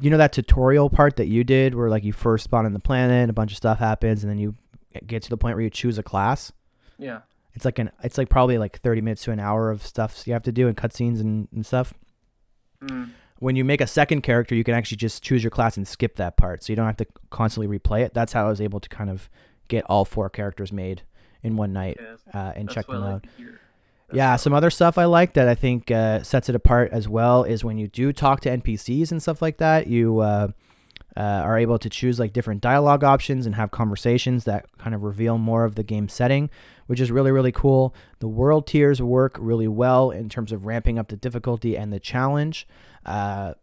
you 0.00 0.10
know, 0.10 0.18
that 0.18 0.32
tutorial 0.32 0.90
part 0.90 1.16
that 1.16 1.26
you 1.26 1.42
did 1.42 1.74
where 1.74 1.88
like 1.88 2.04
you 2.04 2.12
first 2.12 2.44
spawn 2.44 2.66
on 2.66 2.74
the 2.74 2.80
planet, 2.80 3.30
a 3.30 3.32
bunch 3.32 3.52
of 3.52 3.56
stuff 3.56 3.78
happens, 3.78 4.22
and 4.22 4.30
then 4.30 4.38
you 4.38 4.54
get 5.06 5.22
to 5.22 5.30
the 5.30 5.36
point 5.38 5.56
where 5.56 5.64
you 5.64 5.70
choose 5.70 5.96
a 5.96 6.02
class. 6.02 6.52
Yeah 6.98 7.20
It's 7.54 7.64
like 7.64 7.78
an 7.78 7.90
it's 8.02 8.18
like 8.18 8.28
probably 8.28 8.58
like 8.58 8.78
30 8.80 9.00
minutes 9.02 9.24
to 9.24 9.30
an 9.30 9.40
hour 9.40 9.70
of 9.70 9.84
stuff 9.84 10.26
you 10.26 10.32
have 10.32 10.42
to 10.44 10.52
do 10.52 10.68
and 10.68 10.76
cutscenes 10.76 11.20
and, 11.20 11.48
and 11.54 11.64
stuff. 11.66 11.92
Mm. 12.82 13.10
When 13.38 13.56
you 13.56 13.64
make 13.64 13.80
a 13.80 13.86
second 13.86 14.22
character, 14.22 14.54
you 14.54 14.62
can 14.64 14.74
actually 14.74 14.98
just 14.98 15.22
choose 15.22 15.42
your 15.42 15.50
class 15.50 15.76
and 15.76 15.86
skip 15.86 16.16
that 16.16 16.36
part, 16.36 16.62
so 16.62 16.72
you 16.72 16.76
don't 16.76 16.86
have 16.86 16.96
to 16.98 17.06
constantly 17.30 17.78
replay 17.78 18.02
it. 18.02 18.14
That's 18.14 18.32
how 18.32 18.46
I 18.46 18.48
was 18.48 18.60
able 18.60 18.78
to 18.80 18.88
kind 18.88 19.10
of 19.10 19.28
get 19.68 19.84
all 19.86 20.04
four 20.04 20.30
characters 20.30 20.72
made 20.72 21.02
in 21.42 21.56
one 21.56 21.72
night 21.72 21.98
Yeah, 22.00 22.16
uh, 22.32 22.52
and 22.54 22.70
check 22.70 22.86
them 22.86 23.02
out. 23.02 23.22
to 23.24 23.28
hear. 23.36 23.60
That's 24.08 24.16
Yeah, 24.16 24.36
some 24.36 24.52
other 24.52 24.70
stuff 24.70 24.96
I 24.96 25.06
like 25.06 25.34
that 25.34 25.48
I 25.48 25.56
think 25.56 25.90
uh, 25.90 26.22
sets 26.22 26.48
it 26.48 26.54
apart 26.54 26.92
as 26.92 27.08
well 27.08 27.42
is 27.42 27.64
when 27.64 27.78
you 27.78 27.88
do 27.88 28.12
talk 28.12 28.40
to 28.42 28.48
NPCs 28.50 29.10
and 29.10 29.20
stuff 29.20 29.42
like 29.42 29.56
that, 29.58 29.88
you 29.88 30.20
uh, 30.20 30.48
uh, 31.16 31.20
are 31.20 31.58
able 31.58 31.78
to 31.78 31.90
choose 31.90 32.18
like 32.18 32.32
different 32.32 32.60
dialogue 32.60 33.04
options 33.04 33.46
and 33.46 33.54
have 33.54 33.70
conversations 33.70 34.44
that 34.44 34.66
kind 34.78 34.94
of 34.94 35.02
reveal 35.02 35.38
more 35.38 35.64
of 35.64 35.74
the 35.74 35.82
game 35.82 36.08
setting, 36.08 36.48
which 36.86 37.00
is 37.00 37.10
really, 37.10 37.30
really 37.30 37.52
cool. 37.52 37.94
The 38.20 38.28
world 38.28 38.66
tiers 38.66 39.02
work 39.02 39.36
really 39.38 39.68
well 39.68 40.10
in 40.10 40.28
terms 40.28 40.52
of 40.52 40.64
ramping 40.64 40.98
up 40.98 41.08
the 41.08 41.16
difficulty 41.16 41.76
and 41.76 41.92
the 41.92 42.00
challenge. 42.00 42.66
Uh, 43.04 43.54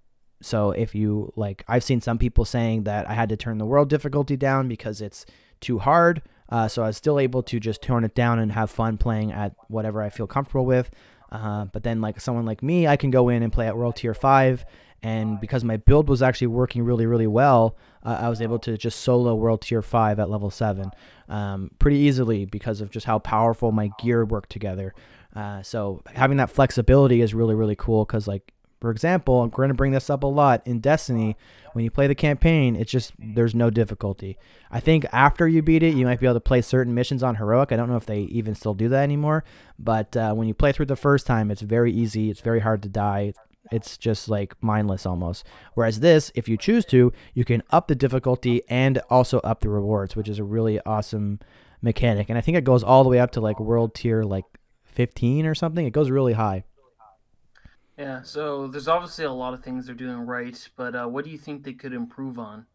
so 0.42 0.72
if 0.72 0.96
you 0.96 1.34
like, 1.36 1.64
I've 1.68 1.84
seen 1.84 2.02
some 2.02 2.18
people 2.18 2.46
saying 2.46 2.84
that 2.84 3.10
I 3.10 3.14
had 3.14 3.30
to 3.30 3.38
turn 3.38 3.58
the 3.58 3.66
world 3.66 3.90
difficulty 3.90 4.38
down 4.38 4.68
because 4.68 5.02
it's 5.02 5.26
too 5.60 5.80
hard. 5.80 6.22
Uh, 6.50 6.68
so 6.68 6.84
I 6.84 6.88
was 6.88 6.98
still 6.98 7.20
able 7.20 7.44
to 7.44 7.60
just 7.60 7.82
tone 7.82 8.04
it 8.04 8.16
down 8.16 8.40
and 8.40 8.52
have 8.52 8.72
fun 8.72 8.98
playing 8.98 9.32
at 9.32 9.54
whatever 9.68 10.02
I 10.02 10.10
feel 10.10 10.28
comfortable 10.28 10.66
with. 10.66 10.90
Uh, 11.32 11.66
but 11.66 11.84
then, 11.84 12.02
like 12.02 12.20
someone 12.20 12.46
like 12.46 12.64
me, 12.64 12.88
I 12.88 12.98
can 12.98 13.12
go 13.12 13.30
in 13.30 13.44
and 13.44 13.54
play 13.54 13.68
at 13.68 13.78
World 13.78 13.98
Tier 13.98 14.16
5. 14.16 14.66
And 15.02 15.40
because 15.40 15.64
my 15.64 15.78
build 15.78 16.10
was 16.10 16.22
actually 16.22 16.48
working 16.48 16.84
really, 16.84 17.06
really 17.06 17.28
well, 17.28 17.76
uh, 18.04 18.18
I 18.22 18.30
was 18.30 18.42
able 18.42 18.60
to 18.60 18.78
just 18.78 19.00
solo 19.00 19.34
World 19.36 19.62
Tier 19.62 19.82
5 19.82 20.20
at 20.20 20.30
level 20.30 20.50
7 20.50 20.92
um, 21.30 21.72
pretty 21.80 21.98
easily 21.98 22.46
because 22.46 22.82
of 22.82 22.92
just 22.92 23.06
how 23.06 23.20
powerful 23.20 23.72
my 23.72 23.92
gear 24.00 24.26
worked 24.26 24.50
together. 24.50 24.94
Uh, 25.36 25.62
so 25.62 26.02
having 26.16 26.38
that 26.38 26.50
flexibility 26.50 27.22
is 27.22 27.34
really, 27.34 27.56
really 27.56 27.76
cool 27.76 28.04
because, 28.04 28.28
like, 28.28 28.54
for 28.82 28.92
example, 28.92 29.42
I'm 29.42 29.50
going 29.50 29.68
to 29.68 29.76
bring 29.76 29.92
this 29.92 30.10
up 30.10 30.24
a 30.24 30.28
lot 30.28 30.66
in 30.66 30.80
Destiny. 30.80 31.36
When 31.74 31.84
you 31.84 31.92
play 31.92 32.08
the 32.08 32.16
campaign, 32.16 32.76
it's 32.76 32.92
just 32.92 33.14
there's 33.20 33.54
no 33.54 33.70
difficulty. 33.70 34.38
I 34.72 34.80
think 34.80 35.06
after 35.12 35.48
you 35.48 35.62
beat 35.62 35.84
it, 35.84 35.96
you 35.96 36.06
might 36.06 36.20
be 36.20 36.26
able 36.26 36.36
to 36.36 36.40
play 36.40 36.62
certain 36.62 36.94
missions 36.94 37.22
on 37.22 37.36
heroic. 37.36 37.72
I 37.72 37.76
don't 37.76 37.90
know 37.90 37.98
if 37.98 38.06
they 38.06 38.22
even 38.22 38.56
still 38.56 38.74
do 38.74 38.88
that 38.90 39.04
anymore. 39.04 39.44
But 39.78 40.16
uh, 40.16 40.34
when 40.34 40.48
you 40.48 40.54
play 40.54 40.72
through 40.72 40.88
the 40.88 40.96
first 40.96 41.28
time, 41.28 41.52
it's 41.52 41.62
very 41.62 41.92
easy. 41.92 42.30
It's 42.32 42.42
very 42.42 42.62
hard 42.62 42.82
to 42.84 42.90
die. 42.90 43.34
It's 43.72 43.98
just 43.98 44.30
like 44.30 44.56
mindless 44.62 45.06
almost. 45.06 45.46
Whereas 45.74 46.00
this, 46.00 46.32
if 46.36 46.48
you 46.48 46.58
choose 46.58 46.86
to, 46.86 47.14
you 47.34 47.46
can 47.46 47.64
up 47.72 47.88
the 47.88 47.96
difficulty 47.96 48.62
and 48.70 49.00
also 49.10 49.40
up 49.40 49.62
the 49.62 49.70
rewards, 49.70 50.16
which 50.16 50.30
is 50.30 50.40
a 50.40 50.44
really 50.44 50.80
awesome 50.86 51.40
mechanic. 51.82 52.30
And 52.30 52.38
I 52.38 52.42
think 52.42 52.58
it 52.58 52.64
goes 52.64 52.84
all 52.84 53.04
the 53.04 53.10
way 53.10 53.20
up 53.20 53.32
to 53.32 53.42
like 53.42 53.60
world 53.60 53.96
tier 53.96 54.24
like 54.24 54.46
15 54.84 55.46
or 55.46 55.56
something. 55.56 55.86
It 55.86 55.94
goes 55.94 56.10
really 56.10 56.34
high. 56.34 56.64
Yeah, 57.98 58.22
so 58.22 58.68
there's 58.68 58.88
obviously 58.88 59.26
a 59.26 59.32
lot 59.32 59.54
of 59.54 59.62
things 59.62 59.86
they're 59.86 59.96
doing 59.96 60.20
right, 60.20 60.70
but 60.78 60.96
uh, 60.96 61.06
what 61.08 61.26
do 61.26 61.32
you 61.32 61.38
think 61.38 61.66
they 61.66 61.74
could 61.74 61.94
improve 61.94 62.40
on? 62.40 62.66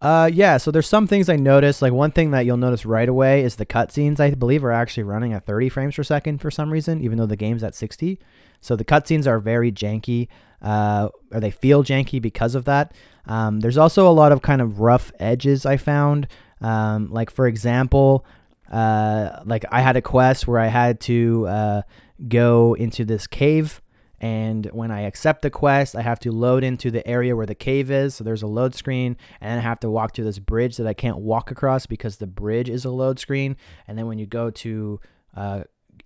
Uh, 0.00 0.30
yeah. 0.32 0.56
So 0.56 0.70
there's 0.70 0.88
some 0.88 1.06
things 1.06 1.28
I 1.28 1.36
noticed. 1.36 1.82
Like 1.82 1.92
one 1.92 2.10
thing 2.10 2.30
that 2.30 2.46
you'll 2.46 2.56
notice 2.56 2.86
right 2.86 3.08
away 3.08 3.42
is 3.42 3.56
the 3.56 3.66
cutscenes. 3.66 4.18
I 4.18 4.30
believe 4.30 4.64
are 4.64 4.72
actually 4.72 5.02
running 5.02 5.32
at 5.32 5.44
30 5.44 5.68
frames 5.68 5.96
per 5.96 6.02
second 6.02 6.38
for 6.38 6.50
some 6.50 6.70
reason, 6.70 7.02
even 7.02 7.18
though 7.18 7.26
the 7.26 7.36
game's 7.36 7.62
at 7.62 7.74
60. 7.74 8.18
So 8.60 8.76
the 8.76 8.84
cutscenes 8.84 9.26
are 9.26 9.40
very 9.40 9.72
janky, 9.72 10.28
uh, 10.62 11.08
or 11.32 11.40
they 11.40 11.50
feel 11.50 11.82
janky 11.82 12.20
because 12.20 12.54
of 12.54 12.64
that. 12.66 12.94
Um, 13.26 13.60
there's 13.60 13.78
also 13.78 14.08
a 14.08 14.12
lot 14.12 14.32
of 14.32 14.42
kind 14.42 14.60
of 14.60 14.80
rough 14.80 15.12
edges 15.18 15.66
I 15.66 15.76
found. 15.76 16.28
Um, 16.60 17.10
like 17.10 17.30
for 17.30 17.46
example, 17.46 18.24
uh, 18.70 19.40
like 19.44 19.64
I 19.70 19.80
had 19.80 19.96
a 19.96 20.02
quest 20.02 20.46
where 20.46 20.60
I 20.60 20.66
had 20.66 21.00
to 21.00 21.46
uh, 21.46 21.82
go 22.28 22.74
into 22.74 23.04
this 23.04 23.26
cave 23.26 23.80
and 24.20 24.66
when 24.66 24.90
I 24.90 25.02
accept 25.02 25.40
the 25.40 25.50
quest, 25.50 25.96
I 25.96 26.02
have 26.02 26.20
to 26.20 26.30
load 26.30 26.62
into 26.62 26.90
the 26.90 27.06
area 27.08 27.34
where 27.34 27.46
the 27.46 27.54
cave 27.54 27.90
is. 27.90 28.14
So 28.14 28.22
there's 28.22 28.42
a 28.42 28.46
load 28.46 28.74
screen, 28.74 29.16
and 29.40 29.58
I 29.58 29.62
have 29.62 29.80
to 29.80 29.90
walk 29.90 30.12
to 30.12 30.22
this 30.22 30.38
bridge 30.38 30.76
that 30.76 30.86
I 30.86 30.92
can't 30.92 31.18
walk 31.18 31.50
across 31.50 31.86
because 31.86 32.18
the 32.18 32.26
bridge 32.26 32.68
is 32.68 32.84
a 32.84 32.90
load 32.90 33.18
screen. 33.18 33.56
And 33.88 33.96
then 33.96 34.06
when 34.06 34.18
you 34.18 34.26
go 34.26 34.50
to 34.50 35.00
uh, 35.34 35.62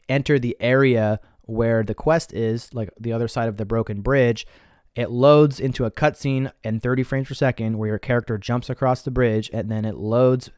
enter 0.08 0.38
the 0.38 0.56
area 0.60 1.18
where 1.46 1.82
the 1.82 1.94
quest 1.94 2.32
is, 2.32 2.72
like 2.74 2.90
the 2.98 3.12
other 3.12 3.28
side 3.28 3.48
of 3.48 3.56
the 3.56 3.64
broken 3.64 4.00
bridge, 4.00 4.46
it 4.94 5.10
loads 5.10 5.58
into 5.58 5.84
a 5.84 5.90
cutscene 5.90 6.52
in 6.62 6.80
30 6.80 7.02
frames 7.02 7.28
per 7.28 7.34
second 7.34 7.78
where 7.78 7.88
your 7.88 7.98
character 7.98 8.38
jumps 8.38 8.70
across 8.70 9.02
the 9.02 9.10
bridge, 9.10 9.50
and 9.52 9.70
then 9.70 9.84
it 9.84 9.96
loads 9.96 10.50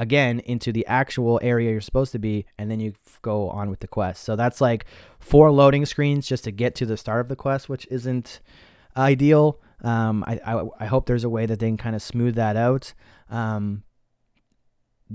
again 0.00 0.40
into 0.40 0.72
the 0.72 0.86
actual 0.86 1.38
area 1.42 1.70
you're 1.70 1.80
supposed 1.80 2.10
to 2.10 2.18
be 2.18 2.46
and 2.56 2.70
then 2.70 2.80
you 2.80 2.94
go 3.20 3.50
on 3.50 3.68
with 3.68 3.80
the 3.80 3.86
quest. 3.86 4.24
So 4.24 4.34
that's 4.34 4.58
like 4.58 4.86
four 5.18 5.50
loading 5.50 5.84
screens 5.84 6.26
just 6.26 6.44
to 6.44 6.50
get 6.50 6.74
to 6.76 6.86
the 6.86 6.96
start 6.96 7.20
of 7.20 7.28
the 7.28 7.36
quest 7.36 7.68
which 7.68 7.86
isn't 7.90 8.40
ideal. 8.96 9.60
Um, 9.82 10.24
I, 10.26 10.40
I, 10.44 10.64
I 10.80 10.86
hope 10.86 11.04
there's 11.04 11.24
a 11.24 11.28
way 11.28 11.44
that 11.44 11.58
they 11.58 11.66
can 11.68 11.76
kind 11.76 11.94
of 11.94 12.00
smooth 12.00 12.34
that 12.36 12.56
out. 12.56 12.94
Um, 13.28 13.82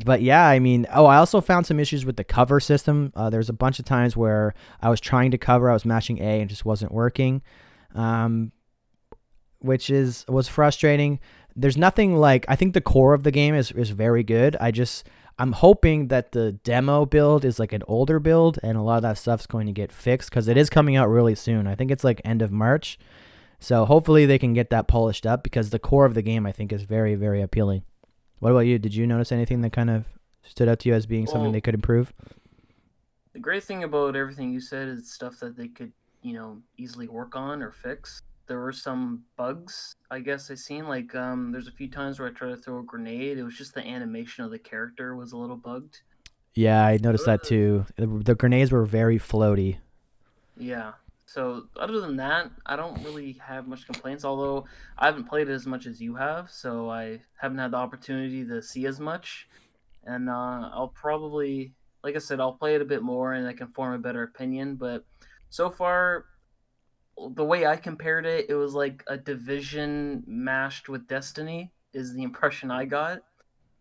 but 0.04 0.22
yeah 0.22 0.48
i 0.48 0.60
mean 0.60 0.86
oh 0.94 1.06
i 1.06 1.18
also 1.18 1.40
found 1.40 1.66
some 1.66 1.80
issues 1.80 2.06
with 2.06 2.18
the 2.18 2.24
cover 2.24 2.60
system 2.60 3.14
uh, 3.16 3.30
there's 3.30 3.50
a 3.50 3.54
bunch 3.54 3.80
of 3.80 3.86
times 3.86 4.18
where 4.18 4.54
i 4.82 4.90
was 4.90 5.00
trying 5.00 5.32
to 5.32 5.38
cover 5.38 5.70
i 5.70 5.74
was 5.74 5.86
mashing 5.86 6.20
a 6.20 6.42
and 6.42 6.50
just 6.50 6.66
wasn't 6.66 6.92
working 6.92 7.42
um, 7.94 8.52
which 9.60 9.90
is 9.90 10.26
was 10.28 10.48
frustrating 10.48 11.20
there's 11.56 11.78
nothing 11.78 12.18
like 12.18 12.46
I 12.48 12.56
think 12.56 12.74
the 12.74 12.82
core 12.82 13.14
of 13.14 13.24
the 13.24 13.32
game 13.32 13.56
is 13.56 13.72
is 13.72 13.92
very 13.92 14.24
good. 14.24 14.56
I 14.60 14.72
just 14.72 15.08
I'm 15.40 15.54
hoping 15.54 16.10
that 16.10 16.32
the 16.32 16.54
demo 16.54 17.06
build 17.06 17.46
is 17.46 17.60
like 17.60 17.74
an 17.74 17.84
older 17.88 18.20
build 18.20 18.60
and 18.64 18.78
a 18.78 18.82
lot 18.82 18.98
of 18.98 19.02
that 19.04 19.18
stuff's 19.18 19.48
going 19.48 19.68
to 19.68 19.74
get 19.74 19.92
fixed 19.92 20.30
because 20.30 20.48
it 20.48 20.58
is 20.58 20.70
coming 20.70 20.96
out 20.96 21.10
really 21.10 21.36
soon. 21.36 21.68
I 21.68 21.76
think 21.76 21.92
it's 21.92 22.04
like 22.04 22.22
end 22.24 22.42
of 22.42 22.52
March. 22.52 23.00
So 23.60 23.86
hopefully 23.86 24.26
they 24.26 24.38
can 24.38 24.54
get 24.54 24.70
that 24.70 24.88
polished 24.88 25.26
up 25.26 25.44
because 25.44 25.70
the 25.70 25.80
core 25.80 26.06
of 26.06 26.14
the 26.14 26.22
game 26.22 26.46
I 26.46 26.52
think 26.52 26.74
is 26.74 26.84
very 26.84 27.16
very 27.16 27.42
appealing. 27.42 27.84
What 28.40 28.52
about 28.52 28.60
you? 28.60 28.78
Did 28.80 28.94
you 28.96 29.08
notice 29.08 29.32
anything 29.32 29.62
that 29.62 29.72
kind 29.72 29.90
of 29.90 30.06
stood 30.44 30.68
out 30.68 30.80
to 30.80 30.90
you 30.90 30.96
as 30.96 31.06
being 31.06 31.26
something 31.26 31.44
Well- 31.44 31.52
they 31.52 31.62
could 31.62 31.76
improve? 31.76 32.14
The 33.34 33.40
great 33.40 33.64
thing 33.64 33.84
about 33.84 34.16
everything 34.16 34.54
you 34.54 34.62
said 34.62 34.88
is 34.88 35.12
stuff 35.12 35.40
that 35.42 35.58
they 35.58 35.68
could, 35.68 35.92
you 36.22 36.34
know, 36.34 36.62
easily 36.78 37.08
work 37.08 37.36
on 37.36 37.62
or 37.62 37.72
fix. 37.72 38.22
There 38.48 38.60
were 38.60 38.72
some 38.72 39.26
bugs, 39.36 39.94
I 40.10 40.20
guess 40.20 40.50
I 40.50 40.56
seen. 40.56 40.88
Like, 40.88 41.14
um, 41.16 41.52
there's 41.52 41.68
a 41.68 41.72
few 41.72 41.90
times 41.90 42.18
where 42.20 42.30
I 42.30 42.32
tried 42.32 42.50
to 42.52 42.58
throw 42.58 42.80
a 42.80 42.84
grenade. 42.84 43.38
It 43.38 43.44
was 43.44 43.58
just 43.58 43.74
the 43.74 43.86
animation 43.86 44.46
of 44.46 44.52
the 44.52 44.60
character 44.60 45.16
was 45.16 45.34
a 45.34 45.38
little 45.38 45.58
bugged. 45.58 46.02
Yeah, 46.54 46.86
I 46.86 46.98
noticed 46.98 47.26
that 47.26 47.44
too. 47.44 47.86
The, 47.98 48.08
the 48.08 48.36
grenades 48.36 48.72
were 48.72 48.86
very 48.86 49.20
floaty. 49.20 49.78
Yeah. 50.56 50.94
So 51.36 51.68
other 51.76 52.00
than 52.00 52.16
that, 52.16 52.50
I 52.66 52.78
don't 52.78 53.04
really 53.04 53.34
have 53.46 53.68
much 53.68 53.86
complaints. 53.86 54.24
Although 54.24 54.68
I 54.98 55.08
haven't 55.08 55.28
played 55.28 55.50
it 55.50 55.54
as 55.54 55.66
much 55.66 55.86
as 55.86 56.00
you 56.00 56.16
have, 56.16 56.50
so 56.50 56.90
I 56.90 57.20
haven't 57.42 57.58
had 57.58 57.72
the 57.72 57.78
opportunity 57.78 58.46
to 58.46 58.62
see 58.62 58.86
as 58.86 59.02
much. 59.02 59.50
And 60.06 60.30
uh, 60.30 60.70
I'll 60.72 60.94
probably, 60.96 61.74
like 62.06 62.16
I 62.16 62.20
said, 62.20 62.40
I'll 62.40 62.54
play 62.54 62.76
it 62.76 62.82
a 62.82 62.86
bit 62.86 63.04
more, 63.04 63.34
and 63.34 63.46
I 63.46 63.52
can 63.52 63.68
form 63.68 63.94
a 63.94 64.00
better 64.00 64.24
opinion. 64.24 64.78
But 64.78 65.04
so 65.50 65.70
far, 65.70 66.24
the 67.18 67.44
way 67.44 67.66
I 67.66 67.76
compared 67.76 68.26
it, 68.26 68.46
it 68.48 68.56
was 68.56 68.74
like 68.74 69.04
a 69.08 69.18
division 69.18 70.24
mashed 70.26 70.88
with 70.88 71.06
Destiny. 71.06 71.74
Is 71.92 72.14
the 72.14 72.24
impression 72.24 72.72
I 72.72 72.86
got 72.86 73.24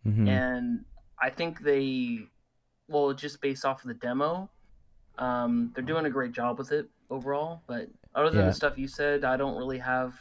Mhm. 0.06 0.28
and 0.28 0.84
I 1.20 1.30
think 1.30 1.60
they, 1.60 2.28
well, 2.88 3.12
just 3.12 3.40
based 3.40 3.64
off 3.64 3.82
of 3.82 3.88
the 3.88 3.94
demo, 3.94 4.50
um, 5.18 5.70
they're 5.74 5.84
doing 5.84 6.06
a 6.06 6.10
great 6.10 6.32
job 6.32 6.58
with 6.58 6.72
it 6.72 6.88
overall. 7.10 7.62
But 7.66 7.88
other 8.14 8.30
than 8.30 8.40
Yeah. 8.40 8.46
the 8.46 8.52
stuff 8.54 8.78
you 8.78 8.88
said, 8.88 9.24
I 9.24 9.36
don't 9.36 9.56
really 9.56 9.78
have 9.78 10.14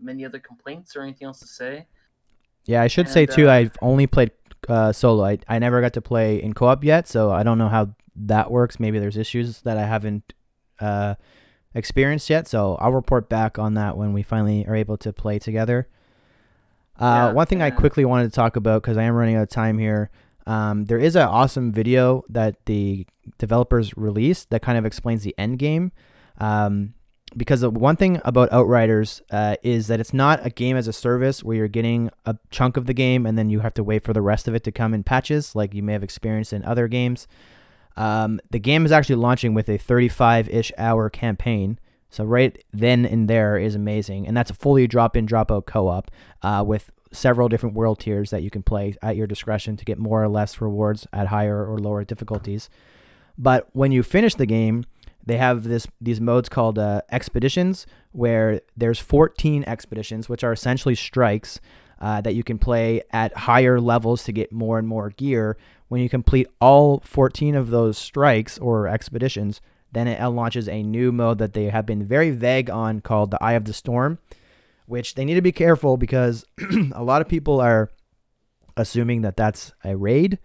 many 0.00 0.24
other 0.24 0.38
complaints 0.38 0.94
or 0.96 1.02
anything 1.02 1.26
else 1.26 1.40
to 1.40 1.46
say. 1.46 1.86
Yeah, 2.64 2.82
I 2.82 2.86
should 2.88 3.08
say 3.08 3.26
too. 3.26 3.48
uh, 3.48 3.52
I've 3.52 3.76
only 3.80 4.06
played 4.06 4.32
uh, 4.68 4.92
solo. 4.92 5.24
I 5.24 5.38
I 5.48 5.58
never 5.58 5.80
got 5.80 5.92
to 5.94 6.00
play 6.02 6.42
in 6.42 6.52
co-op 6.52 6.82
yet, 6.84 7.06
so 7.06 7.30
I 7.30 7.42
don't 7.44 7.58
know 7.58 7.68
how 7.68 7.94
that 8.16 8.50
works. 8.50 8.80
Maybe 8.80 8.98
there's 8.98 9.16
issues 9.16 9.62
that 9.62 9.76
I 9.78 9.86
haven't 9.86 10.32
uh, 10.80 11.14
experienced 11.74 12.28
yet. 12.28 12.48
So 12.48 12.74
I'll 12.76 12.92
report 12.92 13.28
back 13.28 13.58
on 13.58 13.74
that 13.74 13.96
when 13.96 14.12
we 14.12 14.22
finally 14.22 14.66
are 14.66 14.74
able 14.74 14.96
to 14.98 15.12
play 15.12 15.38
together. 15.38 15.88
Uh, 16.98 17.04
Yeah, 17.04 17.32
one 17.32 17.46
thing 17.46 17.62
I 17.62 17.70
quickly 17.70 18.04
wanted 18.04 18.24
to 18.24 18.34
talk 18.34 18.56
about 18.56 18.82
because 18.82 18.96
I 18.96 19.02
am 19.04 19.14
running 19.14 19.36
out 19.36 19.42
of 19.42 19.48
time 19.50 19.78
here. 19.78 20.10
Um, 20.46 20.86
there 20.86 20.98
is 20.98 21.14
an 21.16 21.28
awesome 21.28 21.70
video 21.72 22.24
that 22.30 22.64
the 22.66 23.06
developers 23.38 23.96
released 23.96 24.50
that 24.50 24.62
kind 24.62 24.78
of 24.78 24.84
explains 24.84 25.22
the 25.22 25.34
end 25.38 25.58
game. 25.58 25.92
Um, 26.38 26.94
because 27.36 27.60
the 27.60 27.70
one 27.70 27.96
thing 27.96 28.20
about 28.24 28.52
Outriders 28.52 29.20
uh, 29.30 29.56
is 29.62 29.88
that 29.88 30.00
it's 30.00 30.14
not 30.14 30.44
a 30.46 30.50
game 30.50 30.76
as 30.76 30.86
a 30.86 30.92
service 30.92 31.42
where 31.42 31.56
you're 31.56 31.68
getting 31.68 32.10
a 32.24 32.36
chunk 32.50 32.76
of 32.76 32.86
the 32.86 32.94
game 32.94 33.26
and 33.26 33.36
then 33.36 33.50
you 33.50 33.60
have 33.60 33.74
to 33.74 33.84
wait 33.84 34.04
for 34.04 34.12
the 34.12 34.22
rest 34.22 34.46
of 34.46 34.54
it 34.54 34.62
to 34.64 34.72
come 34.72 34.94
in 34.94 35.02
patches, 35.02 35.54
like 35.54 35.74
you 35.74 35.82
may 35.82 35.92
have 35.92 36.02
experienced 36.02 36.52
in 36.52 36.64
other 36.64 36.88
games. 36.88 37.26
Um, 37.96 38.40
the 38.50 38.58
game 38.58 38.84
is 38.84 38.92
actually 38.92 39.16
launching 39.16 39.54
with 39.54 39.68
a 39.68 39.78
35-ish 39.78 40.70
hour 40.78 41.10
campaign, 41.10 41.78
so 42.10 42.24
right 42.24 42.62
then 42.72 43.04
and 43.04 43.28
there 43.28 43.56
is 43.56 43.74
amazing, 43.74 44.26
and 44.26 44.36
that's 44.36 44.50
a 44.50 44.54
fully 44.54 44.86
drop-in, 44.86 45.26
drop-out 45.26 45.66
co-op 45.66 46.10
uh, 46.42 46.62
with 46.66 46.90
several 47.12 47.48
different 47.48 47.74
world 47.74 47.98
tiers 47.98 48.30
that 48.30 48.42
you 48.42 48.50
can 48.50 48.62
play 48.62 48.94
at 49.02 49.16
your 49.16 49.26
discretion 49.26 49.76
to 49.76 49.84
get 49.84 49.98
more 49.98 50.22
or 50.22 50.28
less 50.28 50.60
rewards 50.60 51.06
at 51.12 51.28
higher 51.28 51.66
or 51.66 51.78
lower 51.78 52.04
difficulties. 52.04 52.68
But 53.38 53.68
when 53.72 53.92
you 53.92 54.02
finish 54.02 54.34
the 54.34 54.46
game, 54.46 54.84
they 55.24 55.36
have 55.36 55.64
this 55.64 55.86
these 56.00 56.20
modes 56.20 56.48
called 56.48 56.78
uh, 56.78 57.02
expeditions, 57.10 57.86
where 58.12 58.60
there's 58.76 58.98
14 58.98 59.64
expeditions, 59.66 60.28
which 60.28 60.44
are 60.44 60.52
essentially 60.52 60.94
strikes 60.94 61.60
uh, 62.00 62.20
that 62.20 62.34
you 62.34 62.44
can 62.44 62.58
play 62.58 63.02
at 63.10 63.36
higher 63.36 63.80
levels 63.80 64.24
to 64.24 64.32
get 64.32 64.52
more 64.52 64.78
and 64.78 64.86
more 64.86 65.10
gear. 65.10 65.56
When 65.88 66.00
you 66.00 66.08
complete 66.08 66.48
all 66.60 67.00
14 67.04 67.54
of 67.54 67.70
those 67.70 67.96
strikes 67.96 68.58
or 68.58 68.88
expeditions, 68.88 69.60
then 69.92 70.08
it 70.08 70.22
launches 70.28 70.68
a 70.68 70.82
new 70.82 71.12
mode 71.12 71.38
that 71.38 71.52
they 71.52 71.64
have 71.66 71.86
been 71.86 72.04
very 72.04 72.30
vague 72.30 72.68
on 72.68 73.00
called 73.00 73.30
the 73.30 73.42
Eye 73.42 73.52
of 73.52 73.64
the 73.64 73.72
Storm, 73.72 74.18
which 74.86 75.14
they 75.14 75.24
need 75.24 75.34
to 75.34 75.42
be 75.42 75.52
careful 75.52 75.96
because 75.96 76.44
a 76.92 77.02
lot 77.02 77.22
of 77.22 77.28
people 77.28 77.60
are 77.60 77.90
assuming 78.76 79.22
that 79.22 79.36
that's 79.36 79.72
a 79.84 79.96
raid 79.96 80.38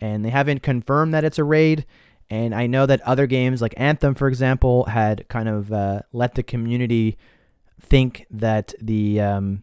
and 0.00 0.24
they 0.24 0.30
haven't 0.30 0.62
confirmed 0.62 1.14
that 1.14 1.24
it's 1.24 1.38
a 1.38 1.44
raid. 1.44 1.84
And 2.30 2.54
I 2.54 2.66
know 2.66 2.84
that 2.86 3.00
other 3.02 3.26
games 3.26 3.62
like 3.62 3.74
Anthem, 3.76 4.14
for 4.14 4.28
example, 4.28 4.84
had 4.84 5.26
kind 5.28 5.48
of 5.48 5.72
uh, 5.72 6.02
let 6.12 6.34
the 6.34 6.42
community 6.42 7.16
think 7.80 8.26
that 8.30 8.74
the 8.80 9.20
um, 9.20 9.62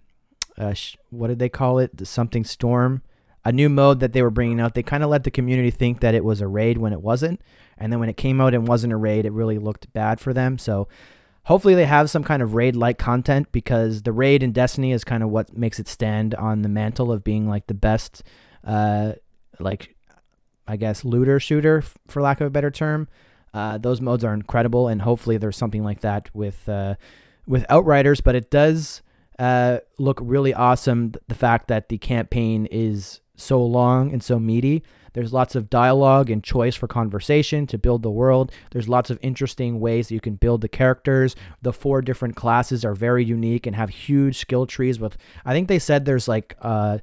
uh, 0.57 0.73
sh- 0.73 0.97
what 1.09 1.27
did 1.27 1.39
they 1.39 1.49
call 1.49 1.79
it? 1.79 1.95
The 1.95 2.05
something 2.05 2.43
storm, 2.43 3.03
a 3.43 3.51
new 3.51 3.69
mode 3.69 3.99
that 3.99 4.13
they 4.13 4.21
were 4.21 4.31
bringing 4.31 4.59
out. 4.59 4.73
They 4.73 4.83
kind 4.83 5.03
of 5.03 5.09
let 5.09 5.23
the 5.23 5.31
community 5.31 5.69
think 5.69 5.99
that 5.99 6.15
it 6.15 6.25
was 6.25 6.41
a 6.41 6.47
raid 6.47 6.77
when 6.77 6.93
it 6.93 7.01
wasn't, 7.01 7.41
and 7.77 7.91
then 7.91 7.99
when 7.99 8.09
it 8.09 8.17
came 8.17 8.41
out 8.41 8.53
and 8.53 8.67
wasn't 8.67 8.93
a 8.93 8.97
raid, 8.97 9.25
it 9.25 9.31
really 9.33 9.59
looked 9.59 9.91
bad 9.93 10.19
for 10.19 10.33
them. 10.33 10.57
So 10.57 10.87
hopefully 11.43 11.75
they 11.75 11.85
have 11.85 12.09
some 12.09 12.23
kind 12.23 12.41
of 12.41 12.55
raid 12.55 12.75
like 12.75 12.97
content 12.97 13.51
because 13.51 14.01
the 14.01 14.11
raid 14.11 14.43
in 14.43 14.51
Destiny 14.51 14.91
is 14.91 15.03
kind 15.03 15.23
of 15.23 15.29
what 15.29 15.55
makes 15.55 15.79
it 15.79 15.87
stand 15.87 16.33
on 16.35 16.61
the 16.61 16.69
mantle 16.69 17.11
of 17.11 17.23
being 17.23 17.47
like 17.47 17.67
the 17.67 17.73
best, 17.73 18.23
uh, 18.63 19.13
like 19.59 19.94
I 20.67 20.77
guess, 20.77 21.05
looter 21.05 21.39
shooter, 21.39 21.83
for 22.07 22.21
lack 22.21 22.41
of 22.41 22.47
a 22.47 22.49
better 22.49 22.71
term. 22.71 23.07
Uh, 23.53 23.77
those 23.77 24.01
modes 24.01 24.23
are 24.23 24.33
incredible, 24.33 24.87
and 24.87 25.01
hopefully 25.01 25.37
there's 25.37 25.57
something 25.57 25.83
like 25.83 26.01
that 26.01 26.29
with 26.33 26.67
uh, 26.67 26.95
with 27.47 27.65
Outriders. 27.69 28.21
But 28.21 28.35
it 28.35 28.51
does 28.51 29.01
uh, 29.39 29.79
look 29.97 30.19
really 30.21 30.53
awesome. 30.53 31.13
The 31.27 31.35
fact 31.35 31.67
that 31.67 31.89
the 31.89 31.97
campaign 31.97 32.67
is 32.69 33.21
so 33.35 33.63
long 33.63 34.11
and 34.11 34.23
so 34.23 34.39
meaty. 34.39 34.83
There's 35.13 35.31
lots 35.31 35.55
of 35.55 35.69
dialogue 35.69 36.29
and 36.29 36.43
choice 36.43 36.75
for 36.75 36.87
conversation 36.87 37.67
to 37.67 37.77
build 37.77 38.03
the 38.03 38.11
world. 38.11 38.51
There's 38.71 38.89
lots 38.89 39.09
of 39.09 39.17
interesting 39.21 39.79
ways 39.79 40.09
that 40.09 40.13
you 40.13 40.19
can 40.19 40.35
build 40.35 40.59
the 40.59 40.67
characters. 40.67 41.37
The 41.61 41.71
four 41.71 42.01
different 42.01 42.35
classes 42.35 42.83
are 42.83 42.93
very 42.93 43.23
unique 43.23 43.65
and 43.65 43.77
have 43.77 43.89
huge 43.89 44.37
skill 44.37 44.65
trees. 44.65 44.99
With 44.99 45.17
I 45.45 45.53
think 45.53 45.69
they 45.69 45.79
said 45.79 46.03
there's 46.03 46.27
like 46.27 46.57
uh, 46.61 46.97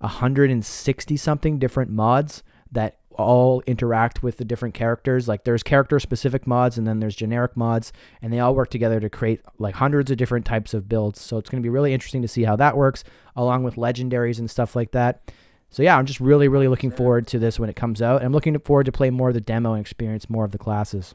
160 0.00 1.16
something 1.16 1.58
different 1.60 1.92
mods 1.92 2.42
that 2.72 2.98
all 3.16 3.62
interact 3.66 4.22
with 4.22 4.36
the 4.36 4.44
different 4.44 4.74
characters. 4.74 5.28
Like 5.28 5.44
there's 5.44 5.62
character 5.62 5.98
specific 6.00 6.46
mods 6.46 6.78
and 6.78 6.86
then 6.86 7.00
there's 7.00 7.16
generic 7.16 7.56
mods, 7.56 7.92
and 8.20 8.32
they 8.32 8.40
all 8.40 8.54
work 8.54 8.70
together 8.70 9.00
to 9.00 9.10
create 9.10 9.40
like 9.58 9.74
hundreds 9.74 10.10
of 10.10 10.16
different 10.16 10.46
types 10.46 10.74
of 10.74 10.88
builds. 10.88 11.20
So 11.20 11.38
it's 11.38 11.50
going 11.50 11.62
to 11.62 11.66
be 11.66 11.70
really 11.70 11.94
interesting 11.94 12.22
to 12.22 12.28
see 12.28 12.44
how 12.44 12.56
that 12.56 12.76
works, 12.76 13.04
along 13.36 13.64
with 13.64 13.76
legendaries 13.76 14.38
and 14.38 14.50
stuff 14.50 14.76
like 14.76 14.92
that. 14.92 15.30
So 15.70 15.82
yeah, 15.82 15.96
I'm 15.96 16.04
just 16.04 16.20
really, 16.20 16.48
really 16.48 16.68
looking 16.68 16.90
forward 16.90 17.26
to 17.28 17.38
this 17.38 17.58
when 17.58 17.70
it 17.70 17.76
comes 17.76 18.02
out. 18.02 18.22
I'm 18.22 18.32
looking 18.32 18.58
forward 18.58 18.84
to 18.84 18.92
play 18.92 19.08
more 19.08 19.28
of 19.28 19.34
the 19.34 19.40
demo 19.40 19.72
and 19.72 19.80
experience 19.80 20.28
more 20.28 20.44
of 20.44 20.52
the 20.52 20.58
classes. 20.58 21.14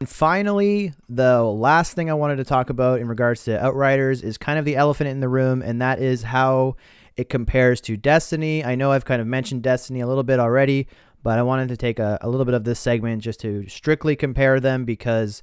And 0.00 0.08
finally, 0.08 0.92
the 1.08 1.42
last 1.42 1.94
thing 1.94 2.08
I 2.10 2.14
wanted 2.14 2.36
to 2.36 2.44
talk 2.44 2.70
about 2.70 3.00
in 3.00 3.08
regards 3.08 3.44
to 3.44 3.58
Outriders 3.58 4.22
is 4.22 4.38
kind 4.38 4.58
of 4.58 4.64
the 4.64 4.76
elephant 4.76 5.10
in 5.10 5.20
the 5.20 5.28
room, 5.28 5.62
and 5.62 5.80
that 5.82 6.00
is 6.00 6.22
how 6.22 6.76
it 7.16 7.28
compares 7.28 7.80
to 7.80 7.96
Destiny. 7.96 8.64
I 8.64 8.76
know 8.76 8.92
I've 8.92 9.04
kind 9.04 9.20
of 9.20 9.26
mentioned 9.26 9.64
Destiny 9.64 10.00
a 10.00 10.06
little 10.06 10.22
bit 10.22 10.38
already, 10.38 10.86
but 11.22 11.38
I 11.38 11.42
wanted 11.42 11.68
to 11.68 11.76
take 11.76 11.98
a, 11.98 12.18
a 12.20 12.28
little 12.28 12.44
bit 12.44 12.54
of 12.54 12.64
this 12.64 12.78
segment 12.78 13.22
just 13.22 13.40
to 13.40 13.66
strictly 13.68 14.16
compare 14.16 14.60
them 14.60 14.84
because, 14.84 15.42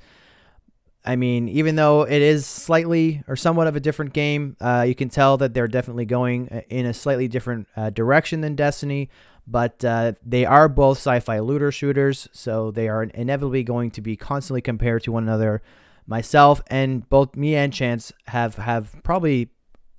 I 1.04 1.16
mean, 1.16 1.50
even 1.50 1.76
though 1.76 2.04
it 2.04 2.22
is 2.22 2.46
slightly 2.46 3.24
or 3.28 3.36
somewhat 3.36 3.68
of 3.68 3.76
a 3.76 3.80
different 3.80 4.14
game, 4.14 4.56
uh, 4.62 4.86
you 4.88 4.96
can 4.96 5.10
tell 5.10 5.38
that 5.38 5.54
they're 5.54 5.68
definitely 5.68 6.06
going 6.06 6.50
uh, 6.50 6.62
in 6.70 6.86
a 6.86 6.94
slightly 6.94 7.28
different 7.28 7.68
uh, 7.76 7.90
direction 7.90 8.42
than 8.42 8.56
Destiny. 8.56 9.10
But 9.48 9.86
uh, 9.86 10.14
they 10.26 10.46
are 10.46 10.68
both 10.68 10.98
sci 10.98 11.20
fi 11.20 11.40
looter 11.40 11.72
shooters, 11.72 12.28
so 12.32 12.72
they 12.72 12.90
are 12.90 13.04
inevitably 13.04 13.64
going 13.64 13.92
to 13.92 14.02
be 14.02 14.16
constantly 14.16 14.62
compared 14.62 15.04
to 15.04 15.12
one 15.12 15.24
another. 15.24 15.62
Myself 16.08 16.62
and 16.68 17.08
both 17.10 17.36
me 17.36 17.56
and 17.56 17.72
Chance 17.72 18.12
have, 18.28 18.56
have 18.56 18.96
probably, 19.04 19.50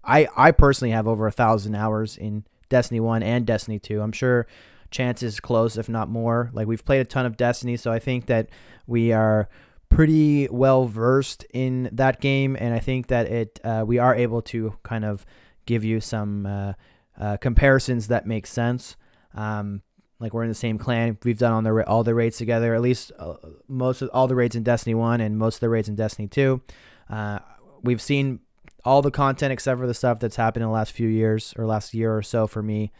I, 0.02 0.28
I 0.36 0.50
personally 0.50 0.90
have 0.92 1.06
over 1.06 1.28
a 1.28 1.32
thousand 1.32 1.76
hours 1.76 2.16
in 2.16 2.44
Destiny 2.68 2.98
1 2.98 3.22
and 3.22 3.46
Destiny 3.46 3.78
2. 3.78 4.00
I'm 4.00 4.12
sure 4.12 4.46
chances 4.90 5.40
close, 5.40 5.76
if 5.76 5.88
not 5.88 6.08
more. 6.08 6.50
Like 6.52 6.66
we've 6.66 6.84
played 6.84 7.00
a 7.00 7.04
ton 7.04 7.26
of 7.26 7.36
Destiny, 7.36 7.76
so 7.76 7.92
I 7.92 7.98
think 7.98 8.26
that 8.26 8.48
we 8.86 9.12
are 9.12 9.48
pretty 9.88 10.48
well 10.48 10.86
versed 10.86 11.44
in 11.52 11.88
that 11.92 12.20
game, 12.20 12.56
and 12.58 12.74
I 12.74 12.78
think 12.78 13.08
that 13.08 13.26
it 13.26 13.60
uh, 13.64 13.84
we 13.86 13.98
are 13.98 14.14
able 14.14 14.42
to 14.42 14.76
kind 14.82 15.04
of 15.04 15.24
give 15.66 15.84
you 15.84 16.00
some 16.00 16.46
uh, 16.46 16.72
uh, 17.20 17.36
comparisons 17.38 18.08
that 18.08 18.26
make 18.26 18.46
sense. 18.46 18.96
Um, 19.34 19.82
like 20.18 20.32
we're 20.32 20.44
in 20.44 20.48
the 20.48 20.54
same 20.54 20.78
clan. 20.78 21.18
We've 21.24 21.38
done 21.38 21.52
on 21.52 21.64
the 21.64 21.86
all 21.86 22.04
the 22.04 22.14
raids 22.14 22.38
together. 22.38 22.74
At 22.74 22.80
least 22.80 23.12
uh, 23.18 23.34
most 23.68 24.02
of 24.02 24.10
all 24.12 24.26
the 24.26 24.34
raids 24.34 24.56
in 24.56 24.62
Destiny 24.62 24.94
One 24.94 25.20
and 25.20 25.38
most 25.38 25.56
of 25.56 25.60
the 25.60 25.68
raids 25.68 25.88
in 25.88 25.94
Destiny 25.94 26.28
Two. 26.28 26.62
Uh, 27.10 27.40
we've 27.82 28.00
seen 28.00 28.40
all 28.84 29.02
the 29.02 29.10
content 29.10 29.52
except 29.52 29.80
for 29.80 29.86
the 29.86 29.94
stuff 29.94 30.20
that's 30.20 30.36
happened 30.36 30.62
in 30.62 30.68
the 30.68 30.74
last 30.74 30.92
few 30.92 31.08
years 31.08 31.52
or 31.58 31.66
last 31.66 31.92
year 31.92 32.16
or 32.16 32.22
so 32.22 32.46
for 32.46 32.62
me. 32.62 32.92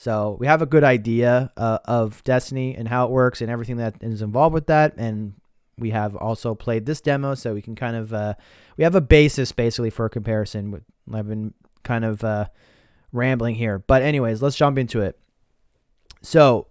So 0.00 0.38
we 0.40 0.46
have 0.46 0.62
a 0.62 0.66
good 0.66 0.82
idea 0.82 1.52
uh, 1.58 1.78
of 1.84 2.24
Destiny 2.24 2.74
and 2.74 2.88
how 2.88 3.04
it 3.04 3.10
works 3.10 3.42
and 3.42 3.50
everything 3.50 3.76
that 3.76 3.96
is 4.00 4.22
involved 4.22 4.54
with 4.54 4.66
that. 4.68 4.94
And 4.96 5.34
we 5.76 5.90
have 5.90 6.16
also 6.16 6.54
played 6.54 6.86
this 6.86 7.02
demo, 7.02 7.34
so 7.34 7.52
we 7.52 7.60
can 7.60 7.74
kind 7.74 7.94
of 7.94 8.14
uh, 8.14 8.32
we 8.78 8.84
have 8.84 8.94
a 8.94 9.02
basis 9.02 9.52
basically 9.52 9.90
for 9.90 10.06
a 10.06 10.08
comparison. 10.08 10.82
I've 11.12 11.28
been 11.28 11.52
kind 11.82 12.06
of 12.06 12.24
uh, 12.24 12.46
rambling 13.12 13.56
here, 13.56 13.78
but 13.78 14.00
anyways, 14.00 14.40
let's 14.40 14.56
jump 14.56 14.78
into 14.78 15.02
it. 15.02 15.18
So, 16.22 16.66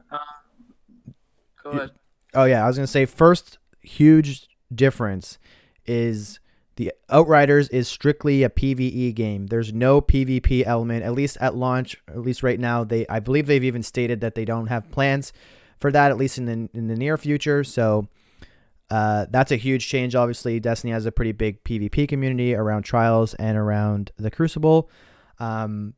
go 1.63 1.69
ahead. 1.69 1.91
Oh 2.33 2.45
yeah, 2.45 2.63
I 2.63 2.67
was 2.67 2.77
gonna 2.77 2.87
say 2.87 3.05
first 3.05 3.59
huge 3.81 4.47
difference 4.73 5.37
is 5.85 6.39
the 6.79 6.93
Outriders 7.09 7.67
is 7.67 7.89
strictly 7.89 8.41
a 8.41 8.49
PvE 8.49 9.13
game. 9.13 9.47
There's 9.47 9.73
no 9.73 9.99
PvP 9.99 10.63
element, 10.65 11.03
at 11.03 11.11
least 11.11 11.35
at 11.41 11.53
launch, 11.53 11.97
at 12.07 12.21
least 12.21 12.41
right 12.41 12.57
now. 12.57 12.85
They, 12.85 13.05
I 13.09 13.19
believe, 13.19 13.47
they've 13.47 13.65
even 13.65 13.83
stated 13.83 14.21
that 14.21 14.33
they 14.33 14.45
don't 14.45 14.67
have 14.67 14.89
plans 14.89 15.33
for 15.77 15.91
that, 15.91 16.09
at 16.09 16.17
least 16.17 16.37
in 16.37 16.45
the 16.45 16.69
in 16.73 16.87
the 16.87 16.95
near 16.95 17.17
future. 17.17 17.65
So 17.65 18.07
uh, 18.89 19.25
that's 19.29 19.51
a 19.51 19.57
huge 19.57 19.89
change. 19.89 20.15
Obviously, 20.15 20.61
Destiny 20.61 20.93
has 20.93 21.05
a 21.05 21.11
pretty 21.11 21.33
big 21.33 21.61
PvP 21.65 22.07
community 22.07 22.55
around 22.55 22.83
Trials 22.83 23.33
and 23.33 23.57
around 23.57 24.13
the 24.15 24.31
Crucible. 24.31 24.89
Um, 25.37 25.95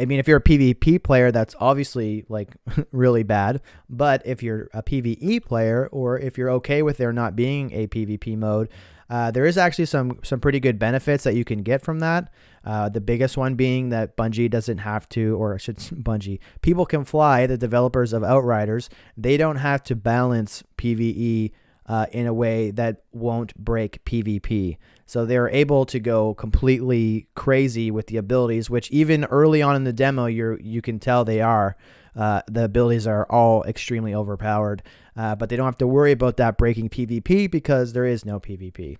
I 0.00 0.06
mean, 0.06 0.18
if 0.18 0.26
you're 0.26 0.38
a 0.38 0.42
PvP 0.42 1.04
player, 1.04 1.30
that's 1.30 1.54
obviously 1.60 2.24
like 2.28 2.48
really 2.90 3.22
bad. 3.22 3.62
But 3.88 4.22
if 4.26 4.42
you're 4.42 4.68
a 4.74 4.82
PvE 4.82 5.44
player, 5.44 5.88
or 5.92 6.18
if 6.18 6.36
you're 6.36 6.50
okay 6.50 6.82
with 6.82 6.96
there 6.96 7.12
not 7.12 7.36
being 7.36 7.70
a 7.72 7.86
PvP 7.86 8.36
mode, 8.36 8.70
uh, 9.10 9.30
there 9.30 9.46
is 9.46 9.58
actually 9.58 9.86
some 9.86 10.18
some 10.22 10.40
pretty 10.40 10.60
good 10.60 10.78
benefits 10.78 11.24
that 11.24 11.34
you 11.34 11.44
can 11.44 11.62
get 11.62 11.82
from 11.82 12.00
that. 12.00 12.32
Uh, 12.64 12.88
the 12.88 13.00
biggest 13.00 13.36
one 13.36 13.54
being 13.54 13.90
that 13.90 14.16
Bungie 14.16 14.50
doesn't 14.50 14.78
have 14.78 15.08
to, 15.10 15.36
or 15.36 15.58
should 15.58 15.76
Bungie, 15.78 16.38
People 16.62 16.86
Can 16.86 17.04
Fly, 17.04 17.46
the 17.46 17.58
developers 17.58 18.12
of 18.12 18.22
Outriders, 18.22 18.88
they 19.16 19.36
don't 19.36 19.56
have 19.56 19.82
to 19.84 19.96
balance 19.96 20.62
PVE 20.78 21.52
uh, 21.86 22.06
in 22.12 22.26
a 22.26 22.32
way 22.32 22.70
that 22.70 23.02
won't 23.12 23.54
break 23.56 24.04
PvP. 24.04 24.78
So 25.06 25.26
they're 25.26 25.50
able 25.50 25.84
to 25.86 26.00
go 26.00 26.34
completely 26.34 27.26
crazy 27.34 27.90
with 27.90 28.06
the 28.06 28.16
abilities, 28.16 28.70
which 28.70 28.90
even 28.90 29.24
early 29.26 29.60
on 29.60 29.76
in 29.76 29.84
the 29.84 29.92
demo, 29.92 30.26
you 30.26 30.58
you 30.62 30.80
can 30.80 30.98
tell 30.98 31.24
they 31.24 31.40
are. 31.40 31.76
Uh, 32.16 32.42
the 32.46 32.64
abilities 32.64 33.06
are 33.06 33.26
all 33.30 33.64
extremely 33.64 34.14
overpowered, 34.14 34.82
uh, 35.16 35.34
but 35.34 35.48
they 35.48 35.56
don't 35.56 35.66
have 35.66 35.78
to 35.78 35.86
worry 35.86 36.12
about 36.12 36.36
that 36.36 36.56
breaking 36.56 36.88
PvP 36.88 37.50
because 37.50 37.92
there 37.92 38.06
is 38.06 38.24
no 38.24 38.38
PvP. 38.38 38.98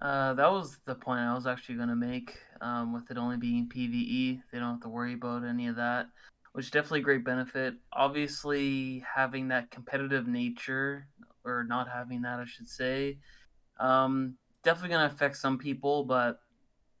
Uh, 0.00 0.34
that 0.34 0.50
was 0.50 0.78
the 0.84 0.94
point 0.94 1.20
I 1.20 1.34
was 1.34 1.46
actually 1.46 1.76
going 1.76 1.88
to 1.88 1.96
make. 1.96 2.36
Um, 2.60 2.92
with 2.92 3.10
it 3.10 3.16
only 3.16 3.36
being 3.36 3.68
PVE, 3.68 4.42
they 4.52 4.58
don't 4.58 4.72
have 4.72 4.82
to 4.82 4.88
worry 4.88 5.14
about 5.14 5.44
any 5.44 5.66
of 5.66 5.76
that, 5.76 6.08
which 6.52 6.66
is 6.66 6.70
definitely 6.70 7.00
a 7.00 7.04
great 7.04 7.24
benefit. 7.24 7.74
Obviously, 7.92 9.02
having 9.14 9.48
that 9.48 9.70
competitive 9.70 10.26
nature, 10.26 11.06
or 11.44 11.64
not 11.64 11.88
having 11.88 12.22
that, 12.22 12.38
I 12.38 12.44
should 12.44 12.68
say, 12.68 13.18
um, 13.80 14.36
definitely 14.62 14.90
going 14.90 15.08
to 15.08 15.14
affect 15.14 15.36
some 15.36 15.58
people. 15.58 16.04
But 16.04 16.40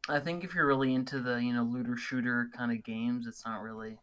I 0.08 0.18
think 0.18 0.44
if 0.44 0.54
you're 0.54 0.66
really 0.66 0.94
into 0.94 1.20
the 1.20 1.36
you 1.36 1.52
know 1.52 1.62
looter 1.62 1.96
shooter 1.96 2.48
kind 2.56 2.72
of 2.72 2.82
games, 2.84 3.26
it's 3.26 3.44
not 3.44 3.62
really 3.62 3.98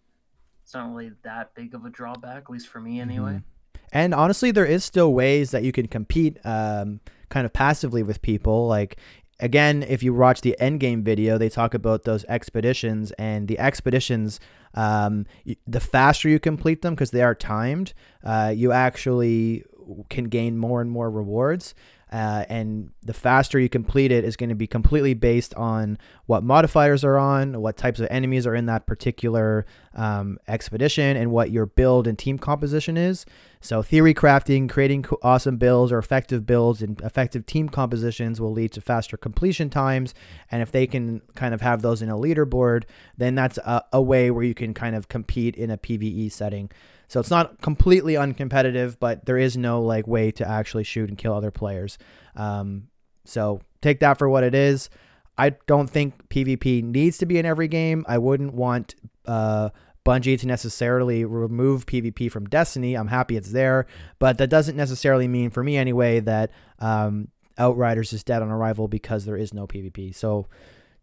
it's 0.71 0.75
not 0.75 0.95
really 0.95 1.11
that 1.23 1.53
big 1.53 1.75
of 1.75 1.83
a 1.83 1.89
drawback, 1.89 2.43
at 2.43 2.49
least 2.49 2.69
for 2.69 2.79
me 2.79 3.01
anyway. 3.01 3.31
Mm-hmm. 3.31 3.85
And 3.91 4.13
honestly, 4.13 4.51
there 4.51 4.65
is 4.65 4.85
still 4.85 5.13
ways 5.13 5.51
that 5.51 5.63
you 5.63 5.73
can 5.73 5.89
compete 5.89 6.37
um, 6.45 7.01
kind 7.27 7.45
of 7.45 7.51
passively 7.51 8.03
with 8.03 8.21
people. 8.21 8.67
Like 8.67 8.95
again, 9.41 9.83
if 9.83 10.01
you 10.01 10.13
watch 10.13 10.39
the 10.39 10.55
endgame 10.61 11.03
video, 11.03 11.37
they 11.37 11.49
talk 11.49 11.73
about 11.73 12.03
those 12.03 12.23
expeditions 12.29 13.11
and 13.19 13.49
the 13.49 13.59
expeditions. 13.59 14.39
Um, 14.73 15.25
the 15.67 15.81
faster 15.81 16.29
you 16.29 16.39
complete 16.39 16.83
them, 16.83 16.95
because 16.95 17.11
they 17.11 17.21
are 17.21 17.35
timed, 17.35 17.93
uh, 18.23 18.53
you 18.55 18.71
actually 18.71 19.65
can 20.09 20.29
gain 20.29 20.57
more 20.57 20.79
and 20.79 20.89
more 20.89 21.11
rewards. 21.11 21.75
Uh, 22.11 22.43
and 22.49 22.91
the 23.03 23.13
faster 23.13 23.57
you 23.57 23.69
complete 23.69 24.11
it 24.11 24.25
is 24.25 24.35
going 24.35 24.49
to 24.49 24.55
be 24.55 24.67
completely 24.67 25.13
based 25.13 25.53
on 25.55 25.97
what 26.25 26.43
modifiers 26.43 27.05
are 27.05 27.17
on, 27.17 27.61
what 27.61 27.77
types 27.77 28.01
of 28.01 28.07
enemies 28.11 28.45
are 28.45 28.53
in 28.53 28.65
that 28.65 28.85
particular 28.85 29.65
um, 29.95 30.37
expedition, 30.47 31.15
and 31.15 31.31
what 31.31 31.51
your 31.51 31.65
build 31.65 32.07
and 32.07 32.19
team 32.19 32.37
composition 32.37 32.97
is. 32.97 33.25
So, 33.63 33.83
theory 33.83 34.15
crafting, 34.15 34.67
creating 34.67 35.05
awesome 35.21 35.57
builds 35.57 35.91
or 35.91 35.99
effective 35.99 36.47
builds 36.47 36.81
and 36.81 36.99
effective 37.01 37.45
team 37.45 37.69
compositions 37.69 38.41
will 38.41 38.51
lead 38.51 38.71
to 38.73 38.81
faster 38.81 39.17
completion 39.17 39.69
times. 39.69 40.15
And 40.49 40.63
if 40.63 40.71
they 40.71 40.87
can 40.87 41.21
kind 41.35 41.53
of 41.53 41.61
have 41.61 41.83
those 41.83 42.01
in 42.01 42.09
a 42.09 42.17
leaderboard, 42.17 42.85
then 43.17 43.35
that's 43.35 43.59
a, 43.59 43.83
a 43.93 44.01
way 44.01 44.31
where 44.31 44.43
you 44.43 44.55
can 44.55 44.73
kind 44.73 44.95
of 44.95 45.09
compete 45.09 45.55
in 45.55 45.69
a 45.69 45.77
PvE 45.77 46.31
setting. 46.31 46.71
So 47.07 47.19
it's 47.19 47.29
not 47.29 47.61
completely 47.61 48.13
uncompetitive, 48.13 48.97
but 48.99 49.25
there 49.25 49.37
is 49.37 49.55
no 49.55 49.81
like 49.81 50.07
way 50.07 50.31
to 50.31 50.47
actually 50.47 50.83
shoot 50.83 51.09
and 51.09 51.17
kill 51.17 51.33
other 51.33 51.51
players. 51.51 51.99
Um, 52.35 52.87
so 53.25 53.61
take 53.81 53.99
that 53.99 54.17
for 54.17 54.27
what 54.27 54.43
it 54.43 54.55
is. 54.55 54.89
I 55.37 55.51
don't 55.67 55.89
think 55.89 56.29
PvP 56.29 56.83
needs 56.83 57.17
to 57.19 57.25
be 57.25 57.37
in 57.37 57.45
every 57.45 57.67
game. 57.67 58.05
I 58.07 58.17
wouldn't 58.17 58.53
want 58.53 58.95
uh, 59.25 59.69
Bungie 60.05 60.39
to 60.39 60.47
necessarily 60.47 61.25
remove 61.25 61.85
PvP 61.85 62.31
from 62.31 62.47
Destiny. 62.47 62.95
I'm 62.95 63.07
happy 63.07 63.37
it's 63.37 63.51
there, 63.51 63.85
but 64.19 64.37
that 64.39 64.49
doesn't 64.49 64.75
necessarily 64.75 65.27
mean, 65.27 65.51
for 65.51 65.63
me 65.63 65.77
anyway, 65.77 66.19
that 66.21 66.51
um, 66.79 67.27
Outriders 67.57 68.11
is 68.13 68.23
dead 68.23 68.41
on 68.41 68.49
arrival 68.49 68.87
because 68.87 69.25
there 69.25 69.37
is 69.37 69.53
no 69.53 69.67
PvP. 69.67 70.15
So 70.15 70.47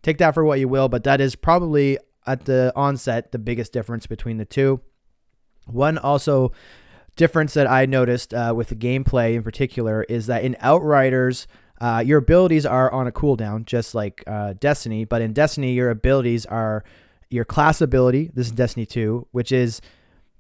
take 0.03 0.19
that 0.19 0.35
for 0.35 0.45
what 0.45 0.59
you 0.59 0.69
will, 0.69 0.89
but 0.89 1.05
that 1.05 1.21
is 1.21 1.37
probably 1.37 1.99
at 2.27 2.45
the 2.45 2.73
onset 2.75 3.33
the 3.33 3.39
biggest 3.39 3.73
difference 3.73 4.07
between 4.07 4.39
the 4.39 4.45
two. 4.45 4.81
One 5.67 5.99
also 5.99 6.53
difference 7.17 7.55
that 7.55 7.69
I 7.69 7.87
noticed 7.87 8.33
uh, 8.33 8.53
with 8.57 8.69
the 8.69 8.77
gameplay 8.77 9.35
in 9.35 9.43
particular 9.43 10.05
is 10.05 10.27
that 10.27 10.43
in 10.43 10.57
Outriders, 10.61 11.47
uh, 11.81 12.03
your 12.05 12.19
abilities 12.19 12.67
are 12.67 12.91
on 12.93 13.07
a 13.07 13.13
cooldown, 13.13 13.65
just 13.65 13.95
like 13.95 14.25
uh, 14.27 14.55
Destiny. 14.59 15.05
But 15.05 15.23
in 15.23 15.33
Destiny, 15.33 15.73
your 15.73 15.91
abilities 15.91 16.47
are 16.47 16.85
your 17.31 17.45
class 17.45 17.81
ability. 17.81 18.31
This 18.35 18.47
is 18.47 18.53
Destiny 18.53 18.87
2, 18.87 19.29
which 19.33 19.53
is 19.53 19.81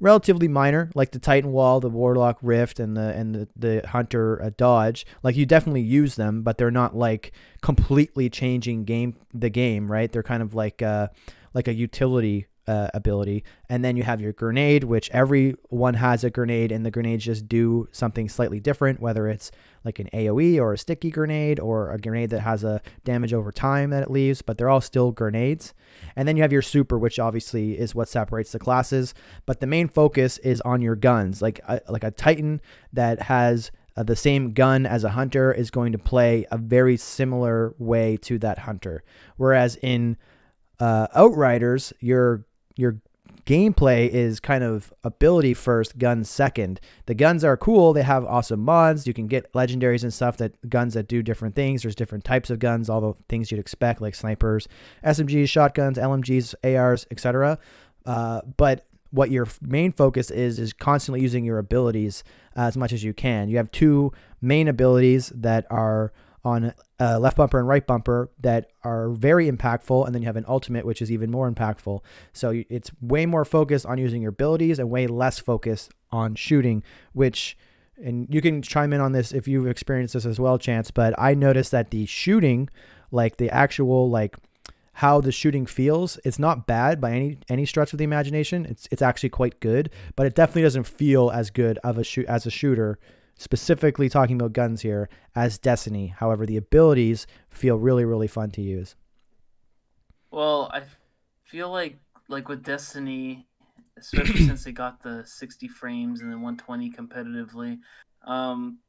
relatively 0.00 0.48
minor, 0.48 0.90
like 0.94 1.10
the 1.10 1.18
Titan 1.18 1.52
Wall, 1.52 1.80
the 1.80 1.90
Warlock 1.90 2.38
Rift, 2.42 2.78
and 2.80 2.96
the 2.96 3.14
and 3.14 3.34
the, 3.34 3.48
the 3.56 3.88
Hunter 3.88 4.42
uh, 4.42 4.50
Dodge. 4.56 5.06
Like 5.22 5.36
you 5.36 5.46
definitely 5.46 5.82
use 5.82 6.16
them, 6.16 6.42
but 6.42 6.58
they're 6.58 6.70
not 6.70 6.96
like 6.96 7.32
completely 7.62 8.30
changing 8.30 8.84
game 8.84 9.16
the 9.34 9.50
game, 9.50 9.90
right? 9.90 10.10
They're 10.10 10.22
kind 10.22 10.42
of 10.42 10.54
like 10.54 10.82
uh, 10.82 11.08
like 11.54 11.68
a 11.68 11.74
utility 11.74 12.46
uh, 12.68 12.88
ability. 12.92 13.44
And 13.68 13.82
then 13.82 13.96
you 13.96 14.02
have 14.02 14.20
your 14.20 14.34
grenade, 14.34 14.84
which 14.84 15.10
everyone 15.10 15.94
has 15.94 16.22
a 16.22 16.30
grenade, 16.30 16.70
and 16.70 16.84
the 16.84 16.90
grenades 16.90 17.24
just 17.24 17.48
do 17.48 17.88
something 17.92 18.28
slightly 18.28 18.60
different, 18.60 19.00
whether 19.00 19.26
it's 19.26 19.50
like 19.88 19.98
an 19.98 20.10
AoE 20.12 20.60
or 20.60 20.74
a 20.74 20.78
sticky 20.78 21.10
grenade 21.10 21.58
or 21.58 21.90
a 21.90 21.98
grenade 21.98 22.28
that 22.28 22.40
has 22.40 22.62
a 22.62 22.82
damage 23.04 23.32
over 23.32 23.50
time 23.50 23.88
that 23.88 24.02
it 24.02 24.10
leaves, 24.10 24.42
but 24.42 24.58
they're 24.58 24.68
all 24.68 24.82
still 24.82 25.12
grenades. 25.12 25.72
And 26.14 26.28
then 26.28 26.36
you 26.36 26.42
have 26.42 26.52
your 26.52 26.60
super, 26.60 26.98
which 26.98 27.18
obviously 27.18 27.78
is 27.78 27.94
what 27.94 28.06
separates 28.06 28.52
the 28.52 28.58
classes. 28.58 29.14
But 29.46 29.60
the 29.60 29.66
main 29.66 29.88
focus 29.88 30.36
is 30.38 30.60
on 30.60 30.82
your 30.82 30.94
guns, 30.94 31.40
like 31.40 31.58
a, 31.66 31.80
like 31.88 32.04
a 32.04 32.10
Titan 32.10 32.60
that 32.92 33.22
has 33.22 33.70
uh, 33.96 34.02
the 34.02 34.14
same 34.14 34.52
gun 34.52 34.84
as 34.84 35.04
a 35.04 35.10
hunter 35.10 35.52
is 35.52 35.70
going 35.70 35.92
to 35.92 35.98
play 35.98 36.44
a 36.50 36.58
very 36.58 36.98
similar 36.98 37.74
way 37.78 38.18
to 38.18 38.38
that 38.40 38.58
hunter. 38.58 39.02
Whereas 39.38 39.76
in 39.76 40.18
uh, 40.78 41.06
Outriders, 41.14 41.94
your 42.00 42.44
your 42.76 43.00
gameplay 43.48 44.10
is 44.10 44.40
kind 44.40 44.62
of 44.62 44.92
ability 45.02 45.54
first, 45.54 45.96
guns 45.96 46.28
second. 46.28 46.78
The 47.06 47.14
guns 47.14 47.42
are 47.42 47.56
cool. 47.56 47.94
They 47.94 48.02
have 48.02 48.26
awesome 48.26 48.60
mods. 48.60 49.06
You 49.06 49.14
can 49.14 49.26
get 49.26 49.50
legendaries 49.54 50.02
and 50.02 50.12
stuff 50.12 50.36
that 50.36 50.68
guns 50.68 50.92
that 50.92 51.08
do 51.08 51.22
different 51.22 51.54
things. 51.54 51.80
There's 51.80 51.94
different 51.94 52.24
types 52.24 52.50
of 52.50 52.58
guns, 52.58 52.90
all 52.90 53.00
the 53.00 53.14
things 53.30 53.50
you'd 53.50 53.58
expect, 53.58 54.02
like 54.02 54.14
snipers, 54.14 54.68
SMGs, 55.02 55.48
shotguns, 55.48 55.96
LMGs, 55.96 56.56
ARs, 56.62 57.06
etc. 57.10 57.58
Uh, 58.04 58.42
but 58.58 58.84
what 59.12 59.30
your 59.30 59.48
main 59.62 59.92
focus 59.92 60.30
is 60.30 60.58
is 60.58 60.74
constantly 60.74 61.22
using 61.22 61.42
your 61.42 61.56
abilities 61.56 62.24
as 62.54 62.76
much 62.76 62.92
as 62.92 63.02
you 63.02 63.14
can. 63.14 63.48
You 63.48 63.56
have 63.56 63.70
two 63.70 64.12
main 64.42 64.68
abilities 64.68 65.32
that 65.34 65.66
are 65.70 66.12
on 66.44 66.72
uh, 67.00 67.18
left 67.18 67.36
bumper 67.36 67.58
and 67.58 67.68
right 67.68 67.86
bumper 67.86 68.30
that 68.40 68.70
are 68.84 69.10
very 69.10 69.50
impactful, 69.50 70.06
and 70.06 70.14
then 70.14 70.22
you 70.22 70.26
have 70.26 70.36
an 70.36 70.44
ultimate, 70.48 70.84
which 70.84 71.02
is 71.02 71.10
even 71.10 71.30
more 71.30 71.50
impactful. 71.50 72.00
So 72.32 72.62
it's 72.68 72.90
way 73.00 73.26
more 73.26 73.44
focused 73.44 73.86
on 73.86 73.98
using 73.98 74.22
your 74.22 74.30
abilities 74.30 74.78
and 74.78 74.90
way 74.90 75.06
less 75.06 75.38
focused 75.38 75.92
on 76.10 76.34
shooting, 76.34 76.82
which 77.12 77.56
and 78.02 78.32
you 78.32 78.40
can 78.40 78.62
chime 78.62 78.92
in 78.92 79.00
on 79.00 79.12
this 79.12 79.32
if 79.32 79.48
you've 79.48 79.66
experienced 79.66 80.14
this 80.14 80.24
as 80.24 80.38
well, 80.38 80.58
Chance. 80.58 80.90
But 80.90 81.14
I 81.18 81.34
noticed 81.34 81.72
that 81.72 81.90
the 81.90 82.06
shooting, 82.06 82.68
like 83.10 83.36
the 83.36 83.50
actual 83.50 84.08
like 84.08 84.36
how 84.94 85.20
the 85.20 85.32
shooting 85.32 85.66
feels, 85.66 86.18
it's 86.24 86.38
not 86.38 86.66
bad 86.66 87.00
by 87.00 87.12
any 87.12 87.38
any 87.48 87.66
stretch 87.66 87.92
of 87.92 87.98
the 87.98 88.04
imagination. 88.04 88.66
It's 88.66 88.88
it's 88.90 89.02
actually 89.02 89.30
quite 89.30 89.60
good, 89.60 89.90
but 90.16 90.26
it 90.26 90.34
definitely 90.34 90.62
doesn't 90.62 90.84
feel 90.84 91.30
as 91.30 91.50
good 91.50 91.78
of 91.78 91.98
a 91.98 92.04
shoot 92.04 92.26
as 92.26 92.46
a 92.46 92.50
shooter 92.50 92.98
specifically 93.38 94.10
talking 94.10 94.36
about 94.36 94.52
guns 94.52 94.82
here, 94.82 95.08
as 95.34 95.58
Destiny. 95.58 96.08
However, 96.08 96.44
the 96.44 96.58
abilities 96.58 97.26
feel 97.48 97.76
really, 97.76 98.04
really 98.04 98.26
fun 98.26 98.50
to 98.50 98.60
use. 98.60 98.94
Well, 100.30 100.70
I 100.74 100.82
feel 101.44 101.70
like 101.70 101.98
like 102.28 102.48
with 102.48 102.62
Destiny, 102.62 103.46
especially 103.96 104.46
since 104.46 104.64
they 104.64 104.72
got 104.72 105.02
the 105.02 105.24
60 105.24 105.66
frames 105.68 106.20
and 106.20 106.30
then 106.30 106.42
120 106.42 106.90
competitively, 106.90 107.78
um, 108.26 108.80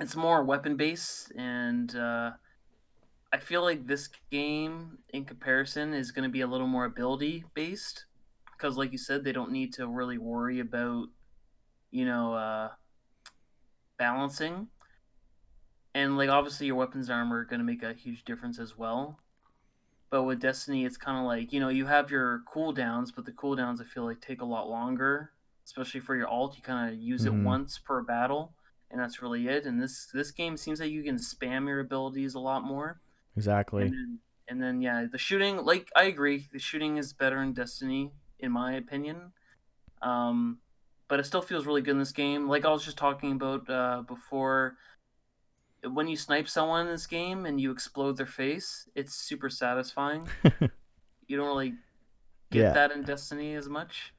it's 0.00 0.16
more 0.16 0.42
weapon 0.44 0.76
based, 0.76 1.32
and 1.36 1.94
uh, 1.94 2.30
I 3.32 3.38
feel 3.38 3.62
like 3.62 3.86
this 3.86 4.08
game, 4.30 4.98
in 5.10 5.24
comparison, 5.24 5.92
is 5.92 6.10
going 6.10 6.24
to 6.24 6.32
be 6.32 6.40
a 6.40 6.46
little 6.46 6.66
more 6.66 6.86
ability 6.86 7.44
based 7.54 8.06
because, 8.56 8.76
like 8.76 8.92
you 8.92 8.98
said, 8.98 9.24
they 9.24 9.32
don't 9.32 9.52
need 9.52 9.74
to 9.74 9.86
really 9.86 10.18
worry 10.18 10.60
about, 10.60 11.08
you 11.90 12.06
know, 12.06 12.32
uh, 12.34 12.68
balancing. 14.00 14.66
And 15.94 16.16
like 16.16 16.30
obviously 16.30 16.66
your 16.66 16.76
weapons 16.76 17.10
armor 17.10 17.40
are 17.40 17.44
going 17.44 17.60
to 17.60 17.64
make 17.64 17.82
a 17.82 17.92
huge 17.92 18.24
difference 18.24 18.58
as 18.58 18.76
well. 18.76 19.20
But 20.08 20.24
with 20.24 20.40
Destiny, 20.40 20.84
it's 20.84 20.96
kind 20.96 21.18
of 21.18 21.24
like 21.24 21.52
you 21.52 21.60
know 21.60 21.68
you 21.68 21.86
have 21.86 22.10
your 22.10 22.42
cooldowns, 22.52 23.10
but 23.14 23.26
the 23.26 23.32
cooldowns 23.32 23.80
I 23.80 23.84
feel 23.84 24.04
like 24.04 24.20
take 24.20 24.40
a 24.40 24.44
lot 24.44 24.68
longer, 24.68 25.30
especially 25.64 26.00
for 26.00 26.16
your 26.16 26.26
alt. 26.26 26.56
You 26.56 26.62
kind 26.62 26.92
of 26.92 26.98
use 26.98 27.24
mm-hmm. 27.24 27.42
it 27.42 27.44
once 27.44 27.78
per 27.78 28.02
battle, 28.02 28.54
and 28.90 29.00
that's 29.00 29.22
really 29.22 29.46
it. 29.46 29.66
And 29.66 29.80
this 29.80 30.08
this 30.12 30.32
game 30.32 30.56
seems 30.56 30.80
like 30.80 30.90
you 30.90 31.04
can 31.04 31.16
spam 31.16 31.68
your 31.68 31.78
abilities 31.78 32.34
a 32.34 32.40
lot 32.40 32.64
more. 32.64 33.00
Exactly. 33.36 33.82
And 33.82 33.92
then, 33.92 34.18
and 34.48 34.62
then 34.62 34.82
yeah, 34.82 35.06
the 35.10 35.18
shooting. 35.18 35.64
Like 35.64 35.90
I 35.94 36.04
agree, 36.04 36.48
the 36.52 36.58
shooting 36.58 36.96
is 36.96 37.12
better 37.12 37.40
in 37.42 37.52
Destiny, 37.52 38.10
in 38.40 38.50
my 38.50 38.72
opinion. 38.72 39.32
Um, 40.02 40.58
but 41.10 41.18
it 41.18 41.26
still 41.26 41.42
feels 41.42 41.66
really 41.66 41.82
good 41.82 41.90
in 41.90 41.98
this 41.98 42.12
game. 42.12 42.48
Like 42.48 42.64
I 42.64 42.70
was 42.70 42.84
just 42.84 42.96
talking 42.96 43.32
about 43.32 43.68
uh, 43.68 44.02
before, 44.06 44.76
when 45.82 46.06
you 46.06 46.16
snipe 46.16 46.48
someone 46.48 46.86
in 46.86 46.92
this 46.92 47.06
game 47.08 47.46
and 47.46 47.60
you 47.60 47.72
explode 47.72 48.16
their 48.16 48.26
face, 48.26 48.88
it's 48.94 49.12
super 49.12 49.50
satisfying. 49.50 50.26
you 51.26 51.36
don't 51.36 51.48
really 51.48 51.74
get 52.52 52.60
yeah. 52.60 52.72
that 52.72 52.92
in 52.92 53.02
Destiny 53.02 53.56
as 53.56 53.68
much. 53.68 54.14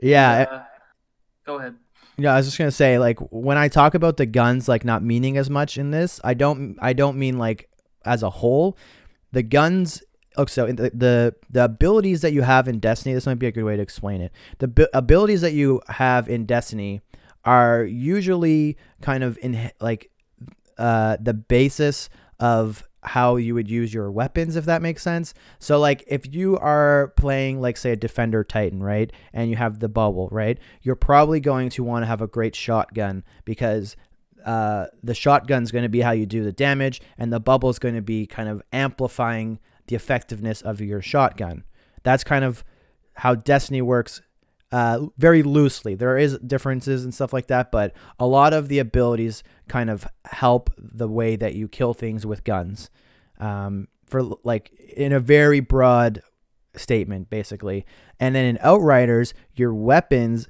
Yeah. 0.00 0.46
Uh, 0.50 0.62
go 1.44 1.58
ahead. 1.58 1.76
Yeah, 2.16 2.32
I 2.32 2.38
was 2.38 2.46
just 2.46 2.56
gonna 2.56 2.70
say, 2.70 2.98
like, 2.98 3.18
when 3.30 3.58
I 3.58 3.68
talk 3.68 3.94
about 3.94 4.16
the 4.16 4.26
guns 4.26 4.68
like 4.68 4.86
not 4.86 5.04
meaning 5.04 5.36
as 5.36 5.50
much 5.50 5.76
in 5.76 5.90
this, 5.90 6.18
I 6.24 6.32
don't, 6.32 6.78
I 6.80 6.94
don't 6.94 7.18
mean 7.18 7.38
like 7.38 7.68
as 8.06 8.22
a 8.22 8.30
whole. 8.30 8.78
The 9.32 9.42
guns 9.42 10.02
Okay, 10.38 10.52
so 10.52 10.66
the, 10.66 10.90
the, 10.94 11.34
the 11.50 11.64
abilities 11.64 12.20
that 12.20 12.32
you 12.32 12.42
have 12.42 12.68
in 12.68 12.78
Destiny, 12.78 13.12
this 13.12 13.26
might 13.26 13.40
be 13.40 13.48
a 13.48 13.52
good 13.52 13.64
way 13.64 13.76
to 13.76 13.82
explain 13.82 14.20
it. 14.20 14.32
The 14.58 14.88
abilities 14.94 15.40
that 15.40 15.52
you 15.52 15.82
have 15.88 16.28
in 16.28 16.46
Destiny 16.46 17.00
are 17.44 17.82
usually 17.82 18.76
kind 19.00 19.24
of 19.24 19.36
in 19.42 19.70
like 19.80 20.10
uh, 20.78 21.16
the 21.20 21.34
basis 21.34 22.08
of 22.38 22.84
how 23.02 23.36
you 23.36 23.54
would 23.54 23.70
use 23.70 23.94
your 23.94 24.10
weapons 24.10 24.56
if 24.56 24.64
that 24.64 24.82
makes 24.82 25.02
sense 25.02 25.32
so 25.60 25.78
like 25.78 26.04
if 26.08 26.32
you 26.34 26.58
are 26.58 27.12
playing 27.16 27.60
like 27.60 27.76
say 27.76 27.92
a 27.92 27.96
defender 27.96 28.42
titan 28.42 28.82
right 28.82 29.12
and 29.32 29.48
you 29.48 29.56
have 29.56 29.78
the 29.78 29.88
bubble 29.88 30.28
right 30.32 30.58
you're 30.82 30.96
probably 30.96 31.38
going 31.38 31.70
to 31.70 31.84
want 31.84 32.02
to 32.02 32.06
have 32.06 32.20
a 32.20 32.26
great 32.26 32.56
shotgun 32.56 33.22
because 33.44 33.96
uh, 34.44 34.86
the 35.02 35.14
shotgun's 35.14 35.70
going 35.70 35.84
to 35.84 35.88
be 35.88 36.00
how 36.00 36.10
you 36.10 36.26
do 36.26 36.42
the 36.42 36.52
damage 36.52 37.00
and 37.16 37.32
the 37.32 37.40
bubble 37.40 37.70
is 37.70 37.78
going 37.78 37.94
to 37.94 38.02
be 38.02 38.26
kind 38.26 38.48
of 38.48 38.60
amplifying 38.72 39.58
the 39.88 39.96
effectiveness 39.96 40.62
of 40.62 40.80
your 40.80 41.02
shotgun. 41.02 41.64
That's 42.02 42.24
kind 42.24 42.44
of 42.44 42.64
how 43.14 43.34
Destiny 43.34 43.82
works 43.82 44.22
uh, 44.70 45.06
very 45.16 45.42
loosely. 45.42 45.94
There 45.94 46.18
is 46.18 46.38
differences 46.38 47.04
and 47.04 47.12
stuff 47.12 47.32
like 47.32 47.46
that, 47.48 47.72
but 47.72 47.94
a 48.18 48.26
lot 48.26 48.52
of 48.52 48.68
the 48.68 48.78
abilities 48.78 49.42
kind 49.68 49.90
of 49.90 50.06
help 50.26 50.70
the 50.78 51.08
way 51.08 51.36
that 51.36 51.54
you 51.54 51.68
kill 51.68 51.94
things 51.94 52.24
with 52.26 52.44
guns. 52.44 52.90
Um, 53.38 53.88
for 54.06 54.22
like 54.42 54.70
in 54.96 55.12
a 55.12 55.20
very 55.20 55.60
broad 55.60 56.22
statement, 56.74 57.30
basically. 57.30 57.84
And 58.18 58.34
then 58.34 58.44
in 58.44 58.58
Outriders, 58.62 59.34
your 59.54 59.74
weapons 59.74 60.48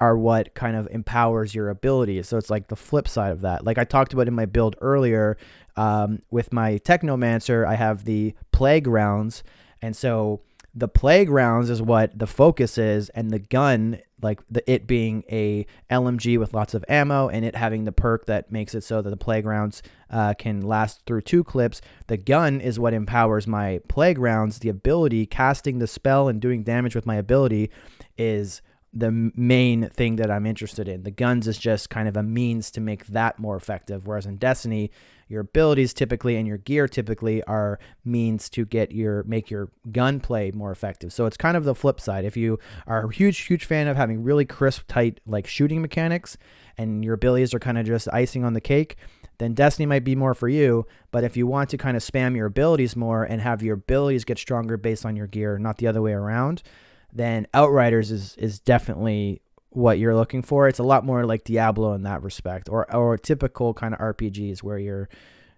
are 0.00 0.16
what 0.16 0.54
kind 0.54 0.76
of 0.76 0.88
empowers 0.90 1.54
your 1.54 1.68
abilities. 1.68 2.28
So 2.28 2.38
it's 2.38 2.50
like 2.50 2.68
the 2.68 2.76
flip 2.76 3.06
side 3.06 3.32
of 3.32 3.42
that. 3.42 3.64
Like 3.64 3.78
I 3.78 3.84
talked 3.84 4.12
about 4.12 4.28
in 4.28 4.34
my 4.34 4.46
build 4.46 4.76
earlier, 4.80 5.36
um, 5.76 6.20
with 6.30 6.52
my 6.52 6.78
Technomancer, 6.78 7.66
I 7.66 7.74
have 7.74 8.04
the 8.04 8.34
Plague 8.60 8.88
rounds, 8.88 9.42
and 9.80 9.96
so 9.96 10.42
the 10.74 10.86
Plague 10.86 11.30
rounds 11.30 11.70
is 11.70 11.80
what 11.80 12.18
the 12.18 12.26
focus 12.26 12.76
is 12.76 13.08
and 13.08 13.30
the 13.30 13.38
gun 13.38 14.00
like 14.20 14.42
the 14.50 14.70
it 14.70 14.86
being 14.86 15.24
a 15.32 15.64
lmg 15.90 16.38
with 16.38 16.52
lots 16.52 16.74
of 16.74 16.84
ammo 16.86 17.30
and 17.30 17.42
it 17.42 17.56
having 17.56 17.84
the 17.84 17.90
perk 17.90 18.26
that 18.26 18.52
makes 18.52 18.74
it 18.74 18.84
so 18.84 19.00
that 19.00 19.08
the 19.08 19.16
Plague 19.16 19.46
rounds 19.46 19.82
uh, 20.10 20.34
can 20.34 20.60
last 20.60 21.00
through 21.06 21.22
two 21.22 21.42
clips 21.42 21.80
the 22.08 22.18
gun 22.18 22.60
is 22.60 22.78
what 22.78 22.92
empowers 22.92 23.46
my 23.46 23.80
Plague 23.88 24.18
rounds. 24.18 24.58
the 24.58 24.68
ability 24.68 25.24
casting 25.24 25.78
the 25.78 25.86
spell 25.86 26.28
and 26.28 26.38
doing 26.38 26.62
damage 26.62 26.94
with 26.94 27.06
my 27.06 27.16
ability 27.16 27.70
is 28.18 28.60
the 28.92 29.10
main 29.10 29.88
thing 29.88 30.16
that 30.16 30.30
i'm 30.30 30.44
interested 30.44 30.86
in 30.86 31.02
the 31.02 31.10
guns 31.10 31.48
is 31.48 31.56
just 31.56 31.88
kind 31.88 32.06
of 32.06 32.14
a 32.14 32.22
means 32.22 32.70
to 32.70 32.82
make 32.82 33.06
that 33.06 33.38
more 33.38 33.56
effective 33.56 34.06
whereas 34.06 34.26
in 34.26 34.36
destiny 34.36 34.90
your 35.30 35.42
abilities 35.42 35.94
typically 35.94 36.36
and 36.36 36.46
your 36.46 36.58
gear 36.58 36.88
typically 36.88 37.40
are 37.44 37.78
means 38.04 38.50
to 38.50 38.66
get 38.66 38.90
your 38.90 39.22
make 39.22 39.48
your 39.48 39.70
gunplay 39.92 40.50
more 40.50 40.72
effective. 40.72 41.12
So 41.12 41.24
it's 41.24 41.36
kind 41.36 41.56
of 41.56 41.62
the 41.62 41.74
flip 41.74 42.00
side. 42.00 42.24
If 42.24 42.36
you 42.36 42.58
are 42.88 43.04
a 43.04 43.14
huge 43.14 43.38
huge 43.38 43.64
fan 43.64 43.86
of 43.86 43.96
having 43.96 44.24
really 44.24 44.44
crisp 44.44 44.82
tight 44.88 45.20
like 45.24 45.46
shooting 45.46 45.80
mechanics 45.80 46.36
and 46.76 47.04
your 47.04 47.14
abilities 47.14 47.54
are 47.54 47.60
kind 47.60 47.78
of 47.78 47.86
just 47.86 48.08
icing 48.12 48.44
on 48.44 48.54
the 48.54 48.60
cake, 48.60 48.96
then 49.38 49.54
Destiny 49.54 49.86
might 49.86 50.02
be 50.02 50.16
more 50.16 50.34
for 50.34 50.48
you. 50.48 50.84
But 51.12 51.22
if 51.22 51.36
you 51.36 51.46
want 51.46 51.70
to 51.70 51.78
kind 51.78 51.96
of 51.96 52.02
spam 52.02 52.34
your 52.34 52.46
abilities 52.46 52.96
more 52.96 53.22
and 53.22 53.40
have 53.40 53.62
your 53.62 53.74
abilities 53.74 54.24
get 54.24 54.36
stronger 54.36 54.76
based 54.76 55.06
on 55.06 55.14
your 55.14 55.28
gear, 55.28 55.58
not 55.58 55.78
the 55.78 55.86
other 55.86 56.02
way 56.02 56.12
around, 56.12 56.64
then 57.12 57.46
Outriders 57.54 58.10
is 58.10 58.34
is 58.36 58.58
definitely 58.58 59.42
what 59.70 59.98
you're 59.98 60.14
looking 60.14 60.42
for. 60.42 60.68
It's 60.68 60.78
a 60.78 60.84
lot 60.84 61.04
more 61.04 61.24
like 61.24 61.44
Diablo 61.44 61.94
in 61.94 62.02
that 62.02 62.22
respect, 62.22 62.68
or 62.68 62.92
or 62.94 63.16
typical 63.16 63.72
kind 63.74 63.94
of 63.94 64.00
RPGs 64.00 64.62
where 64.62 64.78
you're, 64.78 65.08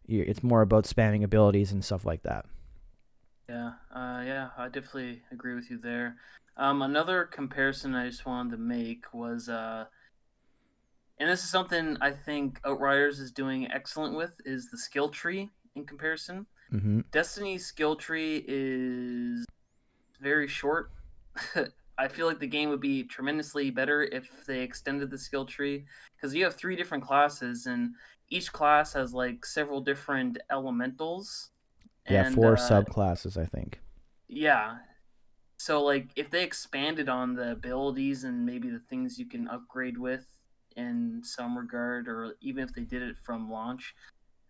you're 0.07 0.25
it's 0.25 0.43
more 0.43 0.63
about 0.63 0.85
spamming 0.85 1.25
abilities 1.25 1.73
and 1.73 1.85
stuff 1.85 2.05
like 2.05 2.23
that. 2.23 2.47
Yeah, 3.49 3.73
uh, 3.95 4.23
yeah, 4.25 4.49
I 4.57 4.69
definitely 4.69 5.23
agree 5.31 5.55
with 5.55 5.71
you 5.71 5.79
there. 5.79 6.17
Um, 6.57 6.83
another 6.83 7.25
comparison 7.25 7.95
I 7.95 8.09
just 8.09 8.27
wanted 8.27 8.53
to 8.53 8.59
make 8.59 9.05
was, 9.13 9.49
uh, 9.49 9.87
and 11.19 11.29
this 11.29 11.43
is 11.43 11.51
something 11.51 11.97
I 12.01 12.11
think 12.11 12.61
Outriders 12.65 13.19
is 13.19 13.33
doing 13.33 13.71
excellent 13.71 14.17
with, 14.17 14.41
is 14.45 14.71
the 14.71 14.79
skill 14.79 15.09
tree 15.09 15.51
in 15.75 15.85
comparison. 15.87 16.47
Mm-hmm. 16.73 17.01
Destiny's 17.11 17.67
skill 17.67 17.97
tree 17.97 18.45
is 18.47 19.47
very 20.21 20.49
short. 20.49 20.91
I 22.03 22.09
feel 22.09 22.27
like 22.27 22.41
the 22.41 22.49
game 22.49 22.69
would 22.71 22.81
be 22.81 23.05
tremendously 23.05 23.71
better 23.71 24.03
if 24.03 24.29
they 24.45 24.61
extended 24.61 25.09
the 25.09 25.17
skill 25.17 25.47
tree 25.47 25.85
because 26.17 26.35
you 26.35 26.43
have 26.43 26.57
three 26.57 26.75
different 26.75 27.05
classes 27.05 27.67
and 27.67 27.95
each 28.29 28.53
class 28.53 28.93
has 28.95 29.15
like 29.15 29.47
several 29.47 29.81
different 29.81 30.37
elementals. 30.51 31.51
Yeah, 32.11 32.27
and, 32.27 32.35
four 32.35 32.55
uh, 32.55 32.57
subclasses, 32.57 33.41
I 33.41 33.47
think. 33.47 33.79
Yeah. 34.27 34.79
So 35.59 35.81
like 35.85 36.09
if 36.17 36.29
they 36.29 36.43
expanded 36.43 37.09
on 37.09 37.37
the 37.37 37.53
abilities 37.53 38.25
and 38.25 38.45
maybe 38.45 38.69
the 38.69 38.83
things 38.91 39.17
you 39.17 39.27
can 39.27 39.47
upgrade 39.47 39.97
with 39.97 40.27
in 40.77 41.21
some 41.23 41.57
regard 41.57 42.09
or 42.09 42.35
even 42.41 42.65
if 42.65 42.75
they 42.75 42.83
did 42.83 43.03
it 43.03 43.17
from 43.17 43.49
launch, 43.49 43.95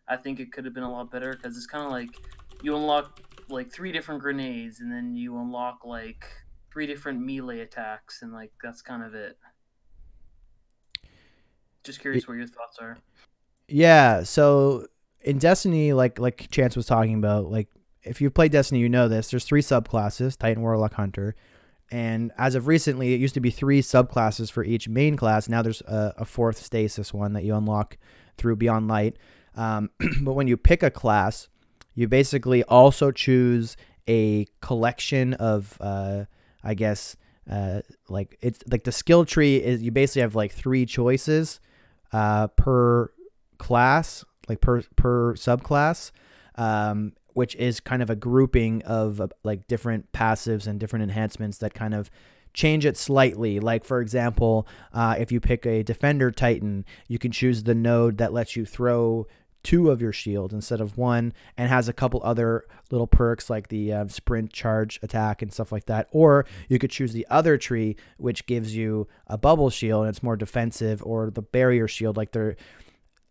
I 0.09 0.17
think 0.17 0.41
it 0.41 0.53
could 0.53 0.65
have 0.65 0.73
been 0.73 0.85
a 0.85 0.91
lot 0.91 1.11
better 1.11 1.35
because 1.35 1.59
it's 1.59 1.67
kind 1.67 1.85
of 1.85 1.91
like 1.91 2.19
you 2.63 2.75
unlock 2.75 3.21
like 3.51 3.71
three 3.71 3.93
different 3.93 4.23
grenades 4.23 4.81
and 4.81 4.91
then 4.91 5.15
you 5.15 5.37
unlock 5.37 5.85
like 5.85 6.25
three 6.73 6.87
different 6.87 7.21
melee 7.21 7.61
attacks, 7.61 8.23
and 8.23 8.33
like 8.33 8.53
that's 8.63 8.83
kind 8.83 9.03
of 9.03 9.15
it. 9.15 9.37
Just 11.85 12.01
curious 12.01 12.27
what 12.27 12.35
your 12.35 12.47
thoughts 12.47 12.79
are. 12.81 12.97
Yeah, 13.69 14.23
so 14.23 14.87
in 15.21 15.39
Destiny, 15.39 15.93
like 15.93 16.19
like 16.19 16.49
Chance 16.51 16.77
was 16.77 16.87
talking 16.87 17.15
about, 17.15 17.51
like 17.51 17.69
if 18.03 18.21
you 18.21 18.31
play 18.31 18.49
Destiny, 18.49 18.81
you 18.81 18.89
know 18.89 19.09
this. 19.09 19.31
There's 19.31 19.45
three 19.45 19.63
subclasses: 19.63 20.37
Titan, 20.37 20.63
Warlock, 20.63 20.95
Hunter. 20.95 21.35
And 21.91 22.33
as 22.39 22.55
of 22.55 22.69
recently, 22.69 23.13
it 23.13 23.21
used 23.21 23.35
to 23.35 23.41
be 23.41 23.51
three 23.51 23.83
subclasses 23.83 24.51
for 24.51 24.65
each 24.65 24.89
main 24.89 25.15
class. 25.15 25.47
Now 25.47 25.61
there's 25.61 25.83
a, 25.83 26.15
a 26.19 26.25
fourth 26.25 26.57
stasis 26.57 27.13
one 27.13 27.35
that 27.35 27.45
you 27.45 27.55
unlock 27.55 27.99
through 28.39 28.57
Beyond 28.57 28.89
Light. 28.89 29.19
Um, 29.55 29.91
but 30.23 30.33
when 30.33 30.49
you 30.49 30.57
pick 30.57 30.83
a 30.83 30.91
class, 30.91 31.49
you 31.95 32.09
basically 32.09 32.63
also 32.65 33.11
choose 33.11 33.77
a 34.09 34.47
collection 34.63 35.35
of 35.35 35.77
uh, 35.83 36.25
I 36.63 36.75
guess 36.75 37.17
uh, 37.51 37.81
like 38.09 38.39
it's 38.41 38.61
like 38.71 38.85
the 38.85 38.93
skill 38.93 39.25
tree 39.25 39.57
is 39.57 39.83
you 39.83 39.91
basically 39.91 40.23
have 40.23 40.35
like 40.35 40.53
three 40.53 40.87
choices 40.87 41.61
uh, 42.13 42.49
per 42.49 43.11
class, 43.59 44.25
like 44.49 44.61
per 44.61 44.83
per 44.97 45.35
subclass, 45.35 46.13
um, 46.57 47.13
which 47.35 47.55
is 47.57 47.81
kind 47.81 48.03
of 48.03 48.11
a 48.11 48.17
grouping 48.17 48.83
of 48.83 49.21
uh, 49.21 49.29
like 49.43 49.67
different 49.67 50.13
passives 50.13 50.67
and 50.67 50.79
different 50.79 51.03
enhancements 51.03 51.59
that 51.59 51.75
kind 51.75 51.95
of 51.95 52.11
change 52.55 52.85
it 52.85 52.97
slightly. 52.97 53.59
Like 53.59 53.85
for 53.85 54.01
example, 54.01 54.67
uh, 54.93 55.17
if 55.19 55.33
you 55.33 55.41
pick 55.41 55.67
a 55.67 55.83
defender 55.83 56.31
titan, 56.31 56.85
you 57.09 57.19
can 57.19 57.33
choose 57.33 57.65
the 57.65 57.75
node 57.75 58.19
that 58.19 58.33
lets 58.33 58.55
you 58.57 58.65
throw 58.65 59.27
two 59.63 59.91
of 59.91 60.03
your 60.03 60.13
shield 60.13 60.53
instead 60.53 60.81
of 60.81 60.99
one 60.99 61.33
and 61.57 61.69
has 61.69 61.89
a 61.89 61.93
couple 61.93 62.21
other 62.25 62.65
little 62.91 63.07
perks 63.07 63.49
like 63.49 63.69
the 63.69 63.93
uh, 63.93 64.09
sprint 64.09 64.53
charge 64.53 64.99
attack 65.03 65.43
and 65.43 65.53
stuff 65.53 65.71
like 65.71 65.87
that 65.87 66.09
or 66.11 66.45
you 66.69 66.79
could 66.79 66.91
choose 66.91 67.13
the 67.13 67.27
other 67.31 67.57
tree 67.57 67.97
which 68.17 68.47
gives 68.47 68.75
you 68.75 69.07
a 69.27 69.39
bubble 69.39 69.71
shield 69.71 70.03
and 70.03 70.11
it's 70.11 70.23
more 70.23 70.37
defensive 70.37 71.03
or 71.05 71.31
the 71.31 71.43
barrier 71.43 71.87
shield 71.87 72.17
like 72.17 72.33
they're 72.33 72.57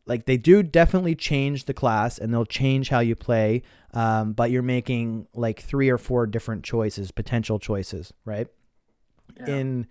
like 0.06 0.26
they 0.26 0.38
do 0.38 0.64
definitely 0.64 1.16
change 1.16 1.66
the 1.66 1.74
class 1.74 2.18
and 2.18 2.34
they'll 2.34 2.46
change 2.46 2.90
how 2.90 3.00
you 3.00 3.16
play 3.16 3.62
um, 3.94 4.34
but 4.34 4.52
you're 4.52 4.62
making 4.62 5.28
like 5.34 5.62
three 5.62 5.90
or 5.90 5.98
four 5.98 6.26
different 6.26 6.64
choices 6.64 7.12
potential 7.12 7.60
choices 7.60 8.14
right 8.26 8.48
yeah. 9.38 9.56
in 9.56 9.88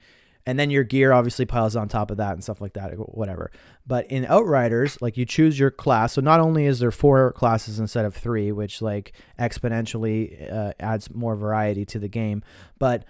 and 0.46 0.58
then 0.58 0.70
your 0.70 0.84
gear 0.84 1.12
obviously 1.12 1.44
piles 1.44 1.76
on 1.76 1.88
top 1.88 2.10
of 2.10 2.16
that 2.16 2.32
and 2.32 2.42
stuff 2.42 2.60
like 2.60 2.72
that 2.74 2.92
whatever. 2.94 3.50
But 3.86 4.06
in 4.10 4.24
outriders 4.26 5.00
like 5.00 5.16
you 5.16 5.24
choose 5.24 5.58
your 5.58 5.70
class. 5.70 6.14
So 6.14 6.20
not 6.20 6.40
only 6.40 6.66
is 6.66 6.78
there 6.78 6.90
four 6.90 7.32
classes 7.32 7.78
instead 7.78 8.04
of 8.04 8.14
three 8.14 8.52
which 8.52 8.82
like 8.82 9.12
exponentially 9.38 10.52
uh, 10.52 10.72
adds 10.80 11.12
more 11.14 11.36
variety 11.36 11.84
to 11.86 11.98
the 11.98 12.08
game 12.08 12.42
but 12.78 13.04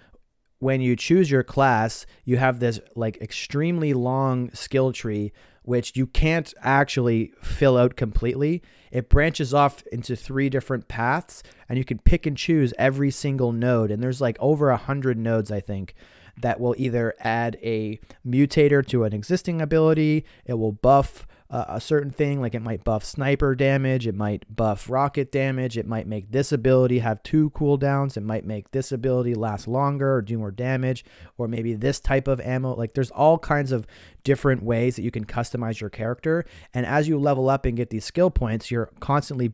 when 0.59 0.81
you 0.81 0.95
choose 0.95 1.31
your 1.31 1.43
class 1.43 2.05
you 2.25 2.37
have 2.37 2.59
this 2.59 2.79
like 2.95 3.17
extremely 3.21 3.93
long 3.93 4.51
skill 4.51 4.91
tree 4.91 5.31
which 5.63 5.95
you 5.95 6.07
can't 6.07 6.55
actually 6.61 7.31
fill 7.41 7.77
out 7.77 7.95
completely. 7.95 8.63
It 8.91 9.09
branches 9.09 9.53
off 9.53 9.83
into 9.91 10.15
three 10.15 10.49
different 10.49 10.87
paths 10.87 11.43
and 11.69 11.77
you 11.77 11.85
can 11.85 11.99
pick 11.99 12.25
and 12.25 12.35
choose 12.35 12.73
every 12.79 13.11
single 13.11 13.51
node. 13.51 13.91
And 13.91 14.01
there's 14.01 14.19
like 14.19 14.37
over 14.39 14.69
a 14.69 14.77
hundred 14.77 15.17
nodes 15.17 15.51
i 15.51 15.59
think 15.59 15.93
that 16.41 16.59
will 16.59 16.75
either 16.77 17.13
add 17.19 17.57
a 17.63 17.99
mutator 18.25 18.85
to 18.87 19.03
an 19.03 19.13
existing 19.13 19.61
ability, 19.61 20.25
it 20.45 20.55
will 20.55 20.71
buff 20.71 21.25
uh, 21.51 21.65
a 21.67 21.81
certain 21.81 22.11
thing, 22.11 22.39
like 22.39 22.55
it 22.55 22.61
might 22.61 22.83
buff 22.85 23.03
sniper 23.03 23.53
damage, 23.55 24.07
it 24.07 24.15
might 24.15 24.45
buff 24.55 24.89
rocket 24.89 25.31
damage, 25.33 25.77
it 25.77 25.85
might 25.85 26.07
make 26.07 26.31
this 26.31 26.53
ability 26.53 26.99
have 26.99 27.21
two 27.23 27.49
cooldowns, 27.49 28.15
it 28.15 28.23
might 28.23 28.45
make 28.45 28.71
this 28.71 28.91
ability 28.91 29.35
last 29.35 29.67
longer 29.67 30.15
or 30.15 30.21
do 30.21 30.37
more 30.37 30.51
damage, 30.51 31.03
or 31.37 31.49
maybe 31.49 31.73
this 31.73 31.99
type 31.99 32.29
of 32.29 32.39
ammo. 32.39 32.73
Like 32.73 32.93
there's 32.93 33.11
all 33.11 33.37
kinds 33.37 33.73
of 33.73 33.85
different 34.23 34.63
ways 34.63 34.95
that 34.95 35.01
you 35.01 35.11
can 35.11 35.25
customize 35.25 35.81
your 35.81 35.89
character. 35.89 36.45
And 36.73 36.85
as 36.85 37.09
you 37.09 37.19
level 37.19 37.49
up 37.49 37.65
and 37.65 37.75
get 37.75 37.89
these 37.89 38.05
skill 38.05 38.31
points, 38.31 38.71
you're 38.71 38.89
constantly 39.01 39.53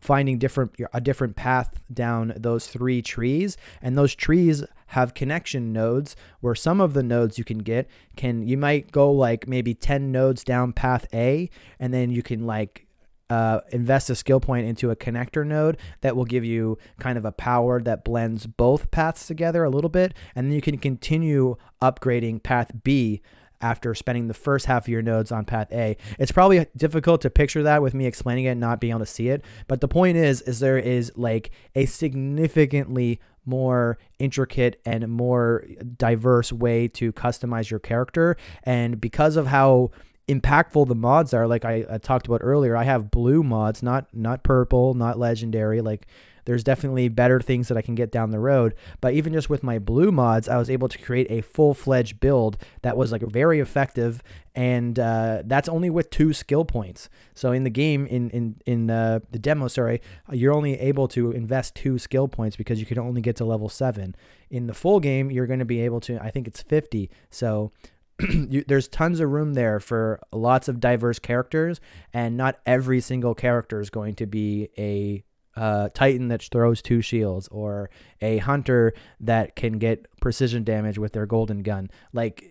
finding 0.00 0.38
different 0.38 0.74
a 0.92 1.00
different 1.00 1.36
path 1.36 1.80
down 1.92 2.32
those 2.36 2.66
three 2.66 3.02
trees 3.02 3.56
and 3.80 3.96
those 3.96 4.14
trees 4.14 4.64
have 4.88 5.14
connection 5.14 5.72
nodes 5.72 6.16
where 6.40 6.54
some 6.54 6.80
of 6.80 6.94
the 6.94 7.02
nodes 7.02 7.38
you 7.38 7.44
can 7.44 7.58
get 7.58 7.88
can 8.16 8.46
you 8.46 8.56
might 8.56 8.92
go 8.92 9.10
like 9.10 9.48
maybe 9.48 9.74
10 9.74 10.12
nodes 10.12 10.44
down 10.44 10.72
path 10.72 11.06
A 11.12 11.50
and 11.78 11.92
then 11.92 12.10
you 12.10 12.22
can 12.22 12.46
like 12.46 12.86
uh, 13.28 13.60
invest 13.72 14.08
a 14.08 14.14
skill 14.14 14.38
point 14.38 14.68
into 14.68 14.90
a 14.90 14.96
connector 14.96 15.44
node 15.44 15.76
that 16.00 16.14
will 16.14 16.24
give 16.24 16.44
you 16.44 16.78
kind 17.00 17.18
of 17.18 17.24
a 17.24 17.32
power 17.32 17.82
that 17.82 18.04
blends 18.04 18.46
both 18.46 18.90
paths 18.92 19.26
together 19.26 19.64
a 19.64 19.70
little 19.70 19.90
bit 19.90 20.14
and 20.36 20.46
then 20.46 20.54
you 20.54 20.60
can 20.60 20.78
continue 20.78 21.56
upgrading 21.82 22.42
path 22.42 22.70
B 22.84 23.20
after 23.60 23.94
spending 23.94 24.28
the 24.28 24.34
first 24.34 24.66
half 24.66 24.84
of 24.84 24.88
your 24.88 25.02
nodes 25.02 25.32
on 25.32 25.44
path 25.44 25.72
A. 25.72 25.96
It's 26.18 26.32
probably 26.32 26.66
difficult 26.76 27.20
to 27.22 27.30
picture 27.30 27.62
that 27.62 27.82
with 27.82 27.94
me 27.94 28.06
explaining 28.06 28.44
it 28.44 28.50
and 28.50 28.60
not 28.60 28.80
being 28.80 28.92
able 28.92 29.00
to 29.00 29.06
see 29.06 29.28
it, 29.28 29.44
but 29.66 29.80
the 29.80 29.88
point 29.88 30.16
is 30.16 30.42
is 30.42 30.60
there 30.60 30.78
is 30.78 31.12
like 31.16 31.50
a 31.74 31.86
significantly 31.86 33.20
more 33.46 33.98
intricate 34.18 34.80
and 34.84 35.08
more 35.08 35.64
diverse 35.96 36.52
way 36.52 36.88
to 36.88 37.12
customize 37.12 37.70
your 37.70 37.80
character. 37.80 38.36
And 38.64 39.00
because 39.00 39.36
of 39.36 39.46
how 39.46 39.92
impactful 40.28 40.88
the 40.88 40.94
mods 40.94 41.32
are, 41.32 41.46
like 41.46 41.64
I, 41.64 41.86
I 41.88 41.98
talked 41.98 42.26
about 42.26 42.40
earlier, 42.42 42.76
I 42.76 42.84
have 42.84 43.10
blue 43.10 43.42
mods, 43.42 43.82
not 43.82 44.08
not 44.12 44.42
purple, 44.42 44.94
not 44.94 45.18
legendary. 45.18 45.80
Like 45.80 46.06
there's 46.46 46.64
definitely 46.64 47.08
better 47.08 47.40
things 47.40 47.68
that 47.68 47.76
I 47.76 47.82
can 47.82 47.94
get 47.94 48.10
down 48.10 48.30
the 48.30 48.38
road. 48.38 48.74
But 49.00 49.12
even 49.12 49.32
just 49.32 49.50
with 49.50 49.62
my 49.62 49.78
blue 49.78 50.10
mods, 50.10 50.48
I 50.48 50.56
was 50.56 50.70
able 50.70 50.88
to 50.88 50.98
create 50.98 51.30
a 51.30 51.42
full 51.42 51.74
fledged 51.74 52.18
build 52.18 52.56
that 52.82 52.96
was 52.96 53.12
like 53.12 53.22
very 53.22 53.60
effective, 53.60 54.22
and 54.54 54.98
uh, 54.98 55.42
that's 55.44 55.68
only 55.68 55.90
with 55.90 56.08
two 56.08 56.32
skill 56.32 56.64
points. 56.64 57.10
So 57.34 57.52
in 57.52 57.64
the 57.64 57.70
game, 57.70 58.06
in 58.06 58.30
in 58.30 58.56
in 58.64 58.90
uh, 58.90 59.20
the 59.30 59.38
demo, 59.38 59.68
sorry, 59.68 60.00
you're 60.32 60.54
only 60.54 60.78
able 60.80 61.08
to 61.08 61.32
invest 61.32 61.74
two 61.74 61.98
skill 61.98 62.28
points 62.28 62.56
because 62.56 62.80
you 62.80 62.86
can 62.86 62.98
only 62.98 63.20
get 63.20 63.36
to 63.36 63.44
level 63.44 63.68
seven. 63.68 64.16
In 64.48 64.68
the 64.68 64.74
full 64.74 65.00
game, 65.00 65.30
you're 65.30 65.46
going 65.46 65.58
to 65.58 65.64
be 65.64 65.80
able 65.82 66.00
to. 66.00 66.18
I 66.22 66.30
think 66.30 66.46
it's 66.46 66.62
50. 66.62 67.10
So 67.30 67.72
you, 68.20 68.64
there's 68.66 68.88
tons 68.88 69.20
of 69.20 69.30
room 69.30 69.54
there 69.54 69.80
for 69.80 70.20
lots 70.32 70.68
of 70.68 70.80
diverse 70.80 71.18
characters, 71.18 71.80
and 72.12 72.36
not 72.36 72.60
every 72.64 73.00
single 73.00 73.34
character 73.34 73.80
is 73.80 73.90
going 73.90 74.14
to 74.14 74.26
be 74.26 74.68
a 74.78 75.24
uh, 75.56 75.88
Titan 75.94 76.28
that 76.28 76.42
throws 76.42 76.82
two 76.82 77.00
shields 77.00 77.48
or 77.48 77.90
a 78.20 78.38
hunter 78.38 78.92
that 79.20 79.56
can 79.56 79.78
get 79.78 80.06
precision 80.20 80.64
damage 80.64 80.98
with 80.98 81.12
their 81.12 81.26
golden 81.26 81.62
gun. 81.62 81.90
Like, 82.12 82.44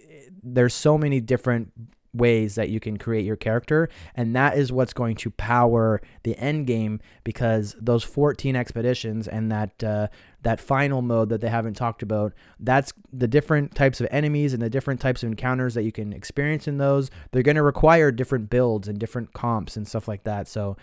there's 0.44 0.74
so 0.74 0.98
many 0.98 1.20
different 1.20 1.72
ways 2.16 2.56
that 2.56 2.70
you 2.70 2.80
can 2.80 2.98
create 2.98 3.26
your 3.26 3.36
character 3.36 3.90
and 4.16 4.36
that 4.36 4.58
is 4.58 4.72
what's 4.72 4.94
going 4.94 5.16
to 5.16 5.30
power 5.32 6.02
the 6.24 6.38
end 6.38 6.66
game 6.66 7.00
because 7.24 7.76
those 7.80 8.04
14 8.04 8.56
expeditions 8.56 9.28
and 9.28 9.52
that 9.52 9.84
uh, 9.84 10.08
that 10.42 10.62
final 10.62 11.02
mode 11.02 11.30
that 11.30 11.42
they 11.42 11.50
haven't 11.50 11.74
talked 11.74 12.02
about 12.02 12.34
that's 12.60 12.94
the 13.12 13.28
different 13.28 13.76
types 13.76 14.00
of 14.00 14.08
enemies 14.12 14.54
and 14.54 14.62
the 14.62 14.70
different 14.70 15.02
types 15.02 15.24
of 15.24 15.28
encounters 15.28 15.74
that 15.74 15.84
you 15.84 15.92
can 15.92 16.14
experience 16.14 16.68
in 16.68 16.78
those 16.78 17.12
they're 17.32 17.44
going 17.44 17.56
to 17.56 17.64
require 17.64 18.12
different 18.12 18.50
builds 18.50 18.88
and 18.88 18.98
different 18.98 19.34
comps 19.34 19.76
and 19.76 19.88
stuff 19.88 20.08
like 20.08 20.24
that 20.24 20.48
so 20.48 20.78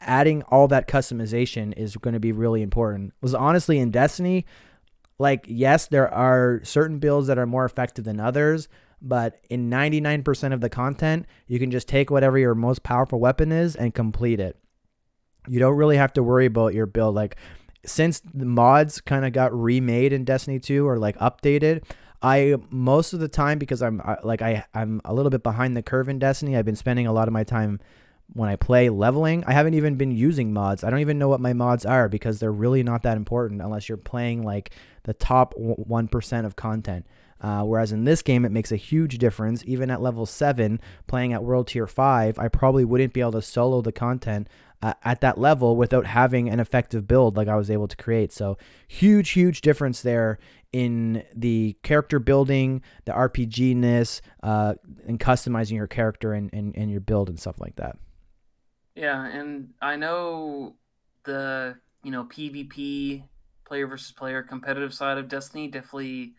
adding 0.00 0.42
all 0.44 0.68
that 0.68 0.88
customization 0.88 1.72
is 1.76 1.96
going 1.96 2.14
to 2.14 2.20
be 2.20 2.32
really 2.32 2.62
important. 2.62 3.12
Was 3.20 3.34
honestly 3.34 3.78
in 3.78 3.90
Destiny, 3.90 4.46
like 5.18 5.44
yes, 5.48 5.86
there 5.86 6.12
are 6.12 6.60
certain 6.64 6.98
builds 6.98 7.26
that 7.26 7.38
are 7.38 7.46
more 7.46 7.64
effective 7.64 8.04
than 8.04 8.20
others, 8.20 8.68
but 9.00 9.40
in 9.50 9.70
99% 9.70 10.52
of 10.52 10.60
the 10.60 10.70
content, 10.70 11.26
you 11.46 11.58
can 11.58 11.70
just 11.70 11.88
take 11.88 12.10
whatever 12.10 12.38
your 12.38 12.54
most 12.54 12.82
powerful 12.82 13.20
weapon 13.20 13.52
is 13.52 13.76
and 13.76 13.94
complete 13.94 14.40
it. 14.40 14.56
You 15.48 15.60
don't 15.60 15.76
really 15.76 15.96
have 15.96 16.12
to 16.14 16.22
worry 16.22 16.46
about 16.46 16.74
your 16.74 16.86
build 16.86 17.14
like 17.14 17.36
since 17.86 18.20
the 18.20 18.44
mods 18.44 19.00
kind 19.00 19.24
of 19.24 19.32
got 19.32 19.52
remade 19.54 20.12
in 20.12 20.24
Destiny 20.24 20.58
2 20.58 20.86
or 20.86 20.98
like 20.98 21.16
updated, 21.18 21.84
I 22.20 22.56
most 22.70 23.12
of 23.12 23.20
the 23.20 23.28
time 23.28 23.58
because 23.58 23.82
I'm 23.82 24.02
like 24.24 24.42
I 24.42 24.64
I'm 24.74 25.00
a 25.04 25.14
little 25.14 25.30
bit 25.30 25.42
behind 25.42 25.76
the 25.76 25.82
curve 25.82 26.08
in 26.08 26.18
Destiny. 26.18 26.56
I've 26.56 26.64
been 26.64 26.76
spending 26.76 27.06
a 27.06 27.12
lot 27.12 27.28
of 27.28 27.32
my 27.32 27.44
time 27.44 27.80
when 28.32 28.48
I 28.48 28.56
play 28.56 28.90
leveling, 28.90 29.44
I 29.46 29.52
haven't 29.52 29.74
even 29.74 29.96
been 29.96 30.10
using 30.10 30.52
mods. 30.52 30.84
I 30.84 30.90
don't 30.90 31.00
even 31.00 31.18
know 31.18 31.28
what 31.28 31.40
my 31.40 31.52
mods 31.52 31.86
are 31.86 32.08
because 32.08 32.38
they're 32.38 32.52
really 32.52 32.82
not 32.82 33.02
that 33.02 33.16
important 33.16 33.62
unless 33.62 33.88
you're 33.88 33.98
playing 33.98 34.42
like 34.42 34.70
the 35.04 35.14
top 35.14 35.54
1% 35.56 36.44
of 36.44 36.56
content. 36.56 37.06
Uh, 37.40 37.62
whereas 37.62 37.92
in 37.92 38.04
this 38.04 38.20
game, 38.20 38.44
it 38.44 38.52
makes 38.52 38.72
a 38.72 38.76
huge 38.76 39.18
difference. 39.18 39.62
Even 39.64 39.90
at 39.90 40.02
level 40.02 40.26
7, 40.26 40.80
playing 41.06 41.32
at 41.32 41.44
World 41.44 41.68
Tier 41.68 41.86
5, 41.86 42.38
I 42.38 42.48
probably 42.48 42.84
wouldn't 42.84 43.12
be 43.12 43.20
able 43.20 43.32
to 43.32 43.42
solo 43.42 43.80
the 43.80 43.92
content 43.92 44.48
uh, 44.82 44.94
at 45.04 45.20
that 45.20 45.38
level 45.38 45.76
without 45.76 46.06
having 46.06 46.48
an 46.48 46.60
effective 46.60 47.06
build 47.06 47.36
like 47.36 47.48
I 47.48 47.56
was 47.56 47.70
able 47.70 47.88
to 47.88 47.96
create. 47.96 48.32
So, 48.32 48.58
huge, 48.88 49.30
huge 49.30 49.60
difference 49.60 50.02
there 50.02 50.38
in 50.72 51.24
the 51.34 51.76
character 51.82 52.18
building, 52.18 52.82
the 53.04 53.12
RPG 53.12 53.76
ness, 53.76 54.20
uh, 54.42 54.74
and 55.06 55.18
customizing 55.18 55.76
your 55.76 55.86
character 55.86 56.32
and, 56.32 56.50
and, 56.52 56.76
and 56.76 56.90
your 56.90 57.00
build 57.00 57.28
and 57.28 57.38
stuff 57.38 57.60
like 57.60 57.76
that. 57.76 57.96
Yeah, 58.98 59.24
and 59.26 59.68
I 59.80 59.94
know 59.94 60.74
the 61.24 61.76
you 62.02 62.10
know 62.10 62.24
PvP 62.24 63.22
player 63.64 63.86
versus 63.86 64.10
player 64.10 64.42
competitive 64.42 64.92
side 64.92 65.18
of 65.18 65.28
Destiny 65.28 65.68
definitely 65.68 66.34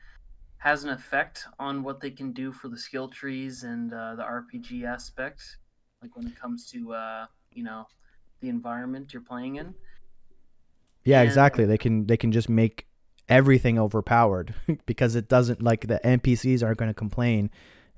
has 0.57 0.83
an 0.83 0.89
effect 0.89 1.45
on 1.57 1.83
what 1.83 2.01
they 2.01 2.11
can 2.11 2.33
do 2.33 2.51
for 2.51 2.67
the 2.67 2.77
skill 2.77 3.07
trees 3.07 3.63
and 3.63 3.93
uh, 3.93 4.15
the 4.15 4.23
RPG 4.23 4.83
aspect, 4.83 5.41
like 6.01 6.13
when 6.17 6.27
it 6.27 6.37
comes 6.37 6.69
to 6.71 6.91
uh, 6.91 7.27
you 7.53 7.63
know 7.63 7.87
the 8.41 8.49
environment 8.49 9.13
you're 9.13 9.21
playing 9.21 9.55
in. 9.55 9.73
Yeah, 11.05 11.21
and, 11.21 11.29
exactly. 11.29 11.63
They 11.63 11.77
can 11.77 12.07
they 12.07 12.17
can 12.17 12.33
just 12.33 12.49
make 12.49 12.87
everything 13.29 13.79
overpowered 13.79 14.53
because 14.85 15.15
it 15.15 15.29
doesn't 15.29 15.61
like 15.61 15.87
the 15.87 16.01
NPCs 16.03 16.61
aren't 16.61 16.79
going 16.79 16.89
to 16.89 16.93
complain 16.93 17.51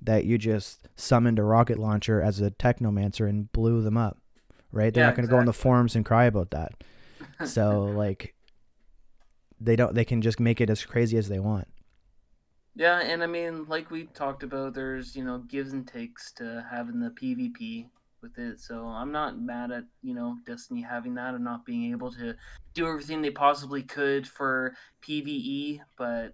that 0.04 0.26
you 0.26 0.38
just 0.38 0.88
summoned 0.96 1.40
a 1.40 1.44
rocket 1.44 1.80
launcher 1.80 2.22
as 2.22 2.40
a 2.42 2.52
technomancer 2.52 3.28
and 3.28 3.52
blew 3.52 3.82
them 3.82 3.98
up 3.98 4.21
right? 4.72 4.94
They're 4.94 5.04
yeah, 5.04 5.08
not 5.08 5.16
going 5.16 5.28
to 5.28 5.28
exactly. 5.28 5.36
go 5.36 5.40
on 5.40 5.46
the 5.46 5.54
forums 5.54 5.96
and 5.96 6.06
cry 6.06 6.26
about 6.26 6.52
that. 6.52 6.74
so 7.46 7.84
like 7.84 8.36
they 9.60 9.76
don't 9.76 9.94
they 9.94 10.06
can 10.06 10.22
just 10.22 10.40
make 10.40 10.60
it 10.60 10.70
as 10.70 10.86
crazy 10.86 11.18
as 11.18 11.30
they 11.30 11.40
want. 11.40 11.68
Yeah, 12.76 13.00
and 13.00 13.22
I 13.22 13.28
mean, 13.28 13.66
like 13.68 13.92
we 13.92 14.06
talked 14.06 14.44
about, 14.44 14.74
there's 14.74 15.16
you 15.16 15.24
know 15.24 15.40
gives 15.40 15.74
and 15.74 15.88
takes 15.88 16.32
to 16.34 16.66
having 16.70 17.00
the 17.00 17.10
PvP 17.10 17.88
with 18.22 18.38
it. 18.38 18.60
So 18.60 18.86
I'm 18.86 19.12
not 19.12 19.40
mad 19.40 19.72
at 19.72 19.84
you 20.02 20.14
know 20.14 20.38
Destiny 20.46 20.82
having 20.82 21.16
that 21.16 21.34
and 21.34 21.44
not 21.44 21.66
being 21.66 21.92
able 21.92 22.12
to 22.14 22.36
do 22.74 22.88
everything 22.88 23.22
they 23.22 23.32
possibly 23.32 23.84
could 23.84 24.28
for 24.28 24.76
PVE, 25.08 25.82
but 25.98 26.34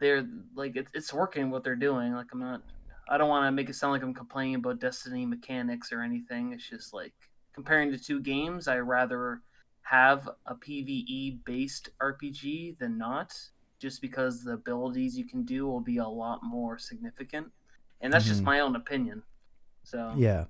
they're 0.00 0.26
like 0.54 0.76
it's 0.76 0.90
it's 0.94 1.14
working 1.14 1.50
what 1.50 1.62
they're 1.62 1.76
doing. 1.76 2.12
Like 2.14 2.26
I'm 2.32 2.40
not 2.40 2.62
I 3.08 3.18
don't 3.18 3.28
want 3.28 3.46
to 3.46 3.52
make 3.52 3.68
it 3.68 3.74
sound 3.74 3.92
like 3.92 4.02
I'm 4.02 4.14
complaining 4.14 4.56
about 4.56 4.80
Destiny 4.80 5.26
mechanics 5.26 5.92
or 5.92 6.02
anything. 6.02 6.52
It's 6.52 6.68
just 6.68 6.94
like 6.94 7.12
comparing 7.54 7.90
the 7.90 7.98
two 7.98 8.20
games, 8.20 8.68
I 8.68 8.78
rather 8.78 9.40
have 9.82 10.28
a 10.46 10.54
PVE 10.54 11.44
based 11.44 11.90
RPG 12.00 12.78
than 12.78 12.96
not, 12.98 13.34
just 13.78 14.00
because 14.00 14.44
the 14.44 14.52
abilities 14.52 15.18
you 15.18 15.24
can 15.24 15.44
do 15.44 15.66
will 15.66 15.80
be 15.80 15.98
a 15.98 16.06
lot 16.06 16.40
more 16.42 16.78
significant. 16.78 17.48
And 18.00 18.12
that's 18.12 18.24
mm-hmm. 18.24 18.32
just 18.32 18.42
my 18.42 18.60
own 18.60 18.76
opinion. 18.76 19.22
So 19.84 20.14
Yeah. 20.16 20.44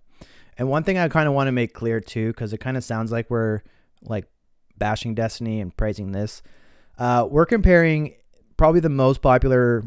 And 0.58 0.68
one 0.68 0.84
thing 0.84 0.98
I 0.98 1.08
kind 1.08 1.28
of 1.28 1.34
want 1.34 1.48
to 1.48 1.52
make 1.52 1.72
clear 1.72 2.00
too, 2.00 2.28
because 2.28 2.52
it 2.52 2.58
kind 2.58 2.76
of 2.76 2.84
sounds 2.84 3.10
like 3.10 3.30
we're 3.30 3.62
like 4.02 4.26
bashing 4.76 5.14
Destiny 5.14 5.60
and 5.60 5.74
praising 5.76 6.12
this. 6.12 6.42
Uh, 6.98 7.26
we're 7.28 7.46
comparing 7.46 8.14
probably 8.56 8.80
the 8.80 8.90
most 8.90 9.22
popular 9.22 9.82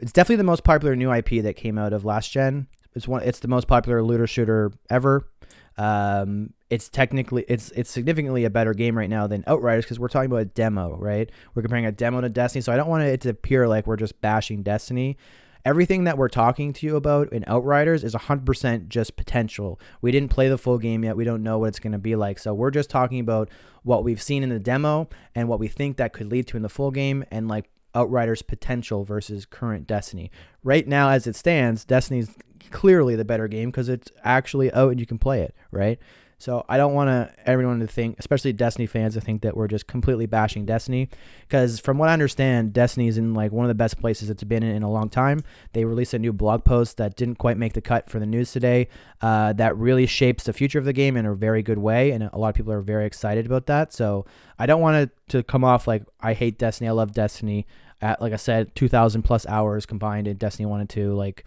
it's 0.00 0.12
definitely 0.12 0.36
the 0.36 0.44
most 0.44 0.64
popular 0.64 0.96
new 0.96 1.12
IP 1.12 1.42
that 1.42 1.56
came 1.56 1.78
out 1.78 1.92
of 1.92 2.04
last 2.04 2.30
gen. 2.30 2.66
It's 2.94 3.08
one. 3.08 3.22
It's 3.22 3.40
the 3.40 3.48
most 3.48 3.66
popular 3.66 4.02
looter 4.02 4.26
shooter 4.26 4.72
ever. 4.90 5.28
Um, 5.76 6.52
it's 6.70 6.88
technically 6.88 7.44
it's 7.48 7.70
it's 7.72 7.90
significantly 7.90 8.44
a 8.44 8.50
better 8.50 8.74
game 8.74 8.96
right 8.96 9.10
now 9.10 9.26
than 9.26 9.42
Outriders 9.46 9.84
because 9.84 9.98
we're 9.98 10.08
talking 10.08 10.30
about 10.30 10.42
a 10.42 10.46
demo, 10.46 10.96
right? 10.96 11.30
We're 11.54 11.62
comparing 11.62 11.86
a 11.86 11.92
demo 11.92 12.20
to 12.20 12.28
Destiny, 12.28 12.62
so 12.62 12.72
I 12.72 12.76
don't 12.76 12.88
want 12.88 13.02
it 13.04 13.20
to 13.22 13.30
appear 13.30 13.66
like 13.66 13.86
we're 13.86 13.96
just 13.96 14.20
bashing 14.20 14.62
Destiny. 14.62 15.16
Everything 15.64 16.04
that 16.04 16.18
we're 16.18 16.28
talking 16.28 16.74
to 16.74 16.86
you 16.86 16.94
about 16.94 17.32
in 17.32 17.42
Outriders 17.46 18.04
is 18.04 18.14
100% 18.14 18.88
just 18.88 19.16
potential. 19.16 19.80
We 20.02 20.12
didn't 20.12 20.28
play 20.28 20.50
the 20.50 20.58
full 20.58 20.76
game 20.76 21.04
yet. 21.04 21.16
We 21.16 21.24
don't 21.24 21.42
know 21.42 21.58
what 21.58 21.68
it's 21.68 21.78
going 21.78 21.94
to 21.94 21.98
be 21.98 22.16
like. 22.16 22.38
So 22.38 22.52
we're 22.52 22.70
just 22.70 22.90
talking 22.90 23.18
about 23.18 23.48
what 23.82 24.04
we've 24.04 24.20
seen 24.20 24.42
in 24.42 24.50
the 24.50 24.58
demo 24.58 25.08
and 25.34 25.48
what 25.48 25.58
we 25.58 25.68
think 25.68 25.96
that 25.96 26.12
could 26.12 26.30
lead 26.30 26.46
to 26.48 26.58
in 26.58 26.62
the 26.62 26.68
full 26.68 26.90
game 26.90 27.24
and 27.30 27.48
like 27.48 27.70
Outriders' 27.94 28.42
potential 28.42 29.04
versus 29.04 29.46
current 29.46 29.86
Destiny. 29.86 30.30
Right 30.62 30.86
now, 30.86 31.10
as 31.10 31.26
it 31.26 31.36
stands, 31.36 31.84
Destiny's 31.84 32.30
clearly 32.70 33.14
the 33.16 33.24
better 33.24 33.48
game 33.48 33.70
because 33.70 33.88
it's 33.88 34.10
actually 34.22 34.72
out 34.72 34.90
and 34.90 35.00
you 35.00 35.06
can 35.06 35.18
play 35.18 35.42
it, 35.42 35.54
right? 35.70 35.98
So 36.36 36.64
I 36.68 36.76
don't 36.76 36.92
want 36.92 37.08
to 37.08 37.32
everyone 37.48 37.80
to 37.80 37.86
think, 37.86 38.16
especially 38.18 38.52
Destiny 38.52 38.86
fans, 38.86 39.14
to 39.14 39.20
think 39.20 39.42
that 39.42 39.56
we're 39.56 39.68
just 39.68 39.86
completely 39.86 40.26
bashing 40.26 40.66
Destiny, 40.66 41.08
because 41.42 41.78
from 41.78 41.96
what 41.96 42.08
I 42.08 42.12
understand, 42.12 42.72
Destiny's 42.72 43.16
in 43.16 43.32
like 43.32 43.52
one 43.52 43.64
of 43.64 43.68
the 43.68 43.74
best 43.74 43.98
places 43.98 44.28
it's 44.28 44.44
been 44.44 44.62
in, 44.62 44.76
in 44.76 44.82
a 44.82 44.90
long 44.90 45.08
time. 45.08 45.42
They 45.72 45.84
released 45.84 46.12
a 46.12 46.18
new 46.18 46.32
blog 46.32 46.64
post 46.64 46.96
that 46.98 47.16
didn't 47.16 47.36
quite 47.36 47.56
make 47.56 47.72
the 47.72 47.80
cut 47.80 48.10
for 48.10 48.18
the 48.18 48.26
news 48.26 48.52
today. 48.52 48.88
Uh, 49.22 49.52
that 49.54 49.76
really 49.76 50.06
shapes 50.06 50.44
the 50.44 50.52
future 50.52 50.78
of 50.78 50.84
the 50.84 50.92
game 50.92 51.16
in 51.16 51.24
a 51.24 51.34
very 51.34 51.62
good 51.62 51.78
way, 51.78 52.10
and 52.10 52.24
a 52.24 52.36
lot 52.36 52.48
of 52.48 52.54
people 52.56 52.72
are 52.72 52.82
very 52.82 53.06
excited 53.06 53.46
about 53.46 53.66
that. 53.66 53.92
So 53.92 54.26
I 54.58 54.66
don't 54.66 54.82
want 54.82 54.96
it 54.96 55.10
to 55.28 55.42
come 55.42 55.64
off 55.64 55.86
like 55.86 56.02
I 56.20 56.34
hate 56.34 56.58
Destiny. 56.58 56.88
I 56.88 56.92
love 56.92 57.12
Destiny. 57.12 57.66
At 58.04 58.20
like 58.20 58.34
I 58.34 58.36
said, 58.36 58.74
two 58.74 58.86
thousand 58.86 59.22
plus 59.22 59.46
hours 59.46 59.86
combined 59.86 60.28
in 60.28 60.36
Destiny 60.36 60.66
one 60.66 60.80
and 60.80 60.90
two, 60.90 61.14
like 61.14 61.46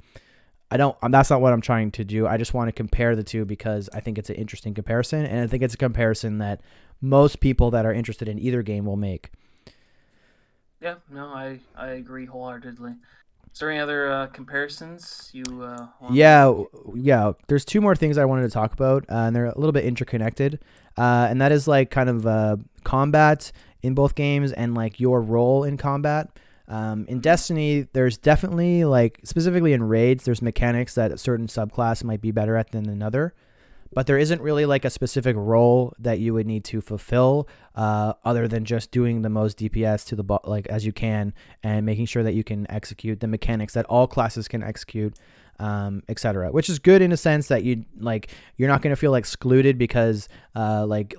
I 0.71 0.77
don't. 0.77 0.97
Um, 1.03 1.11
that's 1.11 1.29
not 1.29 1.39
what 1.39 1.53
I'm 1.53 1.61
trying 1.61 1.91
to 1.91 2.03
do. 2.03 2.25
I 2.25 2.37
just 2.37 2.55
want 2.55 2.67
to 2.67 2.71
compare 2.71 3.15
the 3.15 3.23
two 3.23 3.45
because 3.45 3.91
I 3.93 3.99
think 3.99 4.17
it's 4.17 4.31
an 4.31 4.37
interesting 4.37 4.73
comparison, 4.73 5.23
and 5.23 5.39
I 5.39 5.45
think 5.45 5.61
it's 5.61 5.75
a 5.75 5.77
comparison 5.77 6.39
that 6.39 6.61
most 6.99 7.41
people 7.41 7.69
that 7.71 7.85
are 7.85 7.93
interested 7.93 8.27
in 8.27 8.39
either 8.39 8.63
game 8.63 8.85
will 8.85 8.97
make. 8.97 9.29
Yeah, 10.81 10.95
no, 11.11 11.27
I 11.27 11.59
I 11.75 11.89
agree 11.89 12.25
wholeheartedly. 12.25 12.95
Is 13.53 13.59
there 13.59 13.69
any 13.69 13.79
other 13.79 14.11
uh, 14.11 14.27
comparisons 14.27 15.29
you? 15.33 15.43
Uh, 15.61 15.87
yeah, 16.11 16.51
yeah. 16.95 17.33
There's 17.47 17.65
two 17.65 17.81
more 17.81 17.95
things 17.95 18.17
I 18.17 18.25
wanted 18.25 18.43
to 18.43 18.49
talk 18.49 18.73
about, 18.73 19.05
uh, 19.11 19.25
and 19.27 19.35
they're 19.35 19.45
a 19.45 19.57
little 19.59 19.73
bit 19.73 19.85
interconnected, 19.85 20.59
uh, 20.97 21.27
and 21.29 21.39
that 21.39 21.51
is 21.51 21.67
like 21.67 21.91
kind 21.91 22.09
of 22.09 22.25
uh, 22.25 22.57
combat 22.83 23.51
in 23.83 23.93
both 23.93 24.15
games 24.15 24.51
and 24.51 24.73
like 24.73 24.99
your 24.99 25.21
role 25.21 25.63
in 25.63 25.77
combat. 25.77 26.29
Um, 26.67 27.05
in 27.07 27.19
Destiny, 27.21 27.87
there's 27.93 28.17
definitely 28.17 28.83
like 28.83 29.19
specifically 29.23 29.73
in 29.73 29.83
raids, 29.83 30.25
there's 30.25 30.41
mechanics 30.41 30.95
that 30.95 31.11
a 31.11 31.17
certain 31.17 31.47
subclass 31.47 32.03
might 32.03 32.21
be 32.21 32.31
better 32.31 32.57
at 32.57 32.71
than 32.71 32.89
another, 32.89 33.33
but 33.93 34.05
there 34.05 34.17
isn't 34.17 34.41
really 34.41 34.65
like 34.65 34.83
a 34.83 34.89
specific 34.89 35.35
role 35.37 35.93
that 35.97 36.19
you 36.19 36.33
would 36.33 36.45
need 36.45 36.65
to 36.65 36.81
fulfill, 36.81 37.47
uh, 37.75 38.13
other 38.25 38.47
than 38.47 38.65
just 38.65 38.91
doing 38.91 39.21
the 39.21 39.29
most 39.29 39.59
DPS 39.59 40.05
to 40.07 40.15
the 40.15 40.23
bo- 40.23 40.41
like 40.43 40.67
as 40.67 40.85
you 40.85 40.91
can 40.91 41.33
and 41.63 41.85
making 41.85 42.05
sure 42.05 42.23
that 42.23 42.33
you 42.33 42.43
can 42.43 42.69
execute 42.69 43.21
the 43.21 43.27
mechanics 43.27 43.73
that 43.73 43.85
all 43.85 44.07
classes 44.07 44.47
can 44.49 44.61
execute 44.61 45.15
um, 45.59 46.03
etc. 46.07 46.51
Which 46.51 46.69
is 46.69 46.79
good 46.79 47.01
in 47.01 47.11
a 47.11 47.17
sense 47.17 47.47
that 47.47 47.63
you 47.63 47.85
like 47.97 48.29
you're 48.57 48.69
not 48.69 48.81
going 48.81 48.91
to 48.91 48.99
feel 48.99 49.15
excluded 49.15 49.77
because 49.77 50.29
uh, 50.55 50.85
like 50.85 51.15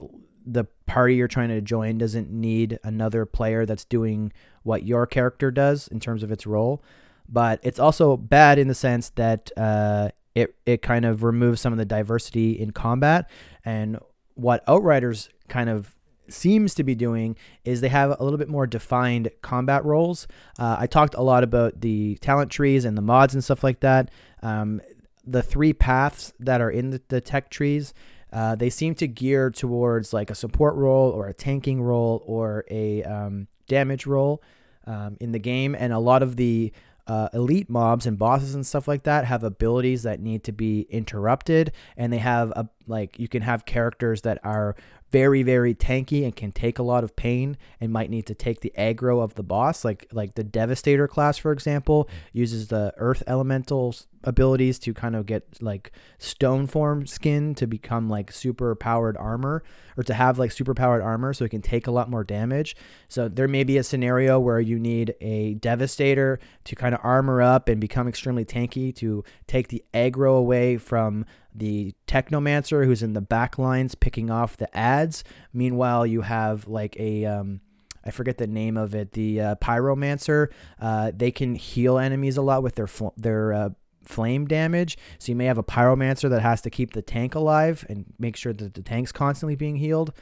the 0.46 0.64
party 0.86 1.16
you're 1.16 1.28
trying 1.28 1.50
to 1.50 1.60
join 1.60 1.98
doesn't 1.98 2.30
need 2.30 2.78
another 2.82 3.26
player 3.26 3.66
that's 3.66 3.84
doing 3.84 4.32
what 4.68 4.84
your 4.84 5.06
character 5.06 5.50
does 5.50 5.88
in 5.88 5.98
terms 5.98 6.22
of 6.22 6.30
its 6.30 6.46
role. 6.46 6.82
But 7.28 7.58
it's 7.62 7.78
also 7.78 8.16
bad 8.16 8.58
in 8.58 8.68
the 8.68 8.74
sense 8.74 9.10
that 9.10 9.50
uh, 9.56 10.10
it 10.34 10.54
it 10.64 10.82
kind 10.82 11.04
of 11.04 11.22
removes 11.22 11.60
some 11.60 11.72
of 11.72 11.78
the 11.78 11.84
diversity 11.84 12.52
in 12.52 12.70
combat 12.70 13.28
and 13.64 13.98
what 14.34 14.62
Outriders 14.68 15.30
kind 15.48 15.68
of 15.68 15.96
seems 16.28 16.74
to 16.74 16.84
be 16.84 16.94
doing 16.94 17.36
is 17.64 17.80
they 17.80 17.88
have 17.88 18.14
a 18.18 18.22
little 18.22 18.38
bit 18.38 18.48
more 18.48 18.66
defined 18.66 19.30
combat 19.42 19.84
roles. 19.84 20.28
Uh, 20.58 20.76
I 20.78 20.86
talked 20.86 21.14
a 21.14 21.22
lot 21.22 21.42
about 21.42 21.80
the 21.80 22.16
talent 22.20 22.50
trees 22.50 22.84
and 22.84 22.96
the 22.96 23.02
mods 23.02 23.34
and 23.34 23.42
stuff 23.42 23.64
like 23.64 23.80
that. 23.80 24.10
Um, 24.42 24.80
the 25.26 25.42
three 25.42 25.72
paths 25.72 26.32
that 26.38 26.60
are 26.60 26.70
in 26.70 26.90
the, 26.90 27.02
the 27.08 27.20
tech 27.20 27.50
trees, 27.50 27.94
uh, 28.32 28.54
they 28.54 28.70
seem 28.70 28.94
to 28.96 29.08
gear 29.08 29.50
towards 29.50 30.12
like 30.12 30.30
a 30.30 30.34
support 30.34 30.74
role 30.76 31.10
or 31.10 31.26
a 31.26 31.34
tanking 31.34 31.82
role 31.82 32.22
or 32.26 32.64
a 32.70 33.02
um, 33.04 33.48
damage 33.66 34.06
role 34.06 34.42
um, 34.88 35.16
in 35.20 35.30
the 35.32 35.38
game. 35.38 35.76
And 35.78 35.92
a 35.92 35.98
lot 35.98 36.22
of 36.22 36.36
the 36.36 36.72
uh, 37.08 37.28
elite 37.32 37.70
mobs 37.70 38.06
and 38.06 38.18
bosses 38.18 38.54
and 38.54 38.66
stuff 38.66 38.86
like 38.86 39.04
that 39.04 39.24
have 39.24 39.42
abilities 39.42 40.02
that 40.02 40.20
need 40.20 40.44
to 40.44 40.52
be 40.52 40.82
interrupted 40.90 41.72
and 41.96 42.12
they 42.12 42.18
have 42.18 42.50
a 42.50 42.68
like 42.86 43.18
you 43.18 43.26
can 43.26 43.40
have 43.40 43.64
characters 43.64 44.20
that 44.22 44.38
are 44.44 44.76
very 45.10 45.42
very 45.42 45.74
tanky 45.74 46.22
and 46.22 46.36
can 46.36 46.52
take 46.52 46.78
a 46.78 46.82
lot 46.82 47.02
of 47.02 47.16
pain 47.16 47.56
and 47.80 47.90
might 47.90 48.10
need 48.10 48.26
to 48.26 48.34
take 48.34 48.60
the 48.60 48.72
aggro 48.76 49.22
of 49.22 49.34
the 49.36 49.42
boss 49.42 49.86
like 49.86 50.06
like 50.12 50.34
the 50.34 50.44
devastator 50.44 51.08
class 51.08 51.38
for 51.38 51.50
example 51.50 52.06
uses 52.34 52.68
the 52.68 52.92
earth 52.98 53.22
elementals 53.26 54.06
abilities 54.24 54.78
to 54.78 54.92
kind 54.92 55.14
of 55.14 55.26
get 55.26 55.44
like 55.60 55.92
stone 56.18 56.66
form 56.66 57.06
skin 57.06 57.54
to 57.54 57.66
become 57.66 58.08
like 58.08 58.32
super 58.32 58.74
powered 58.74 59.16
armor 59.16 59.62
or 59.96 60.02
to 60.02 60.14
have 60.14 60.38
like 60.38 60.50
super 60.50 60.74
powered 60.74 61.02
armor 61.02 61.32
so 61.32 61.44
it 61.44 61.50
can 61.50 61.62
take 61.62 61.86
a 61.86 61.90
lot 61.90 62.10
more 62.10 62.24
damage 62.24 62.76
so 63.08 63.28
there 63.28 63.48
may 63.48 63.64
be 63.64 63.78
a 63.78 63.84
scenario 63.84 64.38
where 64.38 64.60
you 64.60 64.78
need 64.78 65.14
a 65.20 65.54
devastator 65.54 66.40
to 66.64 66.74
kind 66.74 66.94
of 66.94 67.00
armor 67.02 67.40
up 67.40 67.68
and 67.68 67.80
become 67.80 68.08
extremely 68.08 68.44
tanky 68.44 68.94
to 68.94 69.22
take 69.46 69.68
the 69.68 69.84
aggro 69.94 70.36
away 70.36 70.76
from 70.76 71.24
the 71.54 71.94
technomancer 72.06 72.84
who's 72.84 73.02
in 73.02 73.12
the 73.12 73.20
back 73.20 73.58
lines 73.58 73.94
picking 73.94 74.30
off 74.30 74.56
the 74.56 74.74
ads. 74.76 75.24
Meanwhile, 75.52 76.06
you 76.06 76.22
have 76.22 76.68
like 76.68 76.96
a 76.98 77.24
um, 77.24 77.60
I 78.04 78.10
forget 78.10 78.38
the 78.38 78.46
name 78.46 78.76
of 78.76 78.94
it, 78.94 79.12
the 79.12 79.40
uh, 79.40 79.54
pyromancer. 79.56 80.48
Uh, 80.80 81.12
they 81.14 81.30
can 81.30 81.54
heal 81.54 81.98
enemies 81.98 82.36
a 82.36 82.42
lot 82.42 82.62
with 82.62 82.76
their 82.76 82.86
fl- 82.86 83.08
their 83.16 83.52
uh, 83.52 83.68
flame 84.08 84.46
damage. 84.46 84.96
So 85.18 85.30
you 85.30 85.36
may 85.36 85.44
have 85.44 85.58
a 85.58 85.62
pyromancer 85.62 86.30
that 86.30 86.40
has 86.40 86.62
to 86.62 86.70
keep 86.70 86.94
the 86.94 87.02
tank 87.02 87.34
alive 87.34 87.84
and 87.88 88.06
make 88.18 88.36
sure 88.36 88.54
that 88.54 88.74
the 88.74 88.82
tank's 88.82 89.12
constantly 89.12 89.54
being 89.54 89.76
healed. 89.76 90.12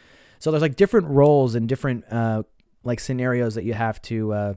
So 0.40 0.50
there's 0.50 0.62
like 0.62 0.76
different 0.76 1.06
roles 1.08 1.54
and 1.54 1.68
different 1.68 2.04
uh, 2.10 2.42
like 2.82 3.00
scenarios 3.00 3.54
that 3.54 3.64
you 3.64 3.74
have 3.74 4.02
to 4.02 4.32
uh, 4.32 4.54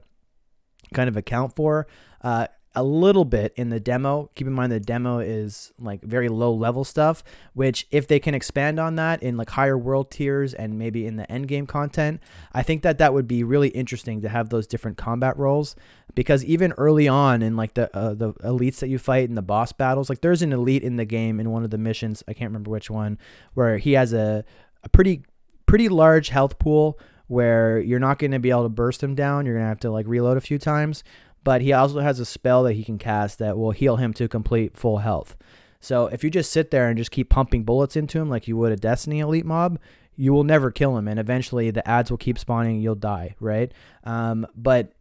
kind 0.92 1.08
of 1.08 1.16
account 1.16 1.54
for. 1.54 1.86
Uh, 2.22 2.48
a 2.74 2.84
little 2.84 3.24
bit 3.24 3.52
in 3.56 3.70
the 3.70 3.80
demo. 3.80 4.30
Keep 4.34 4.46
in 4.46 4.52
mind 4.52 4.70
the 4.70 4.78
demo 4.78 5.18
is 5.18 5.72
like 5.78 6.02
very 6.02 6.28
low 6.28 6.52
level 6.52 6.84
stuff, 6.84 7.24
which 7.52 7.86
if 7.90 8.06
they 8.06 8.20
can 8.20 8.34
expand 8.34 8.78
on 8.78 8.94
that 8.96 9.22
in 9.22 9.36
like 9.36 9.50
higher 9.50 9.76
world 9.76 10.10
tiers 10.10 10.54
and 10.54 10.78
maybe 10.78 11.04
in 11.04 11.16
the 11.16 11.30
end 11.30 11.48
game 11.48 11.66
content, 11.66 12.20
I 12.52 12.62
think 12.62 12.82
that 12.82 12.98
that 12.98 13.12
would 13.12 13.26
be 13.26 13.42
really 13.42 13.68
interesting 13.68 14.20
to 14.20 14.28
have 14.28 14.50
those 14.50 14.68
different 14.68 14.96
combat 14.96 15.36
roles 15.36 15.74
because 16.14 16.44
even 16.44 16.72
early 16.72 17.08
on 17.08 17.42
in 17.42 17.56
like 17.56 17.74
the 17.74 17.94
uh, 17.96 18.14
the 18.14 18.34
elites 18.34 18.78
that 18.78 18.88
you 18.88 18.98
fight 18.98 19.28
in 19.28 19.34
the 19.34 19.42
boss 19.42 19.72
battles, 19.72 20.08
like 20.08 20.20
there's 20.20 20.42
an 20.42 20.52
elite 20.52 20.84
in 20.84 20.96
the 20.96 21.04
game 21.04 21.40
in 21.40 21.50
one 21.50 21.64
of 21.64 21.70
the 21.70 21.78
missions, 21.78 22.22
I 22.28 22.34
can't 22.34 22.50
remember 22.50 22.70
which 22.70 22.90
one, 22.90 23.18
where 23.54 23.78
he 23.78 23.92
has 23.92 24.12
a 24.12 24.44
a 24.84 24.88
pretty 24.88 25.24
pretty 25.66 25.88
large 25.88 26.28
health 26.28 26.58
pool 26.58 26.98
where 27.26 27.78
you're 27.78 28.00
not 28.00 28.18
going 28.18 28.32
to 28.32 28.40
be 28.40 28.50
able 28.50 28.64
to 28.64 28.68
burst 28.68 29.00
him 29.00 29.14
down. 29.14 29.46
You're 29.46 29.54
going 29.54 29.64
to 29.64 29.68
have 29.68 29.78
to 29.80 29.90
like 29.90 30.04
reload 30.08 30.36
a 30.36 30.40
few 30.40 30.58
times 30.58 31.04
but 31.44 31.62
he 31.62 31.72
also 31.72 32.00
has 32.00 32.20
a 32.20 32.24
spell 32.24 32.62
that 32.64 32.74
he 32.74 32.84
can 32.84 32.98
cast 32.98 33.38
that 33.38 33.56
will 33.56 33.70
heal 33.70 33.96
him 33.96 34.12
to 34.14 34.28
complete 34.28 34.76
full 34.76 34.98
health. 34.98 35.36
So 35.80 36.06
if 36.08 36.22
you 36.22 36.30
just 36.30 36.52
sit 36.52 36.70
there 36.70 36.88
and 36.88 36.98
just 36.98 37.10
keep 37.10 37.30
pumping 37.30 37.64
bullets 37.64 37.96
into 37.96 38.18
him 38.18 38.28
like 38.28 38.46
you 38.46 38.56
would 38.56 38.72
a 38.72 38.76
Destiny 38.76 39.20
elite 39.20 39.46
mob, 39.46 39.78
you 40.14 40.32
will 40.32 40.44
never 40.44 40.70
kill 40.70 40.98
him, 40.98 41.08
and 41.08 41.18
eventually 41.18 41.70
the 41.70 41.86
ads 41.88 42.10
will 42.10 42.18
keep 42.18 42.38
spawning. 42.38 42.80
You'll 42.80 42.94
die, 42.94 43.34
right? 43.40 43.72
Um, 44.04 44.46
but 44.54 44.92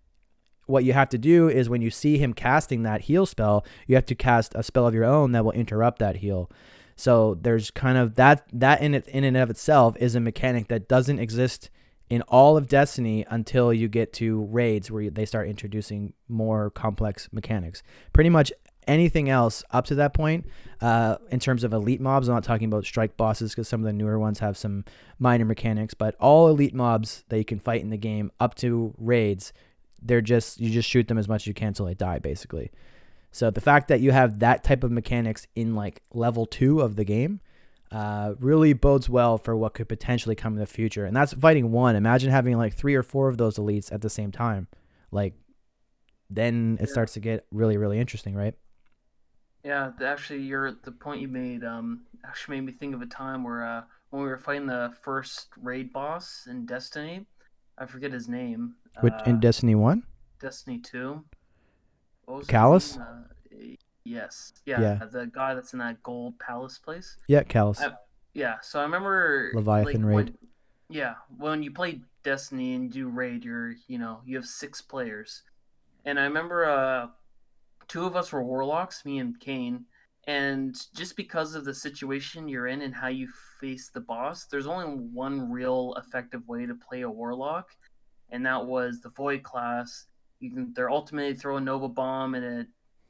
what 0.66 0.86
you 0.86 0.94
have 0.94 1.10
to 1.10 1.18
do 1.18 1.50
is 1.50 1.68
when 1.68 1.82
you 1.82 1.90
see 1.90 2.18
him 2.18 2.34
casting 2.34 2.84
that 2.84 3.02
heal 3.02 3.26
spell, 3.26 3.66
you 3.88 3.96
have 3.96 4.06
to 4.06 4.16
cast 4.16 4.54
a 4.56 4.64
spell 4.64 4.88
of 4.88 4.94
your 4.94 5.04
own 5.04 5.34
that 5.34 5.44
will 5.44 5.52
interrupt 5.52 6.00
that 6.00 6.18
heal. 6.18 6.50
So 6.96 7.38
there's 7.42 7.72
kind 7.72 7.98
of 7.98 8.16
that 8.16 8.46
that 8.54 8.82
in 8.82 8.94
it 8.94 9.08
in 9.08 9.24
and 9.24 9.36
of 9.36 9.50
itself 9.50 9.96
is 10.00 10.16
a 10.16 10.20
mechanic 10.20 10.68
that 10.68 10.88
doesn't 10.88 11.20
exist 11.20 11.70
in 12.10 12.22
all 12.24 12.58
of 12.58 12.68
Destiny 12.68 13.26
until 13.30 13.74
you 13.74 13.88
get 13.88 14.14
to 14.14 14.44
raids 14.46 14.90
where 14.90 15.10
they 15.10 15.26
start 15.26 15.48
introducing 15.48 16.14
more 16.28 16.70
complex 16.72 17.30
mechanics. 17.32 17.84
Pretty 18.14 18.30
much 18.30 18.52
anything 18.88 19.30
else 19.30 19.64
up 19.70 19.86
to 19.86 19.96
that 19.96 20.14
point, 20.14 20.48
uh, 20.82 21.18
in 21.30 21.40
terms 21.40 21.64
of 21.64 21.74
elite 21.74 22.02
mobs, 22.02 22.28
I'm 22.28 22.36
not 22.36 22.44
talking 22.44 22.68
about 22.68 22.86
strike 22.86 23.16
bosses 23.16 23.52
because 23.52 23.68
some 23.68 23.82
of 23.82 23.86
the 23.86 23.94
newer 23.94 24.18
ones 24.18 24.40
have 24.40 24.58
some 24.58 24.84
minor 25.20 25.46
mechanics, 25.46 25.94
but 25.94 26.16
all 26.16 26.48
elite 26.48 26.74
mobs 26.74 27.24
that 27.30 27.38
you 27.38 27.46
can 27.46 27.60
fight 27.60 27.82
in 27.82 27.92
the 27.92 27.98
game 27.98 28.32
up 28.40 28.56
to 28.56 28.96
raids, 28.98 29.54
they're 30.02 30.22
just 30.22 30.60
you 30.60 30.72
just 30.72 30.90
shoot 30.90 31.08
them 31.08 31.18
as 31.18 31.28
much 31.28 31.44
as 31.44 31.48
you 31.48 31.54
can 31.54 31.70
until 31.70 31.86
they 31.86 31.94
die, 31.94 32.18
basically. 32.20 32.72
So 33.32 33.52
the 33.52 33.62
fact 33.62 33.90
that 33.90 34.00
you 34.00 34.12
have 34.12 34.40
that 34.40 34.64
type 34.64 34.84
of 34.84 34.92
mechanics 34.92 35.46
in 35.56 35.76
like 35.76 36.02
level 36.12 36.48
two 36.48 36.82
of 36.82 36.96
the 36.96 37.06
game 37.06 37.42
uh, 37.92 38.34
really 38.40 38.74
bodes 38.74 39.10
well 39.10 39.38
for 39.38 39.56
what 39.56 39.74
could 39.74 39.90
potentially 39.90 40.36
come 40.36 40.54
in 40.54 40.60
the 40.60 40.66
future. 40.66 41.06
And 41.06 41.16
that's 41.16 41.34
fighting 41.34 41.72
one. 41.72 41.96
Imagine 41.96 42.32
having 42.32 42.58
like 42.58 42.74
three 42.74 42.96
or 42.96 43.04
four 43.04 43.28
of 43.28 43.38
those 43.38 43.58
elites 43.58 43.92
at 43.92 44.02
the 44.02 44.10
same 44.10 44.32
time. 44.32 44.68
Like, 45.12 45.34
then 46.30 46.78
it 46.80 46.88
yeah. 46.88 46.92
starts 46.92 47.14
to 47.14 47.20
get 47.20 47.46
really, 47.52 47.78
really 47.78 48.00
interesting, 48.00 48.36
right? 48.36 48.54
Yeah, 49.64 49.92
actually, 50.02 50.42
your 50.42 50.72
the 50.72 50.92
point 50.92 51.22
you 51.22 51.28
made 51.28 51.64
um, 51.66 52.04
actually 52.26 52.58
made 52.58 52.66
me 52.68 52.72
think 52.72 52.96
of 52.96 53.02
a 53.02 53.06
time 53.06 53.44
where 53.44 53.66
uh, 53.66 53.82
when 54.10 54.22
we 54.24 54.30
were 54.30 54.38
fighting 54.38 54.68
the 54.68 54.94
first 55.02 55.48
raid 55.62 55.92
boss 55.92 56.48
in 56.50 56.66
Destiny, 56.66 57.26
I 57.78 57.86
forget 57.86 58.14
his 58.14 58.30
name. 58.30 58.76
Which, 59.02 59.14
uh, 59.14 59.24
in 59.26 59.40
Destiny 59.40 59.76
One. 59.76 60.04
Destiny 60.40 60.80
Two. 60.80 61.26
Calus. 62.28 63.00
Uh, 63.00 63.24
Yes. 64.10 64.54
Yeah, 64.66 64.82
yeah. 64.82 65.06
The 65.06 65.28
guy 65.28 65.54
that's 65.54 65.74
in 65.74 65.80
that 65.80 66.02
gold 66.02 66.40
palace 66.40 66.80
place. 66.80 67.16
Yeah, 67.28 67.44
Calus. 67.44 67.80
yeah. 68.34 68.56
So 68.64 68.80
I 68.80 68.84
remember 68.84 69.52
Leviathan 69.54 70.04
raid. 70.04 70.16
When, 70.16 70.38
yeah, 70.90 71.16
when 71.38 71.62
you 71.62 71.72
play 71.72 72.02
Destiny 72.24 72.74
and 72.74 72.92
do 72.92 73.08
raid, 73.08 73.46
you're 73.46 73.76
you 73.88 74.00
know 74.00 74.22
you 74.26 74.36
have 74.38 74.48
six 74.48 74.82
players, 74.82 75.44
and 76.06 76.20
I 76.20 76.24
remember 76.24 76.66
uh, 76.66 77.08
two 77.88 78.06
of 78.06 78.16
us 78.16 78.32
were 78.32 78.44
warlocks, 78.44 79.06
me 79.06 79.20
and 79.20 79.40
Kane, 79.40 79.86
and 80.26 80.76
just 80.96 81.16
because 81.16 81.54
of 81.54 81.64
the 81.64 81.76
situation 81.76 82.50
you're 82.50 82.68
in 82.68 82.82
and 82.82 82.96
how 82.96 83.10
you 83.10 83.30
face 83.62 83.92
the 83.94 84.02
boss, 84.02 84.46
there's 84.46 84.68
only 84.68 84.88
one 85.14 85.52
real 85.52 85.94
effective 86.04 86.48
way 86.48 86.66
to 86.66 86.74
play 86.74 87.02
a 87.02 87.10
warlock, 87.10 87.70
and 88.32 88.44
that 88.48 88.66
was 88.66 89.02
the 89.02 89.10
void 89.10 89.44
class. 89.44 90.08
You 90.40 90.50
can 90.50 90.74
they're 90.74 90.90
ultimately 90.90 91.36
throw 91.36 91.58
a 91.58 91.62
nova 91.62 91.88
bomb 91.90 92.34
and 92.34 92.46
it 92.46 92.68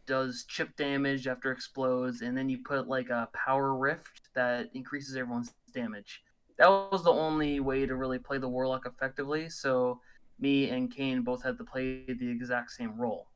does 0.10 0.44
chip 0.48 0.76
damage 0.76 1.28
after 1.28 1.52
explodes, 1.52 2.22
and 2.22 2.36
then 2.36 2.50
you 2.50 2.58
put 2.58 2.88
like 2.88 3.10
a 3.10 3.30
power 3.32 3.76
rift 3.76 4.34
that 4.34 4.72
increases 4.74 5.16
everyone's 5.16 5.54
damage. 5.72 6.24
That 6.58 6.68
was 6.68 7.04
the 7.04 7.14
only 7.14 7.60
way 7.60 7.86
to 7.86 7.96
really 7.96 8.18
play 8.18 8.40
the 8.40 8.50
warlock 8.50 8.88
effectively. 8.88 9.50
So 9.50 10.02
me 10.40 10.72
and 10.72 10.92
Kane 10.94 11.22
both 11.22 11.44
had 11.44 11.60
to 11.60 11.64
play 11.64 12.06
the 12.08 12.28
exact 12.28 12.72
same 12.72 13.00
role. 13.00 13.28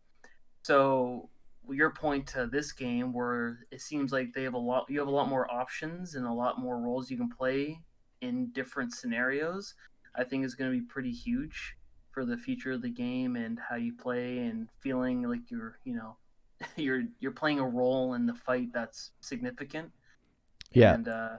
So 0.63 1.29
your 1.69 1.91
point 1.91 2.25
to 2.29 2.47
this 2.47 2.71
game, 2.71 3.13
where 3.13 3.59
it 3.71 3.79
seems 3.79 4.11
like 4.11 4.33
they 4.33 4.43
have 4.43 4.55
a 4.55 4.57
lot, 4.57 4.87
you 4.89 4.97
have 4.97 5.07
a 5.07 5.11
lot 5.11 5.29
more 5.29 5.49
options 5.53 6.15
and 6.15 6.25
a 6.25 6.33
lot 6.33 6.59
more 6.59 6.79
roles 6.79 7.11
you 7.11 7.17
can 7.17 7.29
play 7.29 7.81
in 8.21 8.47
different 8.51 8.93
scenarios. 8.93 9.75
I 10.15 10.23
think 10.23 10.43
is 10.43 10.55
going 10.55 10.71
to 10.71 10.77
be 10.77 10.85
pretty 10.85 11.11
huge 11.11 11.75
for 12.11 12.25
the 12.25 12.37
future 12.37 12.71
of 12.71 12.81
the 12.81 12.89
game 12.89 13.35
and 13.35 13.59
how 13.69 13.75
you 13.75 13.93
play 13.93 14.39
and 14.39 14.69
feeling 14.79 15.21
like 15.29 15.51
you're, 15.51 15.77
you 15.83 15.95
know, 15.95 16.17
you're 16.75 17.03
you're 17.19 17.31
playing 17.31 17.59
a 17.59 17.67
role 17.67 18.13
in 18.13 18.25
the 18.25 18.33
fight 18.33 18.73
that's 18.73 19.11
significant. 19.21 19.91
Yeah. 20.71 20.93
And 20.93 21.07
uh, 21.07 21.37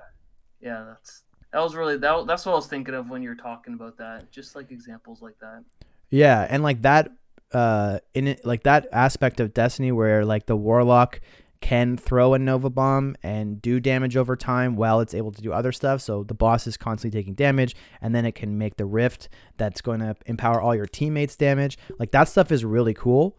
yeah, 0.61 0.85
that's 0.89 1.25
that 1.53 1.61
was 1.63 1.75
really 1.75 1.97
that. 1.99 2.27
That's 2.27 2.45
what 2.47 2.53
I 2.53 2.57
was 2.57 2.67
thinking 2.67 2.95
of 2.95 3.11
when 3.11 3.23
you're 3.23 3.37
talking 3.37 3.75
about 3.75 3.97
that. 3.99 4.33
Just 4.33 4.57
like 4.57 4.71
examples 4.71 5.23
like 5.23 5.39
that. 5.41 5.65
Yeah, 6.11 6.47
and 6.49 6.63
like 6.63 6.83
that, 6.83 7.11
uh, 7.53 8.01
in 8.13 8.29
it, 8.29 8.45
like 8.45 8.65
that 8.65 8.89
aspect 8.93 9.41
of 9.41 9.55
Destiny 9.55 9.93
where 9.93 10.25
like 10.25 10.47
the 10.47 10.57
warlock 10.57 11.21
can 11.61 11.97
throw 11.97 12.35
a 12.35 12.39
Nova 12.39 12.69
Bomb 12.69 13.17
and 13.23 13.63
do 13.63 13.81
damage 13.81 14.17
over 14.17 14.37
time 14.37 14.77
while 14.77 15.01
it's 15.01 15.15
able 15.15 15.33
to 15.33 15.41
do 15.41 15.53
other 15.53 15.73
stuff. 15.73 16.03
So 16.03 16.23
the 16.23 16.35
boss 16.35 16.67
is 16.67 16.77
constantly 16.77 17.19
taking 17.19 17.35
damage, 17.35 17.75
and 18.03 18.15
then 18.15 18.27
it 18.27 18.35
can 18.35 18.59
make 18.59 18.77
the 18.77 18.85
rift 18.85 19.29
that's 19.57 19.81
going 19.81 20.01
to 20.01 20.15
empower 20.27 20.61
all 20.61 20.75
your 20.75 20.87
teammates' 20.87 21.37
damage. 21.37 21.79
Like 21.99 22.11
that 22.11 22.29
stuff 22.29 22.53
is 22.53 22.65
really 22.65 22.95
cool. 22.95 23.39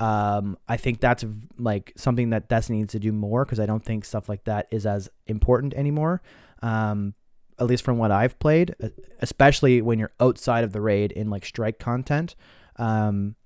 Um, 0.00 0.58
I 0.68 0.76
think 0.76 1.00
that's 1.00 1.24
like 1.58 1.92
something 1.96 2.30
that 2.30 2.48
Destiny 2.48 2.78
needs 2.78 2.92
to 2.92 2.98
do 2.98 3.12
more 3.12 3.44
because 3.44 3.60
I 3.60 3.66
don't 3.66 3.84
think 3.84 4.04
stuff 4.04 4.28
like 4.28 4.44
that 4.44 4.66
is 4.70 4.86
as 4.86 5.08
important 5.26 5.74
anymore. 5.74 6.22
Um, 6.62 7.14
at 7.58 7.66
least 7.66 7.84
from 7.84 7.98
what 7.98 8.10
I've 8.10 8.38
played, 8.38 8.74
especially 9.20 9.80
when 9.80 9.98
you're 9.98 10.12
outside 10.18 10.64
of 10.64 10.72
the 10.72 10.80
raid 10.80 11.12
in 11.12 11.30
like 11.30 11.44
strike 11.44 11.78
content. 11.78 12.34
Um, 12.76 13.36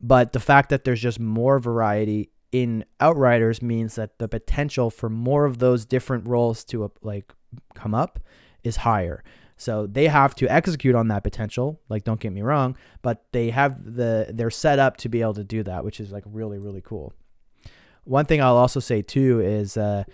but 0.00 0.32
the 0.32 0.40
fact 0.40 0.68
that 0.68 0.84
there's 0.84 1.00
just 1.00 1.18
more 1.18 1.58
variety 1.58 2.30
in 2.52 2.84
Outriders 3.00 3.62
means 3.62 3.94
that 3.94 4.18
the 4.18 4.28
potential 4.28 4.90
for 4.90 5.08
more 5.08 5.44
of 5.44 5.58
those 5.58 5.84
different 5.84 6.28
roles 6.28 6.62
to 6.66 6.90
like 7.02 7.32
come 7.74 7.94
up 7.94 8.20
is 8.62 8.76
higher. 8.76 9.24
So 9.64 9.86
they 9.86 10.08
have 10.08 10.34
to 10.34 10.46
execute 10.46 10.94
on 10.94 11.08
that 11.08 11.24
potential. 11.24 11.80
Like, 11.88 12.04
don't 12.04 12.20
get 12.20 12.34
me 12.34 12.42
wrong, 12.42 12.76
but 13.00 13.24
they 13.32 13.48
have 13.48 13.82
the 13.96 14.26
they're 14.28 14.50
set 14.50 14.78
up 14.78 14.98
to 14.98 15.08
be 15.08 15.22
able 15.22 15.32
to 15.34 15.44
do 15.44 15.62
that, 15.62 15.86
which 15.86 16.00
is 16.00 16.12
like 16.12 16.24
really 16.26 16.58
really 16.58 16.82
cool. 16.82 17.14
One 18.04 18.26
thing 18.26 18.42
I'll 18.42 18.58
also 18.58 18.78
say 18.78 19.00
too 19.00 19.40
is 19.40 19.78
uh, 19.78 20.04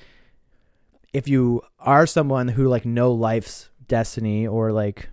if 1.12 1.26
you 1.26 1.62
are 1.80 2.06
someone 2.06 2.46
who 2.46 2.68
like 2.68 2.86
know 2.86 3.10
life's 3.10 3.70
destiny 3.88 4.46
or 4.46 4.70
like 4.70 5.10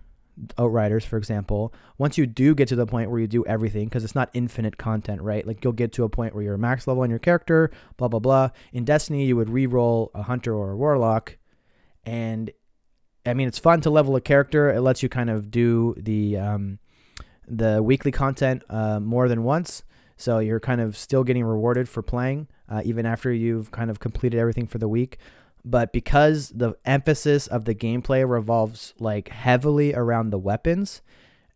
Outriders, 0.60 1.04
for 1.04 1.18
example, 1.18 1.74
once 1.98 2.16
you 2.16 2.28
do 2.28 2.54
get 2.54 2.68
to 2.68 2.76
the 2.76 2.86
point 2.86 3.10
where 3.10 3.20
you 3.20 3.26
do 3.26 3.44
everything, 3.48 3.86
because 3.86 4.04
it's 4.04 4.14
not 4.14 4.30
infinite 4.36 4.78
content, 4.78 5.20
right? 5.24 5.48
Like 5.48 5.64
you'll 5.64 5.74
get 5.74 5.92
to 5.94 6.04
a 6.04 6.10
point 6.10 6.36
where 6.36 6.44
you're 6.44 6.60
max 6.60 6.86
level 6.86 7.02
on 7.02 7.10
your 7.10 7.18
character, 7.18 7.72
blah 7.98 8.08
blah 8.08 8.20
blah. 8.20 8.52
In 8.72 8.86
Destiny, 8.86 9.26
you 9.26 9.36
would 9.36 9.50
re-roll 9.50 10.12
a 10.14 10.22
hunter 10.22 10.54
or 10.54 10.74
a 10.74 10.78
warlock, 10.78 11.38
and 12.06 12.52
I 13.28 13.34
mean 13.34 13.48
it's 13.48 13.60
fun 13.60 13.82
to 13.82 13.90
level 13.90 14.16
a 14.16 14.22
character. 14.22 14.70
It 14.70 14.82
lets 14.82 15.04
you 15.04 15.10
kind 15.10 15.30
of 15.30 15.52
do 15.52 15.96
the 15.98 16.38
um, 16.38 16.80
the 17.48 17.82
weekly 17.84 18.12
content 18.12 18.64
uh, 18.70 19.00
more 19.00 19.28
than 19.28 19.44
once, 19.44 19.84
so 20.16 20.40
you're 20.40 20.60
kind 20.60 20.82
of 20.82 20.98
still 20.98 21.24
getting 21.24 21.44
rewarded 21.44 21.88
for 21.88 22.02
playing, 22.02 22.48
uh, 22.70 22.82
even 22.84 23.06
after 23.06 23.32
you've 23.32 23.72
kind 23.72 23.90
of 23.90 24.00
completed 24.00 24.40
everything 24.40 24.68
for 24.68 24.78
the 24.78 24.88
week 24.88 25.18
but 25.70 25.92
because 25.92 26.50
the 26.50 26.74
emphasis 26.86 27.46
of 27.48 27.66
the 27.66 27.76
gameplay 27.76 28.28
revolves 28.28 28.94
like 29.00 29.30
heavily 29.30 29.94
around 29.94 30.30
the 30.30 30.38
weapons 30.38 31.02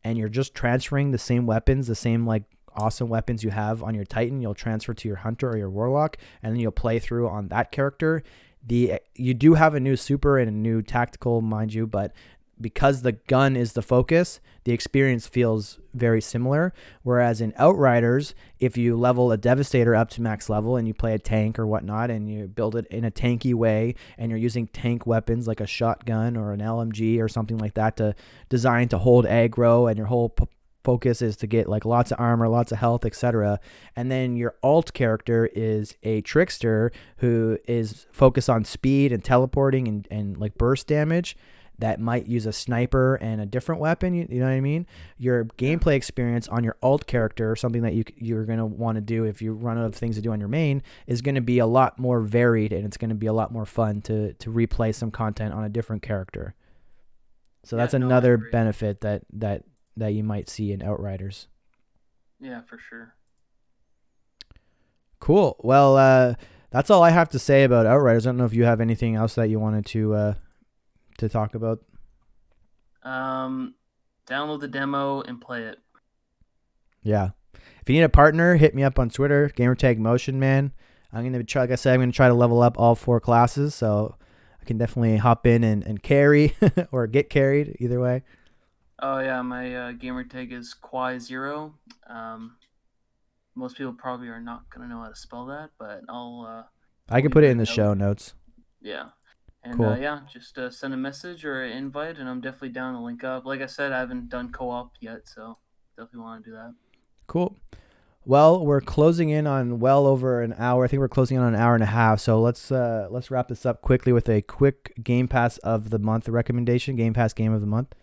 and 0.03 0.18
you're 0.18 0.30
just 0.30 0.53
transferring 0.53 1.11
the 1.11 1.18
same 1.18 1.45
weapons 1.45 1.88
the 1.88 1.95
same 1.95 2.26
like 2.26 2.43
awesome 2.76 3.07
weapons 3.07 3.43
you 3.43 3.49
have 3.49 3.81
on 3.81 3.95
your 3.95 4.06
titan 4.06 4.41
you'll 4.41 4.53
transfer 4.53 4.93
to 4.93 5.07
your 5.07 5.18
hunter 5.18 5.49
or 5.49 5.57
your 5.57 5.69
warlock 5.69 6.18
and 6.43 6.53
then 6.53 6.60
you'll 6.60 6.72
play 6.72 6.99
through 6.99 7.27
on 7.27 7.48
that 7.48 7.72
character 7.72 8.22
the 8.66 9.00
you 9.16 9.34
do 9.34 9.56
have 9.56 9.74
a 9.76 9.80
new 9.80 9.96
super 9.96 10.38
and 10.38 10.48
a 10.50 10.54
new 10.54 10.82
tactical 10.82 11.42
mind 11.42 11.74
you 11.74 11.88
but 11.88 12.14
because 12.62 13.02
the 13.02 13.14
gun 13.14 13.56
is 13.56 13.74
the 13.74 13.82
focus, 13.82 14.40
the 14.64 14.72
experience 14.72 15.28
feels 15.28 15.80
very 15.94 16.22
similar. 16.22 16.74
Whereas 17.04 17.42
in 17.42 17.54
Outriders, 17.58 18.36
if 18.60 18.78
you 18.78 18.96
level 18.96 19.32
a 19.32 19.38
Devastator 19.38 19.96
up 19.96 20.10
to 20.12 20.22
max 20.22 20.50
level 20.50 20.78
and 20.78 20.88
you 20.88 20.94
play 20.94 21.14
a 21.14 21.20
tank 21.20 21.58
or 21.58 21.66
whatnot 21.66 22.12
and 22.12 22.30
you 22.30 22.48
build 22.48 22.76
it 22.76 22.86
in 22.88 23.04
a 23.04 23.12
tanky 23.12 23.54
way 23.54 23.96
and 24.18 24.30
you're 24.30 24.40
using 24.40 24.68
tank 24.68 25.06
weapons 25.08 25.48
like 25.48 25.60
a 25.60 25.68
shotgun 25.68 26.38
or 26.38 26.54
an 26.54 26.60
LMG 26.60 27.20
or 27.20 27.28
something 27.28 27.58
like 27.58 27.74
that 27.74 27.98
to 27.98 28.16
design 28.50 28.88
to 28.90 28.98
hold 28.98 29.26
aggro 29.26 29.90
and 29.90 29.98
your 29.98 30.08
whole 30.08 30.30
p- 30.30 30.46
focus 30.84 31.22
is 31.22 31.36
to 31.38 31.48
get 31.48 31.68
like 31.68 31.86
lots 31.86 32.12
of 32.12 32.20
armor, 32.20 32.48
lots 32.48 32.72
of 32.72 32.80
health, 32.80 33.06
etc. 33.06 33.60
And 33.95 34.12
then 34.12 34.36
your 34.36 34.56
alt 34.64 34.94
character 34.94 35.49
is 35.53 35.95
a 36.03 36.22
trickster 36.22 36.91
who 37.18 37.58
is 37.68 38.08
focused 38.12 38.49
on 38.49 38.66
speed 38.66 39.12
and 39.12 39.24
teleporting 39.24 39.88
and, 39.88 40.08
and 40.10 40.38
like 40.38 40.58
burst 40.58 40.88
damage 40.88 41.36
that 41.82 41.99
might 41.99 42.28
use 42.28 42.45
a 42.45 42.53
sniper 42.53 43.16
and 43.16 43.41
a 43.41 43.45
different 43.45 43.82
weapon. 43.82 44.14
You, 44.14 44.28
you 44.30 44.40
know 44.40 44.45
what 44.45 44.52
I 44.52 44.62
mean? 44.62 44.86
Your 45.18 45.45
gameplay 45.45 45.95
experience 45.95 46.48
on 46.48 46.64
your 46.64 46.78
alt 46.82 47.08
character, 47.08 47.56
something 47.56 47.82
that 47.82 47.94
you 47.94 48.03
you're 48.16 48.45
gonna 48.45 48.66
want 48.66 48.95
to 48.95 49.02
do 49.02 49.26
if 49.26 49.41
you 49.41 49.53
run 49.53 49.78
out 49.78 49.86
of 49.86 49.95
things 49.95 50.16
to 50.16 50.22
do 50.22 50.32
on 50.32 50.40
your 50.40 50.49
main, 50.49 50.84
is 51.08 51.22
going 51.22 51.36
to 51.36 51.41
be 51.41 51.60
a 51.60 51.66
lot 51.66 51.99
more 51.99 52.22
varied 52.22 52.72
and 52.72 52.86
it's 52.86 52.98
going 52.98 53.10
to 53.10 53.16
be 53.16 53.26
a 53.26 53.34
lot 53.34 53.52
more 53.52 53.66
fun 53.66 54.02
to 54.03 54.34
to 54.34 54.52
replay 54.52 54.94
some 54.94 55.12
content 55.12 55.53
on 55.53 55.64
a 55.64 55.70
different 55.70 56.02
character. 56.02 56.56
So 57.64 57.76
yeah, 57.76 57.84
that's 57.84 57.94
no, 57.94 58.06
another 58.06 58.38
benefit 58.38 59.02
that 59.02 59.24
that 59.34 59.64
that 59.97 60.13
you 60.13 60.23
might 60.23 60.49
see 60.49 60.72
in 60.72 60.81
Outriders. 60.81 61.47
Yeah, 62.39 62.61
for 62.61 62.77
sure. 62.77 63.15
Cool. 65.19 65.55
Well, 65.59 65.97
uh, 65.97 66.35
that's 66.72 66.89
all 66.89 67.03
I 67.03 67.11
have 67.11 67.30
to 67.30 67.39
say 67.39 67.63
about 67.63 67.85
Outriders. 67.85 68.26
I 68.26 68.30
don't 68.30 68.38
know 68.38 68.45
if 68.45 68.53
you 68.53 68.63
have 68.63 68.81
anything 68.81 69.15
else 69.15 69.35
that 69.35 69.49
you 69.49 69.59
wanted 69.59 69.85
to 69.88 70.13
uh, 70.13 70.34
to 71.22 71.30
talk 71.30 71.55
about? 71.55 71.80
Um, 73.03 73.76
download 74.27 74.59
the 74.59 74.68
demo 74.68 75.22
and 75.22 75.39
play 75.39 75.63
it. 75.63 75.80
Yeah. 77.01 77.30
If 77.53 77.89
you 77.89 77.95
need 77.95 78.03
a 78.03 78.09
partner, 78.09 78.57
hit 78.57 78.76
me 78.76 78.84
up 78.84 78.99
on 78.99 79.09
Twitter, 79.09 79.51
gamertag 79.55 79.97
motion 79.97 80.39
man. 80.39 80.72
I'm 81.13 81.23
gonna 81.23 81.43
try 81.43 81.63
like 81.63 81.72
I 81.72 81.76
said, 81.76 81.93
I'm 81.93 81.99
gonna 82.01 82.11
try 82.11 82.27
to 82.27 82.34
level 82.34 82.61
up 82.61 82.80
all 82.80 82.95
four 82.95 83.19
classes, 83.19 83.73
so 83.73 84.15
I 84.61 84.65
can 84.65 84.77
definitely 84.77 85.18
hop 85.18 85.47
in 85.47 85.63
and, 85.63 85.84
and 85.84 86.01
carry 86.01 86.55
or 86.91 87.07
get 87.07 87.30
carried 87.30 87.76
either 87.80 87.99
way. 87.99 88.23
Oh 89.02 89.19
yeah, 89.19 89.41
my 89.41 89.76
uh, 89.76 89.91
gamer 89.94 90.23
tag 90.23 90.53
is 90.53 90.73
Quai 90.73 91.18
Zero. 91.18 91.76
Um, 92.07 92.57
most 93.56 93.78
people 93.78 93.94
probably 93.94 94.28
are 94.28 94.41
not 94.41 94.69
gonna 94.69 94.88
know 94.88 95.02
how 95.02 95.10
to 95.10 95.15
spell 95.15 95.45
that, 95.48 95.72
but 95.80 96.02
I'll. 96.07 96.45
Uh, 96.48 96.64
I 97.14 97.22
can 97.22 97.32
put 97.32 97.44
it 97.44 97.49
in 97.49 97.57
the 97.57 97.65
show 97.65 97.94
notes. 97.94 98.34
Yeah, 98.82 99.10
and 99.64 99.78
cool. 99.78 99.90
uh, 99.90 99.98
yeah, 99.98 100.22
just 100.32 100.57
uh, 100.57 100.69
send 100.69 100.94
a 100.94 100.98
message 100.98 101.45
or 101.45 101.64
an 101.64 101.72
invite, 101.72 102.18
and 102.18 102.30
I'm 102.30 102.41
definitely 102.41 102.69
down 102.69 102.94
to 102.94 102.99
link 102.99 103.23
up. 103.23 103.45
Like 103.45 103.61
I 103.61 103.65
said, 103.65 103.91
I 103.91 103.99
haven't 103.99 104.30
done 104.30 104.52
co-op 104.52 104.94
yet, 104.99 105.28
so 105.28 105.57
definitely 105.98 106.22
want 106.22 106.44
to 106.44 106.49
do 106.52 106.56
that. 106.56 106.73
Cool. 107.28 107.57
Well, 108.23 108.64
we're 108.64 108.82
closing 108.82 109.30
in 109.30 109.48
on 109.48 109.80
well 109.80 110.06
over 110.06 110.44
an 110.44 110.53
hour. 110.57 110.86
I 110.86 110.88
think 110.88 110.99
we're 110.99 111.10
closing 111.10 111.38
in 111.38 111.44
on 111.44 111.56
an 111.56 111.60
hour 111.60 111.73
and 111.73 111.84
a 111.84 111.88
half. 111.88 112.19
So 112.19 112.40
let's 112.40 112.72
uh, 112.72 113.07
let's 113.10 113.32
wrap 113.32 113.48
this 113.48 113.65
up 113.65 113.82
quickly 113.82 114.14
with 114.14 114.30
a 114.30 114.44
quick 114.44 114.94
Game 115.03 115.28
Pass 115.28 115.57
of 115.60 115.90
the 115.90 115.98
month 115.98 116.30
recommendation. 116.30 116.95
Game 116.95 117.14
Pass 117.14 117.34
game 117.34 117.52
of 117.52 117.61
the 117.61 117.68
month, 117.68 117.95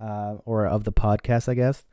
uh, 0.00 0.36
or 0.44 0.66
of 0.66 0.84
the 0.84 0.92
podcast, 0.92 1.48
I 1.48 1.54
guess. 1.54 1.84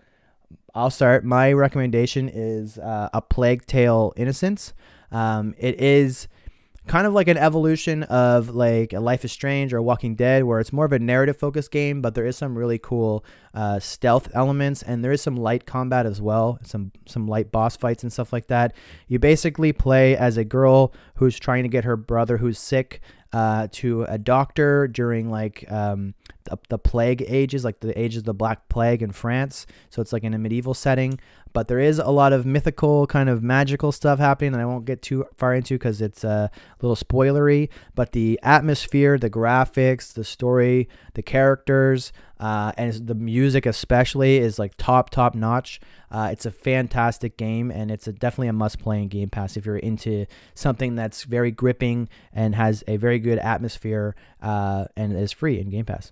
I'll 0.76 0.90
start. 0.90 1.24
My 1.24 1.54
recommendation 1.54 2.30
is 2.30 2.78
uh, 2.78 3.10
a 3.14 3.22
Plague 3.22 3.66
Tale: 3.66 4.14
Innocence. 4.16 4.74
Um, 5.12 5.54
it 5.58 5.80
is 5.80 6.28
kind 6.86 7.08
of 7.08 7.14
like 7.14 7.28
an 7.28 7.38
evolution 7.38 8.04
of 8.04 8.50
like 8.50 8.92
a 8.92 9.00
Life 9.00 9.24
is 9.24 9.32
Strange 9.32 9.74
or 9.74 9.82
Walking 9.82 10.16
Dead, 10.16 10.44
where 10.44 10.60
it's 10.60 10.74
more 10.74 10.86
of 10.86 10.92
a 10.92 11.00
narrative 11.00 11.38
focused 11.38 11.72
game, 11.72 12.02
but 12.02 12.14
there 12.14 12.26
is 12.26 12.36
some 12.36 12.58
really 12.58 12.78
cool 12.78 13.24
uh, 13.54 13.80
stealth 13.80 14.30
elements 14.34 14.84
and 14.84 15.04
there 15.04 15.12
is 15.12 15.22
some 15.22 15.38
light 15.38 15.66
combat 15.66 16.06
as 16.06 16.22
well, 16.22 16.60
some 16.64 16.92
some 17.06 17.28
light 17.28 17.52
boss 17.52 17.78
fights 17.78 18.04
and 18.04 18.12
stuff 18.12 18.34
like 18.34 18.48
that. 18.48 18.74
You 19.08 19.20
basically 19.20 19.72
play 19.72 20.18
as 20.18 20.38
a 20.38 20.44
girl 20.44 20.94
who's 21.16 21.40
trying 21.40 21.64
to 21.64 21.70
get 21.70 21.86
her 21.86 21.96
brother 21.96 22.38
who's 22.38 22.60
sick 22.60 23.00
uh, 23.32 23.68
to 23.72 24.04
a 24.04 24.18
doctor 24.18 24.88
during 24.88 25.30
like 25.30 25.70
um, 25.72 26.14
the, 26.46 26.58
the 26.70 26.78
plague 26.78 27.24
ages, 27.28 27.64
like 27.64 27.80
the 27.80 28.00
ages 28.00 28.20
of 28.20 28.26
the 28.26 28.34
Black 28.34 28.70
Plague 28.70 29.02
in 29.02 29.12
France. 29.12 29.66
So 29.90 30.02
it's 30.02 30.14
like 30.14 30.24
in 30.24 30.34
a 30.34 30.38
medieval 30.38 30.74
setting 30.74 31.20
but 31.54 31.68
there 31.68 31.80
is 31.80 32.00
a 32.00 32.10
lot 32.10 32.34
of 32.34 32.46
mythical 32.46 33.08
kind 33.08 33.30
of 33.30 33.44
magical 33.44 33.92
stuff 33.92 34.20
happening 34.20 34.52
that 34.52 34.60
I 34.60 34.66
won't 34.66 34.86
get 34.86 35.02
too 35.02 35.26
far 35.36 35.54
into 35.54 35.76
because 35.76 36.02
it's 36.02 36.24
a 36.24 36.52
little 36.82 36.96
spoilery. 36.96 37.70
But 37.96 38.12
the 38.12 38.40
atmosphere, 38.42 39.18
the 39.18 39.30
graphics, 39.30 40.14
the 40.14 40.24
story, 40.24 40.90
the 41.14 41.22
characters, 41.22 42.12
uh, 42.40 42.74
and 42.76 43.08
the 43.08 43.16
music 43.16 43.66
especially 43.66 44.38
is 44.38 44.58
like 44.60 44.74
top 44.78 45.12
top 45.12 45.36
notch. 45.36 45.80
Uh, 46.12 46.30
it's 46.32 46.46
a 46.46 46.52
fantastic 46.52 47.38
game, 47.38 47.72
and 47.72 47.90
it's 47.90 48.08
a, 48.08 48.14
definitely 48.14 48.48
a 48.48 48.54
must 48.54 48.80
play 48.80 49.02
in 49.02 49.08
Game 49.08 49.30
Pass 49.30 49.56
if 49.56 49.66
you're 49.66 49.78
into 49.78 50.26
something 50.56 50.96
that's 50.96 51.24
very 51.24 51.52
gripping 51.52 52.10
and 52.34 52.56
has 52.56 52.84
a 52.88 52.98
very 52.98 53.20
good 53.20 53.38
atmosphere 53.40 54.16
uh, 54.42 54.86
and 54.98 55.16
is 55.16 55.32
free 55.32 55.60
in 55.60 55.70
Game 55.70 55.86
Pass. 55.86 56.12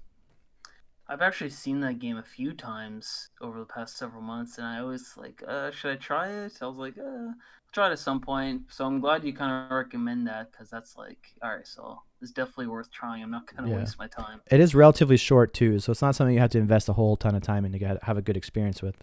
I've 1.11 1.21
actually 1.21 1.49
seen 1.49 1.81
that 1.81 1.99
game 1.99 2.15
a 2.15 2.23
few 2.23 2.53
times 2.53 3.31
over 3.41 3.59
the 3.59 3.65
past 3.65 3.97
several 3.97 4.21
months, 4.21 4.57
and 4.57 4.65
I 4.65 4.79
always 4.79 5.13
like, 5.17 5.43
uh, 5.45 5.69
should 5.69 5.91
I 5.91 5.97
try 5.97 6.29
it? 6.29 6.53
I 6.61 6.67
was 6.67 6.77
like, 6.77 6.97
uh, 6.97 7.01
I'll 7.03 7.35
try 7.73 7.89
it 7.89 7.91
at 7.91 7.99
some 7.99 8.21
point. 8.21 8.61
So 8.69 8.85
I'm 8.85 9.01
glad 9.01 9.25
you 9.25 9.33
kind 9.33 9.51
of 9.51 9.75
recommend 9.75 10.25
that 10.27 10.53
because 10.53 10.69
that's 10.69 10.95
like, 10.95 11.17
all 11.43 11.53
right, 11.53 11.67
so 11.67 12.01
it's 12.21 12.31
definitely 12.31 12.67
worth 12.67 12.89
trying. 12.91 13.23
I'm 13.23 13.29
not 13.29 13.53
gonna 13.53 13.69
yeah. 13.69 13.79
waste 13.79 13.99
my 13.99 14.07
time. 14.07 14.39
It 14.49 14.61
is 14.61 14.73
relatively 14.73 15.17
short 15.17 15.53
too, 15.53 15.79
so 15.79 15.91
it's 15.91 16.01
not 16.01 16.15
something 16.15 16.33
you 16.33 16.39
have 16.39 16.51
to 16.51 16.59
invest 16.59 16.87
a 16.87 16.93
whole 16.93 17.17
ton 17.17 17.35
of 17.35 17.43
time 17.43 17.65
in 17.65 17.73
to 17.73 17.79
get 17.79 18.01
have 18.03 18.17
a 18.17 18.21
good 18.21 18.37
experience 18.37 18.81
with. 18.81 18.95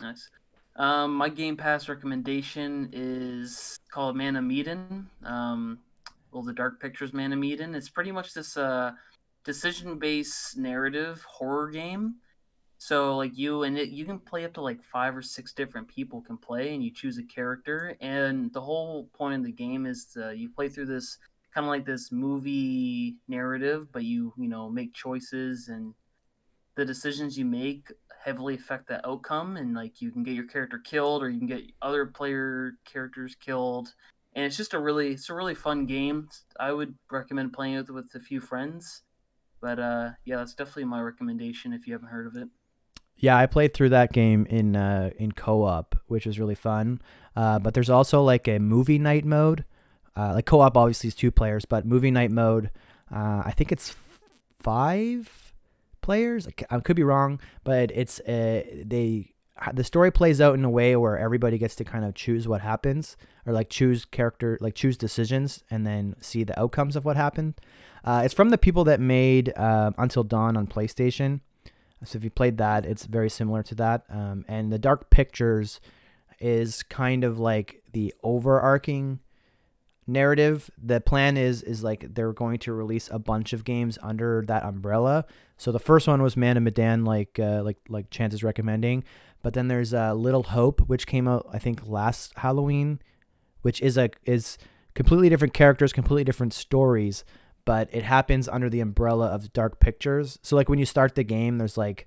Nice. 0.00 0.30
Um, 0.74 1.14
my 1.14 1.28
Game 1.28 1.56
Pass 1.56 1.88
recommendation 1.88 2.90
is 2.92 3.78
called 3.88 4.16
Man 4.16 4.34
of 4.34 4.42
Medan. 4.42 5.08
Um, 5.22 5.78
well, 6.32 6.42
the 6.42 6.52
Dark 6.52 6.80
Pictures 6.80 7.12
Man 7.12 7.32
of 7.32 7.38
Medan. 7.38 7.76
It's 7.76 7.88
pretty 7.88 8.10
much 8.10 8.34
this 8.34 8.56
uh 8.56 8.90
decision-based 9.44 10.56
narrative 10.56 11.24
horror 11.24 11.70
game. 11.70 12.16
So 12.78 13.16
like 13.16 13.36
you 13.38 13.62
and 13.62 13.78
it, 13.78 13.90
you 13.90 14.04
can 14.04 14.18
play 14.18 14.44
up 14.44 14.54
to 14.54 14.60
like 14.60 14.82
five 14.82 15.16
or 15.16 15.22
six 15.22 15.52
different 15.52 15.88
people 15.88 16.20
can 16.20 16.36
play, 16.36 16.74
and 16.74 16.82
you 16.82 16.90
choose 16.90 17.18
a 17.18 17.22
character. 17.22 17.96
And 18.00 18.52
the 18.52 18.60
whole 18.60 19.08
point 19.14 19.36
of 19.36 19.44
the 19.44 19.52
game 19.52 19.86
is 19.86 20.06
to, 20.14 20.34
you 20.36 20.50
play 20.50 20.68
through 20.68 20.86
this 20.86 21.18
kind 21.54 21.64
of 21.66 21.70
like 21.70 21.86
this 21.86 22.10
movie 22.12 23.16
narrative, 23.28 23.92
but 23.92 24.04
you 24.04 24.34
you 24.36 24.48
know 24.48 24.68
make 24.68 24.92
choices 24.94 25.68
and 25.68 25.94
the 26.74 26.84
decisions 26.84 27.38
you 27.38 27.44
make 27.44 27.92
heavily 28.24 28.54
affect 28.54 28.88
the 28.88 29.06
outcome 29.06 29.56
and 29.56 29.74
like 29.74 30.00
you 30.00 30.10
can 30.10 30.22
get 30.22 30.34
your 30.34 30.46
character 30.46 30.78
killed 30.78 31.22
or 31.22 31.28
you 31.28 31.38
can 31.38 31.46
get 31.46 31.62
other 31.82 32.06
player 32.06 32.72
characters 32.84 33.34
killed 33.34 33.92
and 34.34 34.44
it's 34.44 34.56
just 34.56 34.72
a 34.72 34.78
really 34.78 35.12
it's 35.12 35.28
a 35.28 35.34
really 35.34 35.54
fun 35.54 35.84
game 35.84 36.26
i 36.58 36.72
would 36.72 36.94
recommend 37.10 37.52
playing 37.52 37.74
it 37.74 37.90
with 37.90 38.10
a 38.14 38.20
few 38.20 38.40
friends 38.40 39.02
but 39.64 39.78
uh 39.78 40.10
yeah 40.24 40.36
that's 40.36 40.54
definitely 40.54 40.84
my 40.84 41.00
recommendation 41.00 41.72
if 41.72 41.86
you 41.86 41.92
haven't 41.92 42.08
heard 42.08 42.26
of 42.26 42.36
it 42.36 42.48
yeah 43.16 43.36
i 43.36 43.46
played 43.46 43.72
through 43.72 43.88
that 43.88 44.12
game 44.12 44.46
in 44.46 44.76
uh 44.76 45.10
in 45.16 45.32
co-op 45.32 45.94
which 46.06 46.26
was 46.26 46.38
really 46.38 46.54
fun 46.54 47.00
uh 47.36 47.58
but 47.58 47.72
there's 47.72 47.90
also 47.90 48.22
like 48.22 48.46
a 48.46 48.58
movie 48.58 48.98
night 48.98 49.24
mode 49.24 49.64
uh 50.16 50.34
like 50.34 50.46
co-op 50.46 50.76
obviously 50.76 51.08
is 51.08 51.14
two 51.14 51.30
players 51.30 51.64
but 51.64 51.86
movie 51.86 52.10
night 52.10 52.30
mode 52.30 52.70
uh 53.14 53.42
i 53.44 53.52
think 53.56 53.72
it's 53.72 53.96
five 54.60 55.44
players. 56.04 56.46
I 56.70 56.80
could 56.80 56.96
be 56.96 57.02
wrong, 57.02 57.40
but 57.64 57.90
it's 57.90 58.20
uh, 58.20 58.62
they 58.84 59.32
the 59.72 59.84
story 59.84 60.10
plays 60.10 60.40
out 60.40 60.54
in 60.54 60.64
a 60.64 60.70
way 60.70 60.96
where 60.96 61.16
everybody 61.16 61.58
gets 61.58 61.74
to 61.76 61.84
kind 61.84 62.04
of 62.04 62.14
choose 62.14 62.46
what 62.46 62.60
happens 62.60 63.16
or 63.46 63.52
like 63.52 63.70
choose 63.70 64.04
character 64.04 64.58
like 64.60 64.74
choose 64.74 64.96
decisions 64.96 65.62
and 65.70 65.86
then 65.86 66.16
see 66.20 66.42
the 66.44 66.58
outcomes 66.60 66.94
of 66.96 67.04
what 67.04 67.16
happened. 67.16 67.54
Uh, 68.04 68.22
it's 68.24 68.34
from 68.34 68.50
the 68.50 68.58
people 68.58 68.84
that 68.84 69.00
made 69.00 69.52
uh, 69.56 69.90
Until 69.96 70.24
Dawn 70.24 70.56
on 70.56 70.66
PlayStation. 70.66 71.40
So 72.04 72.18
if 72.18 72.24
you 72.24 72.30
played 72.30 72.58
that, 72.58 72.84
it's 72.84 73.06
very 73.06 73.30
similar 73.30 73.62
to 73.62 73.74
that. 73.76 74.04
Um, 74.10 74.44
and 74.46 74.70
the 74.70 74.78
Dark 74.78 75.08
Pictures 75.08 75.80
is 76.38 76.82
kind 76.82 77.24
of 77.24 77.38
like 77.38 77.82
the 77.92 78.12
overarching 78.22 79.20
narrative 80.06 80.70
the 80.76 81.00
plan 81.00 81.36
is 81.36 81.62
is 81.62 81.82
like 81.82 82.14
they're 82.14 82.32
going 82.32 82.58
to 82.58 82.72
release 82.72 83.08
a 83.10 83.18
bunch 83.18 83.52
of 83.52 83.64
games 83.64 83.98
under 84.02 84.44
that 84.46 84.62
umbrella 84.62 85.24
so 85.56 85.72
the 85.72 85.78
first 85.78 86.06
one 86.06 86.20
was 86.20 86.36
man 86.36 86.56
of 86.58 86.62
medan 86.62 87.04
like 87.04 87.38
uh, 87.38 87.62
like 87.62 87.78
like 87.88 88.10
chance 88.10 88.34
is 88.34 88.44
recommending 88.44 89.02
but 89.42 89.54
then 89.54 89.68
there's 89.68 89.94
uh, 89.94 90.12
little 90.12 90.42
hope 90.42 90.80
which 90.80 91.06
came 91.06 91.26
out 91.26 91.46
i 91.52 91.58
think 91.58 91.86
last 91.86 92.34
halloween 92.36 93.00
which 93.62 93.80
is 93.80 93.96
a 93.96 94.10
is 94.24 94.58
completely 94.94 95.30
different 95.30 95.54
characters 95.54 95.92
completely 95.92 96.24
different 96.24 96.52
stories 96.52 97.24
but 97.64 97.88
it 97.92 98.02
happens 98.02 98.48
under 98.48 98.68
the 98.68 98.80
umbrella 98.80 99.28
of 99.28 99.52
dark 99.52 99.80
pictures. 99.80 100.38
So 100.42 100.56
like 100.56 100.68
when 100.68 100.78
you 100.78 100.86
start 100.86 101.14
the 101.14 101.24
game 101.24 101.58
there's 101.58 101.76
like 101.76 102.06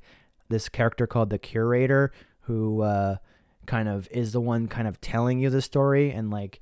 this 0.49 0.69
character 0.69 1.07
called 1.07 1.29
the 1.29 1.37
curator 1.39 2.11
who 2.41 2.81
uh, 2.81 3.17
kind 3.65 3.89
of 3.89 4.07
is 4.11 4.31
the 4.31 4.41
one 4.41 4.67
kind 4.67 4.87
of 4.87 5.01
telling 5.01 5.39
you 5.39 5.49
the 5.49 5.61
story 5.61 6.11
and 6.11 6.31
like 6.31 6.59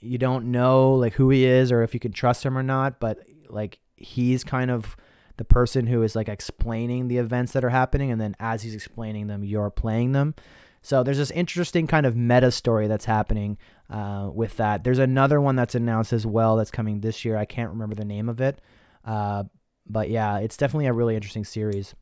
you 0.00 0.18
don't 0.18 0.50
know 0.50 0.92
like 0.94 1.14
who 1.14 1.28
he 1.30 1.44
is 1.44 1.72
or 1.72 1.82
if 1.82 1.92
you 1.92 2.00
can 2.00 2.12
trust 2.12 2.44
him 2.44 2.56
or 2.56 2.62
not, 2.62 3.00
but 3.00 3.18
like 3.48 3.80
he's 3.96 4.44
kind 4.44 4.70
of 4.70 4.96
the 5.36 5.44
person 5.44 5.86
who 5.86 6.02
is 6.02 6.14
like 6.14 6.28
explaining 6.28 7.08
the 7.08 7.18
events 7.18 7.52
that 7.52 7.64
are 7.64 7.70
happening 7.70 8.10
and 8.10 8.20
then 8.20 8.36
as 8.38 8.62
he's 8.62 8.74
explaining 8.74 9.26
them 9.26 9.44
you're 9.44 9.70
playing 9.70 10.12
them. 10.12 10.34
So 10.82 11.02
there's 11.02 11.18
this 11.18 11.32
interesting 11.32 11.86
kind 11.86 12.06
of 12.06 12.16
meta 12.16 12.52
story 12.52 12.86
that's 12.86 13.06
happening 13.06 13.58
uh, 13.90 14.28
with 14.32 14.56
that 14.56 14.84
there's 14.84 14.98
another 14.98 15.40
one 15.40 15.56
that's 15.56 15.74
announced 15.74 16.12
as 16.12 16.26
well 16.26 16.56
that's 16.56 16.70
coming 16.70 17.00
this 17.00 17.24
year 17.24 17.36
i 17.36 17.44
can't 17.44 17.70
remember 17.70 17.94
the 17.94 18.04
name 18.04 18.28
of 18.28 18.40
it 18.40 18.60
uh, 19.04 19.44
but 19.86 20.10
yeah 20.10 20.38
it's 20.38 20.56
definitely 20.56 20.86
a 20.86 20.92
really 20.92 21.14
interesting 21.14 21.44
series 21.44 21.94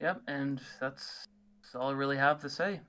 yep 0.00 0.20
and 0.26 0.60
that's, 0.80 1.26
that's 1.60 1.74
all 1.74 1.90
i 1.90 1.92
really 1.92 2.16
have 2.16 2.40
to 2.40 2.48
say 2.48 2.80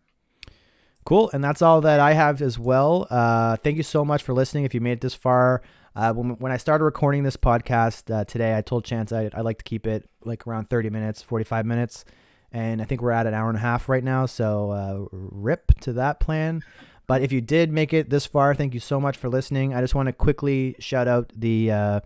Cool. 1.05 1.29
And 1.33 1.43
that's 1.43 1.63
all 1.63 1.81
that 1.81 1.99
I 1.99 2.13
have 2.13 2.39
as 2.39 2.59
well. 2.59 3.07
Uh, 3.09 3.55
thank 3.57 3.77
you 3.77 3.83
so 3.83 4.05
much 4.05 4.21
for 4.21 4.33
listening. 4.33 4.65
If 4.65 4.75
you 4.75 4.79
made 4.79 4.93
it 4.93 5.01
this 5.01 5.15
far, 5.15 5.63
uh, 5.95 6.13
when, 6.13 6.31
when 6.37 6.51
I 6.51 6.57
started 6.57 6.83
recording 6.83 7.23
this 7.23 7.35
podcast 7.35 8.13
uh, 8.13 8.25
today, 8.25 8.55
I 8.55 8.61
told 8.61 8.85
Chance 8.85 9.11
I, 9.11 9.29
I 9.33 9.41
like 9.41 9.57
to 9.57 9.63
keep 9.63 9.87
it 9.87 10.07
like 10.23 10.45
around 10.45 10.69
30 10.69 10.91
minutes, 10.91 11.23
45 11.23 11.65
minutes. 11.65 12.05
And 12.51 12.79
I 12.79 12.85
think 12.85 13.01
we're 13.01 13.11
at 13.11 13.27
an 13.27 13.33
hour 13.33 13.49
and 13.49 13.57
a 13.57 13.61
half 13.61 13.89
right 13.89 14.03
now. 14.03 14.27
So 14.27 14.69
uh, 14.69 15.07
rip 15.11 15.79
to 15.81 15.93
that 15.93 16.19
plan. 16.19 16.63
But 17.10 17.23
if 17.23 17.31
you 17.31 17.41
did 17.41 17.72
make 17.72 17.91
it 17.91 18.11
this 18.11 18.27
far, 18.27 18.53
thank 18.53 18.76
you 18.76 18.80
so 18.80 18.99
much 19.02 19.18
for 19.18 19.30
listening. 19.30 19.73
I 19.73 19.81
just 19.81 19.95
want 19.95 20.06
to 20.06 20.14
quickly 20.14 20.76
shout 20.77 21.07
out 21.07 21.34
the 21.36 21.72
uh, 21.72 21.99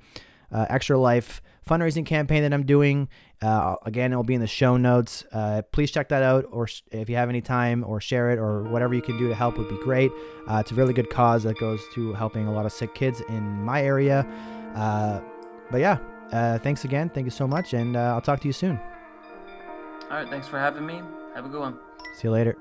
uh, 0.50 0.66
Extra 0.70 0.98
Life 0.98 1.42
fundraising 1.70 2.06
campaign 2.06 2.42
that 2.44 2.54
I'm 2.54 2.66
doing. 2.66 3.10
Uh, 3.42 3.76
again, 3.86 4.14
it 4.14 4.16
will 4.16 4.24
be 4.24 4.34
in 4.34 4.40
the 4.40 4.48
show 4.48 4.78
notes. 4.78 5.26
Uh, 5.34 5.62
please 5.74 5.92
check 5.92 6.08
that 6.08 6.24
out, 6.24 6.46
or 6.50 6.68
sh- 6.68 6.84
if 6.90 7.10
you 7.10 7.18
have 7.18 7.28
any 7.28 7.42
time, 7.42 7.84
or 7.86 8.00
share 8.00 8.32
it, 8.32 8.40
or 8.40 8.64
whatever 8.64 8.94
you 8.94 9.02
can 9.02 9.18
do 9.18 9.28
to 9.28 9.36
help 9.36 9.58
would 9.58 9.68
be 9.68 9.78
great. 9.84 10.10
Uh, 10.50 10.60
it's 10.60 10.72
a 10.72 10.76
really 10.76 10.94
good 10.94 11.10
cause 11.10 11.44
that 11.44 11.60
goes 11.60 11.82
to 11.96 12.14
helping 12.14 12.48
a 12.48 12.54
lot 12.54 12.66
of 12.66 12.72
sick 12.72 12.96
kids 12.96 13.20
in 13.28 13.44
my 13.44 13.84
area. 13.84 14.26
Uh, 14.74 15.20
but 15.70 15.82
yeah, 15.82 15.98
uh, 16.32 16.60
thanks 16.60 16.86
again. 16.86 17.10
Thank 17.10 17.26
you 17.26 17.32
so 17.32 17.46
much, 17.46 17.74
and 17.74 17.98
uh, 17.98 18.14
I'll 18.14 18.22
talk 18.22 18.40
to 18.40 18.48
you 18.48 18.54
soon. 18.54 18.80
All 20.10 20.12
right, 20.12 20.30
thanks 20.30 20.48
for 20.48 20.60
having 20.60 20.86
me. 20.86 21.02
Have 21.36 21.46
a 21.46 21.50
good 21.50 21.60
one. 21.60 21.78
See 22.16 22.30
you 22.30 22.32
later. 22.32 22.56